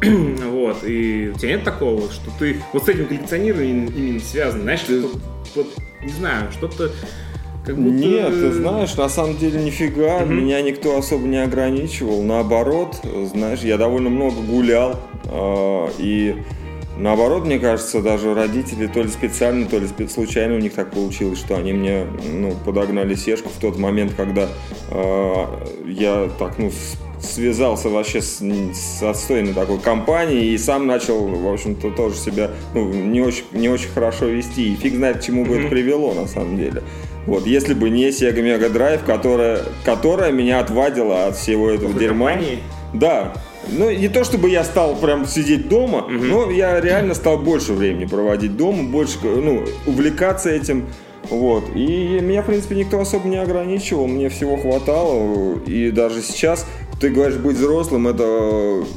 вот, 0.50 0.84
и 0.84 1.32
у 1.34 1.38
тебя 1.38 1.50
нет 1.52 1.64
такого, 1.64 2.10
что 2.12 2.30
ты 2.38 2.60
вот 2.72 2.84
с 2.84 2.88
этим 2.88 3.06
коллекционированием 3.06 3.86
именно 3.86 4.20
связан, 4.20 4.62
знаешь, 4.62 4.80
Ты- 4.86 5.00
что, 5.00 5.10
вот, 5.56 5.66
не 6.02 6.12
знаю, 6.12 6.52
что-то 6.52 6.92
как 7.64 7.76
будто... 7.76 7.96
Нет, 7.96 8.28
ты 8.28 8.52
знаешь, 8.52 8.94
на 8.94 9.08
самом 9.08 9.36
деле 9.38 9.60
нифига, 9.60 10.20
Мгм. 10.20 10.36
меня 10.36 10.62
никто 10.62 10.96
особо 10.96 11.26
не 11.26 11.42
ограничивал. 11.42 12.22
Наоборот, 12.22 13.00
знаешь, 13.32 13.60
я 13.60 13.76
довольно 13.76 14.08
много 14.10 14.40
гулял. 14.40 15.00
а, 15.24 15.90
и 15.98 16.36
наоборот, 16.96 17.44
мне 17.44 17.58
кажется, 17.58 18.00
даже 18.00 18.34
родители 18.34 18.86
то 18.86 19.02
ли 19.02 19.08
специально, 19.08 19.66
то 19.66 19.78
ли 19.78 19.88
случайно 20.08 20.54
у 20.54 20.58
них 20.58 20.74
так 20.74 20.90
получилось, 20.90 21.38
что 21.38 21.56
они 21.56 21.72
мне 21.72 22.06
ну, 22.32 22.54
подогнали 22.64 23.14
сешку 23.14 23.48
в 23.48 23.60
тот 23.60 23.78
момент, 23.78 24.12
когда 24.16 24.48
а, 24.90 25.64
я 25.86 26.28
так, 26.38 26.58
ну, 26.58 26.70
связался 27.20 27.88
вообще 27.88 28.20
с, 28.20 28.40
с 28.40 29.02
отстойной 29.02 29.54
такой 29.54 29.78
компанией 29.78 30.54
и 30.54 30.58
сам 30.58 30.86
начал, 30.86 31.26
в 31.26 31.52
общем-то, 31.52 31.90
тоже 31.90 32.16
себя 32.16 32.50
ну, 32.74 32.92
не, 32.92 33.20
очень, 33.20 33.44
не 33.52 33.68
очень 33.68 33.88
хорошо 33.88 34.26
вести. 34.26 34.72
И 34.72 34.76
фиг 34.76 34.94
знает, 34.94 35.18
к 35.18 35.22
чему 35.22 35.44
бы 35.44 35.56
это 35.56 35.68
привело 35.68 36.14
на 36.14 36.26
самом 36.26 36.56
деле. 36.56 36.82
Вот, 37.26 37.44
если 37.46 37.74
бы 37.74 37.90
не 37.90 38.08
Sega 38.10 38.36
Mega 38.36 38.72
Drive, 38.72 39.04
которая, 39.04 39.62
которая 39.84 40.30
меня 40.30 40.60
отвадила 40.60 41.26
от 41.26 41.36
всего 41.36 41.70
этого 41.70 41.88
Плохой 41.88 42.00
дерьма. 42.00 42.30
компании. 42.30 42.58
Да. 42.98 43.32
Ну, 43.68 43.90
не 43.90 44.08
то 44.08 44.22
чтобы 44.24 44.48
я 44.48 44.62
стал 44.64 44.94
прям 44.96 45.26
сидеть 45.26 45.68
дома, 45.68 46.02
Мгм. 46.08 46.28
но 46.28 46.50
я 46.50 46.80
реально 46.80 47.14
стал 47.14 47.38
больше 47.38 47.72
времени 47.72 48.04
проводить 48.04 48.56
дома, 48.56 48.84
больше, 48.84 49.18
ну, 49.22 49.64
увлекаться 49.86 50.50
этим. 50.50 50.86
Вот. 51.28 51.64
И 51.74 52.20
меня, 52.22 52.42
в 52.42 52.46
принципе, 52.46 52.76
никто 52.76 53.00
особо 53.00 53.28
не 53.28 53.36
ограничивал, 53.38 54.06
мне 54.06 54.28
всего 54.28 54.56
хватало. 54.56 55.58
И 55.66 55.90
даже 55.90 56.22
сейчас, 56.22 56.64
ты 57.00 57.10
говоришь, 57.10 57.36
быть 57.36 57.56
взрослым, 57.56 58.08
это 58.08 58.24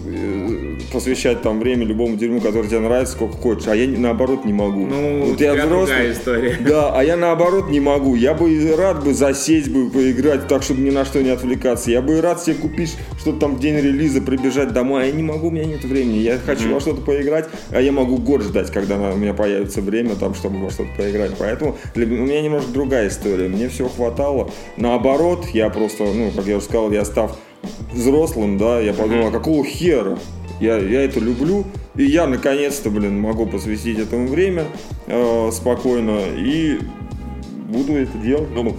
э, 0.06 0.78
посвящать 0.94 1.42
там 1.42 1.60
время 1.60 1.86
любому 1.86 2.16
дерьму, 2.16 2.40
который 2.40 2.68
тебе 2.68 2.80
нравится, 2.80 3.14
сколько 3.14 3.36
хочешь. 3.36 3.68
А 3.68 3.76
я 3.76 3.88
наоборот 3.88 4.46
не 4.46 4.54
могу. 4.54 4.86
Ну, 4.86 5.26
Вот 5.26 5.42
я 5.42 5.66
другая 5.66 6.14
история. 6.14 6.58
да, 6.66 6.94
а 6.96 7.04
я 7.04 7.18
наоборот 7.18 7.70
не 7.70 7.82
могу. 7.82 8.16
Я 8.16 8.34
бы 8.34 8.74
рад 8.78 9.04
бы 9.04 9.14
засесть 9.14 9.70
бы, 9.70 9.90
поиграть 9.90 10.48
так, 10.48 10.64
чтобы 10.64 10.82
ни 10.82 10.92
на 10.92 11.04
что 11.04 11.22
не 11.22 11.30
отвлекаться. 11.30 11.92
Я 11.92 12.02
бы 12.02 12.18
и 12.18 12.22
рад 12.22 12.42
себе 12.42 12.56
купить 12.56 12.96
что-то 13.20 13.40
там 13.40 13.56
в 13.56 13.60
день 13.60 13.76
релиза, 13.76 14.22
прибежать 14.22 14.72
домой. 14.72 15.04
А 15.04 15.06
я 15.06 15.12
не 15.12 15.24
могу, 15.24 15.48
у 15.48 15.52
меня 15.52 15.66
нет 15.66 15.84
времени. 15.84 16.20
Я 16.20 16.38
хочу 16.38 16.74
во 16.74 16.80
что-то 16.80 17.02
поиграть, 17.02 17.48
а 17.70 17.82
я 17.82 17.92
могу 17.92 18.18
год 18.18 18.44
ждать, 18.44 18.72
когда 18.72 18.96
у 18.96 19.18
меня 19.18 19.34
появится 19.34 19.82
время, 19.82 20.16
там, 20.16 20.36
чтобы 20.36 20.60
во 20.60 20.72
что-то 20.72 20.90
поиграть. 20.98 21.32
Поэтому 21.38 21.78
для 21.96 22.06
у 22.06 22.10
меня 22.10 22.42
немножко 22.42 22.72
другая 22.72 23.10
история. 23.10 23.50
Мне 23.50 23.68
всего 23.68 23.90
хватало. 23.90 24.50
Наоборот, 24.78 25.48
я 25.54 25.70
просто, 25.70 26.06
ну, 26.06 26.32
как 26.34 26.46
я 26.46 26.58
уже 26.58 26.66
сказал, 26.66 26.92
я 26.92 27.04
став 27.04 27.38
взрослым, 27.94 28.57
да, 28.57 28.80
я 28.80 28.94
подумал, 28.94 29.27
а 29.27 29.31
какого 29.31 29.65
хера? 29.65 30.18
Я, 30.60 30.77
я 30.77 31.03
это 31.03 31.19
люблю, 31.19 31.64
и 31.95 32.03
я 32.03 32.27
наконец-то, 32.27 32.90
блин, 32.90 33.19
могу 33.19 33.45
посвятить 33.45 33.98
этому 33.98 34.27
время 34.27 34.65
э, 35.07 35.49
спокойно 35.53 36.19
и 36.36 36.80
буду 37.69 37.94
это 37.94 38.18
делать, 38.18 38.49
ну, 38.53 38.76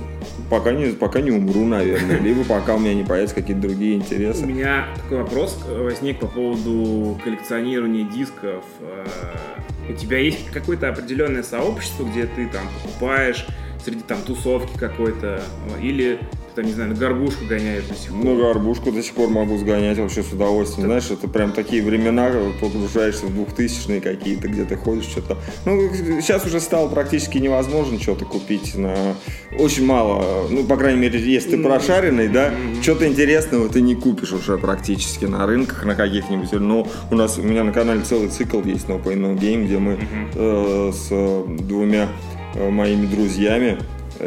пока 0.51 0.73
не, 0.73 0.93
пока 0.93 1.21
не 1.23 1.31
умру, 1.31 1.65
наверное, 1.65 2.19
либо 2.21 2.45
пока 2.45 2.75
у 2.75 2.79
меня 2.79 2.93
не 2.93 3.05
появятся 3.05 3.37
какие-то 3.37 3.63
другие 3.63 3.95
У 3.97 4.01
интересы. 4.01 4.45
меня 4.45 4.89
такой 4.97 5.23
вопрос 5.23 5.59
э, 5.67 5.83
возник 5.83 6.21
по 6.21 6.27
поводу 6.27 7.19
коллекционирования 7.25 8.05
дисков. 8.05 8.63
Э, 8.81 9.07
У 9.91 9.95
тебя 9.95 10.19
есть 10.19 10.51
какое-то 10.53 10.91
определенное 10.91 11.43
сообщество, 11.43 12.05
где 12.05 12.27
ты 12.27 12.47
там 12.47 12.63
покупаешь 12.83 13.47
среди 13.83 14.03
там 14.03 14.19
тусовки 14.21 14.77
какой-то, 14.77 15.41
или 15.81 16.19
там, 16.61 16.67
не 16.67 16.75
знаю, 16.75 16.91
на 16.91 16.97
горбушку 16.97 17.45
гоняешь 17.47 17.85
до 17.85 17.95
сих 17.95 18.11
пор? 18.11 18.25
Ну, 18.25 18.37
горбушку 18.37 18.93
до 18.93 19.03
сих 19.03 19.15
пор 19.15 19.31
могу 19.31 19.57
сгонять 19.57 19.99
вообще 19.99 20.23
с 20.23 20.33
удовольствием. 20.33 20.89
Знаешь, 20.89 21.11
это 21.11 21.29
прям 21.29 21.53
такие 21.53 21.83
времена, 21.83 22.31
когда 22.31 22.51
погружаешься 22.61 23.27
в 23.27 23.35
двухтысячные 23.35 24.01
какие-то, 24.01 24.49
где 24.49 24.65
ты 24.65 24.77
ходишь, 24.77 25.05
что-то. 25.05 25.39
Ну, 25.65 25.91
сейчас 26.21 26.45
уже 26.47 26.61
стало 26.61 26.89
практически 26.89 27.39
невозможно 27.39 27.99
что-то 27.99 28.25
купить 28.25 28.75
на... 28.75 28.95
Очень 29.59 29.87
мало, 29.87 30.47
ну, 30.51 30.65
по 30.65 30.77
крайней 30.77 31.01
мере, 31.01 31.19
если 31.19 31.51
ты 31.51 31.57
Ну, 31.57 31.69
прошаренный, 31.69 32.29
да, 32.29 32.53
что-то 32.83 33.07
интересного 33.07 33.69
ты 33.69 33.81
не 33.81 33.95
купишь 33.95 34.33
уже 34.33 34.59
практически 34.59 35.25
на 35.25 35.47
рынках, 35.47 35.85
на 35.85 35.95
каких-нибудь. 35.95 36.53
Но 36.53 36.87
у 37.11 37.15
нас, 37.15 37.39
у 37.39 37.43
меня 37.43 37.65
на 37.65 37.73
канале 37.73 38.03
целый 38.03 38.29
цикл 38.29 38.61
есть 38.63 38.87
No 38.87 39.03
Pain 39.03 39.19
No 39.19 39.39
Game, 39.39 39.65
где 39.65 39.79
мы 39.79 39.99
э, 40.35 40.93
с 40.93 41.09
двумя 41.63 42.09
э, 42.55 42.69
моими 42.69 43.07
друзьями 43.07 43.79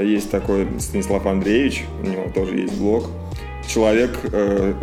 есть 0.02 0.32
такой 0.32 0.68
Станислав 0.80 1.26
Андреевич, 1.26 1.84
у 2.02 2.08
него 2.08 2.26
тоже 2.34 2.58
есть 2.58 2.78
блог. 2.78 3.10
Человек 3.68 4.12
э, 4.32 4.74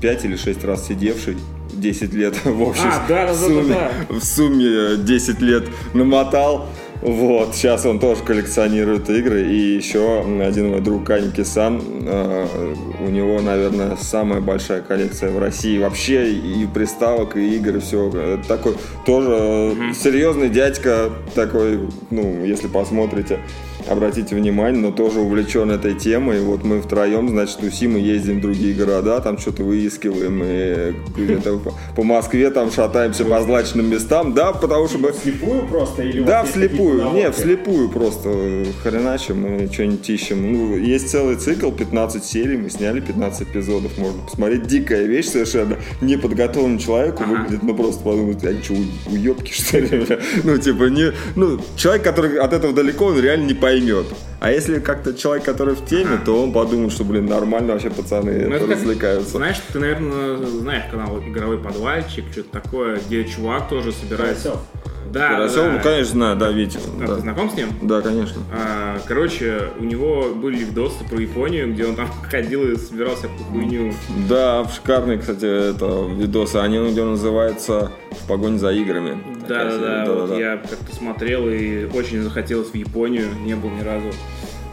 5 0.00 0.24
или 0.24 0.36
6 0.36 0.64
раз 0.64 0.86
сидевший, 0.86 1.36
10 1.72 2.12
лет 2.14 2.36
в 2.44 2.62
общем 2.62 2.84
А, 2.86 3.04
да, 3.08 3.26
да, 3.26 3.32
в 3.32 3.40
да, 3.40 3.46
сумме, 3.46 3.74
да, 3.74 3.90
в 4.08 4.24
сумме 4.24 4.66
э, 4.66 4.96
10 4.98 5.40
лет 5.40 5.64
намотал. 5.94 6.68
Вот, 7.02 7.56
сейчас 7.56 7.84
он 7.84 7.98
тоже 7.98 8.22
коллекционирует 8.22 9.10
игры. 9.10 9.42
И 9.42 9.74
еще 9.74 10.20
один 10.20 10.70
мой 10.70 10.80
друг 10.80 11.04
Каники 11.04 11.42
Сан, 11.42 11.82
э, 12.06 12.74
у 13.00 13.10
него, 13.10 13.40
наверное, 13.40 13.96
самая 13.96 14.40
большая 14.40 14.82
коллекция 14.82 15.32
в 15.32 15.38
России 15.40 15.78
вообще 15.78 16.32
и 16.32 16.64
приставок, 16.66 17.36
и 17.36 17.56
игр, 17.56 17.76
и 17.76 17.80
все. 17.80 18.40
Такой 18.46 18.76
тоже 19.04 19.30
э, 19.32 19.94
серьезный 19.94 20.48
дядька, 20.48 21.10
такой, 21.34 21.88
ну, 22.10 22.44
если 22.44 22.68
посмотрите, 22.68 23.40
обратите 23.88 24.34
внимание, 24.34 24.80
но 24.80 24.90
тоже 24.90 25.20
увлечен 25.20 25.70
этой 25.70 25.94
темой. 25.94 26.40
Вот 26.40 26.64
мы 26.64 26.80
втроем, 26.80 27.28
значит, 27.28 27.58
тусим 27.58 27.96
и 27.96 28.00
ездим 28.00 28.38
в 28.38 28.42
другие 28.42 28.74
города, 28.74 29.20
там 29.20 29.38
что-то 29.38 29.64
выискиваем, 29.64 30.42
и 30.44 30.94
где-то 31.16 31.60
по- 31.96 32.02
Москве 32.02 32.50
там 32.50 32.70
шатаемся 32.70 33.24
по 33.24 33.40
злачным 33.42 33.88
местам. 33.90 34.34
Да, 34.34 34.52
потому 34.52 34.88
что 34.88 34.98
мы... 34.98 35.12
Вслепую 35.12 35.66
просто? 35.66 36.02
Или 36.02 36.20
у 36.20 36.24
Да, 36.24 36.44
вслепую. 36.44 37.12
Не, 37.12 37.30
вслепую 37.30 37.88
просто. 37.88 38.64
Хреначим 38.82 39.40
мы 39.40 39.68
что-нибудь 39.72 40.08
ищем. 40.10 40.52
Ну, 40.52 40.76
есть 40.76 41.10
целый 41.10 41.36
цикл, 41.36 41.70
15 41.70 42.24
серий, 42.24 42.56
мы 42.56 42.70
сняли 42.70 43.00
15 43.00 43.48
эпизодов. 43.48 43.96
Можно 43.98 44.22
посмотреть. 44.22 44.66
Дикая 44.66 45.06
вещь 45.06 45.26
совершенно. 45.28 45.76
Неподготовленному 46.00 46.78
человеку 46.78 47.24
выглядит, 47.24 47.62
ну, 47.62 47.74
просто 47.74 48.02
подумать, 48.02 48.44
а 48.44 48.52
что, 48.62 48.74
уебки, 49.10 49.52
что 49.52 49.78
ли? 49.78 50.06
Ну, 50.44 50.58
типа, 50.58 50.84
не... 50.84 51.12
Ну, 51.36 51.58
человек, 51.76 52.02
который 52.02 52.38
от 52.38 52.52
этого 52.52 52.72
далеко, 52.72 53.06
он 53.06 53.20
реально 53.20 53.46
не 53.46 53.54
поймет 53.54 53.71
поймет. 53.72 54.31
А 54.44 54.50
если 54.50 54.80
как-то 54.80 55.14
человек, 55.14 55.44
который 55.44 55.76
в 55.76 55.84
теме, 55.86 56.18
то 56.24 56.42
он 56.42 56.52
подумает, 56.52 56.90
что, 56.92 57.04
блин, 57.04 57.26
нормально 57.26 57.74
вообще 57.74 57.90
пацаны 57.90 58.46
Ну, 58.48 58.56
это 58.56 58.66
как- 58.66 58.76
развлекаются. 58.76 59.36
Знаешь, 59.36 59.60
ты, 59.72 59.78
наверное, 59.78 60.36
знаешь 60.38 60.84
канал 60.90 61.20
«Игровой 61.20 61.58
подвальчик», 61.58 62.24
что-то 62.32 62.60
такое, 62.60 62.98
где 63.06 63.24
чувак 63.24 63.68
тоже 63.68 63.92
собирается. 63.92 64.48
Карасев. 64.50 64.60
Да, 65.12 65.28
Карасев, 65.28 65.56
да, 65.56 65.70
ну, 65.70 65.76
да. 65.76 65.82
конечно, 65.82 66.12
знаю, 66.12 66.36
да, 66.36 66.50
Витя. 66.50 66.78
А, 67.02 67.06
Да. 67.06 67.14
Ты 67.16 67.20
знаком 67.20 67.50
с 67.50 67.54
ним? 67.54 67.68
Да, 67.82 68.00
конечно. 68.00 68.42
А, 68.52 68.98
Короче, 69.06 69.68
у 69.78 69.84
него 69.84 70.32
были 70.34 70.56
видосы 70.64 71.04
про 71.08 71.20
Японию, 71.20 71.72
где 71.72 71.86
он 71.86 71.94
там 71.94 72.08
ходил 72.30 72.62
и 72.68 72.76
собирал 72.76 73.14
всякую 73.14 73.44
хуйню. 73.44 73.92
Да, 74.28 74.66
шикарные, 74.74 75.18
кстати, 75.18 75.70
это 75.70 76.06
видосы. 76.16 76.56
Они 76.56 76.78
у 76.78 76.88
него 76.90 77.10
называются 77.10 77.92
«В 78.10 78.26
погоне 78.26 78.58
за 78.58 78.72
играми». 78.72 79.18
Да, 79.48 79.64
да, 79.64 79.70
серия. 79.70 80.04
да. 80.06 80.12
Вот 80.14 80.38
я 80.38 80.56
как-то 80.56 80.96
смотрел 80.96 81.48
и 81.48 81.84
очень 81.94 82.22
захотелось 82.22 82.68
в 82.70 82.74
Японию, 82.74 83.26
не 83.44 83.54
был 83.54 83.68
ни 83.70 83.82
разу. 83.82 84.06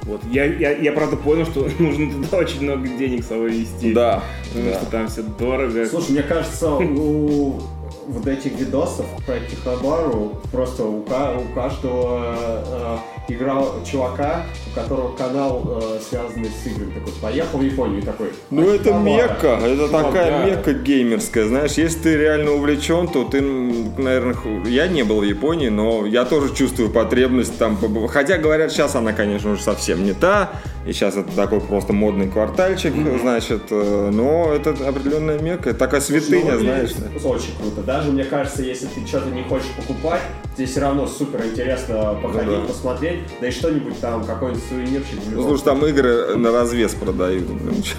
Вот. 0.09 0.21
Я, 0.31 0.45
я, 0.45 0.71
я 0.71 0.91
правда 0.91 1.15
понял, 1.17 1.45
что 1.45 1.69
нужно 1.79 2.11
туда 2.11 2.37
очень 2.37 2.63
много 2.63 2.87
денег 2.87 3.23
с 3.23 3.27
собой 3.27 3.51
вести. 3.51 3.93
Да, 3.93 4.23
Потому 4.49 4.71
да. 4.71 4.79
что 4.79 4.85
там 4.91 5.07
все 5.07 5.21
дорого. 5.21 5.85
Слушай, 5.85 6.11
мне 6.11 6.23
кажется, 6.23 6.71
у 6.71 7.61
вот 8.07 8.25
этих 8.25 8.53
видосов 8.53 9.05
про 9.27 9.39
Тихобару 9.39 10.41
просто 10.51 10.83
у, 10.83 11.01
у 11.01 11.53
каждого 11.53 12.35
э, 12.65 12.97
играл 13.29 13.75
чувака, 13.89 14.43
у 14.71 14.75
которого 14.79 15.15
канал 15.15 15.79
э, 15.81 15.99
связанный 16.07 16.49
с 16.49 16.65
играми. 16.67 16.91
Такой, 16.91 17.13
поехал 17.21 17.59
в 17.59 17.63
Японию 17.63 17.99
и 17.99 18.05
такой. 18.05 18.29
Ну 18.49 18.61
«А, 18.69 18.75
это 18.75 18.83
Тихобара». 18.85 19.03
мекка, 19.03 19.47
это 19.63 19.87
Чувак, 19.87 20.05
такая 20.05 20.31
да. 20.31 20.45
мекка 20.45 20.73
геймерская, 20.73 21.45
знаешь, 21.47 21.71
если 21.73 21.99
ты 21.99 22.17
реально 22.17 22.51
увлечен, 22.51 23.07
то 23.07 23.23
ты, 23.23 23.41
наверное, 23.41 24.35
я 24.65 24.87
не 24.87 25.03
был 25.03 25.19
в 25.19 25.23
Японии, 25.23 25.69
но 25.69 26.05
я 26.05 26.25
тоже 26.25 26.53
чувствую 26.53 26.89
потребность 26.89 27.57
там, 27.57 27.77
хотя 28.07 28.37
говорят, 28.37 28.71
сейчас 28.71 28.95
она, 28.95 29.13
конечно, 29.13 29.51
уже 29.51 29.61
совсем 29.61 30.03
не 30.03 30.13
та, 30.13 30.51
и 30.85 30.93
сейчас 30.93 31.15
это 31.17 31.31
такой 31.35 31.61
просто 31.61 31.93
модный 31.93 32.29
квартальчик, 32.29 32.93
значит, 33.21 33.63
э, 33.69 34.09
но 34.11 34.51
это 34.53 34.71
определенная 34.87 35.39
мекка, 35.39 35.71
это 35.71 35.79
такая 35.79 36.01
святыня, 36.01 36.53
Ну, 36.53 36.59
знаешь. 36.59 36.91
Очень 37.23 37.55
круто. 37.59 37.81
Даже, 37.85 38.11
мне 38.11 38.23
кажется, 38.23 38.63
если 38.63 38.87
ты 38.87 39.05
что-то 39.05 39.29
не 39.29 39.43
хочешь 39.43 39.67
покупать, 39.75 40.21
тебе 40.55 40.67
все 40.67 40.79
равно 40.81 41.07
супер 41.07 41.43
интересно 41.45 42.17
походить, 42.21 42.49
Ну 42.49 42.61
да. 42.61 42.67
посмотреть, 42.67 43.18
да 43.39 43.47
и 43.47 43.51
что-нибудь 43.51 43.99
там, 43.99 44.23
какой-нибудь 44.25 44.63
сувенирчик. 44.63 45.19
Ну, 45.31 45.43
слушай, 45.43 45.63
там 45.63 45.85
игры 45.85 46.35
на 46.35 46.51
развес 46.51 46.93
продают. 46.93 47.47
чё. 47.83 47.95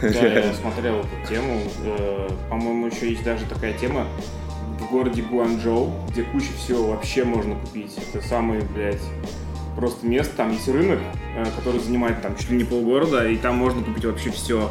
Да, 0.00 0.08
я 0.08 0.54
смотрел 0.54 1.00
эту 1.00 1.28
тему. 1.28 1.60
Э, 1.84 2.28
По-моему, 2.48 2.86
еще 2.86 3.10
есть 3.10 3.24
даже 3.24 3.44
такая 3.46 3.72
тема 3.74 4.06
в 4.80 4.90
городе 4.90 5.22
Гуанчжоу, 5.22 5.92
где 6.10 6.22
куча 6.22 6.52
всего 6.58 6.88
вообще 6.88 7.24
можно 7.24 7.54
купить. 7.56 7.96
Это 8.12 8.26
самый, 8.26 8.60
блядь, 8.74 9.02
просто 9.76 10.06
место. 10.06 10.36
Там 10.36 10.52
есть 10.52 10.68
рынок, 10.68 10.98
э, 11.36 11.44
который 11.56 11.80
занимает 11.80 12.20
там 12.22 12.36
чуть 12.36 12.50
ли 12.50 12.58
не 12.58 12.64
полгорода, 12.64 13.28
и 13.28 13.36
там 13.36 13.56
можно 13.56 13.82
купить 13.82 14.04
вообще 14.04 14.30
все. 14.30 14.70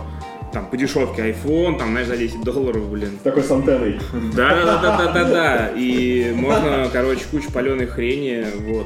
Там 0.54 0.66
по 0.66 0.76
дешевке 0.76 1.30
iPhone, 1.32 1.78
там, 1.78 1.92
знаешь, 1.92 2.08
за 2.08 2.18
10 2.18 2.44
долларов, 2.44 2.90
блин. 2.90 3.18
Такой 3.24 3.44
с 3.44 3.52
антенной. 3.52 4.00
Да, 4.36 4.50
да, 4.50 4.82
да, 4.82 4.98
да, 4.98 5.14
да, 5.14 5.24
да. 5.30 5.72
И 5.76 6.34
можно, 6.36 6.90
короче, 6.92 7.22
кучу 7.32 7.52
паленой 7.52 7.88
хрени, 7.88 8.46
вот. 8.68 8.86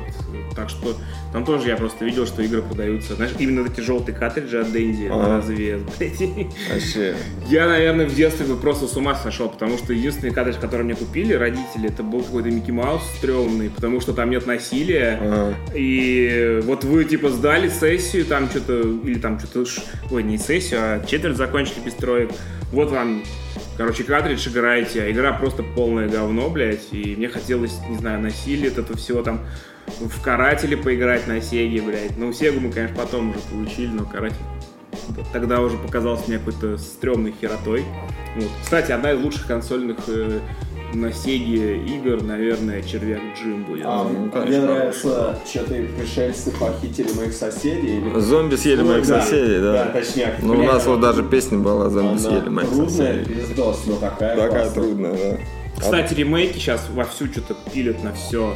Так 0.56 0.70
что 0.70 0.96
там 1.34 1.44
тоже 1.44 1.68
я 1.68 1.76
просто 1.76 2.06
видел, 2.06 2.26
что 2.26 2.42
игры 2.42 2.62
продаются. 2.62 3.16
Знаешь, 3.16 3.34
именно 3.40 3.68
эти 3.68 3.82
желтые 3.82 4.16
картриджи 4.16 4.60
от 4.60 4.68
Dendy 4.68 5.10
Ага. 5.12 5.44
блядь. 5.46 6.22
Вообще. 6.72 7.16
Я, 7.50 7.68
наверное, 7.68 8.06
в 8.06 8.16
детстве 8.16 8.46
бы 8.46 8.56
просто 8.56 8.88
с 8.88 8.96
ума 8.96 9.16
сошел, 9.16 9.50
потому 9.50 9.78
что 9.78 9.92
единственный 9.92 10.32
картридж, 10.32 10.58
который 10.62 10.84
мне 10.84 10.96
купили 10.96 11.34
родители, 11.34 11.90
это 11.90 12.04
был 12.04 12.22
какой-то 12.22 12.50
Микки 12.50 12.72
Маус 12.72 13.02
стрёмный, 13.18 13.70
потому 13.70 14.00
что 14.00 14.14
там 14.14 14.30
нет 14.30 14.48
насилия. 14.48 15.20
Ага. 15.22 15.56
И 15.74 16.62
вот 16.64 16.86
вы, 16.86 17.04
типа, 17.04 17.30
сдали 17.30 17.68
сессию, 17.68 18.24
там 18.26 18.50
что-то, 18.50 18.80
или 19.04 19.20
там 19.20 19.38
что-то, 19.40 19.66
ой, 20.12 20.24
не 20.24 20.38
сессию, 20.38 20.80
а 20.82 21.06
четверть 21.06 21.36
закончили 21.36 21.55
без 21.84 21.94
троек. 21.94 22.32
Вот 22.72 22.92
вам, 22.92 23.24
короче, 23.78 24.04
картридж 24.04 24.48
играете, 24.50 25.04
а 25.04 25.12
игра 25.12 25.34
просто 25.34 25.64
полное 25.64 26.10
говно, 26.10 26.50
блядь. 26.50 26.92
И 26.92 27.16
мне 27.16 27.30
хотелось, 27.30 27.80
не 27.90 27.98
знаю, 27.98 28.22
насилие, 28.22 28.68
этого 28.68 28.98
всего 28.98 29.22
там 29.22 29.42
в 30.00 30.22
карателе 30.22 30.78
поиграть 30.78 31.28
на 31.28 31.42
Сеге, 31.42 31.82
блядь. 31.82 32.18
Ну, 32.18 32.34
Сегу 32.34 32.60
мы, 32.60 32.72
конечно, 32.72 32.96
потом 32.98 33.32
уже 33.32 33.40
получили, 33.52 33.88
но 33.88 34.06
каратель 34.06 34.38
тогда 35.32 35.62
уже 35.62 35.78
показался 35.78 36.24
мне 36.28 36.40
какой-то 36.40 36.78
стрёмной 36.78 37.34
херотой. 37.40 37.86
Вот. 38.36 38.50
Кстати, 38.64 38.92
одна 38.92 39.12
из 39.12 39.20
лучших 39.20 39.46
консольных 39.48 39.98
э, 40.08 40.40
на 40.96 41.12
Сеге 41.14 41.78
игр, 41.86 42.22
наверное, 42.24 42.82
Червяк 42.82 43.20
Джим 43.38 43.64
будет. 43.64 43.86
А, 43.86 44.04
Ну, 44.04 44.30
мне 44.46 44.62
нравится, 44.62 45.38
что 45.46 45.64
ты 45.66 45.88
пришельцы 45.88 46.52
похитили 46.52 47.12
моих 47.14 47.34
соседей. 47.34 47.98
или- 47.98 48.20
Зомби 48.20 48.56
съели 48.56 48.82
Ну, 48.82 48.88
моих 48.94 49.08
да, 49.08 49.22
соседей, 49.22 49.60
Да, 49.62 49.74
да. 49.74 49.86
точняк. 50.00 50.36
Ну, 50.42 50.54
у 50.60 50.64
нас 50.64 50.86
вот 50.86 51.02
даже 51.02 51.24
песня 51.24 51.60
была 51.60 51.90
«Зомби 51.90 52.10
она 52.10 52.20
съели 52.20 52.50
моих 52.50 52.70
трудная, 52.70 52.90
соседей». 52.90 53.26
пиздос, 53.26 53.84
но 53.88 53.96
такая 53.98 54.36
Такая 54.36 54.50
классная. 54.50 54.74
трудная, 54.84 55.12
да. 55.14 55.38
Кстати, 55.80 56.14
ремейки 56.14 56.58
сейчас 56.58 56.88
вовсю 56.94 57.26
что-то 57.28 57.56
пилят 57.74 58.02
на 58.04 58.14
все. 58.14 58.54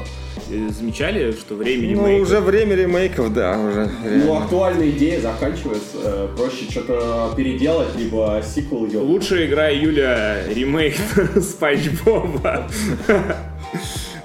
Замечали, 0.50 1.32
что 1.32 1.54
время 1.56 1.96
Ну, 1.96 2.08
ремейков? 2.08 2.28
уже 2.28 2.40
время 2.40 2.76
ремейков, 2.76 3.34
да, 3.34 3.52
уже. 3.60 3.90
Ну, 4.04 4.10
реально. 4.10 4.38
актуальная 4.44 4.90
идея 4.90 5.22
заканчивается. 5.22 5.98
э, 6.04 6.28
Проще 6.36 6.66
что-то 6.70 7.32
переделать, 7.38 7.96
либо 7.96 8.42
сиквел 8.44 8.86
ее. 8.88 9.00
Лучшая 9.00 9.46
игра 9.46 9.72
июля 9.72 10.44
ремейк 10.48 10.96
Спанч 11.42 11.90
Боба. 12.04 12.68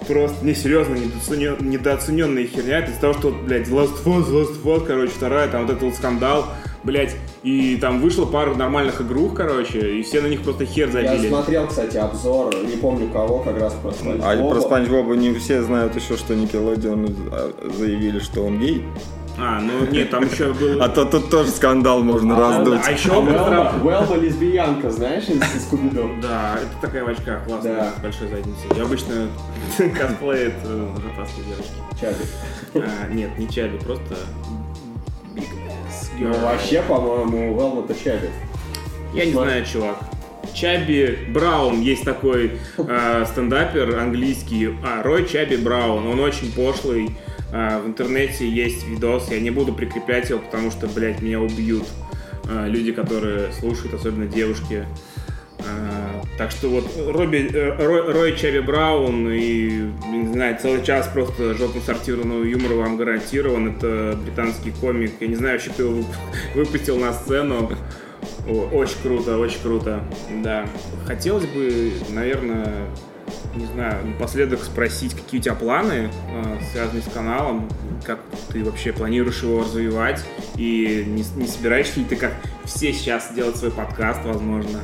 Просто, 0.06 0.44
не, 0.44 0.54
серьезно, 0.54 0.94
недооценен- 0.96 1.62
недооцененная 1.62 2.46
херня. 2.46 2.80
Из-за 2.84 3.00
того, 3.00 3.14
что, 3.14 3.30
блядь, 3.30 3.68
The 3.68 3.72
Last 3.72 4.04
of 4.04 4.06
Us, 4.06 4.28
The 4.30 4.42
Last 4.42 4.62
of 4.62 4.64
Us, 4.64 4.86
короче, 4.86 5.12
вторая, 5.14 5.48
там 5.48 5.62
вот 5.62 5.70
этот 5.70 5.82
вот 5.82 5.94
скандал, 5.94 6.46
блядь, 6.84 7.16
и 7.42 7.76
там 7.80 8.00
вышло 8.00 8.26
пару 8.26 8.54
нормальных 8.56 9.00
игрух, 9.00 9.34
короче, 9.34 9.98
и 9.98 10.02
все 10.02 10.20
на 10.20 10.26
них 10.26 10.42
просто 10.42 10.64
хер 10.66 10.88
Я 10.88 11.08
забили. 11.08 11.28
смотрел, 11.28 11.66
кстати, 11.66 11.96
обзор, 11.96 12.54
не 12.64 12.76
помню 12.76 13.08
кого, 13.08 13.38
как 13.40 13.58
раз 13.58 13.72
про 13.74 13.90
Спанч 13.92 14.20
А 14.22 14.36
Боба. 14.36 14.54
про 14.54 14.60
Спанч 14.60 14.88
Боба 14.88 15.14
не 15.16 15.32
все 15.34 15.62
знают 15.62 15.96
еще, 15.96 16.16
что 16.16 16.34
Никелодеон 16.34 17.08
а, 17.32 17.50
заявили, 17.76 18.18
что 18.20 18.42
он 18.44 18.58
гей. 18.60 18.84
А, 19.36 19.60
ну 19.60 19.84
нет, 19.90 20.10
там 20.10 20.22
еще 20.24 20.52
был... 20.52 20.80
А 20.80 20.88
то 20.88 21.04
тут 21.04 21.28
тоже 21.28 21.50
скандал 21.50 22.04
можно 22.04 22.38
раздуть. 22.38 22.80
А 22.86 22.92
еще 22.92 23.10
Уэлба, 23.10 23.80
Уэлба 23.82 24.14
лесбиянка, 24.14 24.90
знаешь, 24.92 25.24
из 25.24 25.64
Скуби-Ду? 25.64 26.08
Да, 26.22 26.56
это 26.62 26.70
такая 26.80 27.04
в 27.04 27.08
очках 27.08 27.44
классная, 27.44 27.74
Да. 27.74 27.92
с 27.98 28.00
большой 28.00 28.28
задницей. 28.28 28.68
Я 28.76 28.82
обычно 28.84 29.26
косплеит 29.98 30.54
э, 30.64 30.86
жопастые 31.02 31.46
девочки. 31.48 31.72
Чаби. 32.00 32.86
А, 32.86 33.12
нет, 33.12 33.36
не 33.36 33.48
Чаби, 33.48 33.76
просто 33.78 34.14
Ass 35.34 35.44
Ну, 36.18 36.32
вообще, 36.40 36.82
по-моему, 36.82 37.56
Уэлба-то 37.56 37.94
Чаби. 37.94 38.28
Я 39.12 39.26
не 39.26 39.32
знаю, 39.32 39.64
чувак. 39.64 39.98
Чаби 40.52 41.18
Браун, 41.30 41.80
есть 41.80 42.04
такой 42.04 42.58
э, 42.76 43.24
стендапер 43.26 43.98
английский, 43.98 44.70
а, 44.84 45.02
Рой 45.02 45.26
Чаби 45.26 45.56
Браун, 45.56 46.06
он 46.06 46.20
очень 46.20 46.52
пошлый, 46.52 47.10
А, 47.56 47.80
в 47.80 47.86
интернете 47.86 48.48
есть 48.48 48.84
видос, 48.84 49.30
я 49.30 49.38
не 49.38 49.50
буду 49.50 49.72
прикреплять 49.72 50.28
его, 50.28 50.40
потому 50.40 50.72
что, 50.72 50.88
блядь, 50.88 51.22
меня 51.22 51.40
убьют 51.40 51.84
а, 52.48 52.66
люди, 52.66 52.90
которые 52.90 53.52
слушают, 53.52 53.94
особенно 53.94 54.26
девушки. 54.26 54.84
А, 55.60 55.93
так 56.36 56.50
что 56.50 56.68
вот 56.68 56.84
Робби, 57.08 57.48
э, 57.52 57.84
Рой, 57.84 58.12
Рой 58.12 58.36
Чаби 58.36 58.58
Браун 58.60 59.30
и, 59.30 59.90
не 60.08 60.32
знаю, 60.32 60.58
целый 60.60 60.82
час 60.82 61.08
просто 61.08 61.54
жопно 61.54 61.80
сортированного 61.80 62.42
юмора 62.42 62.74
вам 62.74 62.96
гарантирован. 62.96 63.76
Это 63.76 64.18
британский 64.20 64.72
комик. 64.72 65.12
Я 65.20 65.28
не 65.28 65.36
знаю, 65.36 65.54
вообще 65.54 65.70
кто 65.70 65.84
его 65.84 65.98
вып- 66.00 66.14
выпустил 66.54 66.98
на 66.98 67.12
сцену. 67.12 67.70
О, 68.48 68.68
очень 68.72 69.00
круто, 69.02 69.38
очень 69.38 69.60
круто. 69.62 70.02
Да. 70.42 70.66
Хотелось 71.06 71.46
бы, 71.46 71.92
наверное, 72.10 72.88
не 73.54 73.66
знаю, 73.66 74.04
напоследок 74.06 74.62
спросить, 74.62 75.14
какие 75.14 75.40
у 75.40 75.42
тебя 75.42 75.54
планы, 75.54 76.10
э, 76.32 76.56
связанные 76.72 77.02
с 77.02 77.12
каналом, 77.12 77.68
как 78.04 78.18
ты 78.52 78.64
вообще 78.64 78.92
планируешь 78.92 79.42
его 79.42 79.60
развивать, 79.60 80.24
и 80.56 81.04
не, 81.06 81.24
не 81.40 81.46
собираешься 81.46 82.00
ли 82.00 82.06
ты, 82.06 82.16
как 82.16 82.32
все 82.64 82.92
сейчас, 82.92 83.32
делать 83.34 83.56
свой 83.56 83.70
подкаст, 83.70 84.20
возможно? 84.24 84.80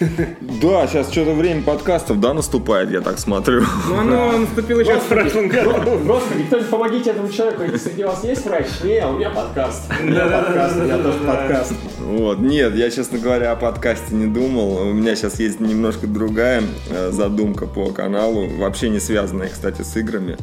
Да, 0.62 0.86
сейчас 0.86 1.10
что-то 1.10 1.34
время 1.34 1.62
подкастов, 1.62 2.20
да, 2.20 2.34
наступает, 2.34 2.90
я 2.90 3.00
так 3.00 3.18
смотрю. 3.18 3.64
Ну, 3.88 3.98
оно 3.98 4.38
наступило 4.38 4.80
еще 4.80 4.98
в 4.98 5.04
прошлом 5.04 5.48
году. 5.48 5.98
Господи, 6.04 6.44
кто-нибудь 6.44 6.70
помогите 6.70 7.10
этому 7.10 7.28
человеку, 7.28 7.62
если 7.62 7.78
среди 7.78 8.04
вас 8.04 8.22
есть 8.24 8.44
врач? 8.46 8.66
Не, 8.84 9.06
у 9.06 9.12
меня 9.18 9.30
подкаст. 9.30 9.90
У 10.00 10.04
меня 10.04 10.26
подкаст, 10.26 10.76
у 10.76 10.82
меня 10.82 10.98
тоже 10.98 11.18
подкаст. 11.18 11.72
Вот, 12.00 12.38
нет, 12.38 12.74
я, 12.74 12.90
честно 12.90 13.18
говоря, 13.18 13.52
о 13.52 13.56
подкасте 13.56 14.14
не 14.14 14.26
думал. 14.26 14.76
У 14.88 14.92
меня 14.92 15.14
сейчас 15.16 15.38
есть 15.40 15.60
немножко 15.60 16.06
другая 16.06 16.62
э, 16.90 17.10
задумка 17.10 17.66
по 17.66 17.90
каналу, 17.90 18.48
вообще 18.58 18.88
не 18.88 19.00
связанная, 19.00 19.48
кстати, 19.48 19.82
с 19.82 19.96
играми. 19.96 20.36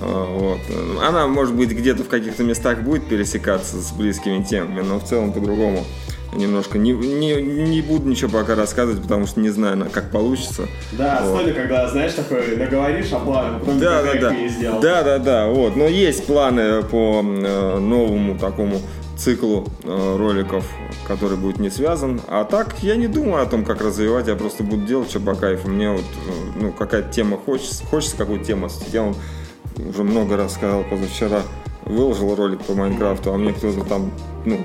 Э, 0.00 0.24
Вот. 0.28 0.60
Она, 1.02 1.26
может 1.26 1.54
быть, 1.54 1.70
где-то 1.70 2.04
в 2.04 2.08
каких-то 2.08 2.42
местах 2.44 2.82
будет 2.82 3.06
пересекаться 3.08 3.76
с 3.76 3.92
близкими 3.92 4.42
темами, 4.42 4.82
но 4.82 4.98
в 4.98 5.04
целом 5.04 5.32
по-другому. 5.32 5.84
Немножко 6.34 6.78
не, 6.78 6.92
не, 6.92 7.34
не 7.42 7.80
буду 7.80 8.08
ничего 8.08 8.30
пока 8.40 8.54
рассказывать, 8.54 9.02
потому 9.02 9.26
что 9.26 9.40
не 9.40 9.48
знаю, 9.48 9.76
на- 9.78 9.88
как 9.88 10.10
получится. 10.10 10.66
Да, 10.92 11.20
Вот. 11.24 11.40
стойно, 11.40 11.52
когда, 11.54 11.88
знаешь, 11.88 12.12
такой 12.12 12.56
наговоришь 12.56 13.12
о 13.12 13.18
плане, 13.20 13.56
а 13.56 13.58
потом 13.58 13.78
Да, 13.80 14.02
да, 14.02 14.14
да. 14.20 14.48
сделал. 14.48 14.80
Да, 14.80 15.02
да, 15.02 15.18
да. 15.18 15.46
Вот. 15.48 15.74
Но 15.76 15.84
есть 15.88 16.26
планы 16.26 16.82
по 16.82 17.22
э, 17.24 17.78
новому 17.78 18.38
такому 18.38 18.76
циклу 19.16 19.66
э, 19.84 20.16
роликов, 20.18 20.64
который 21.08 21.36
будет 21.38 21.58
не 21.58 21.70
связан. 21.70 22.20
А 22.28 22.44
так 22.44 22.76
я 22.82 22.96
не 22.96 23.08
думаю 23.08 23.42
о 23.42 23.46
том, 23.46 23.64
как 23.64 23.80
развивать, 23.80 24.28
я 24.28 24.36
просто 24.36 24.62
буду 24.62 24.82
делать 24.86 25.08
что 25.10 25.20
по 25.20 25.34
кайфу. 25.34 25.68
Мне 25.68 25.90
вот 25.90 26.00
э, 26.02 26.60
ну, 26.60 26.72
какая-то 26.72 27.10
тема 27.10 27.38
хочется, 27.38 27.84
хочется 27.86 28.16
какую-то 28.18 28.44
тему. 28.44 28.68
Я 28.92 29.02
вам 29.02 29.16
уже 29.78 30.04
много 30.04 30.36
раз 30.36 30.54
сказал 30.54 30.84
позавчера, 30.84 31.40
выложил 31.86 32.34
ролик 32.34 32.60
по 32.62 32.74
Майнкрафту, 32.74 33.32
а 33.32 33.38
мне 33.38 33.52
кто-то 33.54 33.82
там, 33.84 34.10
ну, 34.44 34.58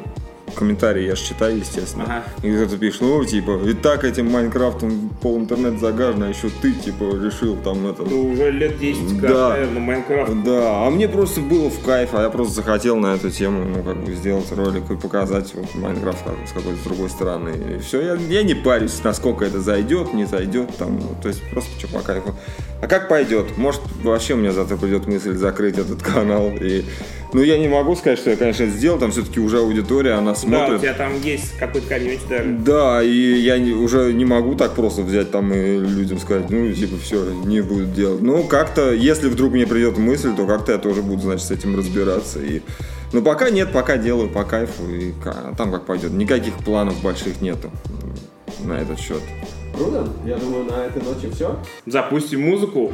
комментарии 0.56 1.06
я 1.06 1.16
же 1.16 1.24
читаю, 1.24 1.58
естественно. 1.58 2.06
Ага. 2.06 2.24
И 2.48 2.52
кто-то 2.56 2.78
пишет, 2.78 3.02
ну, 3.02 3.24
типа, 3.26 3.60
и 3.66 3.74
так 3.74 4.04
этим 4.04 4.30
Майнкрафтом 4.32 5.10
пол 5.22 5.40
интернет 5.40 5.80
загажено, 5.80 6.26
а 6.26 6.30
еще 6.30 6.50
ты, 6.62 6.74
типа, 6.74 7.04
решил 7.24 7.56
там 7.58 7.88
это... 7.88 8.04
Ну, 8.04 8.32
уже 8.32 8.52
лет 8.52 8.78
10, 8.78 9.20
как, 9.22 9.30
Да. 9.32 9.50
наверное, 9.50 9.80
Майнкрафт. 9.82 10.44
Да, 10.44 10.86
а 10.86 10.90
мне 10.90 11.08
просто 11.08 11.42
было 11.42 11.70
в 11.70 11.80
кайф, 11.84 12.10
а 12.14 12.22
я 12.22 12.30
просто 12.30 12.54
захотел 12.56 12.98
на 12.98 13.16
эту 13.16 13.32
тему, 13.32 13.66
ну, 13.66 13.84
как 13.84 13.98
бы 14.04 14.14
сделать 14.14 14.52
ролик 14.52 14.90
и 14.92 14.96
показать 14.96 15.54
вот 15.56 15.74
Майнкрафт 15.76 16.24
как- 16.24 16.48
с 16.48 16.52
какой-то 16.52 16.84
другой 16.84 17.10
стороны. 17.10 17.52
И 17.76 17.80
все, 17.80 18.02
я, 18.02 18.14
я 18.16 18.44
не 18.44 18.54
парюсь, 18.54 19.02
насколько 19.04 19.46
это 19.46 19.60
зайдет, 19.60 20.14
не 20.14 20.26
зайдет, 20.26 20.76
там, 20.78 20.98
ну, 21.00 21.16
то 21.22 21.30
есть 21.30 21.42
просто 21.52 21.72
что 21.80 21.88
по 21.88 22.00
кайфу. 22.04 22.36
А 22.84 22.88
как 22.88 23.08
пойдет? 23.08 23.58
Может, 23.58 23.80
вообще 24.04 24.34
у 24.34 24.38
меня 24.38 24.52
завтра 24.52 24.76
придет 24.76 25.08
мысль 25.08 25.36
закрыть 25.38 25.78
этот 25.78 26.04
канал. 26.04 26.52
И, 26.60 26.84
ну, 27.32 27.42
я 27.42 27.58
не 27.58 27.70
могу 27.70 27.96
сказать, 27.96 28.20
что 28.20 28.30
я, 28.32 28.36
конечно, 28.36 28.64
это 28.66 28.74
сделал, 28.74 29.00
там 29.00 29.12
все-таки 29.12 29.40
уже 29.40 29.60
аудитория, 29.60 30.16
она 30.16 30.34
Да, 30.34 30.38
у 30.38 30.42
смотрит. 30.42 30.82
тебя 30.82 30.94
там 30.94 31.14
есть 31.22 31.58
какой-то 31.58 31.88
комьюнити 31.88 32.24
даже. 32.30 32.50
Да, 32.50 33.02
и 33.02 33.08
я 33.40 33.58
не- 33.58 33.72
уже 33.72 34.12
не 34.12 34.26
могу 34.26 34.56
так 34.56 34.74
просто 34.76 35.02
взять 35.02 35.32
там 35.32 35.54
и 35.54 35.78
людям 35.80 36.20
сказать, 36.20 36.50
ну, 36.50 36.74
типа, 36.74 36.98
все, 37.02 37.24
не 37.46 37.62
буду 37.62 37.86
делать. 37.86 38.22
Ну, 38.22 38.44
как-то, 38.44 38.92
если 38.94 39.30
вдруг 39.30 39.54
мне 39.54 39.66
придет 39.66 39.98
мысль, 39.98 40.36
то 40.36 40.46
как-то 40.46 40.74
я 40.74 40.78
тоже 40.78 41.02
буду, 41.04 41.22
значит, 41.22 41.48
с 41.48 41.52
этим 41.52 41.78
разбираться. 41.78 42.40
И... 42.42 42.64
Ну, 43.14 43.22
пока 43.22 43.50
нет, 43.50 43.72
пока 43.72 43.96
делаю 43.96 44.28
по 44.28 44.44
кайфу, 44.44 44.84
и 44.94 45.14
там 45.58 45.72
как 45.72 45.86
пойдет. 45.86 46.12
Никаких 46.12 46.56
планов 46.56 47.02
больших 47.02 47.40
нету 47.40 47.72
на 48.66 48.74
этот 48.74 49.00
счет. 49.00 49.22
Круто. 49.74 50.08
Я 50.26 50.38
думаю, 50.38 50.66
на 50.66 50.86
этой 50.86 51.02
ноте 51.02 51.30
все. 51.32 51.58
Запустим 51.86 52.42
музыку. 52.42 52.92